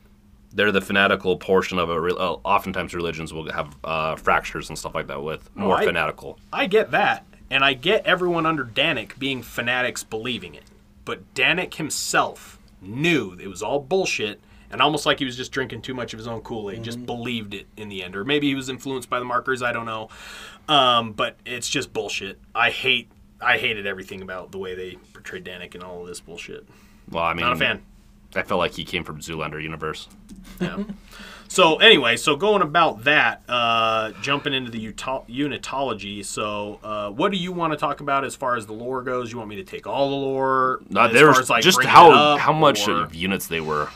They're 0.55 0.73
the 0.73 0.81
fanatical 0.81 1.37
portion 1.37 1.79
of 1.79 1.89
it. 1.91 1.95
Re- 1.95 2.13
uh, 2.13 2.37
oftentimes, 2.45 2.95
religions 2.95 3.33
will 3.33 3.51
have 3.53 3.77
uh, 3.85 4.17
fractures 4.17 4.69
and 4.69 4.79
stuff 4.79 4.95
like 4.95 5.07
that 5.07 5.23
with 5.23 5.55
more 5.57 5.77
I- 5.79 5.85
fanatical. 5.85 6.39
I 6.53 6.67
get 6.67 6.91
that, 6.91 7.27
and 7.51 7.65
I 7.65 7.73
get 7.75 8.05
everyone 8.07 8.45
under 8.47 8.65
Danik 8.65 9.19
being 9.19 9.43
fanatics 9.43 10.03
believing 10.05 10.55
it. 10.55 10.65
But 11.05 11.35
Danik 11.35 11.75
himself 11.75 12.59
knew 12.81 13.37
it 13.41 13.49
was 13.49 13.63
all 13.63 13.81
bullshit, 13.81 14.41
and 14.71 14.81
almost 14.81 15.07
like 15.07 15.19
he 15.19 15.25
was 15.25 15.37
just 15.37 15.53
drinking 15.53 15.83
too 15.83 15.95
much 15.95 16.13
of 16.13 16.19
his 16.19 16.27
own 16.27 16.41
Kool 16.43 16.71
Aid, 16.71 16.83
just 16.83 17.05
believed 17.05 17.55
it 17.55 17.67
in 17.77 17.89
the 17.89 18.03
end. 18.05 18.15
Or 18.15 18.25
maybe 18.25 18.49
he 18.49 18.55
was 18.55 18.69
influenced 18.69 19.11
by 19.11 19.19
the 19.19 19.25
markers, 19.25 19.63
I 19.63 19.73
don't 19.73 19.87
know. 19.87 20.09
Um, 20.69 21.13
but 21.13 21.37
it's 21.45 21.69
just 21.69 21.93
bullshit. 21.93 22.39
I 22.55 22.71
hate, 22.71 23.11
I 23.41 23.59
hated 23.59 23.87
everything 23.87 24.23
about 24.23 24.53
the 24.53 24.59
way 24.59 24.75
they 24.75 24.97
portrayed 25.13 25.45
Danik 25.45 25.75
and 25.75 25.83
all 25.83 26.03
of 26.03 26.07
this 26.07 26.21
bullshit. 26.21 26.67
Well, 27.11 27.25
I 27.25 27.35
mean, 27.35 27.45
Not 27.45 27.55
a 27.55 27.57
fan. 27.57 27.83
I 28.35 28.43
felt 28.43 28.59
like 28.59 28.73
he 28.75 28.85
came 28.85 29.05
from 29.05 29.21
Zoolander 29.21 29.63
universe. 29.63 30.09
Yeah. 30.61 30.85
so 31.49 31.77
anyway, 31.77 32.17
so 32.17 32.37
going 32.37 32.63
about 32.63 33.05
that, 33.05 33.43
uh, 33.49 34.13
jumping 34.23 34.55
into 34.55 34.71
the 34.71 34.93
uto- 34.93 35.27
unitology. 35.29 36.25
So, 36.25 36.79
uh, 36.83 37.11
what 37.11 37.31
do 37.33 37.37
you 37.39 37.53
want 37.53 37.73
to 37.73 37.77
talk 37.77 38.01
about 38.01 38.25
as 38.25 38.35
far 38.35 38.57
as 38.57 38.67
the 38.67 38.73
lore 38.73 39.03
goes? 39.03 39.33
You 39.33 39.39
want 39.39 39.51
me 39.51 39.57
to 39.57 39.65
take 39.65 39.87
all 39.87 40.11
the 40.11 40.17
lore? 40.17 40.81
Uh, 40.95 41.01
as 41.07 41.13
there's 41.13 41.35
far 41.35 41.43
as, 41.43 41.51
like, 41.51 41.63
just 41.63 41.83
how 41.85 42.11
up, 42.13 42.39
how 42.41 42.53
much 42.53 42.89
or- 42.89 43.03
of 43.03 43.15
units 43.15 43.47
they 43.47 43.61
were. 43.61 43.89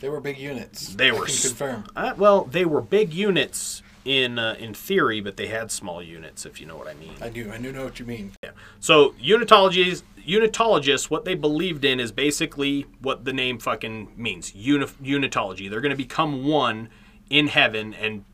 They 0.00 0.08
were 0.10 0.20
big 0.20 0.36
units. 0.38 0.94
They 0.94 1.08
I 1.10 1.12
were 1.12 1.24
can 1.26 1.34
confirm. 1.36 1.84
Uh, 1.96 2.12
well, 2.18 2.44
they 2.44 2.64
were 2.66 2.82
big 2.82 3.14
units 3.14 3.82
in 4.04 4.38
uh, 4.38 4.54
in 4.58 4.74
theory, 4.74 5.22
but 5.22 5.38
they 5.38 5.46
had 5.46 5.70
small 5.70 6.02
units, 6.02 6.44
if 6.44 6.60
you 6.60 6.66
know 6.66 6.76
what 6.76 6.86
I 6.88 6.92
mean. 6.94 7.14
I 7.22 7.30
do. 7.30 7.50
I 7.50 7.56
do 7.56 7.72
know 7.72 7.84
what 7.84 7.98
you 7.98 8.04
mean. 8.04 8.32
Yeah. 8.42 8.50
So 8.80 9.14
unitologies, 9.22 10.02
unitologists, 10.24 11.10
what 11.10 11.24
they 11.24 11.34
believed 11.34 11.84
in 11.84 12.00
is 12.00 12.12
basically 12.12 12.86
what 13.00 13.24
the 13.24 13.32
name 13.32 13.58
fucking 13.58 14.12
means. 14.16 14.54
Uni- 14.54 14.86
unitology. 15.02 15.68
They're 15.70 15.80
going 15.80 15.90
to 15.90 15.96
become 15.96 16.46
one 16.46 16.88
in 17.30 17.48
heaven, 17.48 17.94
and 17.94 18.24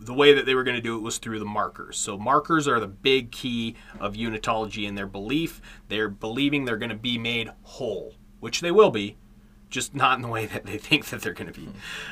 the 0.00 0.14
way 0.14 0.32
that 0.34 0.46
they 0.46 0.54
were 0.54 0.64
going 0.64 0.76
to 0.76 0.82
do 0.82 0.96
it 0.96 1.02
was 1.02 1.18
through 1.18 1.38
the 1.38 1.44
markers. 1.44 1.96
So 1.96 2.18
markers 2.18 2.66
are 2.66 2.80
the 2.80 2.88
big 2.88 3.30
key 3.30 3.76
of 4.00 4.14
unitology 4.14 4.86
in 4.86 4.94
their 4.94 5.06
belief. 5.06 5.60
They're 5.88 6.08
believing 6.08 6.64
they're 6.64 6.76
going 6.76 6.90
to 6.90 6.96
be 6.96 7.18
made 7.18 7.50
whole, 7.62 8.14
which 8.40 8.60
they 8.60 8.70
will 8.70 8.90
be. 8.90 9.16
Just 9.72 9.94
not 9.94 10.16
in 10.18 10.22
the 10.22 10.28
way 10.28 10.44
that 10.44 10.66
they 10.66 10.76
think 10.76 11.06
that 11.06 11.22
they're 11.22 11.32
going 11.32 11.50
to 11.50 11.58
be. 11.58 11.68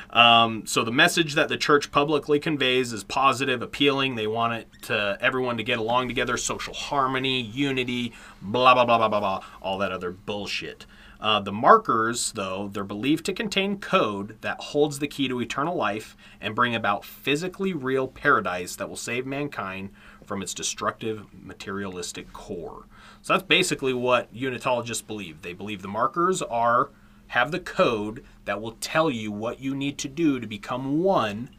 Um, 0.09 0.65
so 0.65 0.83
the 0.83 0.91
message 0.91 1.35
that 1.35 1.47
the 1.47 1.57
church 1.57 1.91
publicly 1.91 2.39
conveys 2.39 2.91
is 2.91 3.03
positive, 3.03 3.61
appealing. 3.61 4.15
They 4.15 4.25
want 4.25 4.53
it 4.53 4.67
to 4.83 5.15
everyone 5.21 5.57
to 5.57 5.63
get 5.63 5.77
along 5.77 6.07
together, 6.07 6.37
social 6.37 6.73
harmony, 6.73 7.39
unity, 7.39 8.13
blah 8.41 8.73
blah 8.73 8.85
blah 8.85 8.97
blah 8.97 9.09
blah 9.09 9.19
blah, 9.19 9.43
all 9.61 9.77
that 9.77 9.91
other 9.91 10.09
bullshit. 10.09 10.87
Uh, 11.19 11.39
the 11.39 11.51
markers, 11.51 12.31
though, 12.31 12.67
they're 12.73 12.83
believed 12.83 13.23
to 13.25 13.33
contain 13.33 13.77
code 13.77 14.41
that 14.41 14.59
holds 14.59 14.97
the 14.97 15.07
key 15.07 15.27
to 15.27 15.39
eternal 15.39 15.75
life 15.75 16.17
and 16.41 16.55
bring 16.55 16.73
about 16.73 17.05
physically 17.05 17.73
real 17.73 18.07
paradise 18.07 18.75
that 18.75 18.89
will 18.89 18.95
save 18.95 19.27
mankind 19.27 19.91
from 20.25 20.41
its 20.41 20.55
destructive 20.55 21.27
materialistic 21.31 22.33
core. 22.33 22.87
So 23.21 23.33
that's 23.33 23.45
basically 23.45 23.93
what 23.93 24.33
unitologists 24.33 25.05
believe. 25.05 25.43
They 25.43 25.53
believe 25.53 25.83
the 25.83 25.87
markers 25.87 26.41
are 26.41 26.89
have 27.31 27.51
the 27.51 27.59
code 27.59 28.25
that 28.43 28.61
will 28.61 28.73
tell 28.81 29.09
you 29.09 29.31
what 29.31 29.61
you 29.61 29.73
need 29.73 29.97
to 29.97 30.09
do 30.09 30.37
to 30.37 30.45
become 30.45 31.01
one 31.01 31.49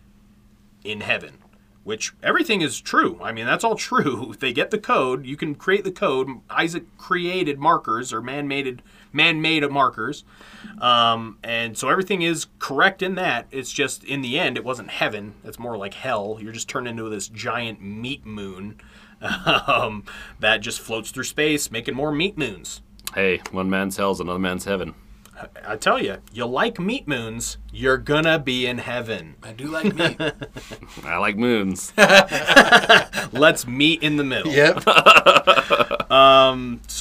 in 0.84 1.00
heaven. 1.00 1.38
Which 1.82 2.12
everything 2.22 2.60
is 2.60 2.78
true. 2.78 3.18
I 3.22 3.32
mean, 3.32 3.46
that's 3.46 3.64
all 3.64 3.74
true. 3.74 4.34
They 4.38 4.52
get 4.52 4.70
the 4.70 4.78
code, 4.78 5.24
you 5.24 5.34
can 5.34 5.54
create 5.54 5.84
the 5.84 5.90
code. 5.90 6.28
Isaac 6.50 6.84
created 6.98 7.58
markers 7.58 8.12
or 8.12 8.20
man-made 8.20 8.82
man-made 9.14 9.68
markers, 9.70 10.24
um, 10.78 11.38
and 11.42 11.76
so 11.76 11.88
everything 11.88 12.20
is 12.20 12.48
correct 12.58 13.00
in 13.00 13.14
that. 13.14 13.46
It's 13.50 13.72
just 13.72 14.04
in 14.04 14.20
the 14.20 14.38
end, 14.38 14.58
it 14.58 14.64
wasn't 14.64 14.90
heaven. 14.90 15.34
It's 15.42 15.58
more 15.58 15.78
like 15.78 15.94
hell. 15.94 16.38
You're 16.38 16.52
just 16.52 16.68
turned 16.68 16.86
into 16.86 17.08
this 17.08 17.28
giant 17.28 17.82
meat 17.82 18.26
moon 18.26 18.78
um, 19.66 20.04
that 20.38 20.58
just 20.58 20.80
floats 20.80 21.10
through 21.10 21.24
space, 21.24 21.70
making 21.70 21.94
more 21.94 22.12
meat 22.12 22.36
moons. 22.36 22.82
Hey, 23.14 23.40
one 23.50 23.70
man's 23.70 23.96
hell's 23.96 24.20
another 24.20 24.38
man's 24.38 24.66
heaven. 24.66 24.94
I 25.66 25.76
tell 25.76 26.02
you, 26.02 26.18
you 26.32 26.46
like 26.46 26.78
meat 26.78 27.06
moons, 27.08 27.58
you're 27.72 27.98
gonna 27.98 28.38
be 28.38 28.66
in 28.66 28.78
heaven. 28.78 29.36
I 29.42 29.52
do 29.52 29.66
like 29.66 29.94
meat. 29.94 30.20
I 31.04 31.18
like 31.18 31.36
moons. 31.36 31.92
Let's 33.32 33.66
meet 33.66 34.02
in 34.02 34.16
the 34.16 34.24
middle. 34.24 34.52
yep. 34.52 34.82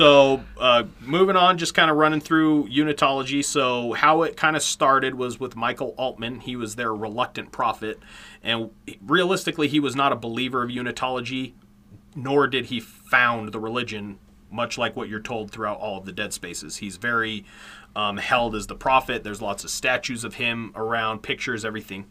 So, 0.02 0.44
uh, 0.60 0.86
moving 1.02 1.36
on, 1.36 1.58
just 1.58 1.74
kind 1.74 1.92
of 1.92 1.98
running 1.98 2.22
through 2.22 2.70
unitology. 2.70 3.44
So, 3.44 3.94
how 3.94 4.24
it 4.24 4.38
kind 4.38 4.56
of 4.56 4.64
started 4.64 5.16
was 5.16 5.40
with 5.40 5.56
Michael 5.56 5.94
Altman. 5.98 6.40
He 6.40 6.56
was 6.56 6.76
their 6.76 6.92
reluctant 6.96 7.52
prophet, 7.52 8.00
and 8.42 8.72
realistically, 9.06 9.68
he 9.68 9.80
was 9.80 9.96
not 9.96 10.12
a 10.12 10.16
believer 10.16 10.64
of 10.64 10.70
unitology, 10.70 11.54
nor 12.16 12.48
did 12.48 12.68
he 12.68 12.80
found 12.80 13.52
the 13.52 13.60
religion. 13.60 14.18
Much 14.52 14.78
like 14.78 14.96
what 14.96 15.10
you're 15.10 15.20
told 15.20 15.52
throughout 15.52 15.80
all 15.80 15.98
of 15.98 16.06
the 16.06 16.12
Dead 16.12 16.34
Spaces, 16.34 16.78
he's 16.78 16.98
very 16.98 17.46
um, 17.96 18.18
held 18.18 18.56
as 18.56 18.68
the 18.68 18.76
prophet. 18.76 19.24
There's 19.24 19.42
lots 19.42 19.64
of 19.64 19.70
statues 19.70 20.24
of 20.24 20.36
him 20.36 20.72
around, 20.76 21.24
pictures, 21.24 21.64
everything. 21.66 22.06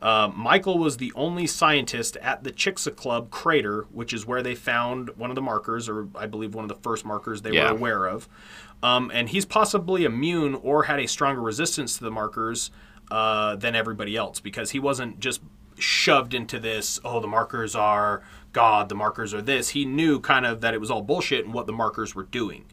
Uh, 0.00 0.28
Michael 0.34 0.78
was 0.78 0.96
the 0.96 1.12
only 1.14 1.46
scientist 1.46 2.16
at 2.16 2.42
the 2.42 2.50
Chicxulub 2.50 3.30
crater, 3.30 3.86
which 3.92 4.12
is 4.12 4.26
where 4.26 4.42
they 4.42 4.56
found 4.56 5.10
one 5.16 5.30
of 5.30 5.36
the 5.36 5.42
markers, 5.42 5.88
or 5.88 6.08
I 6.16 6.26
believe 6.26 6.54
one 6.56 6.64
of 6.64 6.68
the 6.68 6.82
first 6.82 7.04
markers 7.04 7.42
they 7.42 7.52
Yeah. 7.52 7.70
were 7.70 7.76
aware 7.78 8.06
of. 8.06 8.28
Um, 8.82 9.12
and 9.14 9.28
he's 9.28 9.44
possibly 9.44 10.04
immune 10.04 10.56
or 10.56 10.84
had 10.84 10.98
a 10.98 11.06
stronger 11.06 11.40
resistance 11.40 11.96
to 11.98 12.04
the 12.04 12.10
markers 12.10 12.72
uh, 13.12 13.54
than 13.56 13.76
everybody 13.76 14.16
else 14.16 14.40
because 14.40 14.72
he 14.72 14.80
wasn't 14.80 15.20
just 15.20 15.40
shoved 15.78 16.34
into 16.34 16.58
this, 16.58 16.98
oh, 17.04 17.20
the 17.20 17.26
markers 17.28 17.76
are 17.76 18.22
God, 18.52 18.88
the 18.88 18.94
markers 18.94 19.32
are 19.32 19.42
this. 19.42 19.70
He 19.70 19.84
knew 19.84 20.20
kind 20.20 20.44
of 20.46 20.60
that 20.60 20.74
it 20.74 20.80
was 20.80 20.90
all 20.90 21.02
bullshit 21.02 21.44
and 21.44 21.54
what 21.54 21.66
the 21.66 21.72
markers 21.72 22.14
were 22.14 22.24
doing. 22.24 22.64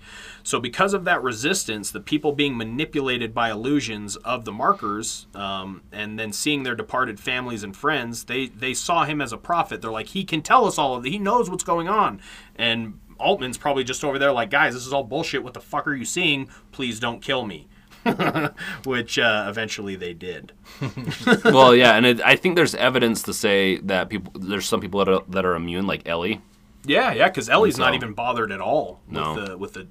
So, 0.44 0.60
because 0.60 0.94
of 0.94 1.06
that 1.06 1.24
resistance, 1.24 1.92
the 1.92 2.00
people 2.00 2.32
being 2.32 2.58
manipulated 2.58 3.34
by 3.34 3.52
illusions 3.52 4.16
of 4.18 4.46
the 4.46 4.52
markers, 4.52 5.28
um, 5.34 5.82
and 5.92 6.20
then 6.20 6.34
seeing 6.34 6.64
their 6.64 6.76
departed 6.76 7.20
families 7.20 7.64
and 7.64 7.76
friends, 7.76 8.26
they 8.26 8.48
they 8.48 8.74
saw 8.74 9.06
him 9.06 9.22
as 9.22 9.34
a 9.34 9.38
prophet. 9.38 9.82
They're 9.82 9.92
like, 9.92 10.08
he 10.08 10.24
can 10.24 10.42
tell 10.42 10.66
us 10.66 10.78
all 10.78 10.96
of 10.96 11.06
it. 11.06 11.12
He 11.12 11.20
knows 11.20 11.50
what's 11.50 11.64
going 11.64 11.88
on. 11.88 12.22
And 12.56 13.00
Altman's 13.20 13.58
probably 13.58 13.84
just 13.84 14.04
over 14.04 14.18
there 14.18 14.32
like, 14.32 14.50
guys, 14.50 14.74
this 14.74 14.86
is 14.86 14.94
all 14.94 15.04
bullshit. 15.04 15.44
What 15.44 15.54
the 15.54 15.62
fuck 15.62 15.88
are 15.88 15.96
you 15.96 16.06
seeing? 16.06 16.50
Please 16.72 17.00
don't 17.00 17.22
kill 17.22 17.46
me. 17.46 17.68
Which 18.86 19.20
uh, 19.20 19.46
eventually 19.50 19.96
they 19.96 20.14
did. 20.14 20.52
well, 21.46 21.76
yeah, 21.76 21.96
and 21.96 22.06
it, 22.06 22.22
I 22.22 22.36
think 22.36 22.56
there's 22.56 22.76
evidence 22.76 23.24
to 23.24 23.34
say 23.34 23.78
that 23.78 24.10
people 24.10 24.34
there's 24.40 24.66
some 24.66 24.82
people 24.82 25.04
that 25.04 25.10
are, 25.12 25.24
that 25.30 25.46
are 25.46 25.56
immune, 25.56 25.88
like 25.88 26.08
Ellie. 26.08 26.42
Yeah, 26.86 27.12
yeah, 27.14 27.28
because 27.28 27.50
Ellie's 27.50 27.76
so- 27.76 27.84
not 27.84 27.94
even 27.96 28.14
bothered 28.14 28.52
at 28.52 28.62
all 28.62 29.02
No. 29.10 29.34
with 29.34 29.46
the 29.46 29.58
with 29.58 29.74
the 29.74 29.82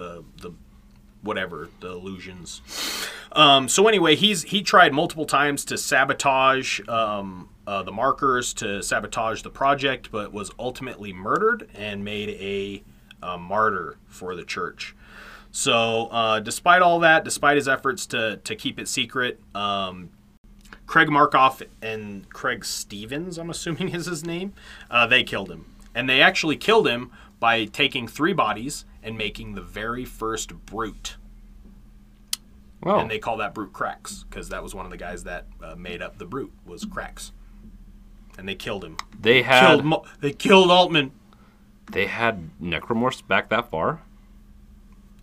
uh, 0.00 0.22
the 0.40 0.52
whatever 1.22 1.68
the 1.80 1.90
illusions. 1.90 2.62
Um, 3.32 3.68
so 3.68 3.86
anyway, 3.88 4.14
he's 4.16 4.44
he 4.44 4.62
tried 4.62 4.92
multiple 4.92 5.26
times 5.26 5.64
to 5.66 5.76
sabotage 5.76 6.80
um, 6.88 7.50
uh, 7.66 7.82
the 7.82 7.92
markers, 7.92 8.54
to 8.54 8.82
sabotage 8.82 9.42
the 9.42 9.50
project, 9.50 10.10
but 10.10 10.32
was 10.32 10.50
ultimately 10.58 11.12
murdered 11.12 11.68
and 11.74 12.02
made 12.04 12.30
a, 12.30 12.82
uh 13.22 13.36
martyr 13.36 13.98
for 14.06 14.34
the 14.34 14.44
church. 14.44 14.94
So 15.58 16.06
uh, 16.12 16.38
despite 16.38 16.82
all 16.82 17.00
that, 17.00 17.24
despite 17.24 17.56
his 17.56 17.66
efforts 17.66 18.06
to 18.06 18.36
to 18.44 18.54
keep 18.54 18.78
it 18.78 18.86
secret, 18.86 19.40
um, 19.56 20.10
Craig 20.86 21.08
Markoff 21.08 21.66
and 21.82 22.30
Craig 22.30 22.64
Stevens, 22.64 23.38
I'm 23.38 23.50
assuming 23.50 23.88
is 23.92 24.06
his 24.06 24.24
name, 24.24 24.52
uh, 24.88 25.08
they 25.08 25.24
killed 25.24 25.50
him. 25.50 25.74
And 25.96 26.08
they 26.08 26.22
actually 26.22 26.56
killed 26.56 26.86
him 26.86 27.10
by 27.40 27.64
taking 27.64 28.06
three 28.06 28.32
bodies 28.32 28.84
and 29.02 29.18
making 29.18 29.56
the 29.56 29.60
very 29.60 30.04
first 30.04 30.54
brute. 30.64 31.16
Well, 32.80 33.00
And 33.00 33.10
they 33.10 33.18
call 33.18 33.36
that 33.38 33.52
brute 33.52 33.72
Cracks 33.72 34.22
because 34.30 34.50
that 34.50 34.62
was 34.62 34.76
one 34.76 34.84
of 34.84 34.92
the 34.92 34.96
guys 34.96 35.24
that 35.24 35.46
uh, 35.60 35.74
made 35.74 36.00
up 36.00 36.18
the 36.18 36.24
brute 36.24 36.52
was 36.64 36.84
Cracks. 36.84 37.32
And 38.38 38.48
they 38.48 38.54
killed 38.54 38.84
him. 38.84 38.96
they 39.20 39.42
had 39.42 39.80
killed, 39.80 40.06
they 40.20 40.32
killed 40.32 40.70
Altman. 40.70 41.10
they 41.90 42.06
had 42.06 42.48
necromorphs 42.62 43.26
back 43.26 43.48
that 43.48 43.68
far. 43.68 44.02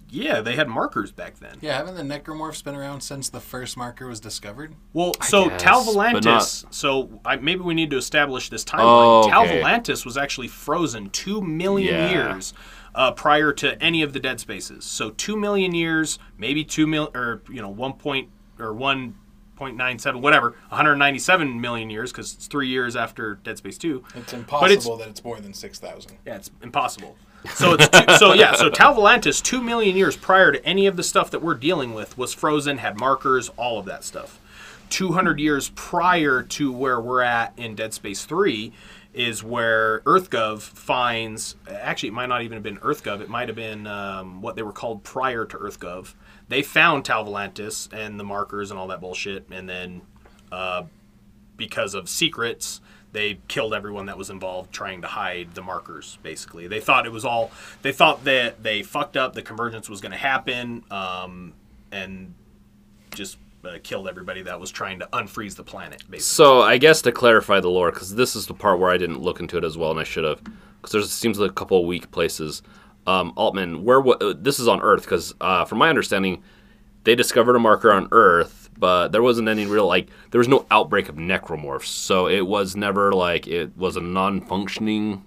Yeah, 0.10 0.42
they 0.42 0.56
had 0.56 0.68
markers 0.70 1.12
back 1.12 1.40
then. 1.40 1.58
Yeah, 1.62 1.78
haven't 1.78 1.96
the 1.96 2.02
necromorphs 2.04 2.64
been 2.64 2.76
around 2.76 3.02
since 3.02 3.30
the 3.30 3.40
first 3.40 3.76
marker 3.76 4.08
was 4.08 4.20
discovered? 4.20 4.76
Well, 4.94 5.14
so 5.22 5.50
guess, 5.50 5.62
Tau 5.64 5.84
but 5.84 5.94
Volantis. 6.24 6.66
So 6.74 7.20
I, 7.26 7.36
maybe 7.38 7.62
we 7.62 7.74
need 7.74 7.90
to 7.90 7.98
establish 7.98 8.50
this 8.50 8.64
timeline. 8.64 9.26
Oh, 9.26 9.30
Tau 9.30 9.44
okay. 9.44 9.62
Volantis 9.62 10.06
was 10.06 10.16
actually 10.18 10.48
frozen 10.48 11.10
two 11.10 11.42
million 11.42 11.94
Yeah. 11.96 12.12
years 12.12 12.54
uh, 12.94 13.12
prior 13.12 13.52
to 13.54 13.82
any 13.84 14.02
of 14.04 14.14
the 14.14 14.20
Dead 14.20 14.40
Spaces. 14.40 14.86
So 14.86 15.10
two 15.10 15.36
million 15.36 15.74
years, 15.74 16.20
maybe 16.38 16.64
two 16.64 16.88
mil 16.88 17.12
or 17.16 17.42
you 17.50 17.62
know 17.62 17.70
one 17.70 17.94
point 17.94 18.30
or 18.60 18.74
one 18.74 19.16
0.97, 19.58 20.20
whatever, 20.20 20.50
197 20.68 21.62
million 21.62 21.90
years 21.90 22.12
because 22.12 22.34
it's 22.34 22.48
three 22.48 22.68
years 22.68 22.96
after 22.98 23.36
Dead 23.36 23.58
Space 23.58 23.78
2. 23.78 24.04
It's 24.16 24.32
But 24.32 24.34
impossible 24.34 24.98
that 24.98 25.08
it's 25.08 25.24
more 25.24 25.40
than 25.40 25.54
6,000. 25.54 26.18
Yeah, 26.26 26.36
it's 26.36 26.52
impossible. 26.62 27.16
So 27.54 27.74
it's 27.74 27.88
two, 27.90 28.16
so 28.18 28.34
yeah. 28.34 28.56
So 28.56 28.70
Tau 28.70 28.94
Volantis, 28.94 29.42
two 29.42 29.62
million 29.62 29.96
years 29.96 30.16
prior 30.16 30.52
to 30.52 30.66
any 30.66 30.88
of 30.88 30.96
the 30.96 31.04
stuff 31.04 31.32
that 31.32 31.42
we're 31.42 31.56
dealing 31.56 31.94
with, 31.94 32.18
was 32.18 32.34
frozen, 32.34 32.80
had 32.80 33.00
markers, 33.00 33.50
all 33.58 33.80
of 33.80 33.86
that 33.86 34.04
stuff. 34.04 34.40
Two 34.90 35.14
hundred 35.14 35.40
years 35.40 35.70
prior 35.70 36.44
to 36.44 36.72
where 36.72 37.00
we're 37.00 37.22
at 37.22 37.54
in 37.58 37.76
Dead 37.76 37.94
Space 37.94 38.26
Three 38.26 38.72
is 39.14 39.44
where 39.44 40.02
EarthGov 40.02 40.62
finds. 40.62 41.56
Actually, 41.70 42.10
it 42.10 42.14
might 42.14 42.28
not 42.28 42.42
even 42.42 42.56
have 42.56 42.64
been 42.64 42.78
EarthGov. 42.78 43.22
It 43.22 43.30
might 43.30 43.48
have 43.48 43.56
been 43.56 43.88
um, 43.88 44.42
what 44.42 44.56
they 44.56 44.62
were 44.62 44.74
called 44.74 45.04
prior 45.04 45.46
to 45.46 45.58
EarthGov. 45.58 46.14
They 46.50 46.62
found 46.62 47.06
Tau 47.06 47.24
Volantis 47.24 47.92
and 47.94 48.20
the 48.20 48.24
markers 48.24 48.72
and 48.72 48.80
all 48.80 48.88
that 48.88 49.02
bullshit, 49.02 49.48
and 49.50 49.68
then 49.70 50.02
uh, 50.52 50.84
because 51.58 51.96
of 51.96 52.10
secrets, 52.10 52.82
they 53.16 53.40
killed 53.48 53.74
everyone 53.74 54.08
that 54.08 54.18
was 54.18 54.30
involved 54.30 54.74
trying 54.74 55.02
to 55.02 55.08
hide 55.08 55.56
the 55.56 55.62
markers. 55.62 56.20
Basically, 56.22 56.68
they 56.68 56.82
thought 56.82 57.06
it 57.06 57.14
was 57.14 57.24
all. 57.24 57.50
They 57.82 57.94
thought 57.94 58.26
that 58.26 58.62
they 58.62 58.84
fucked 58.84 59.16
up. 59.16 59.34
The 59.34 59.42
convergence 59.42 59.90
was 59.90 60.02
going 60.02 60.12
to 60.12 60.18
happen, 60.18 60.84
um, 60.92 61.54
and 61.94 62.34
just 63.12 63.38
uh, 63.64 63.78
killed 63.84 64.10
everybody 64.10 64.42
that 64.42 64.60
was 64.60 64.70
trying 64.70 65.00
to 65.00 65.08
unfreeze 65.14 65.56
the 65.56 65.64
planet. 65.64 66.00
Basically, 66.10 66.20
So 66.20 66.62
I 66.62 66.78
guess 66.78 67.02
to 67.04 67.14
clarify 67.14 67.62
the 67.62 67.70
lore, 67.70 67.90
because 67.90 68.16
this 68.16 68.36
is 68.36 68.48
the 68.48 68.54
part 68.54 68.80
where 68.80 68.92
I 68.92 68.98
didn't 68.98 69.22
look 69.22 69.40
into 69.40 69.58
it 69.58 69.64
as 69.64 69.78
well, 69.78 69.92
and 69.92 70.00
I 70.00 70.04
should 70.04 70.26
have, 70.26 70.44
because 70.44 70.92
there 70.92 71.02
seems 71.04 71.40
like 71.40 71.52
a 71.52 71.54
couple 71.54 71.80
of 71.80 71.86
weak 71.86 72.12
places. 72.12 72.62
Um, 73.08 73.32
Altman, 73.38 73.86
where 73.86 74.06
uh, 74.06 74.34
this 74.36 74.60
is 74.60 74.68
on 74.68 74.82
Earth, 74.82 75.04
because 75.04 75.34
uh, 75.40 75.64
from 75.64 75.78
my 75.78 75.90
understanding, 75.90 76.44
they 77.06 77.16
discovered 77.16 77.56
a 77.56 77.60
marker 77.60 77.94
on 77.94 78.10
Earth, 78.12 78.65
but 78.78 79.10
there 79.12 79.22
wasn't 79.22 79.48
any 79.48 79.66
real 79.66 79.88
like 79.88 80.08
there 80.32 80.40
was 80.40 80.48
no 80.48 80.66
outbreak 80.72 81.10
of 81.10 81.16
necromorphs, 81.16 81.86
so 81.86 82.28
it 82.28 82.46
was 82.46 82.76
never 82.76 83.12
like 83.12 83.48
it 83.48 83.76
was 83.78 83.96
a 83.96 84.02
non-functioning 84.02 85.24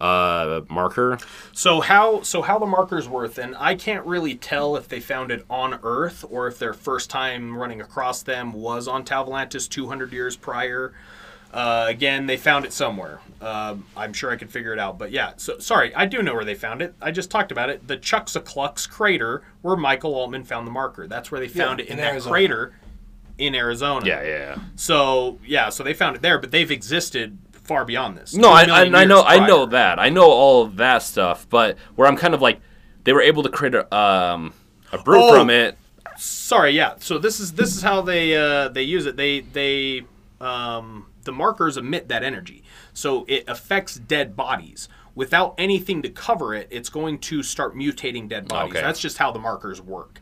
uh, 0.00 0.60
marker. 0.68 1.18
So 1.52 1.80
how 1.80 2.22
so 2.22 2.42
how 2.42 2.58
the 2.58 2.66
markers 2.66 3.08
work? 3.08 3.38
And 3.38 3.56
I 3.56 3.74
can't 3.74 4.04
really 4.06 4.34
tell 4.34 4.76
if 4.76 4.88
they 4.88 5.00
found 5.00 5.30
it 5.30 5.44
on 5.48 5.78
Earth 5.82 6.24
or 6.28 6.46
if 6.46 6.58
their 6.58 6.74
first 6.74 7.10
time 7.10 7.56
running 7.56 7.80
across 7.80 8.22
them 8.22 8.52
was 8.52 8.88
on 8.88 9.04
Tau 9.04 9.24
Volantis 9.24 9.68
200 9.68 10.12
years 10.12 10.36
prior. 10.36 10.92
Uh, 11.54 11.86
again, 11.88 12.26
they 12.26 12.36
found 12.36 12.64
it 12.64 12.72
somewhere. 12.72 13.20
Uh, 13.40 13.76
I'm 13.96 14.12
sure 14.12 14.32
I 14.32 14.36
could 14.36 14.50
figure 14.50 14.72
it 14.72 14.78
out. 14.80 14.98
But 14.98 15.12
yeah, 15.12 15.34
so 15.36 15.58
sorry, 15.60 15.94
I 15.94 16.04
do 16.04 16.20
know 16.20 16.34
where 16.34 16.44
they 16.44 16.56
found 16.56 16.82
it. 16.82 16.94
I 17.00 17.12
just 17.12 17.30
talked 17.30 17.52
about 17.52 17.70
it. 17.70 17.86
The 17.86 17.96
Chicxulub 17.96 18.88
crater, 18.90 19.42
where 19.62 19.76
Michael 19.76 20.14
Altman 20.14 20.42
found 20.44 20.66
the 20.66 20.72
marker. 20.72 21.06
That's 21.06 21.30
where 21.30 21.40
they 21.40 21.46
found 21.48 21.78
Yeah, 21.78 21.84
it 21.84 21.88
in, 21.88 21.92
in 21.92 22.04
that 22.04 22.12
Arizona. 22.12 22.32
crater 22.32 22.74
in 23.38 23.54
Arizona. 23.54 24.04
Yeah, 24.04 24.22
yeah. 24.22 24.28
yeah. 24.38 24.58
So 24.74 25.38
yeah, 25.46 25.68
so 25.68 25.84
they 25.84 25.94
found 25.94 26.16
it 26.16 26.22
there, 26.22 26.38
but 26.40 26.50
they've 26.50 26.70
existed 26.70 27.38
far 27.52 27.84
beyond 27.84 28.16
this. 28.16 28.34
No, 28.34 28.50
I, 28.50 28.64
I, 28.64 28.80
I 28.82 29.04
know 29.04 29.18
years 29.18 29.24
I 29.28 29.46
know 29.46 29.66
that. 29.66 29.98
I 30.00 30.08
know 30.08 30.28
all 30.30 30.62
of 30.62 30.76
that 30.76 31.02
stuff, 31.02 31.46
but 31.48 31.78
where 31.94 32.08
I'm 32.08 32.16
kind 32.16 32.34
of 32.34 32.42
like 32.42 32.60
they 33.04 33.12
were 33.12 33.22
able 33.22 33.42
to 33.44 33.48
create 33.48 33.74
a 33.76 33.94
um 33.96 34.52
a 34.92 34.98
brew 34.98 35.20
Oh. 35.22 35.32
from 35.38 35.50
it. 35.50 35.76
sorry 36.18 36.70
yeah 36.72 36.94
so 36.98 37.18
this 37.18 37.40
is 37.40 37.52
this 37.52 37.74
is 37.76 37.82
how 37.82 38.00
they 38.02 38.36
uh, 38.36 38.68
they 38.68 38.82
use 38.82 39.06
it 39.06 39.16
they 39.16 39.40
they 39.40 40.02
um, 40.40 41.06
the 41.24 41.32
markers 41.32 41.76
emit 41.76 42.08
that 42.08 42.22
energy. 42.22 42.62
So 42.92 43.24
it 43.28 43.44
affects 43.48 43.96
dead 43.96 44.36
bodies. 44.36 44.88
Without 45.16 45.54
anything 45.58 46.02
to 46.02 46.08
cover 46.08 46.54
it 46.54 46.66
it's 46.72 46.88
going 46.88 47.18
to 47.20 47.42
start 47.42 47.76
mutating 47.76 48.28
dead 48.28 48.48
bodies. 48.48 48.72
Okay. 48.76 48.80
that's 48.84 48.98
just 49.00 49.16
how 49.18 49.30
the 49.30 49.38
markers 49.38 49.80
work. 49.80 50.20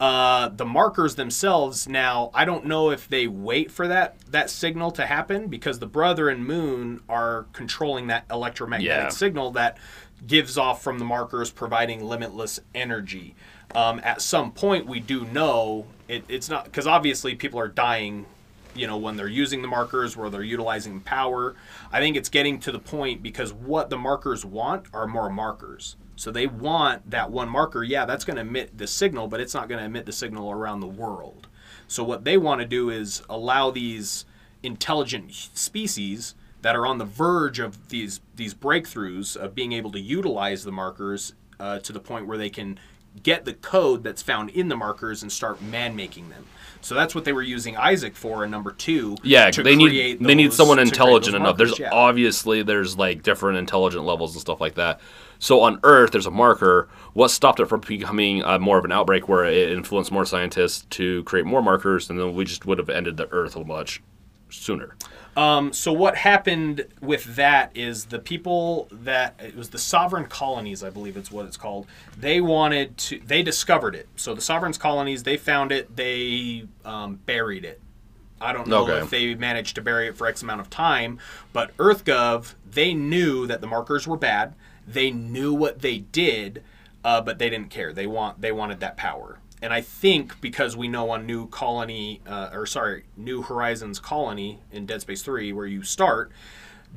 Uh, 0.00 0.48
the 0.48 0.64
markers 0.66 1.14
themselves 1.14 1.88
now 1.88 2.28
i 2.34 2.44
don't 2.44 2.66
know 2.66 2.90
if 2.90 3.08
they 3.08 3.28
wait 3.28 3.70
for 3.70 3.86
that 3.88 4.16
that 4.30 4.50
signal 4.50 4.90
to 4.90 5.06
happen 5.06 5.46
because 5.46 5.78
the 5.78 5.86
Brethren 5.86 6.44
moon 6.44 7.00
are 7.08 7.46
controlling 7.52 8.08
that 8.08 8.24
electromagnetic 8.28 9.04
Yeah. 9.04 9.08
signal 9.10 9.52
that 9.52 9.78
gives 10.26 10.58
off 10.58 10.82
from 10.82 10.98
the 10.98 11.04
markers 11.04 11.50
providing 11.50 12.02
limitless 12.04 12.58
energy. 12.74 13.34
Um, 13.74 14.00
at 14.02 14.20
some 14.20 14.50
point 14.52 14.86
we 14.86 14.98
do 15.00 15.24
know 15.26 15.86
it, 16.08 16.24
it's 16.28 16.48
not 16.50 16.64
because 16.64 16.86
obviously 16.88 17.34
people 17.36 17.60
are 17.60 17.68
dying 17.68 18.26
you 18.74 18.86
know 18.86 18.96
when 18.96 19.16
they're 19.16 19.28
using 19.28 19.62
the 19.62 19.68
markers 19.68 20.16
where 20.16 20.30
they're 20.30 20.42
utilizing 20.42 21.00
power. 21.00 21.54
I 21.92 22.00
think 22.00 22.16
it's 22.16 22.28
getting 22.28 22.58
to 22.60 22.72
the 22.72 22.78
point 22.78 23.22
because 23.22 23.52
what 23.52 23.90
the 23.90 23.98
markers 23.98 24.44
want 24.44 24.86
are 24.92 25.06
more 25.06 25.30
markers. 25.30 25.96
So 26.16 26.30
they 26.30 26.46
want 26.46 27.10
that 27.10 27.30
one 27.30 27.48
marker. 27.48 27.82
Yeah 27.82 28.04
that's 28.04 28.24
going 28.24 28.36
to 28.36 28.42
emit 28.42 28.76
the 28.78 28.86
signal 28.86 29.28
but 29.28 29.40
it's 29.40 29.54
not 29.54 29.68
going 29.68 29.78
to 29.80 29.86
emit 29.86 30.06
the 30.06 30.12
signal 30.12 30.50
around 30.50 30.80
the 30.80 30.86
world. 30.86 31.48
So 31.86 32.02
what 32.04 32.24
they 32.24 32.36
want 32.36 32.60
to 32.60 32.66
do 32.66 32.90
is 32.90 33.22
allow 33.28 33.70
these 33.70 34.24
intelligent 34.62 35.32
species 35.32 36.34
that 36.62 36.74
are 36.74 36.86
on 36.86 36.96
the 36.96 37.04
verge 37.04 37.58
of 37.58 37.90
these 37.90 38.20
these 38.34 38.54
breakthroughs 38.54 39.36
of 39.36 39.54
being 39.54 39.72
able 39.72 39.92
to 39.92 40.00
utilize 40.00 40.64
the 40.64 40.72
markers 40.72 41.34
uh, 41.60 41.78
to 41.80 41.92
the 41.92 42.00
point 42.00 42.26
where 42.26 42.38
they 42.38 42.50
can 42.50 42.78
get 43.22 43.44
the 43.44 43.52
code 43.52 44.02
that's 44.02 44.22
found 44.22 44.50
in 44.50 44.68
the 44.68 44.76
markers 44.76 45.22
and 45.22 45.30
start 45.30 45.62
man 45.62 45.94
making 45.94 46.30
them. 46.30 46.46
So 46.84 46.94
that's 46.94 47.14
what 47.14 47.24
they 47.24 47.32
were 47.32 47.42
using 47.42 47.76
Isaac 47.76 48.14
for 48.14 48.44
in 48.44 48.50
number 48.50 48.70
two. 48.70 49.16
Yeah, 49.22 49.50
to 49.50 49.62
they 49.62 49.74
create 49.74 50.20
need 50.20 50.28
they 50.28 50.34
need 50.34 50.52
someone 50.52 50.78
intelligent 50.78 51.32
those 51.32 51.40
enough. 51.40 51.58
markers, 51.58 51.78
There's 51.78 51.78
yeah. 51.80 51.90
obviously 51.92 52.62
there's 52.62 52.98
like 52.98 53.22
different 53.22 53.58
intelligent 53.58 54.04
levels 54.04 54.34
and 54.34 54.40
stuff 54.40 54.60
like 54.60 54.74
that. 54.74 55.00
So 55.38 55.60
on 55.62 55.80
Earth, 55.82 56.12
there's 56.12 56.26
a 56.26 56.30
marker. 56.30 56.88
What 57.14 57.28
stopped 57.28 57.60
it 57.60 57.66
from 57.66 57.80
becoming 57.80 58.44
uh, 58.44 58.58
more 58.58 58.78
of 58.78 58.84
an 58.84 58.92
outbreak, 58.92 59.28
where 59.28 59.44
it 59.44 59.70
influenced 59.70 60.12
more 60.12 60.26
scientists 60.26 60.86
to 60.90 61.22
create 61.24 61.46
more 61.46 61.62
markers, 61.62 62.10
and 62.10 62.20
then 62.20 62.34
we 62.34 62.44
just 62.44 62.66
would 62.66 62.78
have 62.78 62.90
ended 62.90 63.16
the 63.16 63.30
Earth 63.32 63.56
much 63.66 64.02
sooner. 64.50 64.94
Um, 65.36 65.72
so 65.72 65.92
what 65.92 66.16
happened 66.16 66.86
with 67.00 67.36
that 67.36 67.70
is 67.74 68.04
the 68.06 68.18
people 68.20 68.88
that 68.92 69.34
it 69.42 69.56
was 69.56 69.70
the 69.70 69.78
sovereign 69.78 70.26
colonies, 70.26 70.84
I 70.84 70.90
believe 70.90 71.16
it's 71.16 71.30
what 71.30 71.46
it's 71.46 71.56
called. 71.56 71.86
They 72.16 72.40
wanted 72.40 72.96
to. 72.98 73.20
They 73.24 73.42
discovered 73.42 73.94
it. 73.94 74.08
So 74.16 74.34
the 74.34 74.40
sovereign 74.40 74.72
colonies, 74.74 75.24
they 75.24 75.36
found 75.36 75.72
it. 75.72 75.96
They 75.96 76.66
um, 76.84 77.16
buried 77.26 77.64
it. 77.64 77.80
I 78.40 78.52
don't 78.52 78.68
know 78.68 78.82
Okay. 78.82 78.98
if 78.98 79.10
they 79.10 79.34
managed 79.34 79.74
to 79.76 79.80
bury 79.82 80.06
it 80.08 80.16
for 80.16 80.26
X 80.26 80.42
amount 80.42 80.60
of 80.60 80.68
time, 80.68 81.18
but 81.52 81.74
EarthGov, 81.78 82.54
they 82.70 82.92
knew 82.92 83.46
that 83.46 83.60
the 83.60 83.66
markers 83.66 84.06
were 84.06 84.16
bad. 84.16 84.54
They 84.86 85.10
knew 85.10 85.54
what 85.54 85.80
they 85.80 85.98
did, 85.98 86.62
uh, 87.04 87.22
but 87.22 87.38
they 87.38 87.48
didn't 87.48 87.70
care. 87.70 87.92
They 87.92 88.06
want 88.06 88.40
they 88.40 88.52
wanted 88.52 88.80
that 88.80 88.96
power. 88.96 89.38
And 89.64 89.72
I 89.72 89.80
think 89.80 90.42
because 90.42 90.76
we 90.76 90.88
know 90.88 91.08
on 91.08 91.24
New 91.24 91.48
Colony, 91.48 92.20
uh, 92.26 92.50
or 92.52 92.66
sorry, 92.66 93.04
New 93.16 93.40
Horizons 93.40 93.98
Colony 93.98 94.60
in 94.70 94.84
Dead 94.84 95.00
Space 95.00 95.22
3, 95.22 95.54
where 95.54 95.64
you 95.64 95.82
start, 95.82 96.30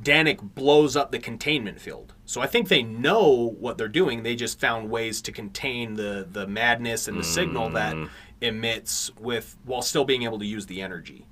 Danik 0.02 0.54
blows 0.54 0.94
up 0.94 1.10
the 1.10 1.18
containment 1.18 1.80
field. 1.80 2.12
So 2.26 2.42
I 2.42 2.46
think 2.46 2.68
they 2.68 2.82
know 2.82 3.54
what 3.58 3.78
they're 3.78 3.88
doing. 3.88 4.22
They 4.22 4.36
just 4.36 4.60
found 4.60 4.90
ways 4.90 5.22
to 5.22 5.32
contain 5.32 5.94
the 5.94 6.28
the 6.30 6.46
madness 6.46 7.08
and 7.08 7.18
the 7.18 7.24
signal 7.24 7.70
that 7.70 7.96
emits 8.42 9.12
with 9.18 9.56
while 9.64 9.80
still 9.80 10.04
being 10.04 10.24
able 10.24 10.38
to 10.38 10.46
use 10.46 10.66
the 10.66 10.82
energy. 10.82 11.24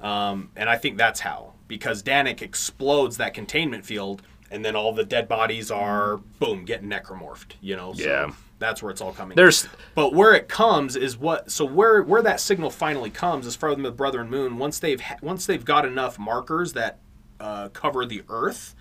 Um, 0.00 0.50
and 0.56 0.68
I 0.68 0.76
think 0.76 0.98
that's 0.98 1.20
how 1.20 1.52
because 1.68 2.02
Danik 2.02 2.42
explodes 2.42 3.16
that 3.18 3.32
containment 3.32 3.84
field, 3.84 4.22
and 4.50 4.64
then 4.64 4.74
all 4.74 4.92
the 4.92 5.04
dead 5.04 5.28
bodies 5.28 5.70
are 5.70 6.16
boom 6.40 6.64
getting 6.64 6.90
necromorphed. 6.90 7.52
You 7.60 7.76
know, 7.76 7.92
so 7.94 8.02
Yeah. 8.02 8.32
That's 8.60 8.82
where 8.82 8.92
it's 8.92 9.00
all 9.00 9.12
coming. 9.12 9.34
There's 9.36 9.66
But 9.94 10.12
where 10.12 10.34
it 10.34 10.46
comes 10.46 10.94
is 10.94 11.16
what. 11.16 11.50
So 11.50 11.64
where 11.64 12.02
where 12.02 12.22
that 12.22 12.38
signal 12.38 12.70
finally 12.70 13.10
comes 13.10 13.46
is 13.46 13.56
from 13.56 13.82
the 13.82 13.90
Brethren 13.90 14.30
Moon. 14.30 14.58
Once 14.58 14.78
they've 14.78 15.00
ha- 15.00 15.16
once 15.22 15.46
they've 15.46 15.64
got 15.64 15.84
enough 15.86 16.18
markers 16.18 16.74
that 16.74 17.00
uh, 17.40 17.70
cover 17.70 18.04
the 18.04 18.22
Earth, 18.28 18.76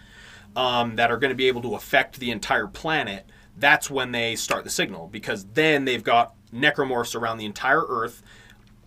um, 0.55 0.97
that 0.97 1.09
are 1.09 1.17
going 1.17 1.29
to 1.29 1.35
be 1.35 1.47
able 1.47 1.61
to 1.61 1.75
affect 1.75 2.19
the 2.19 2.29
entire 2.29 2.67
planet. 2.67 3.25
That's 3.57 3.89
when 3.89 4.11
they 4.11 4.35
start 4.35 4.63
the 4.63 4.69
signal 4.69 5.07
because 5.07 5.45
then 5.53 5.85
they've 5.85 6.03
got 6.03 6.33
necromorphs 6.53 7.15
around 7.15 7.37
the 7.37 7.45
entire 7.45 7.85
Earth. 7.87 8.21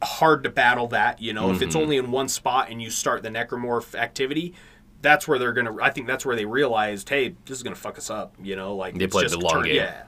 Hard 0.03 0.45
to 0.45 0.51
battle 0.51 0.89
that, 0.89 1.23
you 1.23 1.33
know. 1.33 1.53
If 1.53 1.63
it's 1.63 1.77
only 1.77 1.97
in 1.97 2.11
one 2.11 2.29
spot 2.29 2.71
and 2.71 2.83
you 2.83 2.91
start 2.91 3.23
the 3.23 3.29
necromorph 3.29 3.95
activity, 3.95 4.55
that's 5.01 5.29
where 5.29 5.39
they're 5.39 5.53
gonna. 5.53 5.77
I 5.81 5.91
think 5.91 6.07
that's 6.07 6.27
where 6.27 6.35
they 6.35 6.45
realized, 6.45 7.09
hey, 7.09 7.37
this 7.47 7.57
is 7.57 7.63
gonna 7.63 7.77
fuck 7.77 7.99
us 7.99 8.11
up, 8.11 8.35
you 8.43 8.57
know. 8.57 8.75
Like 8.75 8.99
They 8.99 9.07
played 9.07 9.31
the 9.31 9.39
long 9.39 9.63
game. 9.63 9.77
Yeah. 9.77 10.03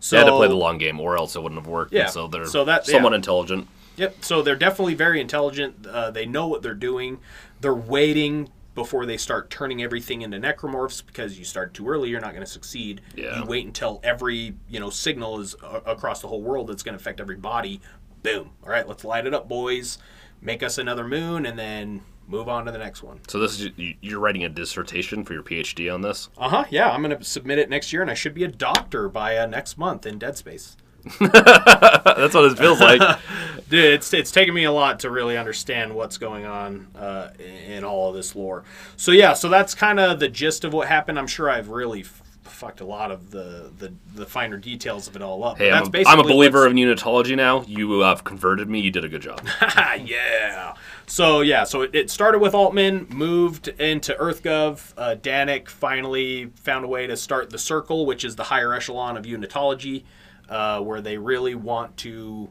So 0.00 0.16
they 0.16 0.20
had 0.24 0.30
to 0.30 0.36
play 0.36 0.48
the 0.48 0.54
long 0.54 0.78
game, 0.78 1.00
or 1.00 1.16
else 1.16 1.36
it 1.36 1.42
wouldn't 1.42 1.60
have 1.60 1.68
worked. 1.68 1.92
Yeah, 1.92 2.02
And 2.02 2.10
so 2.10 2.28
they're 2.28 2.46
so 2.46 2.64
that- 2.64 2.86
somewhat 2.86 3.10
yeah. 3.12 3.16
intelligent. 3.16 3.68
Yep. 3.96 4.16
So 4.24 4.42
they're 4.42 4.56
definitely 4.56 4.94
very 4.94 5.20
intelligent. 5.20 5.86
Uh, 5.86 6.10
they 6.10 6.26
know 6.26 6.46
what 6.48 6.62
they're 6.62 6.74
doing. 6.74 7.18
They're 7.62 7.74
waiting 7.74 8.50
before 8.74 9.06
they 9.06 9.16
start 9.16 9.48
turning 9.48 9.82
everything 9.82 10.20
into 10.20 10.38
necromorphs 10.38 11.02
because 11.06 11.38
you 11.38 11.46
start 11.46 11.72
too 11.72 11.88
early, 11.88 12.10
you're 12.10 12.20
not 12.20 12.32
going 12.32 12.44
to 12.44 12.50
succeed. 12.50 13.00
Yeah. 13.14 13.38
You 13.40 13.46
wait 13.46 13.64
until 13.64 14.00
every 14.04 14.54
you 14.68 14.78
know 14.80 14.90
signal 14.90 15.40
is 15.40 15.54
uh, 15.62 15.80
across 15.86 16.20
the 16.20 16.28
whole 16.28 16.42
world 16.42 16.66
that's 16.66 16.82
going 16.82 16.92
to 16.94 17.00
affect 17.00 17.20
every 17.20 17.36
body. 17.36 17.80
Boom. 18.22 18.50
All 18.62 18.68
right, 18.68 18.86
let's 18.86 19.02
light 19.04 19.26
it 19.26 19.32
up, 19.32 19.48
boys. 19.48 19.96
Make 20.42 20.62
us 20.62 20.76
another 20.76 21.06
moon, 21.08 21.46
and 21.46 21.58
then 21.58 22.02
move 22.28 22.48
on 22.48 22.64
to 22.66 22.72
the 22.72 22.78
next 22.78 23.02
one. 23.02 23.20
So 23.28 23.38
this 23.38 23.60
is 23.60 23.70
you- 23.76 23.94
you're 24.00 24.20
writing 24.20 24.44
a 24.44 24.48
dissertation 24.48 25.24
for 25.24 25.32
your 25.32 25.42
PhD 25.42 25.92
on 25.92 26.02
this. 26.02 26.28
Uh 26.36 26.48
huh. 26.48 26.64
Yeah, 26.70 26.90
I'm 26.90 27.02
going 27.02 27.16
to 27.16 27.24
submit 27.24 27.58
it 27.58 27.70
next 27.70 27.92
year, 27.92 28.02
and 28.02 28.10
I 28.10 28.14
should 28.14 28.34
be 28.34 28.44
a 28.44 28.48
doctor 28.48 29.08
by 29.08 29.36
uh, 29.36 29.46
next 29.46 29.78
month 29.78 30.06
in 30.06 30.18
Dead 30.18 30.36
Space. 30.36 30.76
That's 31.20 32.34
what 32.34 32.44
it 32.46 32.58
feels 32.58 32.80
like. 32.80 33.00
Dude, 33.68 33.84
it's 33.94 34.12
it's 34.12 34.30
taken 34.32 34.54
me 34.54 34.64
a 34.64 34.72
lot 34.72 35.00
to 35.00 35.10
really 35.10 35.36
understand 35.36 35.94
what's 35.94 36.18
going 36.18 36.46
on 36.46 36.88
uh, 36.96 37.30
in 37.68 37.84
all 37.84 38.08
of 38.10 38.14
this 38.16 38.34
lore. 38.34 38.64
So 38.96 39.12
yeah, 39.12 39.32
so 39.34 39.48
that's 39.48 39.74
kind 39.74 39.98
of 40.00 40.18
the 40.20 40.28
gist 40.28 40.64
of 40.64 40.72
what 40.72 40.88
happened. 40.88 41.18
I'm 41.18 41.26
sure 41.26 41.48
I've 41.50 41.68
really 41.68 42.00
f- 42.00 42.22
fucked 42.56 42.80
a 42.80 42.84
lot 42.84 43.10
of 43.10 43.30
the, 43.30 43.70
the 43.78 43.92
the 44.14 44.24
finer 44.24 44.56
details 44.56 45.06
of 45.06 45.14
it 45.14 45.22
all 45.22 45.44
up. 45.44 45.58
Hey, 45.58 45.70
I'm 45.70 45.94
a, 45.94 46.04
I'm 46.06 46.18
a 46.18 46.22
believer 46.22 46.66
of 46.66 46.72
unitology 46.72 47.36
now. 47.36 47.62
You 47.62 48.00
have 48.00 48.24
converted 48.24 48.68
me. 48.68 48.80
You 48.80 48.90
did 48.90 49.04
a 49.04 49.08
good 49.08 49.20
job. 49.20 49.46
yeah. 50.02 50.74
So 51.06 51.42
yeah, 51.42 51.64
so 51.64 51.82
it, 51.82 51.94
it 51.94 52.10
started 52.10 52.40
with 52.40 52.54
Altman, 52.54 53.06
moved 53.10 53.68
into 53.68 54.14
EarthGov. 54.14 54.94
Uh, 54.96 55.16
Danik 55.20 55.68
finally 55.68 56.46
found 56.56 56.84
a 56.84 56.88
way 56.88 57.06
to 57.06 57.16
start 57.16 57.50
the 57.50 57.58
Circle, 57.58 58.06
which 58.06 58.24
is 58.24 58.36
the 58.36 58.44
higher 58.44 58.72
echelon 58.72 59.16
of 59.16 59.24
Unitology, 59.24 60.04
uh, 60.48 60.80
where 60.80 61.02
they 61.02 61.18
really 61.18 61.54
want 61.54 61.96
to 61.98 62.48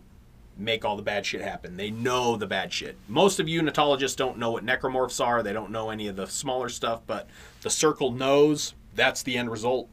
make 0.58 0.86
all 0.86 0.96
the 0.96 1.02
bad 1.02 1.26
shit 1.26 1.42
happen. 1.42 1.76
They 1.76 1.90
know 1.90 2.38
the 2.38 2.48
bad 2.48 2.72
shit. 2.72 2.96
Most 3.08 3.40
of 3.40 3.48
Unitologists 3.48 4.16
don't 4.16 4.38
know 4.38 4.52
what 4.52 4.66
necromorphs 4.66 5.24
are. 5.24 5.44
They 5.44 5.52
don't 5.52 5.72
know 5.72 5.90
any 5.90 6.08
of 6.08 6.16
the 6.16 6.28
smaller 6.28 6.70
stuff, 6.70 7.02
but 7.06 7.28
the 7.62 7.70
Circle 7.70 8.12
knows 8.12 8.74
that's 8.96 9.24
the 9.24 9.38
end 9.38 9.52
result, 9.52 9.90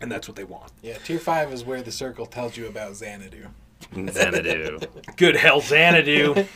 and 0.00 0.10
that's 0.10 0.28
what 0.28 0.36
they 0.36 0.44
want. 0.44 0.72
Yeah, 0.82 0.98
tier 0.98 1.18
five 1.18 1.52
is 1.52 1.64
where 1.64 1.82
the 1.82 1.92
circle 1.92 2.26
tells 2.26 2.56
you 2.56 2.66
about 2.66 2.94
Xanadu. 2.94 3.46
Xanadu. 3.94 4.80
Good 5.16 5.36
hell, 5.36 5.60
Xanadu. 5.60 6.46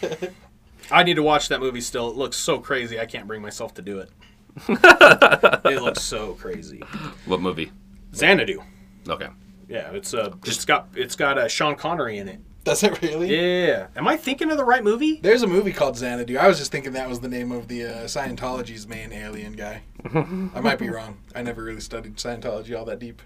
I 0.90 1.02
need 1.02 1.14
to 1.14 1.22
watch 1.22 1.48
that 1.48 1.60
movie 1.60 1.80
still. 1.80 2.10
It 2.10 2.16
looks 2.16 2.36
so 2.36 2.58
crazy. 2.58 2.98
I 2.98 3.06
can't 3.06 3.26
bring 3.26 3.42
myself 3.42 3.74
to 3.74 3.82
do 3.82 3.98
it. 3.98 4.10
it 4.68 5.82
looks 5.82 6.02
so 6.02 6.32
crazy. 6.34 6.80
What 7.26 7.40
movie? 7.40 7.70
Xanadu. 8.14 8.62
Okay. 9.08 9.28
Yeah, 9.68 9.90
it's 9.92 10.14
uh, 10.14 10.34
it's 10.46 10.64
got 10.64 10.88
it's 10.94 11.14
got 11.14 11.38
uh, 11.38 11.46
Sean 11.48 11.76
Connery 11.76 12.18
in 12.18 12.28
it. 12.28 12.40
Does 12.64 12.82
it 12.82 13.00
really? 13.00 13.34
Yeah. 13.34 13.86
Am 13.96 14.06
I 14.06 14.16
thinking 14.16 14.50
of 14.50 14.56
the 14.56 14.64
right 14.64 14.84
movie? 14.84 15.20
There's 15.22 15.42
a 15.42 15.46
movie 15.46 15.72
called 15.72 15.96
Xanadu. 15.96 16.36
I 16.36 16.48
was 16.48 16.58
just 16.58 16.70
thinking 16.70 16.92
that 16.92 17.08
was 17.08 17.20
the 17.20 17.28
name 17.28 17.52
of 17.52 17.68
the 17.68 17.84
uh, 17.84 17.92
Scientology's 18.04 18.86
main 18.86 19.12
alien 19.12 19.54
guy. 19.54 19.82
I 20.14 20.60
might 20.60 20.78
be 20.78 20.90
wrong. 20.90 21.18
I 21.34 21.42
never 21.42 21.62
really 21.62 21.80
studied 21.80 22.16
Scientology 22.16 22.76
all 22.78 22.84
that 22.84 22.98
deep. 22.98 23.22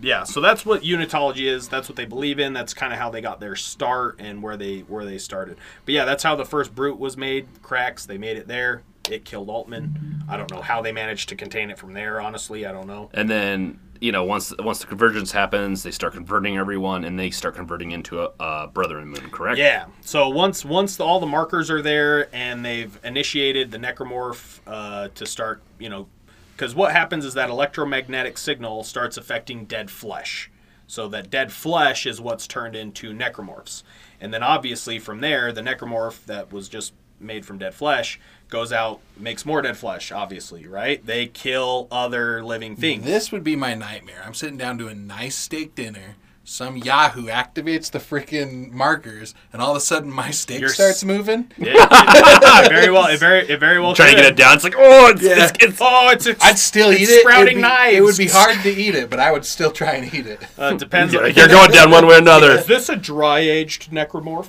Yeah. 0.00 0.24
So 0.24 0.40
that's 0.40 0.66
what 0.66 0.82
Unitology 0.82 1.46
is. 1.46 1.68
That's 1.68 1.88
what 1.88 1.96
they 1.96 2.06
believe 2.06 2.38
in. 2.38 2.52
That's 2.52 2.74
kind 2.74 2.92
of 2.92 2.98
how 2.98 3.10
they 3.10 3.20
got 3.20 3.40
their 3.40 3.56
start 3.56 4.16
and 4.18 4.42
where 4.42 4.56
they 4.56 4.80
where 4.80 5.04
they 5.04 5.18
started. 5.18 5.58
But 5.84 5.94
yeah, 5.94 6.04
that's 6.04 6.22
how 6.22 6.34
the 6.34 6.44
first 6.44 6.74
brute 6.74 6.98
was 6.98 7.16
made. 7.16 7.46
Cracks. 7.62 8.04
They 8.04 8.18
made 8.18 8.36
it 8.36 8.48
there. 8.48 8.82
It 9.08 9.24
killed 9.24 9.48
Altman. 9.48 10.24
I 10.28 10.36
don't 10.36 10.50
know 10.50 10.60
how 10.60 10.82
they 10.82 10.90
managed 10.90 11.28
to 11.28 11.36
contain 11.36 11.70
it 11.70 11.78
from 11.78 11.92
there. 11.92 12.20
Honestly, 12.20 12.66
I 12.66 12.72
don't 12.72 12.88
know. 12.88 13.10
And 13.14 13.30
then 13.30 13.78
you 14.00 14.12
know 14.12 14.24
once 14.24 14.52
once 14.58 14.80
the 14.80 14.86
convergence 14.86 15.32
happens, 15.32 15.82
they 15.82 15.90
start 15.90 16.14
converting 16.14 16.56
everyone, 16.56 17.04
and 17.04 17.18
they 17.18 17.30
start 17.30 17.54
converting 17.54 17.92
into 17.92 18.22
a, 18.22 18.30
a 18.40 18.66
Brethren 18.68 19.08
moon. 19.08 19.30
Correct? 19.30 19.58
Yeah. 19.58 19.86
So 20.00 20.28
once 20.28 20.64
once 20.64 20.96
the, 20.96 21.04
all 21.04 21.20
the 21.20 21.26
markers 21.26 21.70
are 21.70 21.82
there 21.82 22.34
and 22.34 22.64
they've 22.64 22.98
initiated 23.04 23.70
the 23.70 23.78
necromorph 23.78 24.60
uh, 24.66 25.08
to 25.14 25.26
start, 25.26 25.62
you 25.78 25.88
know, 25.88 26.08
because 26.56 26.74
what 26.74 26.92
happens 26.92 27.24
is 27.24 27.34
that 27.34 27.50
electromagnetic 27.50 28.38
signal 28.38 28.84
starts 28.84 29.16
affecting 29.16 29.64
dead 29.64 29.90
flesh. 29.90 30.50
So 30.86 31.08
that 31.08 31.30
dead 31.30 31.50
flesh 31.50 32.06
is 32.06 32.20
what's 32.20 32.46
turned 32.46 32.76
into 32.76 33.12
necromorphs, 33.12 33.82
and 34.20 34.32
then 34.32 34.42
obviously 34.42 34.98
from 34.98 35.20
there, 35.20 35.52
the 35.52 35.60
necromorph 35.60 36.24
that 36.26 36.52
was 36.52 36.68
just 36.68 36.92
made 37.18 37.44
from 37.44 37.58
dead 37.58 37.74
flesh 37.74 38.20
goes 38.48 38.72
out, 38.72 39.00
makes 39.16 39.44
more 39.44 39.62
dead 39.62 39.76
flesh. 39.76 40.12
Obviously, 40.12 40.66
right? 40.66 41.04
They 41.04 41.26
kill 41.26 41.88
other 41.90 42.44
living 42.44 42.76
things. 42.76 43.04
This 43.04 43.32
would 43.32 43.44
be 43.44 43.56
my 43.56 43.74
nightmare. 43.74 44.22
I'm 44.24 44.34
sitting 44.34 44.56
down 44.56 44.78
to 44.78 44.88
a 44.88 44.94
nice 44.94 45.36
steak 45.36 45.74
dinner. 45.74 46.16
Some 46.48 46.76
Yahoo 46.76 47.26
activates 47.26 47.90
the 47.90 47.98
freaking 47.98 48.70
markers, 48.70 49.34
and 49.52 49.60
all 49.60 49.72
of 49.72 49.76
a 49.76 49.80
sudden 49.80 50.08
my 50.12 50.30
steak 50.30 50.60
You're 50.60 50.68
starts 50.68 50.98
s- 50.98 51.04
moving. 51.04 51.50
It- 51.58 51.74
it- 51.74 52.68
very 52.70 52.88
well. 52.88 53.08
It 53.08 53.18
very 53.18 53.40
it 53.48 53.58
very 53.58 53.80
well. 53.80 53.96
Trying 53.96 54.14
to 54.14 54.22
get 54.22 54.26
it 54.32 54.36
down. 54.36 54.54
It's 54.54 54.62
like 54.62 54.76
oh, 54.78 55.08
it's, 55.08 55.22
Yeah. 55.22 55.44
it's, 55.48 55.64
it's 55.64 55.78
Oh, 55.80 56.08
it's, 56.10 56.24
it's 56.26 56.44
I'd 56.44 56.56
still 56.56 56.90
it's 56.90 57.00
eat 57.00 57.08
it. 57.08 57.20
Sprouting 57.22 57.42
It'd 57.48 57.54
be- 57.56 57.60
knives. 57.62 57.96
It 57.96 58.02
would 58.02 58.16
be 58.16 58.28
hard 58.28 58.62
to 58.62 58.70
eat 58.70 58.94
it, 58.94 59.10
but 59.10 59.18
I 59.18 59.32
would 59.32 59.44
still 59.44 59.72
try 59.72 59.94
and 59.94 60.14
eat 60.14 60.28
it. 60.28 60.40
Uh, 60.56 60.70
it 60.74 60.78
depends. 60.78 61.12
you're 61.12 61.48
going 61.48 61.70
down 61.72 61.90
one 61.90 62.06
way 62.06 62.14
or 62.14 62.18
another. 62.18 62.52
Is 62.52 62.66
this 62.66 62.88
a 62.90 62.96
dry 62.96 63.40
aged 63.40 63.90
necromorph? 63.90 64.48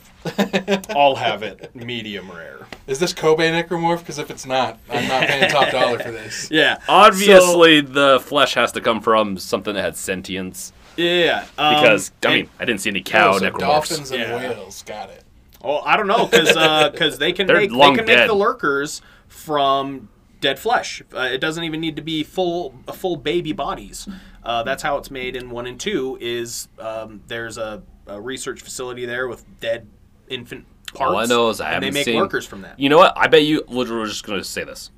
I'll 0.95 1.15
have 1.15 1.41
it 1.41 1.73
medium 1.75 2.29
rare. 2.31 2.67
Is 2.85 2.99
this 2.99 3.11
Kobe 3.11 3.49
necromorph? 3.49 3.99
Because 3.99 4.19
if 4.19 4.29
it's 4.29 4.45
not, 4.45 4.77
I'm 4.89 5.07
not 5.07 5.23
paying 5.27 5.49
top 5.49 5.71
dollar 5.71 5.97
for 5.97 6.11
this. 6.11 6.49
Yeah. 6.51 6.77
Obviously, 6.87 7.81
the 7.81 8.19
flesh 8.21 8.53
has 8.53 8.71
to 8.73 8.81
come 8.81 9.01
from 9.01 9.37
something 9.39 9.73
that 9.73 9.81
had 9.81 9.97
sentience. 9.97 10.73
So, 10.97 11.03
yeah. 11.03 11.45
um, 11.57 11.75
Because 11.75 12.11
I 12.25 12.33
mean, 12.35 12.49
I 12.59 12.65
didn't 12.65 12.81
see 12.81 12.89
any 12.89 13.01
cow 13.01 13.33
Oh, 13.35 13.39
so 13.39 13.49
necromorphs. 13.49 13.59
dolphins 13.59 14.11
and 14.11 14.21
Yeah. 14.21 14.35
whales. 14.37 14.83
Got 14.83 15.09
it. 15.11 15.23
oh, 15.63 15.79
I 15.79 15.95
don't 15.97 16.07
know 16.07 16.25
because 16.27 17.17
they 17.19 17.31
can 17.33 17.47
They're 17.47 17.57
make 17.57 17.71
they 17.71 17.77
can 17.77 18.05
dead. 18.05 18.07
make 18.19 18.27
the 18.27 18.33
lurkers 18.35 19.01
from 19.27 20.09
dead 20.41 20.59
flesh. 20.59 21.01
Uh, 21.15 21.21
it 21.31 21.39
doesn't 21.39 21.63
even 21.63 21.79
need 21.81 21.95
to 21.95 22.01
be 22.01 22.23
full 22.23 22.73
full 22.93 23.15
baby 23.15 23.53
bodies. 23.53 24.07
Uh, 24.43 24.63
that's 24.63 24.81
how 24.83 24.97
it's 24.97 25.11
made 25.11 25.35
in 25.35 25.49
one 25.49 25.67
and 25.67 25.79
two. 25.79 26.17
Is 26.21 26.67
um, 26.79 27.21
there's 27.27 27.57
a, 27.57 27.83
a 28.07 28.19
research 28.19 28.61
facility 28.61 29.05
there 29.05 29.27
with 29.27 29.45
dead 29.59 29.87
infant 30.29 30.65
parts. 30.93 31.11
All 31.11 31.17
I 31.17 31.25
know 31.25 31.49
is 31.49 31.59
I 31.61 31.71
and 31.73 31.83
they 31.83 31.87
haven't 31.87 31.93
make 31.95 32.05
seen- 32.05 32.19
lurkers 32.19 32.45
from 32.45 32.61
that. 32.61 32.79
You 32.79 32.89
know 32.89 32.97
what? 32.97 33.13
I 33.17 33.27
bet 33.27 33.43
you. 33.43 33.63
We're 33.67 33.89
we're 33.89 34.05
just 34.07 34.25
going 34.25 34.39
to 34.39 34.43
say 34.45 34.63
this. 34.63 34.91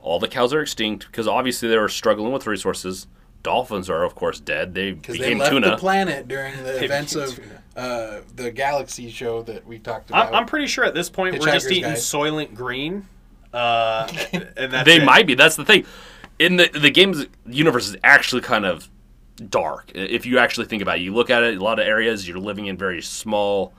All 0.00 0.18
the 0.20 0.28
cows 0.28 0.54
are 0.54 0.60
extinct 0.60 1.06
because 1.06 1.26
obviously 1.26 1.68
they 1.68 1.76
were 1.76 1.88
struggling 1.88 2.32
with 2.32 2.46
resources. 2.46 3.06
Dolphins 3.42 3.88
are, 3.88 4.04
of 4.04 4.14
course, 4.14 4.40
dead. 4.40 4.74
They 4.74 4.92
Because 4.92 5.14
they 5.14 5.20
became 5.24 5.38
left 5.38 5.52
tuna. 5.52 5.70
the 5.70 5.76
planet 5.76 6.28
during 6.28 6.56
the 6.62 6.84
events 6.84 7.14
of 7.14 7.38
uh, 7.76 8.18
the 8.34 8.50
Galaxy 8.50 9.10
show 9.10 9.42
that 9.42 9.66
we 9.66 9.78
talked 9.78 10.10
about. 10.10 10.28
I'm, 10.28 10.34
I'm 10.34 10.46
pretty 10.46 10.66
sure 10.66 10.84
at 10.84 10.94
this 10.94 11.08
point 11.08 11.38
we're 11.38 11.46
just 11.52 11.70
eating 11.70 11.82
Guide. 11.84 11.96
Soylent 11.98 12.54
Green. 12.54 13.06
Uh, 13.52 14.06
and 14.32 14.72
that's 14.72 14.84
they 14.84 14.96
it. 14.96 15.04
might 15.04 15.26
be. 15.26 15.34
That's 15.34 15.56
the 15.56 15.64
thing. 15.64 15.84
In 16.38 16.56
the 16.56 16.68
the 16.68 16.90
game's 16.90 17.26
universe 17.46 17.88
is 17.88 17.96
actually 18.04 18.42
kind 18.42 18.64
of 18.66 18.88
dark. 19.48 19.90
If 19.94 20.26
you 20.26 20.38
actually 20.38 20.66
think 20.66 20.82
about 20.82 20.98
it, 20.98 21.02
you 21.02 21.14
look 21.14 21.30
at 21.30 21.42
it. 21.42 21.56
A 21.58 21.62
lot 21.64 21.78
of 21.78 21.86
areas 21.86 22.28
you're 22.28 22.38
living 22.38 22.66
in 22.66 22.76
very 22.76 23.00
small 23.02 23.72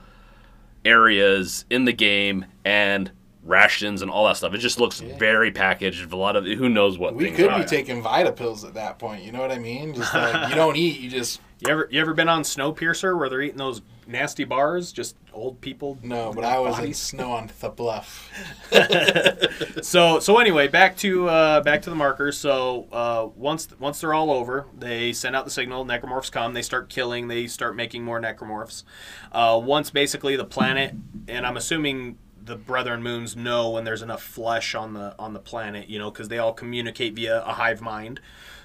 areas 0.86 1.66
in 1.70 1.86
the 1.86 1.94
game, 1.94 2.46
and 2.66 3.12
rations 3.50 4.02
and 4.02 4.10
all 4.12 4.26
that 4.28 4.38
stuff. 4.38 4.54
It 4.54 4.60
just 4.60 4.80
looks 4.80 5.00
very 5.00 5.52
packaged. 5.52 6.12
A 6.12 6.16
lot 6.16 6.36
of 6.36 6.46
who 6.46 6.70
knows 6.70 6.98
what 6.98 7.16
we 7.16 7.26
things 7.26 7.38
could 7.38 7.50
are. 7.50 7.60
be 7.60 7.66
taking 7.66 8.02
Vita 8.02 8.32
pills 8.32 8.64
at 8.64 8.76
that 8.76 9.00
point. 9.00 9.24
You 9.24 9.32
know 9.32 9.42
what 9.42 9.52
I 9.52 9.60
mean? 9.60 9.94
Just 9.94 10.14
like 10.14 10.50
you 10.50 10.56
don't 10.56 10.76
eat, 10.78 11.00
you 11.00 11.10
just 11.10 11.42
You 11.62 11.70
ever 11.72 11.90
you 11.92 12.00
ever 12.00 12.14
been 12.14 12.30
on 12.30 12.44
Snowpiercer 12.44 13.18
where 13.20 13.28
they're 13.28 13.42
eating 13.42 13.58
those 13.58 13.82
nasty 14.08 14.46
bars? 14.46 14.94
Just 14.94 15.18
old 15.34 15.60
people. 15.60 15.98
no. 16.02 16.32
But 16.34 16.46
I 16.46 16.58
was 16.58 16.80
in 16.80 16.94
snow 16.94 17.34
on 17.34 17.52
the 17.60 17.70
bluff. 17.70 18.32
So 19.84 20.20
so 20.20 20.38
anyway, 20.38 20.68
back 20.70 20.96
to 20.98 21.28
uh, 21.28 21.62
back 21.62 21.82
to 21.82 21.90
the 21.90 21.96
markers. 21.98 22.38
So 22.38 22.88
uh, 22.94 23.28
once 23.36 23.68
once 23.78 24.00
they're 24.00 24.14
all 24.14 24.32
over, 24.32 24.68
they 24.78 25.12
send 25.12 25.36
out 25.36 25.44
the 25.44 25.52
signal. 25.52 25.86
Necromorphs 25.86 26.32
come. 26.32 26.54
They 26.54 26.62
start 26.62 26.90
killing. 26.90 27.28
They 27.28 27.48
start 27.48 27.76
making 27.76 28.04
more 28.04 28.22
necromorphs. 28.22 28.84
Uh, 29.32 29.60
once 29.62 29.90
basically 29.90 30.36
the 30.38 30.46
planet, 30.46 30.94
and 31.28 31.46
I'm 31.46 31.58
assuming 31.58 32.18
the 32.50 32.58
Brethren 32.58 33.02
moons 33.02 33.36
know 33.36 33.70
when 33.70 33.86
there's 33.86 34.02
enough 34.02 34.22
flesh 34.22 34.76
on 34.76 34.94
the 34.94 35.16
on 35.18 35.34
the 35.34 35.40
planet. 35.40 35.88
You 35.88 36.00
know, 36.00 36.12
because 36.12 36.28
they 36.28 36.40
all 36.40 36.52
communicate 36.54 37.14
via 37.14 37.42
a 37.46 37.54
hive 37.54 37.82
mind. 37.82 38.20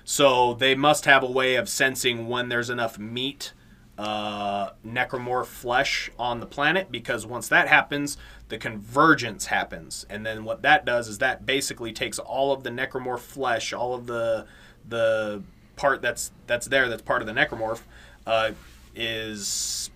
So 0.05 0.55
they 0.55 0.74
must 0.74 1.05
have 1.05 1.22
a 1.22 1.30
way 1.30 1.55
of 1.55 1.68
sensing 1.68 2.28
when 2.28 2.49
there's 2.49 2.68
enough 2.68 2.99
meat 2.99 3.53
uh, 3.97 4.70
necromorph 4.87 5.47
flesh 5.47 6.11
on 6.18 6.41
the 6.41 6.47
planet 6.47 6.91
because 6.91 7.24
once 7.24 7.49
that 7.49 7.68
happens, 7.68 8.16
the 8.49 8.59
convergence 8.59 9.47
happens, 9.47 10.05
and 10.11 10.26
then 10.26 10.45
what 10.45 10.62
that 10.62 10.85
does 10.85 11.09
is 11.09 11.18
that 11.18 11.47
basically 11.47 11.93
takes 11.93 12.18
all 12.18 12.53
of 12.53 12.64
the 12.64 12.70
necromorph 12.70 13.20
flesh, 13.20 13.72
all 13.72 13.95
of 13.95 14.07
the 14.07 14.47
the 14.89 15.43
part 15.76 16.03
that's 16.03 16.32
that's 16.47 16.66
there 16.66 16.89
that's 16.89 17.03
part 17.03 17.22
of 17.22 17.26
the 17.26 17.32
necromorph, 17.32 17.82
uh, 18.26 18.51
is 18.95 19.91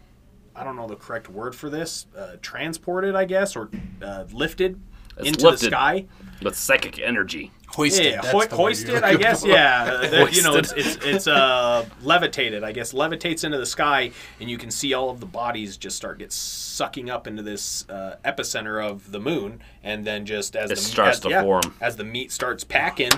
I 0.58 0.64
don't 0.64 0.76
know 0.76 0.88
the 0.88 0.96
correct 0.96 1.28
word 1.30 1.54
for 1.54 1.70
this, 1.70 2.06
uh, 2.16 2.36
transported 2.42 3.14
I 3.14 3.24
guess 3.24 3.54
or 3.56 3.70
uh, 4.02 4.24
lifted 4.32 4.80
It's 5.16 5.28
into 5.28 5.46
lifted. 5.46 5.66
the 5.66 5.76
sky. 5.76 6.06
With 6.42 6.56
psychic 6.56 6.98
energy. 7.00 7.50
Hoisted. 7.68 8.06
Yeah, 8.06 8.22
that's 8.22 8.30
hoi- 8.32 8.46
hoisted, 8.56 9.02
I 9.04 9.14
guess. 9.16 9.42
for. 9.42 9.48
Yeah, 9.48 9.82
Uh, 9.84 10.08
the- 10.08 10.32
you 10.32 10.42
know, 10.42 10.54
it's 10.56 10.72
it's, 10.72 10.96
it's 11.04 11.26
uh, 11.26 11.84
levitated. 12.02 12.64
I 12.64 12.72
guess 12.72 12.92
levitates 12.92 13.44
into 13.44 13.58
the 13.58 13.66
sky, 13.66 14.10
and 14.40 14.48
you 14.48 14.56
can 14.56 14.70
see 14.70 14.94
all 14.94 15.10
of 15.10 15.20
the 15.20 15.26
bodies 15.26 15.76
just 15.76 15.96
start 15.96 16.18
get 16.18 16.32
sucking 16.32 17.10
up 17.10 17.26
into 17.26 17.42
this 17.42 17.84
uh, 17.90 18.16
epicenter 18.24 18.82
of 18.84 19.10
the 19.12 19.20
moon, 19.20 19.60
and 19.84 20.04
then 20.06 20.24
just 20.26 20.56
as 20.56 20.70
It 20.70 20.76
the 20.76 20.80
starts 20.80 21.16
as, 21.18 21.22
to 21.24 21.28
yeah, 21.30 21.42
form. 21.42 21.74
as 21.80 21.96
the 21.96 22.04
meat 22.04 22.32
starts 22.32 22.64
packing, 22.64 23.12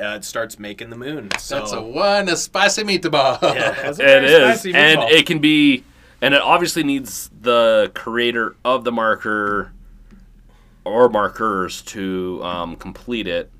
uh, 0.00 0.14
it 0.16 0.24
starts 0.24 0.58
making 0.58 0.90
the 0.90 0.96
moon. 0.96 1.28
So 1.38 1.58
That's 1.58 1.72
a 1.72 1.82
one 1.82 2.28
a 2.28 2.36
spicy 2.36 2.84
meatball. 2.84 3.42
yeah, 3.42 3.88
it's 3.88 3.98
a 3.98 4.02
It 4.02 4.06
very 4.06 4.26
is, 4.26 4.60
spicy 4.60 4.74
and 4.74 5.00
it 5.10 5.26
can 5.26 5.40
be, 5.40 5.82
and 6.22 6.34
it 6.34 6.40
obviously 6.40 6.82
needs 6.82 7.30
the 7.40 7.90
creator 7.94 8.56
of 8.64 8.84
the 8.84 8.92
marker 8.92 9.72
or 10.84 11.08
markers 11.08 11.82
to 11.82 12.40
um, 12.44 12.76
complete 12.76 13.26
it, 13.26 13.50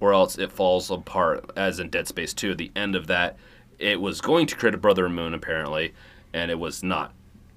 or 0.00 0.12
else 0.12 0.38
it 0.38 0.52
falls 0.52 0.90
apart. 0.90 1.50
As 1.56 1.80
in 1.80 1.90
Dead 1.90 2.06
Space 2.06 2.32
Two, 2.32 2.52
at 2.52 2.58
the 2.58 2.70
end 2.76 2.94
of 2.94 3.06
that, 3.08 3.36
it 3.78 4.00
was 4.00 4.20
going 4.20 4.46
to 4.46 4.56
create 4.56 4.74
a 4.74 4.78
brother 4.78 5.08
moon 5.08 5.34
apparently, 5.34 5.92
and 6.32 6.50
it 6.50 6.58
was 6.58 6.82
not. 6.82 7.12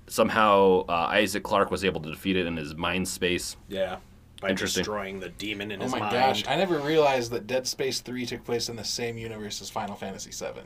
Somehow 0.08 0.86
uh, 0.90 1.08
Isaac 1.12 1.44
Clarke 1.44 1.72
was 1.72 1.86
able 1.86 2.02
to 2.02 2.10
defeat 2.10 2.36
it 2.36 2.46
in 2.46 2.58
his 2.58 2.76
mind 2.76 3.08
space. 3.08 3.56
Yeah. 3.70 3.98
By 4.42 4.50
Interesting. 4.50 4.82
destroying 4.82 5.20
the 5.20 5.30
demon 5.30 5.70
in 5.72 5.80
Oh 5.82 5.84
his 5.84 5.92
my 5.92 6.00
mind. 6.00 6.14
gosh! 6.14 6.44
I 6.48 6.56
never 6.56 6.80
realized 6.80 7.32
that 7.32 7.46
Dead 7.46 7.68
Space 7.68 8.02
Three 8.02 8.26
took 8.26 8.44
place 8.44 8.70
in 8.70 8.76
the 8.76 8.84
same 8.84 9.16
universe 9.20 9.62
as 9.62 9.70
Final 9.70 9.96
Fantasy 9.96 10.32
VII, 10.32 10.62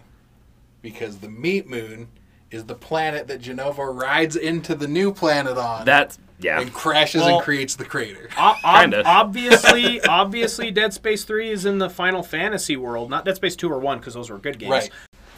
because 0.81 1.17
the 1.17 1.27
Meat 1.27 1.67
Moon 1.67 2.07
is 2.55 2.65
the 2.65 2.75
planet 2.75 3.27
that 3.27 3.41
Jenova 3.41 3.93
rides 3.93 4.35
into 4.35 4.73
the 4.75 4.87
new 4.87 5.13
planet 5.13 5.57
on, 5.57 5.85
That's 5.85 6.17
yeah. 6.39 6.59
and 6.59 6.73
crashes 6.73 7.21
Well- 7.21 7.35
and 7.35 7.43
creates 7.43 7.75
the 7.75 7.85
crater. 7.85 8.29
O- 8.37 8.55
ob- 8.63 8.81
Kinda. 8.81 9.03
obviously, 9.05 10.01
obviously, 10.07 10.71
Dead 10.71 10.93
Space 10.93 11.23
Three 11.25 11.49
is 11.51 11.65
in 11.65 11.77
the 11.77 11.89
Final 11.89 12.23
Fantasy 12.23 12.77
world, 12.77 13.09
not 13.09 13.25
Dead 13.25 13.35
Space 13.35 13.55
Two 13.55 13.71
or 13.71 13.79
One, 13.79 13.99
because 13.99 14.13
those 14.15 14.29
were 14.29 14.37
good 14.39 14.57
games. 14.57 14.71
Right. 14.71 14.89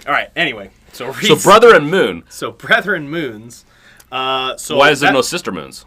All 0.05 0.13
right. 0.13 0.29
Anyway, 0.35 0.69
so 0.93 1.11
So 1.13 1.35
Brethren 1.35 1.89
moon. 1.89 2.23
so 2.29 2.51
Brethren 2.51 3.09
Moons. 3.09 3.65
Uh, 4.11 4.55
so 4.55 4.77
Why 4.77 4.91
is 4.91 5.01
there 5.01 5.09
that- 5.09 5.13
no 5.15 5.21
sister 5.21 5.51
moons? 5.51 5.85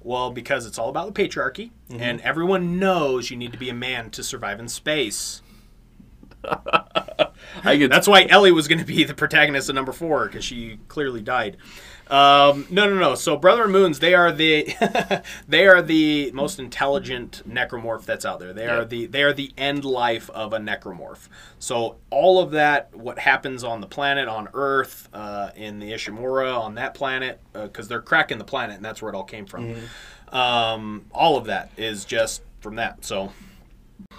Well, 0.00 0.30
because 0.30 0.64
it's 0.64 0.78
all 0.78 0.88
about 0.88 1.12
the 1.12 1.22
patriarchy, 1.28 1.70
Mm-hmm. 1.90 2.00
and 2.02 2.20
everyone 2.22 2.78
knows 2.78 3.30
you 3.30 3.36
need 3.36 3.52
to 3.52 3.58
be 3.58 3.68
a 3.70 3.74
man 3.74 4.10
to 4.10 4.22
survive 4.22 4.60
in 4.60 4.68
space. 4.68 5.42
I 7.64 7.76
get 7.76 7.90
That's 7.90 8.08
why 8.08 8.26
Ellie 8.28 8.52
was 8.52 8.68
going 8.68 8.78
to 8.78 8.84
be 8.84 9.04
the 9.04 9.14
protagonist 9.14 9.68
of 9.68 9.74
number 9.74 9.92
four 9.92 10.26
because 10.26 10.44
she 10.44 10.78
clearly 10.88 11.20
died. 11.20 11.56
Um, 12.10 12.66
no, 12.70 12.88
no, 12.88 12.98
no. 12.98 13.14
So 13.14 13.36
Brother 13.36 13.68
Moons, 13.68 13.98
they 13.98 14.14
are 14.14 14.32
the 14.32 15.22
they 15.48 15.66
are 15.66 15.82
the 15.82 16.30
most 16.32 16.58
intelligent 16.58 17.42
necromorph 17.46 18.04
that's 18.04 18.24
out 18.24 18.40
there. 18.40 18.52
They 18.54 18.66
are 18.66 18.84
the 18.84 19.06
they 19.06 19.22
are 19.22 19.34
the 19.34 19.52
end 19.58 19.84
life 19.84 20.30
of 20.30 20.54
a 20.54 20.58
necromorph. 20.58 21.28
So 21.58 21.96
all 22.10 22.40
of 22.40 22.52
that, 22.52 22.94
what 22.94 23.18
happens 23.18 23.62
on 23.62 23.80
the 23.82 23.86
planet, 23.86 24.26
on 24.28 24.48
Earth, 24.54 25.08
uh, 25.12 25.50
in 25.54 25.80
the 25.80 25.92
Ishimura, 25.92 26.58
on 26.58 26.76
that 26.76 26.94
planet, 26.94 27.40
because 27.52 27.88
they're 27.88 28.00
cracking 28.00 28.38
the 28.38 28.44
planet, 28.44 28.76
and 28.76 28.84
that's 28.84 29.02
where 29.02 29.12
it 29.12 29.14
all 29.14 29.24
came 29.24 29.44
from. 29.44 29.74
Um, 30.28 31.06
all 31.12 31.36
of 31.36 31.46
that 31.46 31.70
is 31.76 32.04
just 32.06 32.42
from 32.60 32.76
that. 32.76 33.04
So 33.04 33.32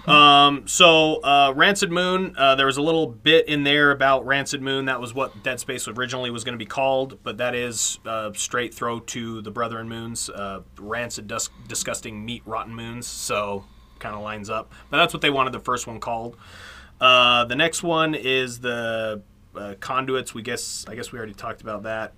um, 0.06 0.66
so 0.66 1.22
uh, 1.22 1.52
Rancid 1.54 1.90
Moon, 1.90 2.34
uh, 2.36 2.54
there 2.54 2.66
was 2.66 2.76
a 2.76 2.82
little 2.82 3.06
bit 3.06 3.48
in 3.48 3.64
there 3.64 3.90
about 3.90 4.24
Rancid 4.26 4.62
Moon. 4.62 4.86
That 4.86 5.00
was 5.00 5.14
what 5.14 5.42
Dead 5.42 5.60
Space 5.60 5.88
originally 5.88 6.30
was 6.30 6.44
going 6.44 6.54
to 6.54 6.58
be 6.58 6.68
called, 6.68 7.22
but 7.22 7.38
that 7.38 7.54
is 7.54 7.98
uh, 8.06 8.32
straight 8.34 8.74
throw 8.74 9.00
to 9.00 9.42
the 9.42 9.50
Brethren 9.50 9.88
Moons, 9.88 10.30
uh, 10.30 10.60
Rancid, 10.78 11.26
dus- 11.26 11.50
disgusting 11.68 12.24
meat, 12.24 12.42
rotten 12.46 12.74
moons. 12.74 13.06
So 13.06 13.64
kind 13.98 14.14
of 14.14 14.22
lines 14.22 14.50
up. 14.50 14.72
But 14.90 14.96
that's 14.96 15.12
what 15.12 15.20
they 15.20 15.30
wanted 15.30 15.52
the 15.52 15.60
first 15.60 15.86
one 15.86 16.00
called. 16.00 16.36
Uh, 17.00 17.44
the 17.44 17.56
next 17.56 17.82
one 17.82 18.14
is 18.14 18.60
the 18.60 19.22
uh, 19.54 19.74
conduits. 19.80 20.34
We 20.34 20.42
guess 20.42 20.84
I 20.88 20.94
guess 20.94 21.12
we 21.12 21.18
already 21.18 21.34
talked 21.34 21.60
about 21.60 21.84
that. 21.84 22.14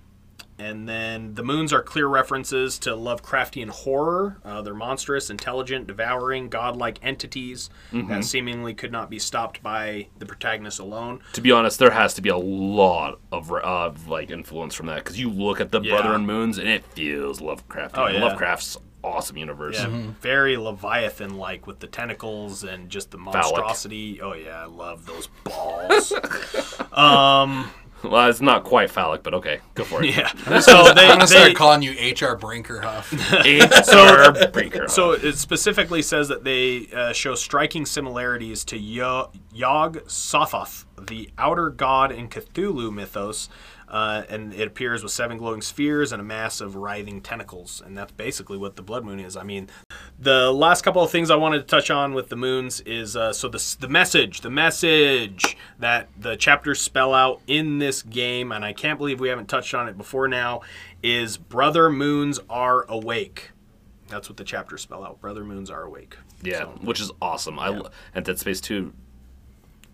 And 0.59 0.87
then 0.87 1.33
the 1.33 1.43
moons 1.43 1.73
are 1.73 1.81
clear 1.81 2.07
references 2.07 2.77
to 2.79 2.91
Lovecraftian 2.91 3.69
horror. 3.69 4.37
Uh, 4.45 4.61
they're 4.61 4.73
monstrous, 4.73 5.29
intelligent, 5.29 5.87
devouring, 5.87 6.49
godlike 6.49 6.99
entities 7.01 7.69
that 7.91 8.23
seemingly 8.23 8.73
could 8.73 8.91
not 8.91 9.09
be 9.09 9.19
stopped 9.19 9.63
by 9.63 10.07
the 10.19 10.25
protagonist 10.25 10.79
alone. 10.79 11.21
to 11.33 11.41
be 11.41 11.51
honest, 11.51 11.79
there 11.79 11.91
has 11.91 12.13
to 12.15 12.21
be 12.21 12.29
a 12.29 12.37
lot 12.37 13.19
of 13.31 13.51
uh, 13.51 13.91
like 14.07 14.29
influence 14.29 14.75
from 14.75 14.85
that 14.85 14.97
because 14.97 15.19
you 15.19 15.29
look 15.29 15.59
at 15.59 15.71
the 15.71 15.81
Yeah. 15.81 15.95
Brethren 16.01 16.25
moons 16.25 16.57
and 16.57 16.67
it 16.69 16.83
feels 16.93 17.41
Lovecraft. 17.41 17.97
Oh, 17.97 18.07
yeah. 18.07 18.21
Lovecraft's 18.23 18.77
awesome 19.03 19.37
universe. 19.37 19.75
Yeah, 19.77 19.87
very 20.21 20.55
Leviathan 20.55 21.35
like 21.37 21.67
with 21.67 21.79
the 21.79 21.87
tentacles 21.87 22.63
and 22.63 22.89
just 22.89 23.11
the 23.11 23.17
monstrosity. 23.17 24.21
Oh 24.21 24.33
yeah, 24.33 24.61
I 24.61 24.65
love 24.65 25.05
those 25.05 25.27
balls. 25.43 26.13
um, 26.93 27.69
Well, 28.03 28.29
it's 28.29 28.41
not 28.41 28.63
quite 28.65 28.89
phallic, 28.91 29.23
but 29.23 29.33
okay, 29.35 29.59
go 29.75 29.83
for 29.85 30.03
it. 30.03 30.15
yeah. 30.15 30.27
So 30.59 30.93
they, 30.93 31.03
I'm 31.05 31.17
gonna 31.19 31.19
they 31.21 31.25
start 31.25 31.55
calling 31.55 31.81
you 31.81 31.91
HR 31.91 32.35
Brinkerhoff. 32.37 33.11
HR 33.41 34.47
breaker. 34.51 34.87
So 34.89 35.11
it 35.13 35.35
specifically 35.37 36.01
says 36.01 36.27
that 36.27 36.43
they 36.43 36.87
uh, 36.93 37.13
show 37.13 37.33
striking 37.35 37.85
similarities 37.85 38.65
to 38.65 38.77
Yo- 38.77 39.31
Yog 39.53 40.03
Sothoth, 40.07 40.85
the 41.07 41.29
outer 41.37 41.69
god 41.69 42.11
in 42.11 42.27
Cthulhu 42.29 42.93
mythos, 42.93 43.49
uh, 43.87 44.23
and 44.29 44.53
it 44.53 44.67
appears 44.67 45.03
with 45.03 45.11
seven 45.11 45.37
glowing 45.37 45.61
spheres 45.61 46.11
and 46.11 46.19
a 46.19 46.23
mass 46.23 46.61
of 46.61 46.75
writhing 46.75 47.21
tentacles, 47.21 47.81
and 47.85 47.95
that's 47.97 48.11
basically 48.13 48.57
what 48.57 48.75
the 48.75 48.81
blood 48.81 49.03
moon 49.05 49.19
is. 49.19 49.37
I 49.37 49.43
mean, 49.43 49.69
the 50.17 50.51
last 50.51 50.81
couple 50.81 51.03
of 51.03 51.11
things 51.11 51.29
I 51.29 51.35
wanted 51.35 51.59
to 51.59 51.65
touch 51.65 51.91
on 51.91 52.13
with 52.13 52.29
the 52.29 52.35
moons 52.35 52.79
is 52.81 53.15
uh, 53.15 53.33
so 53.33 53.47
the 53.49 53.75
the 53.79 53.87
message, 53.89 54.41
the 54.41 54.49
message 54.49 55.55
that 55.79 56.09
the 56.17 56.35
chapters 56.35 56.81
spell 56.81 57.13
out 57.13 57.41
in 57.47 57.77
this 57.77 58.01
game, 58.01 58.51
and 58.51 58.65
I 58.65 58.73
can't 58.73 58.97
believe 58.97 59.19
we 59.19 59.29
haven't 59.29 59.47
touched 59.47 59.73
on 59.73 59.87
it 59.87 59.97
before 59.97 60.27
now, 60.27 60.61
is 61.03 61.37
brother 61.37 61.89
moons 61.89 62.39
are 62.49 62.85
awake. 62.89 63.51
That's 64.07 64.27
what 64.29 64.37
the 64.37 64.43
chapters 64.43 64.81
spell 64.81 65.03
out. 65.03 65.21
Brother 65.21 65.43
moons 65.43 65.69
are 65.69 65.83
awake. 65.83 66.17
yeah, 66.43 66.59
So- 66.59 66.79
which 66.81 66.99
is 66.99 67.11
awesome. 67.21 67.57
I 67.59 67.69
lo- 67.69 67.89
and 68.15 68.25
Dead 68.25 68.37
Space 68.39 68.59
Two, 68.61 68.93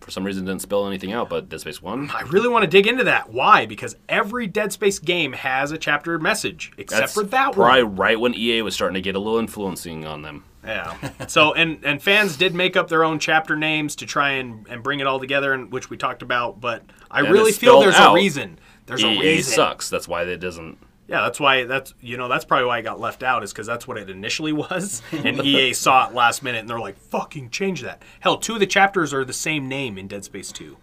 for 0.10 0.14
some 0.14 0.24
reason, 0.24 0.44
didn't 0.44 0.64
spell 0.64 0.88
anything 0.88 1.14
out, 1.14 1.30
but 1.30 1.50
Dead 1.50 1.62
Space 1.62 1.84
One. 1.84 2.10
I 2.10 2.22
really 2.22 2.50
want 2.50 2.64
to 2.64 2.68
dig 2.68 2.88
into 2.88 3.04
that. 3.04 3.32
Why? 3.32 3.68
Because 3.68 3.96
every 4.10 4.48
Dead 4.48 4.74
Space 4.74 4.98
game 4.98 5.34
has 5.34 5.72
a 5.72 5.78
chapter 5.78 6.18
message, 6.18 6.72
except 6.80 7.00
That's 7.02 7.14
for 7.14 7.24
that 7.26 7.54
probably 7.54 7.84
one. 7.84 7.96
right 7.96 8.20
when 8.20 8.34
EA 8.34 8.64
was 8.64 8.74
starting 8.74 8.96
to 8.96 9.02
get 9.02 9.16
a 9.16 9.20
little 9.20 9.38
influencing 9.38 10.06
on 10.08 10.24
them. 10.24 10.46
Yeah. 10.66 10.96
So 11.28 11.54
and 11.54 11.84
and 11.86 12.02
fans 12.02 12.36
did 12.38 12.54
make 12.56 12.76
up 12.76 12.88
their 12.90 13.04
own 13.04 13.20
chapter 13.20 13.56
names 13.56 13.96
to 13.98 14.06
try 14.08 14.32
and 14.32 14.68
and 14.68 14.82
bring 14.82 15.00
it 15.00 15.06
all 15.08 15.20
together, 15.20 15.54
and 15.54 15.72
which 15.72 15.90
we 15.92 15.96
talked 15.98 16.22
about. 16.24 16.60
But 16.60 16.84
I 17.12 17.20
And 17.20 17.30
really 17.32 17.52
feel 17.52 17.80
there's 17.80 17.94
out. 17.96 18.12
a 18.14 18.16
reason. 18.16 18.60
There's 18.88 19.04
a 19.04 19.10
reason. 19.20 19.54
Sucks. 19.54 19.90
That's 19.92 20.08
why 20.08 20.24
it 20.24 20.38
doesn't. 20.38 20.80
Yeah, 21.10 21.22
that's 21.22 21.40
why 21.40 21.64
that's 21.64 21.94
you 22.02 22.18
know 22.18 22.28
that's 22.28 22.46
probably 22.46 22.68
why 22.68 22.78
I 22.78 22.82
got 22.82 23.00
left 23.00 23.24
out 23.24 23.44
is 23.44 23.52
because 23.52 23.66
that's 23.66 23.88
what 23.88 23.98
it 23.98 24.10
initially 24.10 24.54
was, 24.64 25.02
and 25.12 25.40
EA 25.44 25.74
saw 25.74 26.08
it 26.08 26.14
last 26.14 26.44
minute 26.44 26.60
and 26.60 26.70
they're 26.70 26.80
like, 26.80 26.98
"Fucking 27.00 27.50
change 27.50 27.82
that." 27.82 28.02
Hell, 28.20 28.38
two 28.38 28.54
of 28.54 28.60
the 28.60 28.68
chapters 28.68 29.14
are 29.14 29.26
the 29.26 29.34
same 29.34 29.68
name 29.68 29.98
in 29.98 30.08
Dead 30.08 30.24
Space 30.24 30.52
Two. 30.52 30.78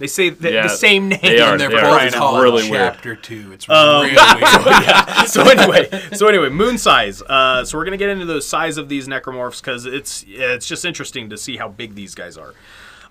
They 0.00 0.06
say 0.06 0.30
the, 0.30 0.50
Yeah, 0.50 0.62
the 0.62 0.68
same 0.70 1.08
name. 1.10 1.20
they 1.22 1.40
are- 1.40 1.52
and 1.52 1.60
they're 1.60 1.68
they 1.68 1.76
are 1.76 1.82
both 1.82 1.92
Right 1.98 2.10
now. 2.10 2.18
called 2.18 2.42
really 2.42 2.70
weird. 2.70 2.94
Chapter 2.94 3.14
Two. 3.14 3.52
It's 3.52 3.68
really 3.68 4.14
weird. 4.16 5.28
so 5.28 5.42
anyway, 5.42 5.88
so 6.14 6.26
anyway, 6.26 6.48
moon 6.48 6.78
size. 6.78 7.20
Uh, 7.22 7.64
so 7.64 7.76
we're 7.78 7.84
gonna 7.84 7.96
get 7.98 8.08
into 8.08 8.24
the 8.24 8.40
size 8.42 8.76
of 8.78 8.88
these 8.88 9.06
necromorphs 9.08 9.60
because 9.60 9.86
it's 9.86 10.24
it's 10.26 10.66
just 10.66 10.84
interesting 10.84 11.30
to 11.30 11.36
see 11.38 11.58
how 11.58 11.68
big 11.68 11.94
these 11.94 12.14
guys 12.14 12.36
are. 12.36 12.54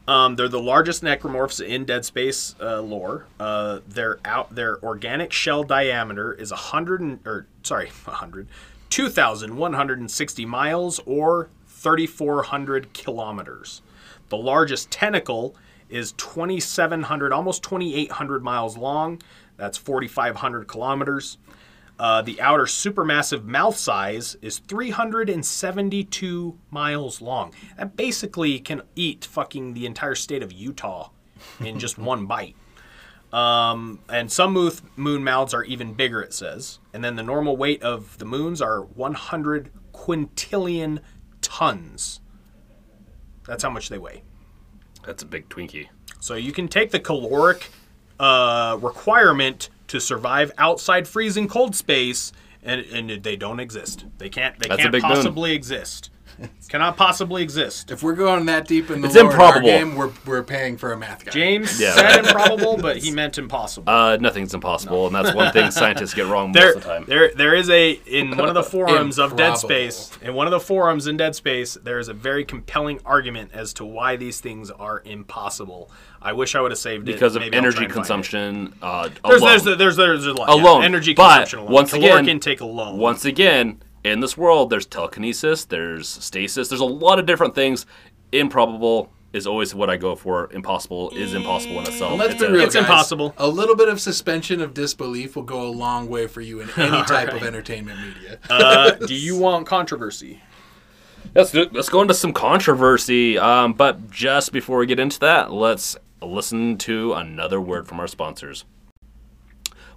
Um, 0.10 0.36
they're 0.38 0.50
the 0.50 0.60
largest 0.60 1.04
necromorphs 1.04 1.64
in 1.64 1.86
Dead 1.86 2.04
Space 2.04 2.56
uh, 2.60 2.82
lore. 2.82 3.28
Uh, 3.40 3.82
their 3.88 4.18
out 4.26 4.56
their 4.56 4.84
organic 4.84 5.32
shell 5.32 5.64
diameter 5.64 6.34
is 6.34 6.52
a 6.52 6.56
hundred 6.56 7.00
and 7.00 7.20
or 7.28 7.46
sorry, 7.62 7.92
a 8.08 8.12
hundred, 8.12 8.48
two 8.90 9.08
thousand 9.08 9.56
one 9.56 9.74
hundred 9.74 10.00
and 10.00 10.10
sixty 10.10 10.48
miles 10.48 11.00
or 11.06 11.50
thirty 11.68 12.08
four 12.08 12.42
hundred 12.42 12.92
kilometers. 12.94 13.84
The 14.30 14.38
largest 14.38 14.90
tentacle 14.90 15.56
is 15.90 16.12
2,700, 16.14 17.34
almost 17.34 17.64
2,800 17.64 18.44
miles 18.44 18.78
long. 18.78 19.22
That's 19.58 19.78
4,500 19.78 20.68
kilometers. 20.68 21.40
Uh, 22.00 22.22
the 22.22 22.40
outer 22.40 22.64
supermassive 22.64 23.44
mouth 23.44 23.76
size 23.76 24.38
is 24.42 24.60
372 24.60 26.58
miles 26.72 27.22
long. 27.22 27.54
That 27.78 27.98
basically 27.98 28.60
can 28.60 28.84
eat 28.96 29.26
fucking 29.26 29.74
the 29.74 29.86
entire 29.86 30.16
state 30.16 30.42
of 30.42 30.54
Utah 30.54 31.10
in 31.60 31.78
just 31.78 31.98
one 32.00 32.26
bite. 32.26 32.56
Um, 33.34 34.00
and 34.10 34.32
some 34.32 34.54
moon, 34.54 34.72
moon 34.96 35.24
mouths 35.24 35.54
are 35.54 35.64
even 35.66 35.94
bigger, 35.94 36.22
it 36.22 36.34
says. 36.34 36.80
And 36.94 37.04
then 37.04 37.16
the 37.16 37.24
normal 37.24 37.58
weight 37.58 37.84
of 37.84 38.18
the 38.18 38.26
moons 38.26 38.62
are 38.62 38.82
100 38.82 39.70
quintillion 39.94 41.00
tons. 41.42 42.22
That's 43.46 43.64
how 43.64 43.70
much 43.70 43.90
they 43.90 43.98
weigh. 43.98 44.24
That's 45.06 45.24
a 45.24 45.26
big 45.26 45.50
Twinkie. 45.50 45.90
So 46.20 46.36
you 46.36 46.52
can 46.52 46.68
take 46.68 46.92
the 46.92 47.00
caloric 47.00 47.70
uh, 48.20 48.78
requirement 48.82 49.70
to 49.90 50.00
survive 50.00 50.52
outside 50.58 51.08
freezing 51.08 51.48
cold 51.48 51.76
space, 51.76 52.32
and, 52.64 52.82
and 52.82 53.24
they 53.24 53.36
don't 53.36 53.60
exist. 53.60 54.06
They 54.18 54.30
can't. 54.30 54.58
They 54.60 54.68
That's 54.70 54.82
can't 54.82 54.92
big 54.92 55.04
moon. 55.04 55.12
possibly 55.12 55.52
exist. 55.54 56.10
Cannot 56.70 56.96
possibly 56.96 57.44
exist. 57.44 57.92
If 57.92 58.02
we're 58.02 58.14
going 58.16 58.46
that 58.46 58.66
deep 58.66 58.90
in 58.92 59.02
the 59.02 59.08
It's 59.08 59.16
lore 59.18 59.26
our 59.26 59.32
improbable. 59.32 59.68
game, 59.68 59.96
we're, 59.96 60.12
we're 60.26 60.44
paying 60.44 60.78
for 60.78 60.94
a 60.94 60.98
math 60.98 61.26
guy. 61.26 61.32
James 61.32 61.82
Yeah. 61.82 61.94
said 61.96 62.20
improbable, 62.26 62.78
but 62.78 62.96
he 62.96 63.12
meant 63.12 63.38
impossible. 63.38 63.90
Uh, 63.92 64.16
nothing's 64.22 64.54
impossible, 64.54 65.08
and 65.08 65.14
that's 65.14 65.36
one 65.36 65.52
thing 65.52 65.70
scientists 65.72 66.14
get 66.14 66.28
wrong 66.28 66.54
most 66.54 66.78
of 66.78 66.84
the 66.84 66.88
time. 66.90 67.04
there, 67.08 67.34
there 67.36 67.56
is 67.56 67.70
a 67.70 67.92
in 68.06 68.38
one 68.38 68.48
of 68.48 68.54
the 68.54 68.64
forums 68.78 69.20
of 69.20 69.36
Dead 69.36 69.56
Space. 69.56 70.12
In 70.22 70.34
one 70.34 70.48
of 70.48 70.52
the 70.52 70.62
forums 70.62 71.08
in 71.08 71.18
Dead 71.18 71.36
Space, 71.36 71.74
there 71.84 72.00
is 72.00 72.08
a 72.08 72.14
very 72.14 72.46
compelling 72.46 73.02
argument 73.04 73.52
as 73.54 73.74
to 73.74 73.84
why 73.84 74.16
these 74.16 74.40
things 74.40 74.72
are 74.72 75.02
impossible. 75.04 75.92
I 76.22 76.34
wish 76.34 76.54
I 76.56 76.62
would 76.62 76.72
have 76.72 76.78
saved 76.78 77.08
it 77.08 77.14
because 77.14 77.36
of 77.36 77.42
Maybe 77.42 77.56
I'll 77.58 77.62
try 77.64 77.68
energy 77.70 77.78
and 77.86 77.86
find 77.86 77.92
it. 77.92 77.94
consumption 77.94 78.74
uh, 78.82 79.10
There's, 79.26 79.42
alone. 79.42 79.78
there's, 79.78 79.78
there's, 79.78 79.96
there's, 79.96 80.26
a 80.26 80.34
lot. 80.34 80.50
yeah, 80.50 80.62
alone. 80.64 80.84
energy 80.84 81.14
but 81.14 81.28
consumption 81.30 81.60
alone. 81.60 81.72
once 81.72 81.92
Caloric 81.92 82.14
again, 82.24 82.30
intake 82.30 82.62
alone. 82.62 82.98
Once 82.98 83.26
again, 83.26 83.82
in 84.04 84.20
this 84.20 84.38
world, 84.38 84.70
there's 84.70 84.86
telekinesis, 84.86 85.66
there's 85.66 86.08
stasis, 86.08 86.68
there's 86.70 86.82
a 86.82 86.86
lot 86.86 87.20
of 87.20 87.26
different 87.26 87.56
things. 87.56 87.86
Improbable, 88.32 89.12
is 89.34 89.46
always 89.48 89.74
what 89.76 89.90
I 89.90 89.98
go 89.98 90.16
for. 90.16 90.50
Impossible 90.52 91.12
is 91.12 91.34
impossible 91.34 91.80
in 91.82 91.88
itself. 91.88 92.18
Let's 92.20 92.34
It's 92.34 92.42
be 92.42 92.48
a- 92.48 92.52
real, 92.52 92.62
It's 92.62 92.74
guys. 92.76 92.82
impossible. 92.84 93.34
A 93.38 93.48
little 93.48 93.76
bit 93.76 93.88
of 93.88 94.02
suspension 94.02 94.60
of 94.62 94.74
disbelief 94.74 95.36
will 95.36 95.44
go 95.44 95.62
a 95.62 95.70
long 95.70 96.10
way 96.10 96.26
for 96.28 96.42
you 96.42 96.60
in 96.62 96.70
any 96.78 97.04
type 97.04 97.32
of 97.34 97.44
entertainment 97.44 98.00
media. 98.00 98.40
Uh, 98.50 98.92
do 98.92 99.14
you 99.14 99.38
want 99.40 99.68
controversy? 99.68 100.42
Let's 101.36 101.52
do, 101.52 101.70
let's 101.72 101.90
go 101.90 102.02
into 102.02 102.14
some 102.16 102.34
controversy. 102.34 103.38
Um, 103.38 103.74
but 103.74 104.10
just 104.10 104.52
before 104.52 104.80
we 104.80 104.88
get 104.88 105.00
into 105.00 105.20
that, 105.20 105.52
let's 105.52 105.96
listen 106.22 106.78
to 106.80 107.14
another 107.14 107.60
word 107.62 107.88
from 107.88 108.00
our 108.00 108.08
sponsors. 108.08 108.66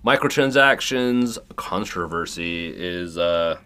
Microtransactions 0.04 1.38
controversy 1.56 2.66
is 2.76 3.16
uh, 3.16 3.58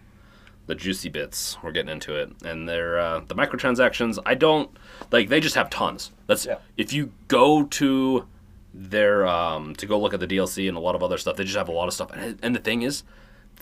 the 0.66 0.74
juicy 0.74 1.09
bits. 1.09 1.57
We're 1.62 1.73
getting 1.73 1.91
into 1.91 2.15
it, 2.15 2.31
and 2.45 2.69
they're 2.69 2.99
uh, 2.99 3.20
the 3.27 3.35
microtransactions. 3.35 4.19
I 4.27 4.35
don't 4.35 4.70
like. 5.11 5.28
They 5.28 5.41
just 5.41 5.55
have 5.55 5.70
tons. 5.70 6.12
That's 6.27 6.45
Yeah. 6.47 6.59
if 6.77 6.93
you 6.93 7.12
go 7.28 7.65
to 7.65 8.27
their 8.74 9.27
um, 9.27 9.74
to 9.77 9.87
go 9.87 9.99
look 9.99 10.12
at 10.12 10.20
the 10.20 10.27
DLC 10.27 10.69
and 10.69 10.77
a 10.77 10.81
lot 10.81 10.95
of 10.95 11.03
other 11.03 11.16
stuff. 11.16 11.37
They 11.37 11.45
just 11.45 11.57
have 11.57 11.69
a 11.69 11.73
lot 11.73 11.89
of 11.89 11.95
stuff. 11.95 12.11
And, 12.12 12.39
and 12.43 12.55
the 12.55 12.61
thing 12.61 12.83
is, 12.83 13.03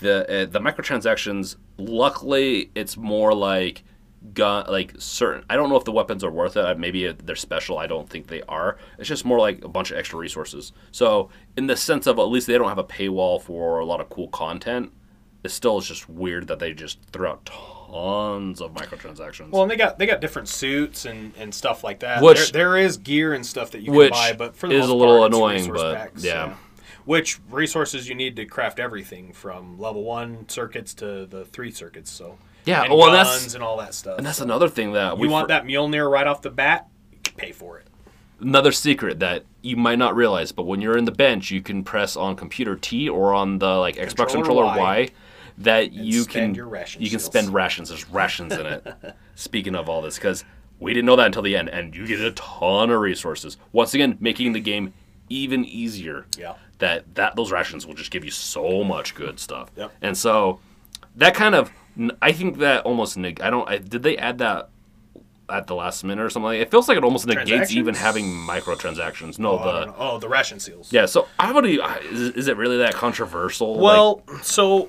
the 0.01 0.43
uh, 0.43 0.47
the 0.47 0.61
microtransactions. 0.61 1.57
Luckily, 1.79 2.71
it's 2.75 2.97
more 2.97 3.33
like 3.35 3.85
gun 4.33 4.67
like 4.69 4.95
certain. 4.99 5.45
I 5.51 5.57
don't 5.57 5.69
know 5.69 5.77
if 5.77 5.85
the 5.85 5.93
weapons 5.93 6.25
are 6.25 6.31
worth 6.31 6.57
it. 6.57 6.79
Maybe 6.79 7.11
they're 7.13 7.37
special. 7.37 7.79
I 7.79 7.87
don't 7.87 8.09
think 8.09 8.29
they 8.29 8.43
are. 8.43 8.79
It's 8.99 9.09
just 9.09 9.25
more 9.25 9.39
like 9.39 9.65
a 9.65 9.69
bunch 9.69 9.91
of 9.91 9.99
extra 9.99 10.19
resources. 10.19 10.73
So 10.93 11.29
in 11.57 11.67
the 11.67 11.77
sense 11.77 12.07
of 12.07 12.19
at 12.19 12.23
least 12.23 12.47
they 12.47 12.57
don't 12.57 12.69
have 12.69 12.79
a 12.79 12.85
paywall 12.85 13.41
for 13.41 13.79
a 13.81 13.85
lot 13.85 14.01
of 14.01 14.09
cool 14.09 14.29
content. 14.29 14.93
It 15.43 15.51
still 15.51 15.77
is 15.77 15.87
just 15.87 16.09
weird 16.09 16.49
that 16.49 16.59
they 16.59 16.73
just 16.73 16.99
threw 17.13 17.27
out 17.27 17.45
tons 17.45 18.63
of 18.63 18.73
microtransactions. 18.73 19.51
Well, 19.51 19.63
and 19.63 19.71
they 19.71 19.77
got 19.77 19.99
they 19.99 20.07
got 20.07 20.21
different 20.23 20.49
suits 20.49 21.05
and, 21.05 21.33
and 21.37 21.55
stuff 21.55 21.85
like 21.85 22.01
that. 22.01 22.23
Which- 22.23 22.53
there, 22.53 22.71
there 22.71 22.77
is 22.79 22.97
gear 22.97 23.35
and 23.35 23.45
stuff 23.45 23.73
that 23.73 23.83
you 23.83 23.93
can 23.93 24.11
buy, 24.11 24.33
but 24.33 24.57
for 24.57 24.69
the 24.69 24.75
is 24.77 24.89
a 24.89 24.95
little 24.95 25.19
part, 25.19 25.35
annoying, 25.35 25.71
but 25.71 25.95
packs, 25.97 26.25
yeah. 26.25 26.55
Which 27.05 27.39
resources 27.51 28.09
you 28.09 28.15
need 28.15 28.37
to 28.37 28.47
craft 28.47 28.79
everything 28.81 29.35
from 29.35 29.79
level 29.79 30.03
one 30.05 30.49
circuits 30.49 30.95
to 30.95 31.27
the 31.27 31.45
three 31.45 31.71
circuits. 31.71 32.11
So 32.11 32.39
Yeah, 32.65 32.83
and 32.85 32.93
well, 32.93 33.11
guns 33.11 33.29
that's- 33.29 33.55
and 33.55 33.63
all 33.63 33.77
that 33.79 33.95
stuff. 33.95 34.19
and 34.19 34.27
that's 34.27 34.39
So 34.39 34.45
another 34.45 34.69
thing 34.69 34.93
that 34.93 35.19
we 35.19 35.29
want 35.29 35.45
for- 35.45 35.49
that 35.49 35.65
Mjolnir 35.65 36.11
right 36.11 36.27
off 36.27 36.43
the 36.43 36.51
bat, 36.51 36.87
pay 37.37 37.53
for 37.53 37.79
it. 37.79 37.87
another 38.41 38.73
secret 38.73 39.21
that 39.21 39.45
you 39.63 39.77
might 39.77 39.99
not 39.99 40.15
realize, 40.17 40.53
but 40.53 40.65
when 40.65 40.81
you're 40.81 40.97
in 40.99 41.05
the 41.05 41.13
bench, 41.13 41.51
you 41.51 41.61
can 41.63 41.83
press 41.85 42.17
on 42.17 42.37
computer 42.37 42.77
T 42.77 43.09
or 43.09 43.33
on 43.35 43.59
the 43.59 43.75
like 43.77 43.97
Xbox 43.97 44.29
Controller 44.33 44.35
controller 44.43 44.65
Y. 44.65 44.79
Y, 44.79 45.09
that 45.59 45.93
you 45.93 46.25
can 46.25 46.55
you 46.55 47.11
can 47.11 47.19
spend 47.21 47.51
rations. 47.55 47.89
There's 47.89 48.09
rations 48.11 48.53
in 48.53 48.67
it. 48.67 48.95
Speaking 49.37 49.75
of 49.75 49.89
all 49.89 50.03
this, 50.03 50.17
because 50.17 50.45
we 50.81 50.93
didn't 50.93 51.07
know 51.07 51.17
that 51.17 51.27
until 51.27 51.43
the 51.43 51.57
end, 51.57 51.69
and 51.69 51.95
you 51.95 52.07
get 52.07 52.21
a 52.21 52.33
ton 52.33 52.91
of 52.91 53.01
resources. 53.01 53.57
Once 53.73 53.95
again, 53.95 54.17
making 54.21 54.53
the 54.53 54.61
game 54.61 54.93
even 55.31 55.65
easier. 55.65 56.27
Yeah. 56.39 56.55
That 56.79 57.15
that 57.15 57.37
those 57.37 57.53
rations 57.53 57.87
will 57.87 57.95
just 57.95 58.11
give 58.11 58.25
you 58.25 58.31
so 58.33 58.83
much 58.85 59.15
good 59.15 59.39
stuff. 59.39 59.71
Yep. 59.77 59.93
And 60.03 60.19
so 60.19 60.59
that 61.17 61.35
kind 61.35 61.55
of 61.55 61.71
I 62.21 62.33
think 62.33 62.59
that 62.59 62.85
almost 62.85 63.17
neg- 63.17 63.41
I 63.41 63.51
don't 63.51 63.69
I, 63.69 63.79
did 63.79 64.03
they 64.03 64.17
add 64.17 64.39
that 64.39 64.69
at 65.49 65.67
the 65.67 65.75
last 65.75 66.03
minute 66.05 66.23
or 66.25 66.31
something? 66.31 66.47
Like 66.47 66.61
it 66.61 66.71
feels 66.71 66.89
like 66.89 66.97
it 66.97 67.05
almost 67.05 67.27
negates 67.27 67.71
even 67.73 67.95
having 67.95 68.25
microtransactions. 68.25 69.39
No 69.39 69.59
Oh, 69.59 69.65
the 69.87 69.95
oh, 69.97 70.19
the 70.19 70.29
ration 70.29 70.59
seals. 70.59 70.93
yeah 70.93 71.07
so 71.07 71.29
i 71.39 71.53
would 71.53 71.67
is, 71.67 71.81
is 72.31 72.49
it 72.49 72.57
really 72.57 72.79
that 72.79 72.95
controversial? 72.95 73.79
Well, 73.79 74.23
so, 74.43 74.89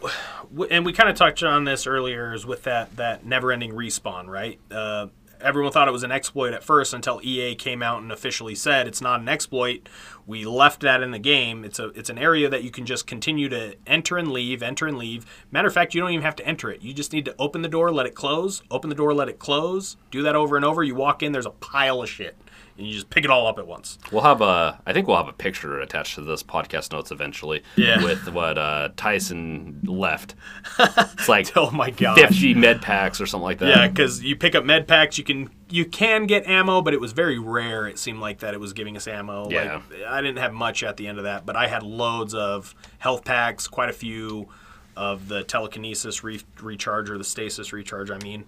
and 0.70 0.86
we 0.86 0.94
kind 0.94 1.10
of 1.10 1.16
touched 1.16 1.44
on 1.44 1.64
this 1.66 1.86
earlier, 1.88 2.34
is 2.34 2.46
with 2.46 2.64
that 2.64 2.96
that 2.96 3.26
never-ending 3.26 3.72
respawn, 3.74 4.28
right? 4.28 4.60
Uh, 4.72 5.08
everyone 5.46 5.72
thought 5.72 5.88
it 5.88 5.92
was 5.92 6.04
an 6.04 6.12
exploit 6.12 6.54
at 6.54 6.64
first 6.64 6.94
until 6.94 7.22
EA 7.24 7.56
came 7.56 7.84
out 7.84 8.02
and 8.02 8.12
officially 8.12 8.56
said 8.56 8.88
it's 8.88 9.02
not 9.02 9.22
an 9.22 9.30
exploit. 9.30 9.88
We 10.26 10.44
left 10.44 10.82
that 10.82 11.04
in 11.04 11.12
the 11.12 11.20
game. 11.20 11.64
It's 11.64 11.80
a 11.80 11.90
it's 11.90 12.10
an 12.10 12.18
area 12.18 12.50
that 12.50 12.64
you 12.64 12.72
can 12.72 12.86
just 12.86 13.06
continue 13.06 13.48
to 13.50 13.76
enter 13.86 14.18
and 14.18 14.32
leave, 14.32 14.64
enter 14.64 14.88
and 14.88 14.98
leave. 14.98 15.26
Matter 15.52 15.68
of 15.68 15.74
fact, 15.74 15.94
you 15.94 16.02
don't 16.02 16.12
even 16.12 16.24
have 16.24 16.36
to 16.38 16.48
enter 16.48 16.72
it. 16.72 16.82
You 16.82 16.94
just 16.94 17.14
need 17.14 17.26
to 17.26 17.36
open 17.38 17.62
the 17.62 17.70
door, 17.70 17.92
let 17.92 18.08
it 18.08 18.16
close. 18.16 18.64
Open 18.72 18.90
the 18.90 18.96
door, 18.96 19.14
let 19.14 19.30
it 19.30 19.40
close. 19.40 19.98
Do 20.10 20.24
that 20.24 20.36
over 20.36 20.56
and 20.56 20.66
over. 20.66 20.84
You 20.84 20.96
walk 20.96 21.22
in, 21.22 21.32
there's 21.32 21.46
a 21.46 21.52
pile 21.52 22.02
of 22.02 22.10
shit, 22.10 22.36
and 22.78 22.86
you 22.88 22.94
just 22.94 23.10
pick 23.10 23.24
it 23.24 23.32
all 23.32 23.48
up 23.48 23.58
at 23.58 23.66
once. 23.68 23.98
we'll 24.12 24.22
have 24.24 24.42
a 24.42 24.82
i 24.86 24.92
think 24.94 25.08
we'll 25.08 25.18
have 25.18 25.28
a 25.30 25.34
picture 25.34 25.80
attached 25.80 26.16
to 26.16 26.22
this 26.22 26.44
podcast 26.44 26.92
notes 26.92 27.10
eventually 27.12 27.64
Yeah. 27.76 28.04
with 28.04 28.28
what 28.34 28.58
uh 28.58 28.90
tyson 28.98 29.80
left 29.86 30.36
it's 30.80 31.30
like 31.30 31.52
Oh 31.56 31.72
my 31.72 31.90
god. 31.90 32.18
50 32.20 32.54
med 32.56 32.82
packs 32.82 33.22
or 33.22 33.26
something 33.26 33.44
like 33.46 33.60
that 33.60 33.68
Yeah, 33.70 33.88
because 33.88 34.24
you 34.24 34.36
pick 34.36 34.56
up 34.56 34.66
med 34.66 34.88
packs, 34.88 35.18
you 35.18 35.24
can 35.24 35.50
you 35.70 35.86
can 35.86 36.26
get 36.28 36.46
ammo, 36.48 36.82
but 36.82 36.94
it 36.94 37.02
was 37.02 37.12
very 37.12 37.40
rare. 37.40 37.88
It 37.88 37.98
seemed 37.98 38.20
like 38.20 38.40
that 38.40 38.54
it 38.54 38.60
was 38.60 38.72
giving 38.74 38.96
us 38.96 39.08
ammo. 39.08 39.50
Yeah. 39.50 39.82
Like, 39.90 40.04
I 40.08 40.22
didn't 40.22 40.38
have 40.38 40.54
much 40.54 40.84
at 40.84 40.96
the 40.96 41.08
end 41.08 41.18
of 41.18 41.24
that, 41.24 41.44
but 41.46 41.56
I 41.56 41.66
had 41.68 41.82
loads 41.82 42.36
of 42.36 42.76
health 43.00 43.26
packs, 43.26 43.68
quite 43.68 43.90
a 43.90 43.94
few 43.94 44.48
of 44.96 45.28
the 45.28 45.44
telekinesis 45.44 46.24
re- 46.24 46.42
recharge 46.62 47.10
or 47.10 47.18
the 47.18 47.24
stasis 47.24 47.74
recharge. 47.74 48.12
I 48.12 48.20
mean, 48.20 48.44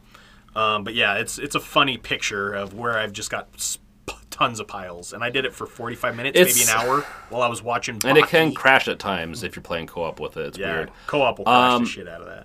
um, 0.56 0.84
but 0.84 0.94
yeah, 0.94 1.16
it's 1.16 1.40
it's 1.40 1.56
a 1.56 1.60
funny 1.60 1.98
picture 1.98 2.54
of 2.54 2.74
where 2.76 2.98
I've 3.00 3.14
just 3.14 3.32
got 3.32 3.48
sp- 3.58 3.82
tons 4.30 4.60
of 4.60 4.68
piles, 4.68 5.14
and 5.14 5.24
I 5.24 5.30
did 5.30 5.46
it 5.46 5.54
for 5.54 5.66
forty 5.66 5.96
five 5.96 6.16
minutes, 6.16 6.38
maybe 6.38 6.70
an 6.70 6.78
hour, 6.78 7.02
while 7.30 7.42
I 7.42 7.48
was 7.48 7.62
watching. 7.64 8.00
and 8.06 8.18
it 8.18 8.28
can 8.28 8.54
crash 8.54 8.88
at 8.88 9.00
times 9.00 9.44
if 9.44 9.56
you're 9.56 9.64
playing 9.64 9.88
co-op 9.88 10.20
with 10.20 10.38
it 10.38 10.46
it's 10.48 10.58
yeah, 10.58 10.74
weird 10.76 10.92
co-op 11.08 11.38
will 11.40 11.46
crash 11.46 11.72
Um, 11.74 11.84
the 11.84 11.90
shit 11.90 12.08
out 12.08 12.22
of 12.22 12.28
that. 12.28 12.42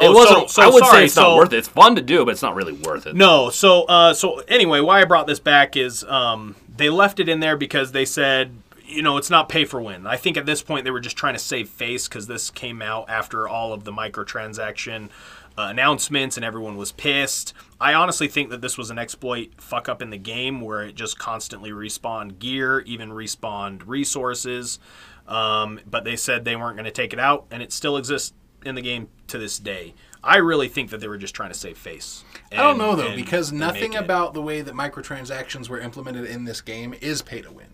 it 0.00 0.06
Oh, 0.08 0.12
wasn't 0.12 0.50
so- 0.50 0.62
so 0.62 0.62
i 0.62 0.66
would 0.72 0.84
sorry, 0.84 0.98
say 1.00 1.04
it's 1.06 1.16
not 1.16 1.36
worth 1.36 1.52
it 1.52 1.58
it's 1.58 1.68
fun 1.68 1.94
to 1.96 2.02
do 2.02 2.24
but 2.24 2.32
it's 2.32 2.42
not 2.42 2.54
really 2.54 2.72
worth 2.72 3.06
it 3.06 3.14
No, 3.16 3.48
so 3.50 3.84
uh, 3.84 4.12
so 4.14 4.40
anyway, 4.48 4.80
why 4.80 5.00
I 5.00 5.04
brought 5.04 5.26
this 5.26 5.40
back 5.40 5.76
is 5.76 6.04
um, 6.04 6.56
they 6.76 6.90
left 6.90 7.20
it 7.20 7.28
in 7.28 7.40
there 7.40 7.56
because 7.56 7.92
they 7.92 8.04
said, 8.04 8.50
you 8.86 9.00
know, 9.02 9.16
it's 9.16 9.30
not 9.30 9.48
pay 9.48 9.64
for 9.64 9.80
win. 9.80 10.06
I 10.06 10.16
think 10.16 10.36
at 10.36 10.44
this 10.46 10.62
point 10.62 10.84
they 10.84 10.90
were 10.90 11.00
just 11.00 11.16
trying 11.16 11.34
to 11.34 11.38
save 11.40 11.68
face 11.70 12.06
because 12.06 12.26
this 12.26 12.50
came 12.50 12.82
out 12.82 13.08
after 13.08 13.48
all 13.48 13.72
of 13.72 13.84
the 13.84 13.92
microtransaction 13.92 15.08
uh, 15.56 15.62
announcements 15.62 16.36
and 16.36 16.44
everyone 16.44 16.76
was 16.76 16.92
pissed. 16.92 17.52
I 17.80 17.94
honestly 17.94 18.28
think 18.28 18.50
that 18.50 18.60
this 18.60 18.76
was 18.78 18.90
an 18.90 18.98
exploit 18.98 19.60
fuck 19.60 19.88
up 19.88 20.02
in 20.02 20.10
the 20.10 20.18
game 20.18 20.60
where 20.60 20.82
it 20.82 20.94
just 20.94 21.18
constantly 21.18 21.70
respawned 21.70 22.38
gear, 22.38 22.80
even 22.80 23.10
respawned 23.10 23.82
resources. 23.86 24.78
Um, 25.26 25.80
but 25.88 26.04
they 26.04 26.16
said 26.16 26.44
they 26.44 26.56
weren't 26.56 26.76
going 26.76 26.84
to 26.84 26.90
take 26.90 27.12
it 27.12 27.18
out, 27.18 27.46
and 27.50 27.62
it 27.62 27.72
still 27.72 27.96
exists 27.96 28.32
in 28.64 28.74
the 28.74 28.82
game 28.82 29.08
to 29.28 29.38
this 29.38 29.58
day. 29.58 29.94
I 30.22 30.36
really 30.36 30.68
think 30.68 30.90
that 30.90 31.00
they 31.00 31.08
were 31.08 31.18
just 31.18 31.34
trying 31.34 31.50
to 31.50 31.58
save 31.58 31.76
face. 31.78 32.24
I 32.52 32.56
don't 32.56 32.78
know 32.78 32.96
though 32.96 33.08
and- 33.08 33.16
because 33.16 33.52
nothing 33.52 33.90
make 33.90 34.00
it. 34.00 34.04
about 34.04 34.32
the 34.34 34.40
way 34.42 34.60
that 34.62 34.74
microtransactions 34.74 35.68
were 35.68 35.78
implemented 35.78 36.24
in 36.26 36.44
this 36.44 36.60
game 36.62 36.94
is 37.00 37.20
pay 37.22 37.42
to 37.42 37.50
win. 37.50 37.66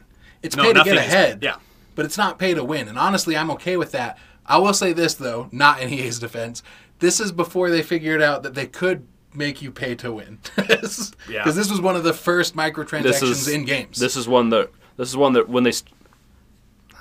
It's 0.42 0.56
No, 0.56 0.64
pay 0.64 0.72
to 0.72 0.82
get 0.84 0.94
is- 0.96 1.00
ahead. 1.00 1.38
yeah. 1.42 1.56
But 1.94 2.06
it's 2.06 2.18
not 2.18 2.38
pay 2.38 2.54
to 2.54 2.64
win. 2.64 2.88
And 2.88 2.98
honestly, 2.98 3.36
I'm 3.36 3.50
okay 3.52 3.76
with 3.76 3.92
that. 3.92 4.16
I 4.46 4.58
will 4.58 4.74
say 4.74 4.92
this 4.92 5.14
though, 5.14 5.48
not 5.52 5.80
in 5.80 5.90
EA's 5.92 6.18
defense. 6.18 6.62
This 7.00 7.18
is 7.20 7.32
before 7.32 7.70
they 7.70 7.82
figured 7.82 8.22
out 8.22 8.42
that 8.44 8.54
they 8.54 8.66
could 8.66 9.06
make 9.34 9.60
you 9.62 9.70
pay 9.70 9.94
to 9.96 10.12
win. 10.12 10.38
Because 10.56 11.14
Yeah. 11.28 11.44
this 11.44 11.70
was 11.70 11.80
one 11.80 11.96
of 11.96 12.04
the 12.04 12.12
first 12.12 12.54
microtransactions 12.56 13.22
is 13.22 13.48
in 13.48 13.64
games. 13.64 13.98
This 13.98 14.16
is 14.16 14.26
one 14.28 14.50
that 14.50 14.70
this 14.96 15.08
is 15.08 15.16
one 15.16 15.32
that 15.34 15.48
when 15.48 15.64
they. 15.64 15.72
St- 15.72 15.94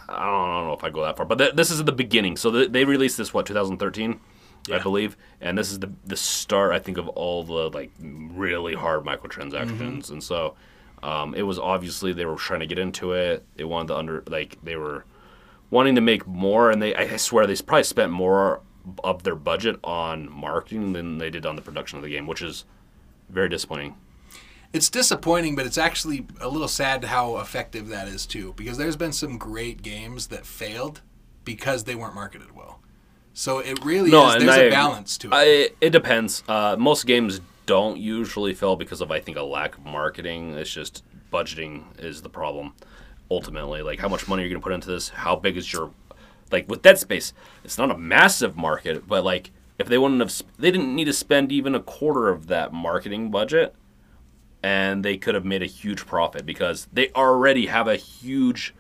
I 0.08 0.26
don't, 0.26 0.50
I 0.50 0.58
don't 0.58 0.68
know 0.68 0.74
if 0.74 0.84
I 0.84 0.90
go 0.90 1.04
that 1.04 1.18
far, 1.18 1.26
but 1.26 1.38
th- 1.38 1.54
this 1.54 1.70
is 1.70 1.84
the 1.84 1.92
beginning. 1.92 2.36
So 2.38 2.52
th- 2.52 2.72
they 2.72 2.84
released 2.84 3.18
this 3.18 3.32
what 3.34 3.46
2013, 3.46 4.20
I 4.72 4.80
believe, 4.80 5.16
and 5.42 5.58
this 5.58 5.72
is 5.72 5.80
the 5.80 5.92
the 6.06 6.16
start 6.18 6.72
I 6.72 6.80
think 6.80 6.98
of 6.98 7.08
all 7.10 7.44
the 7.44 7.70
like 7.70 7.92
really 8.02 8.74
hard 8.74 9.04
microtransactions, 9.04 9.78
Mm-hmm. 9.78 10.14
and 10.14 10.24
so 10.24 10.56
um, 11.04 11.36
it 11.36 11.44
was 11.44 11.60
obviously 11.60 12.12
they 12.14 12.26
were 12.26 12.36
trying 12.38 12.62
to 12.62 12.66
get 12.68 12.80
into 12.80 13.12
it. 13.14 13.46
They 13.56 13.64
wanted 13.66 13.90
to 13.90 13.98
under 13.98 14.24
like 14.28 14.58
they 14.64 14.76
were 14.78 15.06
wanting 15.70 15.96
to 15.96 16.02
make 16.02 16.26
more, 16.26 16.72
and 16.72 16.82
they 16.82 16.96
I 16.96 17.18
swear 17.18 17.46
they 17.46 17.56
probably 17.56 17.84
spent 17.84 18.12
more 18.12 18.62
of 19.04 19.24
their 19.24 19.36
budget 19.36 19.80
on 19.84 20.32
marketing 20.32 20.94
than 20.94 21.18
they 21.18 21.30
did 21.30 21.46
on 21.46 21.56
the 21.56 21.62
production 21.62 21.98
of 21.98 22.04
the 22.04 22.10
game, 22.10 22.28
which 22.28 22.42
is 22.42 22.66
very 23.30 23.50
disappointing. 23.50 23.96
It's 24.72 24.90
disappointing, 24.90 25.56
but 25.56 25.66
it's 25.66 25.78
actually 25.78 26.28
a 26.40 26.48
little 26.48 26.68
sad 26.68 27.04
how 27.06 27.38
effective 27.38 27.88
that 27.90 28.08
is 28.08 28.26
too. 28.26 28.54
Because 28.56 28.78
there's 28.78 28.96
been 28.96 29.12
some 29.14 29.38
great 29.38 29.82
games 29.82 30.28
that 30.28 30.46
failed 30.46 31.02
because 31.44 31.86
they 31.86 31.96
weren't 31.96 32.14
marketed 32.16 32.56
well. 32.56 32.80
So 33.34 33.60
it 33.60 33.84
really 33.84 34.12
is. 34.12 34.36
There's 34.44 34.58
I- 34.58 34.62
a 34.64 34.70
balance 34.70 35.18
to 35.20 35.28
it. 35.28 35.34
I, 35.34 35.70
it 35.82 35.90
depends. 35.92 36.44
Uh, 36.48 36.76
most 36.78 37.06
games 37.06 37.42
don't 37.66 37.98
usually 37.98 38.54
fail 38.54 38.76
because 38.76 39.02
of 39.02 39.12
I 39.12 39.20
think 39.20 39.38
a 39.38 39.44
lack 39.44 39.78
of 39.78 39.86
marketing. 39.86 40.54
It's 40.54 40.72
just 40.72 41.04
budgeting 41.32 41.84
is 42.00 42.22
the 42.22 42.30
problem. 42.30 42.74
Ultimately, 43.32 43.82
like 43.84 44.00
how 44.00 44.10
much 44.10 44.28
money 44.28 44.42
are 44.42 44.46
you're 44.48 44.56
going 44.56 44.62
to 44.62 44.64
put 44.64 44.74
into 44.74 44.90
this, 44.90 45.10
how 45.10 45.36
big 45.36 45.56
is 45.56 45.72
your 45.72 45.92
like 46.52 46.70
with 46.70 46.82
Dead 46.82 46.98
Space? 46.98 47.34
It's 47.64 47.78
not 47.78 47.92
a 47.92 47.98
massive 47.98 48.56
market, 48.58 49.08
but 49.08 49.24
like 49.24 49.52
if 49.78 49.88
they 49.88 49.98
wouldn't 49.98 50.20
have, 50.22 50.34
they 50.58 50.72
didn't 50.72 50.94
need 50.96 51.06
to 51.06 51.14
spend 51.14 51.52
even 51.52 51.74
a 51.76 51.80
quarter 51.80 52.30
of 52.30 52.48
that 52.48 52.74
marketing 52.74 53.32
budget, 53.32 53.74
and 54.62 55.06
they 55.06 55.18
could 55.18 55.36
have 55.36 55.46
made 55.46 55.64
a 55.64 55.66
huge 55.68 56.06
profit 56.06 56.46
because 56.46 56.88
they 56.92 57.10
already 57.12 57.68
have 57.68 57.88
a 57.88 57.96
huge 57.96 58.74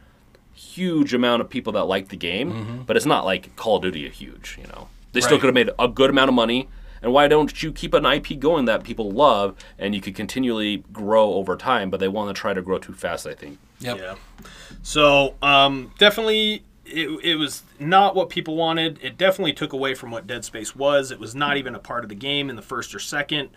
huge 0.53 1.13
amount 1.13 1.41
of 1.41 1.49
people 1.49 1.71
that 1.71 1.85
like 1.85 2.09
the 2.09 2.17
game, 2.17 2.83
but 2.85 2.97
it's 2.97 3.05
not 3.05 3.23
like 3.23 3.55
Call 3.55 3.77
of 3.77 3.81
Duty 3.83 4.05
a 4.05 4.09
huge, 4.09 4.57
you 4.59 4.67
know. 4.67 4.89
They 5.13 5.21
still 5.21 5.39
could 5.39 5.47
have 5.47 5.53
made 5.55 5.69
a 5.79 5.87
good 5.87 6.09
amount 6.09 6.27
of 6.29 6.35
money 6.35 6.67
And 7.01 7.13
why 7.13 7.29
don't 7.29 7.63
you 7.63 7.71
keep 7.71 7.93
an 7.93 8.05
IP 8.05 8.37
going 8.39 8.65
that 8.65 8.83
people 8.83 9.09
love 9.09 9.55
and 9.77 9.95
you 9.95 10.01
could 10.01 10.15
continually 10.15 10.83
grow 10.91 11.33
over 11.35 11.55
time? 11.55 11.89
But 11.89 12.01
they 12.01 12.09
want 12.09 12.35
to 12.35 12.39
try 12.39 12.53
to 12.53 12.61
grow 12.61 12.77
too 12.77 12.91
fast, 12.93 13.25
I 13.25 13.33
think. 13.33 13.57
Yep. 13.79 13.97
Yeah. 13.99 14.15
So 14.83 15.35
um, 15.41 15.93
definitely, 15.97 16.63
it, 16.91 17.09
it 17.23 17.35
was 17.35 17.63
not 17.79 18.15
what 18.15 18.29
people 18.29 18.55
wanted. 18.55 18.99
It 19.01 19.17
definitely 19.17 19.53
took 19.53 19.73
away 19.73 19.93
from 19.93 20.11
what 20.11 20.27
Dead 20.27 20.45
Space 20.45 20.75
was. 20.75 21.11
It 21.11 21.19
was 21.19 21.35
not 21.35 21.57
even 21.57 21.75
a 21.75 21.79
part 21.79 22.03
of 22.03 22.09
the 22.09 22.15
game 22.15 22.49
in 22.49 22.55
the 22.55 22.61
first 22.61 22.93
or 22.93 22.99
second. 22.99 23.49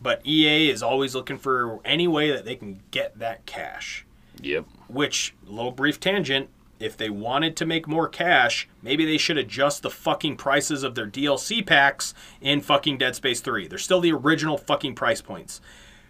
But 0.00 0.26
EA 0.26 0.68
is 0.68 0.82
always 0.82 1.14
looking 1.14 1.38
for 1.38 1.80
any 1.84 2.08
way 2.08 2.30
that 2.30 2.44
they 2.44 2.56
can 2.56 2.82
get 2.90 3.18
that 3.18 3.46
cash. 3.46 4.04
Yep. 4.40 4.66
Which, 4.88 5.34
little 5.46 5.70
brief 5.70 6.00
tangent, 6.00 6.48
if 6.80 6.96
they 6.96 7.08
wanted 7.08 7.56
to 7.56 7.66
make 7.66 7.86
more 7.86 8.08
cash, 8.08 8.68
maybe 8.82 9.04
they 9.04 9.18
should 9.18 9.38
adjust 9.38 9.82
the 9.82 9.90
fucking 9.90 10.36
prices 10.36 10.82
of 10.82 10.96
their 10.96 11.06
DLC 11.06 11.64
packs 11.64 12.12
in 12.40 12.60
fucking 12.60 12.98
Dead 12.98 13.14
Space 13.14 13.40
3. 13.40 13.68
They're 13.68 13.78
still 13.78 14.00
the 14.00 14.12
original 14.12 14.58
fucking 14.58 14.96
price 14.96 15.20
points. 15.20 15.60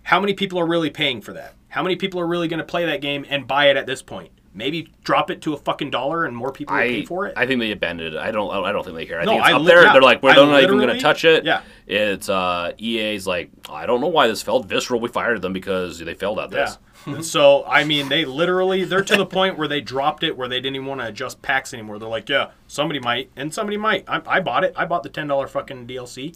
How 0.04 0.18
many 0.18 0.32
people 0.32 0.58
are 0.58 0.66
really 0.66 0.90
paying 0.90 1.20
for 1.20 1.34
that? 1.34 1.54
How 1.68 1.82
many 1.82 1.96
people 1.96 2.18
are 2.20 2.26
really 2.26 2.48
going 2.48 2.58
to 2.58 2.64
play 2.64 2.86
that 2.86 3.02
game 3.02 3.26
and 3.28 3.46
buy 3.46 3.66
it 3.68 3.76
at 3.76 3.86
this 3.86 4.02
point? 4.02 4.32
Maybe 4.54 4.92
drop 5.02 5.30
it 5.30 5.40
to 5.42 5.54
a 5.54 5.56
fucking 5.56 5.90
dollar 5.90 6.26
and 6.26 6.36
more 6.36 6.52
people 6.52 6.74
will 6.76 6.82
pay 6.82 7.04
for 7.06 7.26
it. 7.26 7.32
I 7.36 7.46
think 7.46 7.58
they 7.60 7.70
abandoned 7.72 8.14
it. 8.14 8.18
I 8.18 8.30
don't. 8.30 8.50
I 8.64 8.70
don't 8.72 8.84
think 8.84 8.96
they 8.96 9.06
care. 9.06 9.18
I 9.20 9.24
No, 9.24 9.32
think 9.32 9.40
it's 9.44 9.48
I 9.50 9.52
up 9.56 9.64
there. 9.64 9.82
yeah, 9.84 9.92
They're 9.94 10.02
like, 10.02 10.22
we're 10.22 10.30
I 10.30 10.34
not 10.34 10.62
even 10.62 10.76
going 10.76 10.88
to 10.94 11.00
touch 11.00 11.24
it. 11.24 11.44
yeah. 11.44 11.62
It's 11.86 12.28
uh, 12.28 12.72
EA's 12.78 13.26
like, 13.26 13.50
I 13.70 13.86
don't 13.86 14.00
know 14.02 14.08
why 14.08 14.26
this 14.28 14.42
failed. 14.42 14.68
Visceral, 14.68 15.00
we 15.00 15.08
fired 15.08 15.40
them 15.40 15.52
because 15.54 15.98
they 15.98 16.14
failed 16.14 16.38
at 16.38 16.50
this. 16.50 16.76
Yeah. 17.06 17.20
so 17.22 17.64
I 17.66 17.84
mean, 17.84 18.08
they 18.10 18.24
literally 18.26 18.84
they're 18.84 19.02
to 19.02 19.16
the 19.16 19.26
point 19.26 19.56
where 19.58 19.68
they 19.68 19.80
dropped 19.80 20.22
it, 20.22 20.36
where 20.36 20.48
they 20.48 20.60
didn't 20.60 20.76
even 20.76 20.86
want 20.86 21.00
to 21.00 21.06
adjust 21.08 21.40
packs 21.40 21.72
anymore. 21.72 21.98
They're 21.98 22.08
like, 22.08 22.28
yeah, 22.28 22.50
somebody 22.66 23.00
might, 23.00 23.30
and 23.36 23.52
somebody 23.54 23.76
might. 23.78 24.04
I, 24.06 24.20
I 24.26 24.40
bought 24.40 24.64
it. 24.64 24.74
I 24.76 24.84
bought 24.84 25.02
the 25.02 25.08
ten 25.08 25.26
dollar 25.28 25.46
fucking 25.48 25.86
DLC, 25.86 26.34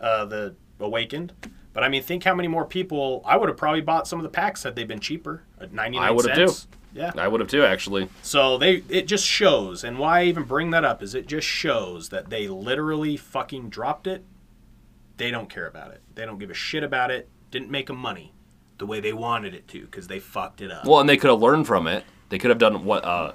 uh, 0.00 0.24
the 0.24 0.54
Awakened. 0.80 1.32
But 1.72 1.84
I 1.84 1.88
mean, 1.88 2.02
think 2.02 2.24
how 2.24 2.34
many 2.34 2.48
more 2.48 2.66
people 2.66 3.22
I 3.24 3.36
would 3.36 3.48
have 3.48 3.56
probably 3.56 3.80
bought 3.82 4.06
some 4.08 4.18
of 4.18 4.24
the 4.24 4.28
packs 4.28 4.64
had 4.64 4.74
they 4.74 4.84
been 4.84 5.00
cheaper 5.00 5.44
at 5.60 5.72
ninety 5.72 5.96
nine 5.98 6.08
I 6.08 6.10
would 6.10 6.26
have 6.28 6.36
cents. 6.36 6.64
too. 6.64 6.68
Yeah. 6.94 7.12
I 7.16 7.26
would 7.28 7.40
have 7.40 7.48
too, 7.48 7.64
actually. 7.64 8.08
So 8.22 8.58
they 8.58 8.82
it 8.88 9.06
just 9.06 9.26
shows, 9.26 9.82
and 9.84 9.98
why 9.98 10.20
I 10.20 10.24
even 10.24 10.42
bring 10.44 10.70
that 10.70 10.84
up 10.84 11.02
is 11.02 11.14
it 11.14 11.26
just 11.26 11.46
shows 11.46 12.10
that 12.10 12.28
they 12.30 12.48
literally 12.48 13.16
fucking 13.16 13.70
dropped 13.70 14.06
it. 14.06 14.24
They 15.16 15.30
don't 15.30 15.48
care 15.48 15.66
about 15.66 15.92
it. 15.92 16.00
They 16.14 16.24
don't 16.26 16.38
give 16.38 16.50
a 16.50 16.54
shit 16.54 16.82
about 16.82 17.10
it. 17.10 17.28
Didn't 17.50 17.70
make 17.70 17.86
them 17.86 17.96
money 17.98 18.32
the 18.78 18.86
way 18.86 19.00
they 19.00 19.12
wanted 19.12 19.54
it 19.54 19.68
to 19.68 19.82
because 19.82 20.08
they 20.08 20.18
fucked 20.18 20.60
it 20.60 20.70
up. 20.70 20.84
Well, 20.84 21.00
and 21.00 21.08
they 21.08 21.16
could 21.16 21.30
have 21.30 21.40
learned 21.40 21.66
from 21.66 21.86
it. 21.86 22.04
They 22.30 22.38
could 22.38 22.50
have 22.50 22.58
done 22.58 22.84
what 22.84 23.04
uh, 23.04 23.32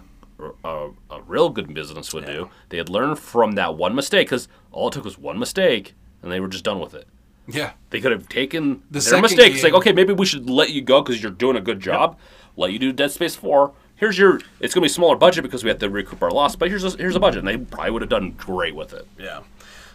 a, 0.63 0.89
a 1.09 1.21
real 1.21 1.49
good 1.49 1.73
business 1.73 2.13
would 2.13 2.25
do. 2.25 2.49
They 2.69 2.77
had 2.77 2.89
learned 2.89 3.19
from 3.19 3.53
that 3.53 3.75
one 3.75 3.95
mistake 3.95 4.27
because 4.27 4.47
all 4.71 4.87
it 4.89 4.93
took 4.93 5.05
was 5.05 5.17
one 5.17 5.39
mistake, 5.39 5.93
and 6.21 6.31
they 6.31 6.39
were 6.39 6.47
just 6.47 6.63
done 6.63 6.79
with 6.79 6.93
it. 6.93 7.07
Yeah. 7.47 7.71
They 7.91 8.01
could 8.01 8.11
have 8.11 8.27
taken 8.27 8.81
The 8.91 8.93
their 8.99 9.01
second 9.01 9.21
mistakes. 9.21 9.61
game- 9.61 9.63
Like, 9.71 9.73
okay, 9.79 9.93
maybe 9.93 10.11
we 10.13 10.25
should 10.25 10.49
let 10.49 10.71
you 10.71 10.81
go 10.81 11.01
because 11.01 11.21
you're 11.23 11.31
doing 11.31 11.55
a 11.55 11.61
good 11.61 11.79
job. 11.79 12.17
Let 12.57 12.73
you 12.73 12.79
do 12.79 12.91
Dead 12.91 13.11
Space 13.11 13.35
Four. 13.35 13.71
Here's 13.95 14.17
your. 14.17 14.41
It's 14.59 14.73
going 14.73 14.81
to 14.81 14.81
be 14.81 14.85
a 14.87 14.89
smaller 14.89 15.15
budget 15.15 15.43
because 15.43 15.63
we 15.63 15.69
have 15.69 15.79
to 15.79 15.89
recoup 15.89 16.21
our 16.21 16.31
loss. 16.31 16.55
But 16.55 16.69
here's 16.69 16.83
a, 16.83 16.89
here's 16.97 17.15
a 17.15 17.19
budget, 17.19 17.39
and 17.39 17.47
they 17.47 17.57
probably 17.57 17.91
would 17.91 18.01
have 18.01 18.09
done 18.09 18.31
great 18.31 18.75
with 18.75 18.93
it. 18.93 19.07
Yeah. 19.17 19.41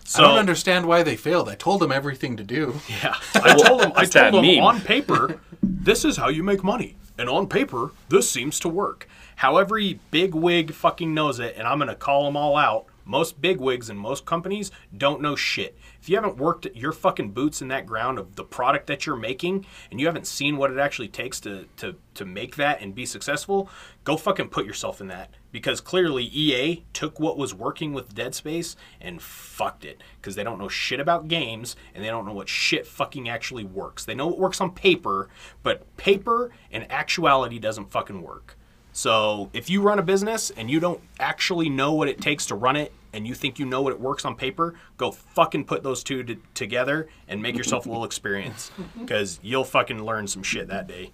So, 0.05 0.25
I 0.25 0.29
don't 0.29 0.39
understand 0.39 0.87
why 0.87 1.03
they 1.05 1.15
failed. 1.17 1.49
I 1.49 1.55
told 1.55 1.81
them 1.81 1.93
everything 1.93 2.37
to 2.37 2.43
do. 2.43 2.81
yeah, 2.89 3.15
I 3.37 3.55
told 3.57 3.81
them. 3.83 3.93
I 3.95 4.03
It's 4.03 4.15
that 4.15 4.31
told 4.31 4.45
them 4.45 4.57
meme. 4.57 4.65
on 4.65 4.81
paper, 4.81 5.39
this 5.63 6.05
is 6.05 6.17
how 6.17 6.29
you 6.29 6.43
make 6.43 6.65
money, 6.65 6.97
and 7.17 7.29
on 7.29 7.47
paper, 7.47 7.93
this 8.09 8.29
seems 8.29 8.59
to 8.61 8.69
work. 8.69 9.09
How 9.37 9.59
every 9.59 10.01
big 10.11 10.35
wig 10.35 10.73
fucking 10.73 11.15
knows 11.15 11.39
it, 11.39 11.55
and 11.57 11.69
I'm 11.69 11.79
gonna 11.79 11.95
call 11.95 12.25
them 12.25 12.37
all 12.37 12.57
out. 12.57 12.87
Most 13.05 13.41
big 13.41 13.59
wigs 13.59 13.89
and 13.91 13.99
most 13.99 14.25
companies 14.27 14.71
don't 14.97 15.21
know 15.21 15.35
shit. 15.37 15.77
If 16.03 16.09
you 16.09 16.17
haven't 16.17 16.37
worked 16.37 16.67
your 16.75 16.91
fucking 16.91 17.31
boots 17.31 17.63
in 17.63 17.69
that 17.69 17.87
ground 17.87 18.19
of 18.19 18.35
the 18.35 18.43
product 18.43 18.89
that 18.89 19.07
you're 19.07 19.15
making, 19.15 19.65
and 19.89 20.01
you 20.01 20.07
haven't 20.07 20.27
seen 20.27 20.57
what 20.57 20.73
it 20.73 20.79
actually 20.79 21.07
takes 21.07 21.39
to 21.41 21.67
to 21.77 21.95
to 22.15 22.25
make 22.25 22.57
that 22.57 22.81
and 22.81 22.93
be 22.93 23.07
successful, 23.07 23.71
go 24.03 24.17
fucking 24.17 24.49
put 24.49 24.67
yourself 24.67 25.01
in 25.01 25.07
that. 25.07 25.31
Because 25.53 25.81
clearly 25.81 26.25
EA 26.25 26.83
took 26.93 27.21
what 27.21 27.39
was 27.39 27.55
working 27.55 27.93
with 27.93 28.17
Dead 28.17 28.35
Space 28.35 28.75
and 29.01 29.23
fucked 29.23 29.85
it. 29.85 30.03
Because 30.21 30.35
they 30.35 30.43
don't 30.43 30.59
know 30.59 30.69
shit 30.69 30.99
about 30.99 31.29
games 31.29 31.77
and 31.95 32.03
they 32.03 32.09
don't 32.09 32.27
know 32.27 32.33
what 32.33 32.49
shit 32.49 32.85
fucking 32.85 33.29
actually 33.29 33.63
works. 33.63 34.05
They 34.05 34.17
know 34.17 34.29
it 34.29 34.41
works 34.41 34.61
on 34.61 34.73
paper, 34.73 35.29
but 35.63 35.97
paper 35.99 36.51
and 36.73 36.91
actuality 36.91 37.61
doesn't 37.61 37.93
fucking 37.93 38.23
work. 38.23 38.59
So 38.93 39.51
if 39.53 39.71
you 39.71 39.81
run 39.81 40.01
a 40.01 40.03
business 40.03 40.51
and 40.51 40.69
you 40.69 40.81
don't 40.81 41.01
actually 41.21 41.69
know 41.69 41.93
what 41.93 42.09
it 42.09 42.21
takes 42.21 42.45
to 42.47 42.57
run 42.57 42.75
it 42.75 42.93
and 43.13 43.27
you 43.27 43.35
think 43.35 43.59
you 43.59 43.67
know 43.67 43.83
what 43.83 43.93
it 43.93 44.01
works 44.01 44.25
on 44.25 44.35
paper, 44.35 44.75
go 44.97 45.11
fucking 45.11 45.65
put 45.65 45.83
those 45.83 46.03
two 46.03 46.23
t- 46.23 46.39
together 46.55 47.09
and 47.29 47.43
make 47.43 47.57
yourself 47.57 47.87
a 47.87 47.89
little 47.89 48.05
experience 48.05 48.71
because 48.99 49.39
you'll 49.43 49.65
fucking 49.65 50.03
learn 50.05 50.27
some 50.27 50.43
shit 50.43 50.69
that 50.69 50.87
day. 50.87 51.13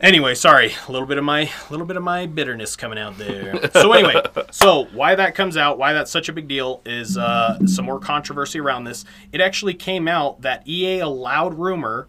Anyway, 0.00 0.32
sorry, 0.34 0.72
a 0.88 0.92
little 0.92 1.08
bit 1.08 1.18
of 1.18 1.24
my 1.24 1.50
little 1.68 1.86
bit 1.86 1.96
of 1.96 2.04
my 2.04 2.26
bitterness 2.26 2.76
coming 2.76 2.98
out 2.98 3.18
there. 3.18 3.58
So 3.72 3.92
anyway, 3.92 4.22
so 4.52 4.84
why 4.92 5.16
that 5.16 5.34
comes 5.34 5.56
out, 5.56 5.76
why 5.76 5.92
that's 5.92 6.10
such 6.10 6.28
a 6.28 6.32
big 6.32 6.46
deal 6.46 6.82
is 6.86 7.18
uh, 7.18 7.58
some 7.66 7.86
more 7.86 7.98
controversy 7.98 8.60
around 8.60 8.84
this. 8.84 9.04
It 9.32 9.40
actually 9.40 9.74
came 9.74 10.06
out 10.06 10.42
that 10.42 10.66
EA 10.68 11.00
allowed 11.00 11.54
rumor 11.54 12.08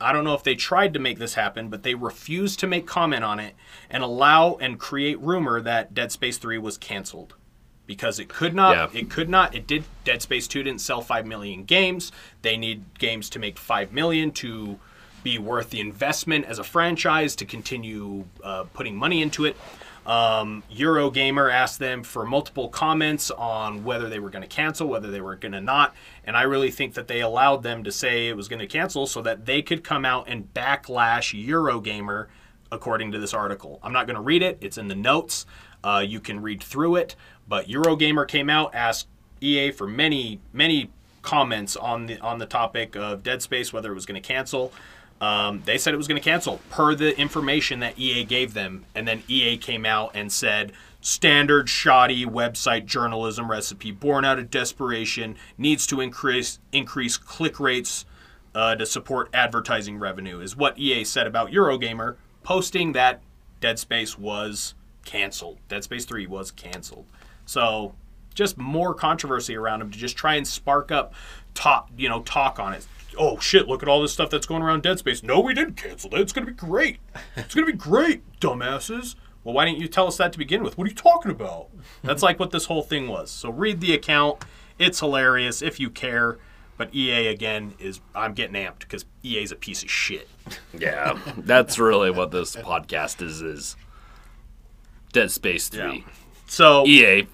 I 0.00 0.12
don't 0.12 0.24
know 0.24 0.34
if 0.34 0.42
they 0.42 0.54
tried 0.54 0.92
to 0.94 1.00
make 1.00 1.18
this 1.18 1.34
happen, 1.34 1.68
but 1.68 1.82
they 1.82 1.94
refused 1.94 2.60
to 2.60 2.66
make 2.66 2.86
comment 2.86 3.24
on 3.24 3.40
it 3.40 3.54
and 3.88 4.02
allow 4.02 4.56
and 4.56 4.78
create 4.78 5.20
rumor 5.20 5.60
that 5.62 5.94
Dead 5.94 6.12
Space 6.12 6.38
3 6.38 6.58
was 6.58 6.76
canceled. 6.76 7.34
Because 7.86 8.18
it 8.18 8.28
could 8.28 8.54
not 8.54 8.92
Yeah. 8.92 9.00
it 9.00 9.10
could 9.10 9.28
not 9.28 9.54
it 9.54 9.66
did 9.66 9.84
Dead 10.04 10.20
Space 10.22 10.48
2 10.48 10.62
didn't 10.62 10.80
sell 10.80 11.00
5 11.00 11.26
million 11.26 11.64
games. 11.64 12.10
They 12.42 12.56
need 12.56 12.82
games 12.98 13.30
to 13.30 13.38
make 13.38 13.58
5 13.58 13.92
million 13.92 14.30
to 14.32 14.78
be 15.22 15.38
worth 15.38 15.70
the 15.70 15.80
investment 15.80 16.44
as 16.44 16.58
a 16.58 16.64
franchise 16.64 17.34
to 17.36 17.44
continue 17.44 18.24
uh, 18.44 18.64
putting 18.74 18.96
money 18.96 19.22
into 19.22 19.44
it. 19.44 19.56
Um, 20.06 20.62
Eurogamer 20.72 21.52
asked 21.52 21.80
them 21.80 22.04
for 22.04 22.24
multiple 22.24 22.68
comments 22.68 23.32
on 23.32 23.82
whether 23.82 24.08
they 24.08 24.20
were 24.20 24.30
going 24.30 24.42
to 24.42 24.48
cancel, 24.48 24.86
whether 24.86 25.10
they 25.10 25.20
were 25.20 25.34
going 25.34 25.50
to 25.50 25.60
not, 25.60 25.96
and 26.24 26.36
I 26.36 26.42
really 26.42 26.70
think 26.70 26.94
that 26.94 27.08
they 27.08 27.20
allowed 27.20 27.64
them 27.64 27.82
to 27.82 27.90
say 27.90 28.28
it 28.28 28.36
was 28.36 28.46
going 28.46 28.60
to 28.60 28.68
cancel 28.68 29.08
so 29.08 29.20
that 29.22 29.46
they 29.46 29.62
could 29.62 29.82
come 29.82 30.04
out 30.04 30.28
and 30.28 30.52
backlash 30.54 31.34
Eurogamer, 31.34 32.26
according 32.70 33.10
to 33.12 33.18
this 33.18 33.34
article. 33.34 33.80
I'm 33.82 33.92
not 33.92 34.06
going 34.06 34.14
to 34.14 34.22
read 34.22 34.42
it; 34.42 34.58
it's 34.60 34.78
in 34.78 34.86
the 34.86 34.94
notes. 34.94 35.44
Uh, 35.82 36.04
you 36.06 36.20
can 36.20 36.40
read 36.40 36.62
through 36.62 36.96
it. 36.96 37.16
But 37.48 37.68
Eurogamer 37.68 38.26
came 38.26 38.50
out, 38.50 38.74
asked 38.74 39.08
EA 39.40 39.70
for 39.70 39.86
many, 39.86 40.40
many 40.52 40.90
comments 41.22 41.76
on 41.76 42.06
the 42.06 42.18
on 42.20 42.38
the 42.38 42.46
topic 42.46 42.96
of 42.96 43.22
Dead 43.22 43.42
Space, 43.42 43.72
whether 43.72 43.90
it 43.90 43.94
was 43.94 44.06
going 44.06 44.20
to 44.20 44.26
cancel. 44.26 44.72
Um, 45.20 45.62
they 45.64 45.78
said 45.78 45.94
it 45.94 45.96
was 45.96 46.08
going 46.08 46.20
to 46.20 46.24
cancel 46.24 46.60
per 46.68 46.94
the 46.94 47.18
information 47.18 47.80
that 47.80 47.98
EA 47.98 48.24
gave 48.24 48.52
them, 48.52 48.84
and 48.94 49.08
then 49.08 49.22
EA 49.28 49.56
came 49.56 49.86
out 49.86 50.10
and 50.14 50.30
said 50.30 50.72
standard 51.00 51.68
shoddy 51.68 52.26
website 52.26 52.84
journalism 52.84 53.50
recipe 53.50 53.92
born 53.92 54.24
out 54.24 54.38
of 54.38 54.50
desperation 54.50 55.36
needs 55.56 55.86
to 55.86 56.00
increase 56.00 56.58
increase 56.72 57.16
click 57.16 57.60
rates 57.60 58.04
uh, 58.56 58.74
to 58.74 58.84
support 58.84 59.28
advertising 59.32 59.98
revenue 59.98 60.40
is 60.40 60.56
what 60.56 60.78
EA 60.78 61.04
said 61.04 61.26
about 61.26 61.50
Eurogamer 61.50 62.16
posting 62.42 62.92
that 62.92 63.22
Dead 63.60 63.78
Space 63.78 64.18
was 64.18 64.74
canceled. 65.04 65.58
Dead 65.68 65.84
Space 65.84 66.04
3 66.04 66.26
was 66.26 66.50
canceled. 66.50 67.06
So 67.46 67.94
just 68.34 68.58
more 68.58 68.94
controversy 68.94 69.56
around 69.56 69.80
him 69.80 69.90
to 69.90 69.98
just 69.98 70.16
try 70.16 70.34
and 70.34 70.46
spark 70.46 70.92
up 70.92 71.14
talk, 71.54 71.90
you 71.96 72.08
know, 72.08 72.22
talk 72.22 72.60
on 72.60 72.74
it. 72.74 72.86
Oh 73.18 73.38
shit, 73.38 73.66
look 73.66 73.82
at 73.82 73.88
all 73.88 74.02
this 74.02 74.12
stuff 74.12 74.30
that's 74.30 74.46
going 74.46 74.62
around 74.62 74.82
Dead 74.82 74.98
Space. 74.98 75.22
No, 75.22 75.40
we 75.40 75.54
didn't 75.54 75.76
cancel 75.76 76.14
it. 76.14 76.20
It's 76.20 76.32
going 76.32 76.46
to 76.46 76.52
be 76.52 76.56
great. 76.56 76.98
It's 77.34 77.54
going 77.54 77.66
to 77.66 77.72
be 77.72 77.78
great, 77.78 78.22
dumbasses. 78.40 79.16
Well, 79.42 79.54
why 79.54 79.64
didn't 79.64 79.78
you 79.78 79.88
tell 79.88 80.06
us 80.06 80.16
that 80.18 80.32
to 80.32 80.38
begin 80.38 80.62
with? 80.62 80.76
What 80.76 80.86
are 80.86 80.90
you 80.90 80.96
talking 80.96 81.30
about? 81.30 81.68
That's 82.02 82.22
like 82.22 82.38
what 82.38 82.50
this 82.50 82.66
whole 82.66 82.82
thing 82.82 83.08
was. 83.08 83.30
So 83.30 83.48
read 83.48 83.80
the 83.80 83.94
account. 83.94 84.44
It's 84.78 85.00
hilarious 85.00 85.62
if 85.62 85.80
you 85.80 85.88
care. 85.88 86.38
But 86.76 86.94
EA 86.94 87.28
again 87.28 87.74
is 87.78 88.00
I'm 88.14 88.34
getting 88.34 88.54
amped 88.54 88.80
because 88.80 89.06
EA 89.22 89.42
is 89.42 89.52
a 89.52 89.56
piece 89.56 89.82
of 89.82 89.90
shit. 89.90 90.28
Yeah, 90.76 91.18
that's 91.38 91.78
really 91.78 92.10
what 92.10 92.32
this 92.32 92.54
podcast 92.54 93.22
is. 93.22 93.40
Is 93.40 93.76
Dead 95.12 95.30
Space 95.30 95.68
Three? 95.68 96.04
So 96.46 96.86
EA. 96.86 97.26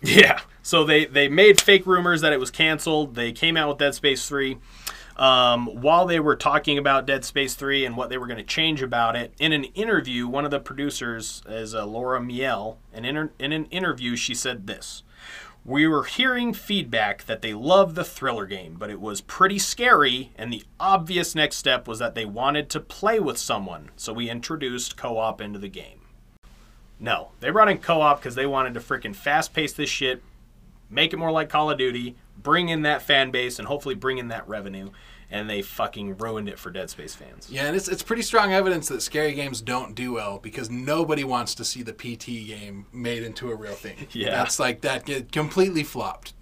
Yeah. 0.02 0.40
So 0.62 0.84
they 0.84 1.04
they 1.04 1.28
made 1.28 1.60
fake 1.60 1.86
rumors 1.86 2.20
that 2.20 2.32
it 2.32 2.40
was 2.40 2.50
canceled. 2.50 3.14
They 3.14 3.32
came 3.32 3.56
out 3.56 3.68
with 3.68 3.78
Dead 3.78 3.94
Space 3.94 4.26
3. 4.28 4.58
Um, 5.16 5.66
while 5.66 6.06
they 6.06 6.18
were 6.18 6.36
talking 6.36 6.78
about 6.78 7.06
Dead 7.06 7.26
Space 7.26 7.54
3 7.54 7.84
and 7.84 7.94
what 7.94 8.08
they 8.08 8.16
were 8.16 8.26
going 8.26 8.38
to 8.38 8.42
change 8.42 8.80
about 8.80 9.16
it, 9.16 9.34
in 9.38 9.52
an 9.52 9.64
interview, 9.64 10.26
one 10.26 10.46
of 10.46 10.50
the 10.50 10.60
producers 10.60 11.42
is 11.46 11.74
uh, 11.74 11.84
Laura 11.84 12.22
Miele. 12.22 12.78
And 12.92 13.04
in, 13.04 13.16
her, 13.16 13.32
in 13.38 13.52
an 13.52 13.66
interview, 13.66 14.16
she 14.16 14.34
said 14.34 14.66
this 14.66 15.02
We 15.62 15.86
were 15.86 16.04
hearing 16.04 16.54
feedback 16.54 17.26
that 17.26 17.42
they 17.42 17.52
loved 17.52 17.96
the 17.96 18.04
thriller 18.04 18.46
game, 18.46 18.76
but 18.78 18.88
it 18.88 19.00
was 19.00 19.20
pretty 19.20 19.58
scary, 19.58 20.32
and 20.36 20.50
the 20.50 20.64
obvious 20.78 21.34
next 21.34 21.56
step 21.56 21.86
was 21.86 21.98
that 21.98 22.14
they 22.14 22.24
wanted 22.24 22.70
to 22.70 22.80
play 22.80 23.20
with 23.20 23.36
someone, 23.36 23.90
so 23.96 24.14
we 24.14 24.30
introduced 24.30 24.96
co 24.96 25.18
op 25.18 25.42
into 25.42 25.58
the 25.58 25.68
game. 25.68 25.99
No, 27.00 27.30
they 27.40 27.50
brought 27.50 27.68
in 27.70 27.78
co-op 27.78 28.20
because 28.20 28.34
they 28.34 28.46
wanted 28.46 28.74
to 28.74 28.80
freaking 28.80 29.16
fast-pace 29.16 29.72
this 29.72 29.88
shit, 29.88 30.22
make 30.90 31.12
it 31.12 31.16
more 31.16 31.32
like 31.32 31.48
Call 31.48 31.70
of 31.70 31.78
Duty, 31.78 32.14
bring 32.36 32.68
in 32.68 32.82
that 32.82 33.00
fan 33.02 33.30
base 33.30 33.58
and 33.58 33.66
hopefully 33.66 33.94
bring 33.94 34.18
in 34.18 34.28
that 34.28 34.46
revenue. 34.46 34.90
And 35.32 35.48
they 35.48 35.62
fucking 35.62 36.18
ruined 36.18 36.48
it 36.48 36.58
for 36.58 36.70
Dead 36.72 36.90
Space 36.90 37.14
fans. 37.14 37.48
Yeah, 37.48 37.66
and 37.66 37.76
it's 37.76 37.86
it's 37.86 38.02
pretty 38.02 38.22
strong 38.22 38.52
evidence 38.52 38.88
that 38.88 39.00
scary 39.00 39.32
games 39.32 39.60
don't 39.60 39.94
do 39.94 40.12
well 40.14 40.40
because 40.40 40.68
nobody 40.70 41.22
wants 41.22 41.54
to 41.54 41.64
see 41.64 41.82
the 41.84 41.92
PT 41.92 42.48
game 42.48 42.86
made 42.92 43.22
into 43.22 43.48
a 43.52 43.54
real 43.54 43.74
thing. 43.74 43.94
Yeah. 44.10 44.30
that's 44.30 44.58
like 44.58 44.80
that 44.80 45.04
get 45.06 45.30
completely 45.30 45.84
flopped. 45.84 46.32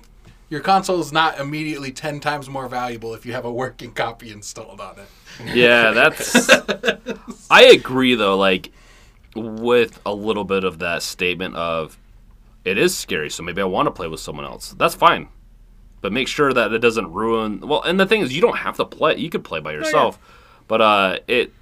Your 0.48 0.60
console 0.60 1.00
is 1.00 1.12
not 1.12 1.38
immediately 1.38 1.92
ten 1.92 2.18
times 2.18 2.48
more 2.48 2.66
valuable 2.66 3.12
if 3.12 3.26
you 3.26 3.34
have 3.34 3.44
a 3.44 3.52
working 3.52 3.92
copy 3.92 4.30
installed 4.32 4.80
on 4.80 4.96
it. 4.98 5.54
Yeah, 5.54 5.90
that's. 5.92 6.48
I 7.50 7.64
agree 7.64 8.14
though. 8.14 8.38
Like 8.38 8.72
with 9.38 10.00
a 10.04 10.12
little 10.12 10.44
bit 10.44 10.64
of 10.64 10.78
that 10.80 11.02
statement 11.02 11.54
of, 11.56 11.98
it 12.64 12.76
is 12.78 12.96
scary, 12.96 13.30
so 13.30 13.42
maybe 13.42 13.62
I 13.62 13.64
want 13.64 13.86
to 13.86 13.90
play 13.90 14.08
with 14.08 14.20
someone 14.20 14.44
else. 14.44 14.74
That's 14.78 14.94
fine, 14.94 15.28
but 16.00 16.12
make 16.12 16.28
sure 16.28 16.52
that 16.52 16.72
it 16.72 16.80
doesn't 16.80 17.12
ruin. 17.12 17.60
Well, 17.60 17.82
and 17.82 17.98
the 17.98 18.06
thing 18.06 18.20
is, 18.20 18.34
you 18.34 18.40
don't 18.42 18.58
have 18.58 18.76
to 18.76 18.84
play. 18.84 19.16
You 19.16 19.30
could 19.30 19.44
play 19.44 19.60
by 19.60 19.72
yourself, 19.72 20.18
but 20.66 20.80
uh, 20.80 21.18
it. 21.26 21.52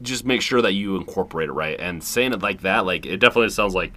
Just 0.00 0.24
make 0.24 0.42
sure 0.42 0.62
that 0.62 0.74
you 0.74 0.94
incorporate 0.96 1.48
it 1.48 1.52
right. 1.52 1.78
And 1.78 2.02
saying 2.04 2.32
it 2.32 2.40
like 2.40 2.60
that, 2.62 2.86
like 2.86 3.04
it 3.04 3.16
definitely 3.18 3.50
sounds 3.50 3.74
like 3.74 3.92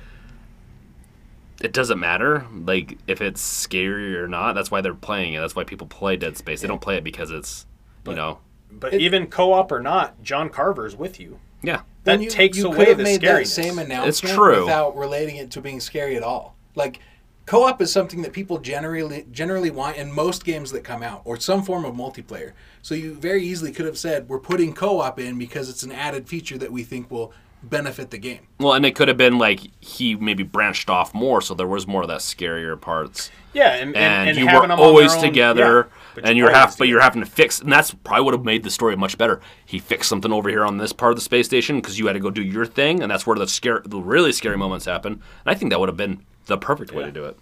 it 1.62 1.74
doesn't 1.74 2.00
matter 2.00 2.48
like 2.66 2.98
if 3.06 3.22
it's 3.22 3.40
scary 3.40 4.18
or 4.18 4.28
not 4.28 4.54
that's 4.54 4.72
why 4.72 4.82
they're 4.82 4.96
playing 4.96 5.36
it 5.36 5.40
that's 5.42 5.56
why 5.56 5.64
people 5.64 5.86
play 5.86 6.16
dead 6.16 6.36
space 6.36 6.60
they 6.62 6.68
don't 6.68 6.82
play 6.82 6.98
it 6.98 7.04
because 7.04 7.30
it's 7.30 7.68
you 8.08 8.16
know 8.16 8.40
But 8.72 8.96
even 8.96 9.28
co-op 9.28 9.72
or 9.72 9.80
not, 9.80 10.24
John 10.24 10.50
Carver's 10.50 10.96
with 10.96 11.20
you. 11.20 11.40
yeah 11.62 11.82
That 12.04 12.14
Then 12.14 12.22
you, 12.24 12.30
takes 12.30 12.58
you 12.58 12.68
away 12.68 12.78
could 12.78 12.88
have 12.90 12.98
the 12.98 13.04
made 13.04 13.22
that 13.22 13.48
same 13.48 13.78
announcement 13.78 14.08
it's 14.08 14.20
true. 14.20 14.62
without 14.62 14.96
relating 14.96 15.36
it 15.36 15.52
to 15.52 15.62
being 15.62 15.80
scary 15.80 16.16
at 16.16 16.24
all. 16.24 16.56
Like 16.74 17.00
co-op 17.46 17.82
is 17.82 17.92
something 17.92 18.22
that 18.24 18.34
people 18.34 18.58
generally 18.60 19.28
generally 19.32 19.70
want 19.70 19.98
in 19.98 20.12
most 20.12 20.44
games 20.44 20.72
that 20.72 20.84
come 20.84 21.04
out, 21.04 21.22
or 21.26 21.40
some 21.40 21.62
form 21.64 21.86
of 21.86 21.94
multiplayer. 21.94 22.54
So 22.82 22.96
you 22.96 23.14
very 23.14 23.44
easily 23.44 23.72
could 23.72 23.86
have 23.86 23.98
said 23.98 24.30
we're 24.30 24.40
putting 24.40 24.74
co-op 24.74 25.20
in 25.20 25.38
because 25.38 25.70
it's 25.70 25.84
an 25.84 25.92
added 25.92 26.28
feature 26.28 26.58
that 26.58 26.72
we 26.72 26.84
think 26.84 27.12
will 27.12 27.34
benefit 27.64 28.10
the 28.10 28.18
game. 28.18 28.40
well 28.60 28.74
and 28.74 28.86
it 28.86 28.96
could 28.96 29.08
have 29.08 29.18
been 29.18 29.38
like 29.38 29.60
he 29.80 30.16
maybe 30.16 30.42
branched 30.44 30.90
off 30.90 31.14
more 31.14 31.42
so 31.42 31.54
there 31.54 31.68
was 31.68 31.86
more 31.88 32.02
of 32.02 32.08
that 32.08 32.20
scarier 32.20 32.80
parts. 32.80 33.30
Yeah, 33.54 33.74
and, 33.76 33.96
and, 33.96 33.98
and, 33.98 34.30
and 34.30 34.38
you 34.40 34.46
were 34.46 34.68
them 34.68 34.80
always 34.80 35.14
own- 35.14 35.22
together 35.22 35.90
yeah, 36.18 36.22
and 36.26 36.38
you're 36.38 36.52
half 36.52 36.78
but 36.78 36.88
you're 36.88 37.02
having 37.02 37.22
to 37.22 37.30
fix 37.30 37.60
and 37.62 37.72
that's 37.72 37.94
probably 37.94 38.24
would 38.26 38.34
have 38.34 38.44
made 38.46 38.64
the 38.64 38.70
story 38.72 38.96
much 38.96 39.18
better. 39.18 39.42
He 39.66 39.78
fixed 39.78 40.10
something 40.10 40.32
over 40.32 40.50
here 40.50 40.66
on 40.66 40.78
this 40.78 40.92
part 40.94 41.12
of 41.12 41.18
the 41.18 41.22
space 41.22 41.46
station 41.46 41.78
because 41.78 42.00
you 42.00 42.08
had 42.08 42.14
to 42.14 42.20
go 42.20 42.32
do 42.32 42.42
your 42.44 42.66
thing 42.66 43.02
and 43.04 43.12
that's 43.12 43.28
where 43.28 43.38
the 43.38 43.48
scare 43.48 43.82
the 43.86 44.00
really 44.02 44.32
scary 44.32 44.58
moments 44.58 44.86
happen. 44.86 45.14
And 45.14 45.22
i 45.46 45.54
think 45.54 45.72
that 45.72 45.80
would 45.80 45.90
have 45.90 45.98
been 45.98 46.26
the 46.48 46.58
perfect 46.58 46.92
way 46.94 47.02
Yeah. 47.02 47.06
to 47.08 47.12
do 47.12 47.26
it. 47.26 47.38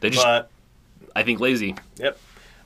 They 0.00 0.10
just 0.10 0.24
But 0.24 0.50
i 1.16 1.22
think 1.22 1.40
lazy. 1.40 1.74
Yep. 1.96 2.18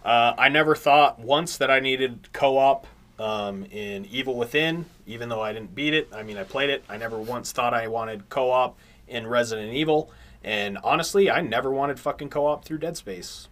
Uh, 0.05 0.35
I 0.39 0.49
never 0.49 0.75
thought 0.75 1.19
once 1.19 1.57
that 1.59 1.71
I 1.71 1.79
needed 1.81 2.29
co-op 2.33 2.87
um, 3.21 3.67
in 3.67 4.07
Evil 4.07 4.35
Within, 4.35 4.87
even 5.07 5.29
though 5.29 5.43
I 5.43 5.53
didn't 5.53 5.75
beat 5.75 5.93
it. 5.93 6.09
I 6.13 6.23
mean, 6.23 6.39
I 6.39 6.43
played 6.45 6.71
it. 6.71 6.83
I 6.89 6.97
never 6.97 7.19
once 7.19 7.53
thought 7.53 7.75
I 7.75 7.87
wanted 7.87 8.29
co-op 8.31 8.79
in 9.07 9.27
Resident 9.27 9.75
Evil. 9.75 10.11
And 10.43 10.79
honestly, 10.83 11.31
I 11.31 11.43
never 11.43 11.71
wanted 11.71 12.01
fucking 12.01 12.31
co-op 12.31 12.65
through 12.65 12.79
Dead 12.79 12.97
Space. 12.97 13.49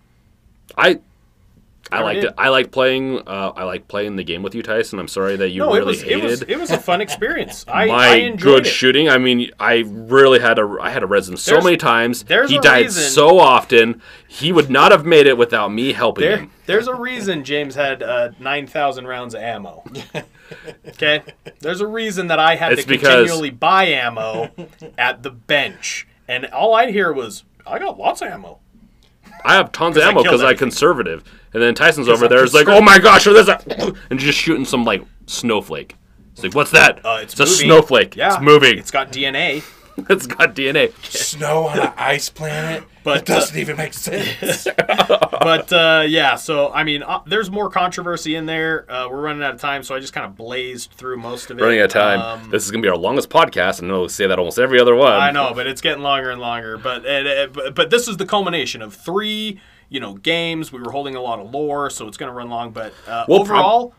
i 0.77 1.01
I 1.91 2.03
liked 2.03 2.21
did. 2.21 2.29
it. 2.31 2.35
I 2.39 2.49
like 2.49 2.71
playing. 2.71 3.19
Uh, 3.27 3.53
I 3.57 3.65
like 3.65 3.89
playing 3.89 4.17
the 4.17 4.25
game 4.25 4.43
with 4.43 4.55
you, 4.55 4.63
Tyson. 4.63 4.99
I'm 4.99 5.09
sorry 5.09 5.37
that 5.37 5.51
you 5.51 5.61
No, 5.61 5.69
really 5.69 5.79
it 5.81 5.85
was 5.87 6.03
hated 6.03 6.19
it 6.19 6.25
was 6.25 6.43
it 6.43 6.57
was 6.59 6.71
a 6.71 6.79
fun 6.79 7.01
experience. 7.01 7.65
I, 7.69 7.87
my 7.87 8.09
I 8.09 8.15
enjoyed 8.17 8.41
good 8.63 8.67
it. 8.67 8.71
shooting. 8.71 9.09
I 9.09 9.19
mean, 9.19 9.51
I 9.59 9.85
really 9.87 10.39
had 10.41 10.55
to. 10.55 10.79
I 10.81 10.91
had 10.91 11.01
to 11.01 11.07
res 11.07 11.29
him 11.29 11.37
so 11.37 11.53
There's- 11.53 11.65
many 11.65 11.77
times. 11.77 12.25
there's 12.25 12.51
he 12.51 12.59
died 12.59 12.87
reason- 12.87 13.11
so 13.11 13.39
often. 13.39 14.03
He 14.27 14.53
would 14.53 14.69
not 14.71 14.93
have 14.93 15.07
made 15.07 15.27
it 15.27 15.39
without 15.39 15.73
me 15.73 15.93
helping 15.95 16.23
There, 16.25 16.37
him. 16.37 16.51
there's 16.67 16.87
a 16.87 16.95
reason 16.95 17.45
James 17.45 17.75
had 17.75 18.03
uh, 18.03 18.31
nine 18.39 18.67
thousand 18.67 19.07
rounds 19.07 19.35
of 19.35 19.41
ammo. 19.43 19.85
Okay, 20.89 21.23
there's 21.61 21.83
a 21.83 21.87
reason 21.87 22.29
that 22.29 22.39
I 22.39 22.57
had 22.57 22.73
It's 22.73 22.85
to 22.85 22.89
continually 22.97 23.51
buy 23.51 23.85
ammo 23.89 24.51
at 24.97 25.23
the 25.23 25.31
bench, 25.31 26.07
and 26.27 26.47
all 26.47 26.75
I'd 26.75 26.89
hear 26.89 27.13
was, 27.13 27.45
"I 27.67 27.79
got 27.79 27.99
lots 27.99 28.23
of 28.23 28.29
ammo." 28.29 28.59
I 29.45 29.55
have 29.55 29.73
tons 29.73 29.97
of 29.99 30.03
ammo 30.05 30.23
because 30.23 30.43
I'm 30.43 30.57
conservative. 30.57 31.23
And 31.55 31.63
then 31.63 31.75
Tyson's 31.75 32.09
over 32.09 32.27
I'm 32.27 32.31
there. 32.31 32.45
It's 32.45 32.55
like, 32.55 32.69
oh 32.69 32.81
my 32.81 32.99
gosh, 32.99 33.25
there's 33.25 33.49
a, 33.49 33.95
and 34.11 34.19
just 34.19 34.39
shooting 34.39 34.65
some 34.65 34.85
like 34.85 35.03
snowflake. 35.27 35.97
It's 36.33 36.43
like, 36.43 36.55
what's 36.55 36.71
that? 36.73 37.05
Uh, 37.05 37.19
it's 37.23 37.39
a 37.41 37.47
snowflake. 37.47 38.15
Yeah, 38.17 38.35
It's 38.35 38.43
moving. 38.43 38.79
It's 38.79 38.91
got 38.91 39.11
DNA. 39.11 39.65
it's 40.09 40.27
got 40.29 40.55
DNA. 40.55 40.93
Snow 41.05 41.67
on 41.67 41.81
an 41.81 41.93
ice 41.97 42.29
planet, 42.29 42.85
But, 43.03 43.21
it 43.21 43.25
doesn't 43.27 43.57
even 43.59 43.77
make 43.79 43.95
sense. 43.95 44.69
but 44.77 45.73
uh, 45.73 46.05
yeah, 46.07 46.37
so 46.37 46.71
I 46.73 46.85
mean, 46.85 47.03
uh, 47.03 47.21
there's 47.27 47.51
more 47.51 47.71
controversy 47.71 48.35
in 48.37 48.47
there. 48.47 48.85
Uh, 48.91 49.09
we're 49.11 49.21
running 49.21 49.43
out 49.43 49.55
of 49.55 49.61
time, 49.61 49.83
so 49.83 49.95
I 49.95 49.99
just 50.01 50.13
kind 50.13 50.27
of 50.27 50.37
blazed 50.37 50.93
through 50.93 51.17
most 51.17 51.51
of 51.51 51.59
it. 51.59 51.63
Running 51.63 51.81
out 51.81 51.87
of 51.87 51.93
time. 51.93 52.21
Um, 52.21 52.51
this 52.51 52.65
is 52.65 52.71
gonna 52.71 52.83
be 52.83 52.89
our 52.89 52.97
longest 52.97 53.31
podcast, 53.31 53.81
and 53.81 53.91
I'll 53.91 54.09
say 54.09 54.27
that 54.27 54.39
almost 54.39 54.59
every 54.59 54.79
other 54.81 54.95
one. 54.95 55.13
I 55.13 55.31
know, 55.31 55.53
but 55.55 55.67
it's 55.67 55.81
getting 55.81 56.03
longer 56.03 56.31
and 56.31 56.41
longer. 56.41 56.77
But 56.79 57.05
it, 57.05 57.27
it- 57.27 57.53
but- 57.53 57.75
but 57.75 57.91
this 57.91 58.07
is 58.09 58.17
the 58.19 58.27
culmination 58.27 58.83
of 58.83 58.95
three, 58.95 59.61
you 59.89 60.01
know, 60.01 60.15
games. 60.15 60.73
We 60.73 60.81
were 60.81 60.93
holding 60.93 61.15
a 61.15 61.21
lot 61.21 61.39
of 61.39 61.51
lore, 61.53 61.91
so 61.91 62.07
it's 62.07 62.17
going 62.17 62.31
to 62.31 62.35
run 62.35 62.49
long. 62.49 62.71
But 62.71 62.93
uh, 63.07 63.25
Well, 63.29 63.41
overall, 63.41 63.95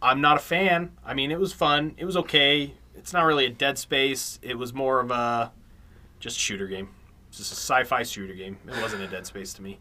I'm 0.00 0.20
not 0.20 0.36
a 0.36 0.40
fan. 0.40 0.92
I 1.04 1.14
mean, 1.14 1.30
it 1.30 1.40
was 1.40 1.52
fun. 1.52 1.94
It 1.96 2.04
was 2.04 2.16
okay. 2.16 2.74
It's 2.94 3.12
not 3.12 3.24
really 3.24 3.46
a 3.46 3.50
Dead 3.50 3.78
Space. 3.78 4.38
It 4.42 4.58
was 4.58 4.72
more 4.72 5.00
of 5.00 5.10
a 5.10 5.52
just 6.20 6.38
shooter 6.38 6.66
game. 6.66 6.88
It's 7.28 7.38
just 7.38 7.52
a 7.52 7.56
sci-fi 7.56 8.02
shooter 8.02 8.34
game. 8.34 8.58
It 8.66 8.80
wasn't 8.82 9.02
a 9.02 9.06
Dead 9.06 9.26
Space 9.26 9.52
to 9.54 9.62
me. 9.62 9.78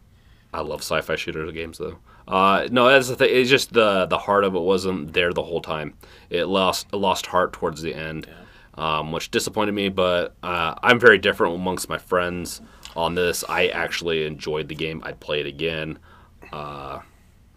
I 0.53 0.61
love 0.61 0.81
sci-fi 0.81 1.15
shooter 1.15 1.51
games 1.51 1.77
though. 1.77 1.97
Uh, 2.27 2.67
no, 2.71 2.89
that's 2.89 3.07
the 3.07 3.15
thing. 3.15 3.29
It's 3.31 3.49
just 3.49 3.73
the 3.73 4.05
the 4.05 4.17
heart 4.17 4.43
of 4.43 4.55
it 4.55 4.59
wasn't 4.59 5.13
there 5.13 5.31
the 5.33 5.43
whole 5.43 5.61
time. 5.61 5.93
It 6.29 6.45
lost 6.45 6.87
it 6.91 6.97
lost 6.97 7.25
heart 7.27 7.53
towards 7.53 7.81
the 7.81 7.93
end, 7.93 8.27
um, 8.75 9.11
which 9.11 9.31
disappointed 9.31 9.73
me. 9.73 9.89
But 9.89 10.35
uh, 10.43 10.75
I'm 10.83 10.99
very 10.99 11.17
different 11.17 11.55
amongst 11.55 11.89
my 11.89 11.97
friends 11.97 12.61
on 12.97 13.15
this. 13.15 13.43
I 13.47 13.67
actually 13.67 14.25
enjoyed 14.25 14.67
the 14.67 14.75
game. 14.75 15.01
I'd 15.05 15.19
play 15.19 15.39
it 15.39 15.45
again. 15.45 15.99
Uh, 16.51 16.99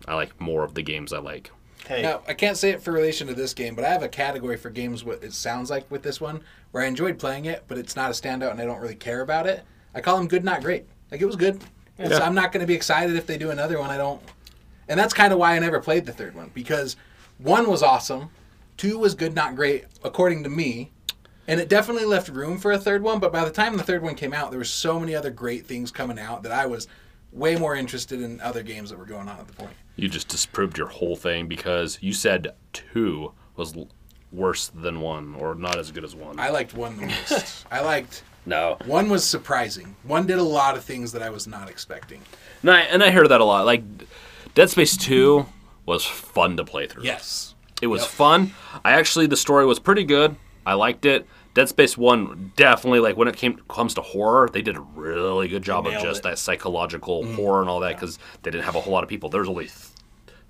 I 0.07 0.15
like 0.15 0.39
more 0.41 0.62
of 0.62 0.75
the 0.75 0.83
games 0.83 1.12
I 1.12 1.19
like. 1.19 1.51
Hey, 1.89 2.03
Now, 2.03 2.23
I 2.29 2.35
can't 2.35 2.57
say 2.57 2.71
it 2.71 2.83
for 2.83 2.93
relation 2.93 3.27
to 3.29 3.35
this 3.35 3.55
game, 3.55 3.75
but 3.75 3.85
I 3.85 3.89
have 3.89 4.03
a 4.03 4.09
category 4.09 4.57
for 4.57 4.69
games 4.71 5.03
what 5.03 5.25
it 5.25 5.33
sounds 5.33 5.71
like 5.71 5.91
with 5.91 6.03
this 6.03 6.21
one, 6.21 6.43
where 6.71 6.85
I 6.85 6.87
enjoyed 6.87 7.19
playing 7.19 7.47
it, 7.47 7.65
but 7.67 7.79
it's 7.79 7.97
not 7.97 8.11
a 8.11 8.12
standout 8.12 8.51
and 8.53 8.61
I 8.61 8.67
don't 8.67 8.81
really 8.81 8.95
care 8.95 9.23
about 9.23 9.47
it. 9.47 9.65
I 9.95 10.01
call 10.01 10.19
them 10.19 10.29
good, 10.29 10.45
not 10.45 10.62
great. 10.62 10.85
Like, 11.11 11.23
it 11.23 11.27
was 11.27 11.37
good. 11.37 11.61
It's, 11.99 12.11
Yeah. 12.11 12.19
I'm 12.25 12.35
not 12.35 12.53
going 12.53 12.61
to 12.61 12.67
be 12.67 12.75
excited 12.75 13.17
if 13.17 13.27
they 13.27 13.39
do 13.39 13.51
another 13.51 13.79
one. 13.79 13.91
I 13.91 13.97
don't. 13.97 14.21
And 14.89 15.01
that's 15.01 15.15
kind 15.15 15.33
of 15.33 15.39
why 15.39 15.57
I 15.57 15.59
never 15.59 15.81
played 15.81 16.05
the 16.05 16.12
third 16.12 16.35
one, 16.35 16.51
because 16.53 16.97
one 17.39 17.69
was 17.69 17.83
awesome, 17.83 18.31
two 18.77 18.99
was 18.99 19.15
good, 19.15 19.35
not 19.35 19.57
great, 19.57 19.85
according 20.05 20.43
to 20.45 20.51
me. 20.51 20.91
And 21.51 21.59
it 21.59 21.69
definitely 21.69 22.05
left 22.05 22.29
room 22.29 22.59
for 22.59 22.71
a 22.71 22.79
third 22.79 23.03
one, 23.03 23.19
but 23.19 23.33
by 23.33 23.45
the 23.45 23.51
time 23.51 23.77
the 23.77 23.83
third 23.83 24.03
one 24.03 24.15
came 24.15 24.33
out, 24.33 24.51
there 24.51 24.59
were 24.61 24.65
so 24.65 25.01
many 25.01 25.17
other 25.17 25.31
great 25.31 25.67
things 25.67 25.91
coming 25.91 26.17
out 26.17 26.45
that 26.45 26.53
I 26.53 26.67
was 26.67 26.87
way 27.33 27.57
more 27.57 27.75
interested 27.75 28.23
in 28.23 28.41
other 28.41 28.63
games 28.63 28.91
that 28.91 28.99
were 29.01 29.05
going 29.05 29.29
on 29.29 29.37
at 29.41 29.49
the 29.49 29.53
point. 29.55 29.73
You 29.97 30.09
just 30.09 30.29
disproved 30.29 30.79
your 30.79 30.87
whole 30.87 31.17
thing 31.17 31.49
because 31.49 31.99
you 32.01 32.13
said 32.13 32.55
two 32.73 33.33
was 33.57 33.77
l- 33.77 33.89
worse 34.31 34.69
than 34.69 35.01
one 35.01 35.35
or 35.35 35.57
not 35.57 35.77
as 35.77 35.91
good 35.91 36.05
as 36.05 36.15
one. 36.15 36.39
I 36.39 36.51
liked 36.51 36.73
one 36.73 36.97
the 36.97 37.07
most. 37.07 37.67
I 37.73 37.81
liked 37.81 38.23
no. 38.47 38.77
one 38.87 39.09
was 39.09 39.29
surprising. 39.29 39.97
One 40.05 40.29
did 40.29 40.39
a 40.39 40.45
lot 40.45 40.77
of 40.77 40.85
things 40.85 41.11
that 41.13 41.23
I 41.23 41.31
was 41.31 41.49
not 41.49 41.69
expecting. 41.69 42.23
And 42.63 42.71
I, 42.71 42.81
and 42.83 43.03
I 43.03 43.11
hear 43.11 43.27
that 43.27 43.41
a 43.41 43.45
lot. 43.45 43.67
Like 43.67 43.83
Dead 44.55 44.71
Space 44.71 44.97
2 44.97 45.47
was 45.85 46.05
fun 46.05 46.57
to 46.59 46.65
play 46.65 46.87
through. 46.87 47.03
Yes. 47.03 47.57
It 47.83 47.89
was 47.89 48.03
Yep. 48.03 48.11
fun. 48.11 48.55
I 48.85 48.93
actually 48.93 49.27
the 49.27 49.37
story 49.37 49.67
was 49.67 49.81
pretty 49.81 50.05
good. 50.05 50.37
I 50.65 50.75
liked 50.75 51.05
it. 51.07 51.27
Dead 51.55 51.69
Space 51.69 51.99
1 51.99 52.53
definitely 52.57 53.01
like 53.01 53.17
when 53.17 53.29
it 53.29 53.37
came 53.37 53.61
comes 53.69 53.95
to 53.95 54.03
horror, 54.03 54.49
they 54.53 54.63
did 54.63 54.77
a 54.77 54.81
really 54.81 55.49
good 55.49 55.63
job 55.63 55.87
of 55.87 55.95
just 55.95 56.21
it. 56.21 56.23
Mm. 56.23 56.31
that 56.31 56.39
psychological 56.39 57.27
horror 57.35 57.61
and 57.61 57.69
all 57.69 57.81
that 57.81 57.99
cuz 57.99 58.19
they 58.43 58.51
didn't 58.51 58.65
have 58.65 58.77
a 58.77 58.81
whole 58.81 58.93
lot 58.93 59.03
of 59.03 59.09
people. 59.09 59.29
There 59.29 59.41
was 59.41 59.49
only 59.49 59.67
th- 59.67 59.89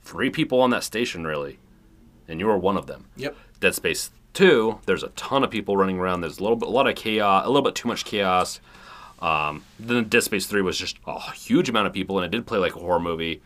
3 0.03 0.31
people 0.31 0.61
on 0.61 0.71
that 0.71 0.85
station 0.85 1.27
really. 1.27 1.59
And 2.29 2.39
you 2.39 2.47
were 2.47 2.59
one 2.59 2.77
of 2.77 2.87
them. 2.87 3.07
Yep. 3.17 3.37
Dead 3.61 3.75
Space 3.75 4.11
2, 4.35 4.81
there's 4.87 5.03
a 5.03 5.09
ton 5.11 5.43
of 5.43 5.51
people 5.51 5.77
running 5.77 5.99
around. 5.99 6.21
There's 6.21 6.39
a 6.39 6.43
little 6.43 6.57
bit, 6.57 6.69
a 6.69 6.73
lot 6.73 6.87
of 6.87 6.95
chaos, 6.95 7.45
a 7.45 7.49
little 7.49 7.63
bit 7.63 7.75
too 7.75 7.89
much 7.89 8.05
chaos. 8.05 8.61
Um, 9.21 9.65
then 9.79 10.05
Dead 10.05 10.23
Space 10.23 10.47
3 10.47 10.63
was 10.63 10.79
just 10.79 10.99
a 11.07 11.33
huge 11.33 11.69
amount 11.69 11.87
of 11.87 11.93
people, 11.93 12.19
and 12.19 12.25
it 12.25 12.31
did 12.35 12.47
play 12.47 12.59
like 12.59 12.75
a 12.77 12.79
horror 12.79 13.01
movie, 13.01 13.43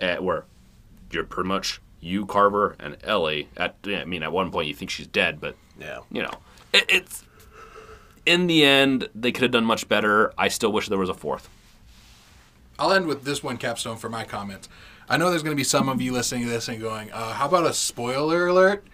at, 0.00 0.22
where 0.22 0.44
you're 1.10 1.24
pretty 1.24 1.48
much 1.48 1.80
you, 2.00 2.26
Carver, 2.26 2.76
and 2.78 2.96
Ellie. 3.02 3.48
At 3.56 3.76
I 3.86 4.04
mean, 4.04 4.22
at 4.22 4.32
one 4.32 4.50
point 4.50 4.68
you 4.68 4.74
think 4.74 4.90
she's 4.90 5.06
dead, 5.06 5.40
but 5.40 5.56
yeah. 5.80 6.00
you 6.10 6.22
know, 6.22 6.30
it, 6.72 6.84
it's 6.88 7.24
in 8.24 8.46
the 8.46 8.64
end 8.64 9.08
they 9.14 9.32
could 9.32 9.42
have 9.42 9.50
done 9.52 9.64
much 9.64 9.88
better. 9.88 10.32
I 10.36 10.48
still 10.48 10.72
wish 10.72 10.88
there 10.88 10.98
was 10.98 11.08
a 11.08 11.14
fourth. 11.14 11.48
I'll 12.78 12.92
end 12.92 13.06
with 13.06 13.24
this 13.24 13.42
one 13.42 13.56
capstone 13.56 13.96
for 13.96 14.08
my 14.10 14.24
comments. 14.24 14.68
I 15.08 15.16
know 15.16 15.30
there's 15.30 15.42
going 15.42 15.54
to 15.56 15.60
be 15.60 15.64
some 15.64 15.88
of 15.88 16.00
you 16.02 16.12
listening 16.12 16.44
to 16.44 16.50
this 16.50 16.68
and 16.68 16.80
going, 16.80 17.10
uh, 17.12 17.32
"How 17.32 17.46
about 17.46 17.64
a 17.66 17.72
spoiler 17.72 18.48
alert?" 18.48 18.86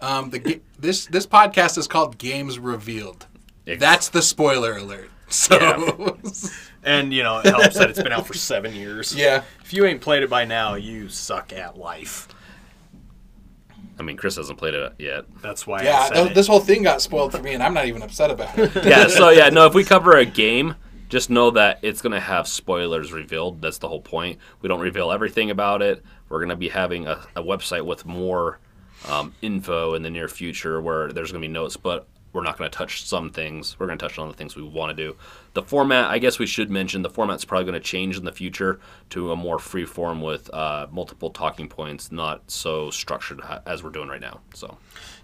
Um, 0.00 0.30
the 0.30 0.60
this 0.78 1.06
this 1.06 1.26
podcast 1.26 1.78
is 1.78 1.86
called 1.86 2.18
Games 2.18 2.58
Revealed. 2.58 3.26
Ex- 3.66 3.80
That's 3.80 4.08
the 4.08 4.22
spoiler 4.22 4.76
alert. 4.76 5.08
So 5.32 6.18
And 6.84 7.14
you 7.14 7.22
know, 7.22 7.38
it 7.38 7.46
helps 7.46 7.78
that 7.78 7.88
it's 7.88 8.02
been 8.02 8.12
out 8.12 8.26
for 8.26 8.34
seven 8.34 8.74
years. 8.74 9.14
yeah. 9.16 9.44
If 9.64 9.72
you 9.72 9.86
ain't 9.86 10.02
played 10.02 10.22
it 10.22 10.28
by 10.28 10.44
now, 10.44 10.74
you 10.74 11.08
suck 11.08 11.54
at 11.54 11.78
life. 11.78 12.28
I 13.98 14.02
mean, 14.02 14.16
Chris 14.16 14.36
hasn't 14.36 14.58
played 14.58 14.74
it 14.74 14.92
yet. 14.98 15.24
That's 15.42 15.66
why 15.66 15.80
I 15.80 15.84
Yeah, 15.84 16.04
said 16.06 16.14
th- 16.14 16.26
it. 16.28 16.34
this 16.34 16.46
whole 16.46 16.60
thing 16.60 16.82
got 16.82 17.02
spoiled 17.02 17.32
for 17.32 17.42
me, 17.42 17.54
and 17.54 17.62
I'm 17.62 17.74
not 17.74 17.86
even 17.86 18.02
upset 18.02 18.30
about 18.30 18.58
it. 18.58 18.74
yeah, 18.84 19.06
so 19.06 19.28
yeah, 19.30 19.48
no, 19.50 19.66
if 19.66 19.74
we 19.74 19.84
cover 19.94 20.16
a 20.16 20.24
game, 20.24 20.74
just 21.08 21.28
know 21.30 21.50
that 21.50 21.78
it's 21.82 22.00
going 22.00 22.12
to 22.12 22.20
have 22.20 22.48
spoilers 22.48 23.12
revealed. 23.12 23.60
That's 23.60 23.78
the 23.78 23.88
whole 23.88 24.00
point. 24.00 24.38
We 24.62 24.68
don't 24.68 24.80
reveal 24.80 25.12
everything 25.12 25.50
about 25.50 25.82
it. 25.82 26.02
We're 26.28 26.38
going 26.38 26.48
to 26.48 26.56
be 26.56 26.70
having 26.70 27.06
a, 27.06 27.20
a 27.36 27.42
website 27.42 27.84
with 27.84 28.06
more 28.06 28.60
um, 29.04 29.34
info 29.42 29.94
in 29.94 30.02
the 30.02 30.10
near 30.10 30.28
future 30.28 30.80
where 30.80 31.12
there's 31.12 31.30
going 31.32 31.42
to 31.42 31.48
be 31.48 31.52
notes, 31.52 31.76
but 31.76 32.06
we're 32.32 32.42
not 32.42 32.56
going 32.56 32.70
to 32.70 32.76
touch 32.76 33.04
some 33.04 33.30
things. 33.30 33.78
We're 33.78 33.86
going 33.86 33.98
to 33.98 34.06
touch 34.08 34.18
on 34.18 34.28
the 34.28 34.34
things 34.34 34.56
we 34.56 34.62
want 34.62 34.96
to 34.96 35.02
do. 35.04 35.16
The 35.54 35.62
format, 35.62 36.10
I 36.10 36.18
guess 36.18 36.38
we 36.38 36.46
should 36.46 36.70
mention, 36.70 37.02
the 37.02 37.10
format's 37.10 37.44
probably 37.44 37.64
going 37.64 37.80
to 37.80 37.86
change 37.86 38.16
in 38.16 38.24
the 38.24 38.32
future 38.32 38.80
to 39.10 39.32
a 39.32 39.36
more 39.36 39.58
free 39.58 39.84
form 39.84 40.22
with 40.22 40.52
uh, 40.54 40.86
multiple 40.90 41.30
talking 41.30 41.68
points, 41.68 42.10
not 42.10 42.50
so 42.50 42.90
structured 42.90 43.40
as 43.66 43.82
we're 43.82 43.90
doing 43.90 44.08
right 44.08 44.20
now. 44.20 44.40
So. 44.54 44.78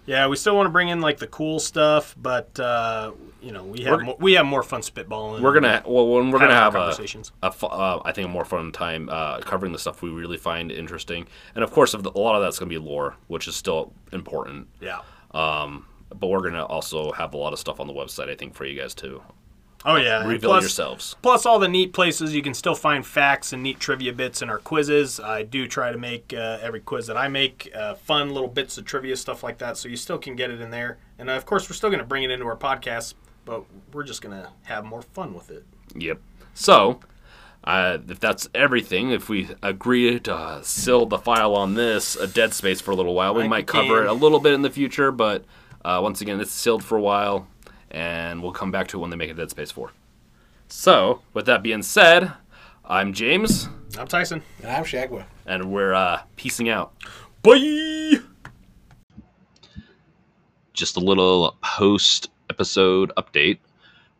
Yeah, 0.05 0.27
we 0.27 0.37
still 0.37 0.55
want 0.55 0.65
to 0.65 0.71
bring 0.71 0.89
in 0.89 1.01
like 1.01 1.17
the 1.19 1.27
cool 1.27 1.59
stuff, 1.59 2.15
but 2.19 2.59
uh, 2.59 3.11
you 3.41 3.51
know, 3.51 3.63
we 3.63 3.83
have 3.83 4.01
more, 4.01 4.15
we 4.19 4.33
have 4.33 4.45
more 4.45 4.63
fun 4.63 4.81
spitballing. 4.81 5.41
We're 5.41 5.53
gonna 5.53 5.83
well 5.85 6.07
when 6.07 6.31
we're 6.31 6.39
gonna 6.39 6.53
Have 6.53 6.73
a, 6.73 6.79
conversations. 6.79 7.31
a 7.43 7.51
fu- 7.51 7.67
uh, 7.67 8.01
I 8.03 8.11
think 8.11 8.25
a 8.25 8.31
more 8.31 8.45
fun 8.45 8.71
time 8.71 9.07
uh, 9.11 9.39
covering 9.41 9.71
the 9.71 9.77
stuff 9.77 10.01
we 10.01 10.09
really 10.09 10.37
find 10.37 10.71
interesting, 10.71 11.27
and 11.53 11.63
of 11.63 11.69
course, 11.71 11.93
a 11.93 11.97
lot 11.99 12.35
of 12.35 12.41
that's 12.41 12.57
gonna 12.57 12.69
be 12.69 12.79
lore, 12.79 13.17
which 13.27 13.47
is 13.47 13.55
still 13.55 13.93
important. 14.11 14.67
yeah. 14.81 15.01
Um, 15.31 15.85
but 16.13 16.27
we're 16.27 16.41
gonna 16.41 16.65
also 16.65 17.11
have 17.11 17.33
a 17.33 17.37
lot 17.37 17.53
of 17.53 17.59
stuff 17.59 17.79
on 17.79 17.87
the 17.87 17.93
website, 17.93 18.29
I 18.29 18.35
think, 18.35 18.55
for 18.55 18.65
you 18.65 18.79
guys 18.79 18.93
too. 18.93 19.21
Oh 19.85 19.95
yeah. 19.95 20.25
reveal 20.25 20.49
plus, 20.49 20.63
yourselves. 20.63 21.15
Plus 21.21 21.45
all 21.45 21.57
the 21.57 21.67
neat 21.67 21.93
places 21.93 22.35
you 22.35 22.41
can 22.41 22.53
still 22.53 22.75
find 22.75 23.05
facts 23.05 23.53
and 23.53 23.63
neat 23.63 23.79
trivia 23.79 24.11
bits 24.11 24.41
in 24.41 24.49
our 24.49 24.57
quizzes. 24.57 25.19
I 25.19 25.43
do 25.43 25.67
try 25.67 25.91
to 25.91 25.97
make 25.97 26.33
uh, 26.33 26.57
every 26.61 26.81
quiz 26.81 27.07
that 27.07 27.15
I 27.15 27.29
make 27.29 27.71
uh, 27.73 27.95
fun 27.95 28.33
little 28.33 28.49
bits 28.49 28.77
of 28.77 28.85
trivia 28.85 29.15
stuff 29.15 29.41
like 29.41 29.57
that, 29.59 29.77
so 29.77 29.87
you 29.87 29.95
still 29.95 30.17
can 30.17 30.35
get 30.35 30.51
it 30.51 30.59
in 30.59 30.69
there. 30.69 30.97
And 31.17 31.29
uh, 31.29 31.33
of 31.33 31.45
course, 31.45 31.69
we're 31.69 31.75
still 31.75 31.89
going 31.89 32.01
to 32.01 32.05
bring 32.05 32.23
it 32.23 32.31
into 32.31 32.45
our 32.45 32.57
podcast, 32.57 33.13
but 33.45 33.63
we're 33.93 34.03
just 34.03 34.21
going 34.21 34.41
to 34.41 34.49
have 34.63 34.83
more 34.83 35.01
fun 35.01 35.33
with 35.33 35.49
it. 35.49 35.65
Yep. 35.95 36.19
So. 36.53 36.99
Uh, 37.61 37.97
if 38.07 38.21
that's 38.21 38.47
everything, 38.55 39.11
if 39.11 39.27
we 39.27 39.49
agree 39.61 40.17
to 40.17 40.33
uh, 40.33 40.61
seal 40.61 41.05
the 41.05 41.17
file 41.17 41.53
on 41.55 41.73
this, 41.73 42.15
a 42.15 42.25
dead 42.25 42.53
space 42.53 42.79
for 42.79 42.91
a 42.91 42.95
little 42.95 43.13
while, 43.13 43.35
we 43.35 43.41
Like 43.41 43.49
might 43.49 43.73
we 43.73 43.79
cover 43.81 44.05
it 44.05 44.09
a 44.09 44.13
little 44.13 44.39
bit 44.39 44.53
in 44.53 44.61
the 44.61 44.69
future, 44.69 45.11
but 45.11 45.43
uh, 45.89 46.01
once 46.01 46.21
again, 46.21 46.39
it's 46.39 46.51
sealed 46.51 46.83
for 46.83 46.97
a 46.97 47.01
while, 47.01 47.47
and 47.89 48.43
we'll 48.43 48.51
come 48.51 48.71
back 48.71 48.87
to 48.89 48.97
it 48.97 49.01
when 49.01 49.09
they 49.09 49.15
make 49.15 49.31
a 49.31 49.33
Dead 49.33 49.49
Space 49.49 49.71
4. 49.71 49.91
So, 50.67 51.21
with 51.33 51.47
that 51.47 51.63
being 51.63 51.81
said, 51.81 52.31
I'm 52.85 53.11
James, 53.11 53.67
I'm 53.97 54.07
Tyson. 54.07 54.43
And 54.61 54.71
I'm 54.71 54.83
Shagwa. 54.83 55.25
and 55.47 55.71
we're 55.71 55.93
uh, 55.93 56.21
piecing 56.35 56.69
out. 56.69 56.93
Bye. 57.41 58.19
Just 60.73 60.95
a 60.95 60.99
little 60.99 61.57
post 61.63 62.29
episode 62.49 63.11
update. 63.17 63.57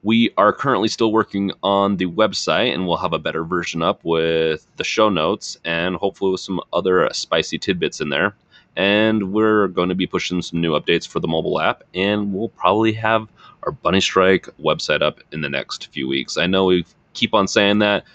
We 0.01 0.31
are 0.37 0.51
currently 0.51 0.87
still 0.87 1.11
working 1.11 1.51
on 1.61 1.97
the 1.97 2.07
website, 2.07 2.73
and 2.73 2.87
we'll 2.87 2.97
have 2.97 3.13
a 3.13 3.19
better 3.19 3.43
version 3.43 3.83
up 3.83 4.03
with 4.03 4.65
the 4.77 4.83
show 4.83 5.09
notes 5.09 5.57
and 5.65 5.95
hopefully 5.97 6.31
with 6.31 6.41
some 6.41 6.61
other 6.73 7.07
spicy 7.11 7.59
tidbits 7.59 8.01
in 8.01 8.09
there. 8.09 8.33
And 8.79 9.33
we're 9.33 9.67
going 9.67 9.89
to 9.89 9.95
be 9.95 10.07
pushing 10.07 10.41
some 10.41 10.61
new 10.61 10.71
updates 10.71 11.05
for 11.05 11.19
the 11.19 11.27
mobile 11.27 11.59
app, 11.59 11.83
and 11.93 12.33
we'll 12.33 12.47
probably 12.47 12.93
have 12.93 13.27
our 13.63 13.73
Bunny 13.73 13.99
Strike 13.99 14.47
website 14.57 15.01
up 15.01 15.19
in 15.33 15.41
the 15.41 15.49
next 15.49 15.87
few 15.91 16.07
weeks. 16.07 16.37
I 16.37 16.47
know 16.47 16.63
we 16.63 16.85
keep 17.13 17.33
on 17.33 17.45
saying 17.45 17.79
that. 17.79 18.05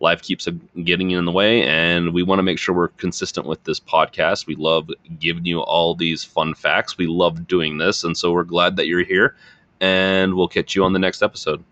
Life 0.00 0.22
keeps 0.22 0.48
getting 0.82 1.10
in 1.10 1.26
the 1.26 1.30
way, 1.30 1.62
and 1.64 2.14
we 2.14 2.22
want 2.22 2.38
to 2.38 2.42
make 2.42 2.58
sure 2.58 2.74
we're 2.74 2.88
consistent 2.88 3.46
with 3.46 3.62
this 3.64 3.78
podcast. 3.78 4.46
We 4.46 4.54
love 4.54 4.88
giving 5.20 5.44
you 5.44 5.60
all 5.60 5.94
these 5.94 6.24
fun 6.24 6.54
facts. 6.54 6.96
We 6.96 7.06
love 7.06 7.46
doing 7.46 7.76
this, 7.76 8.02
and 8.02 8.16
so 8.16 8.32
we're 8.32 8.44
glad 8.44 8.76
that 8.76 8.86
you're 8.86 9.04
here. 9.04 9.36
And 9.82 10.36
we'll 10.36 10.48
catch 10.48 10.74
you 10.74 10.84
on 10.84 10.94
the 10.94 10.98
next 10.98 11.22
episode. 11.22 11.62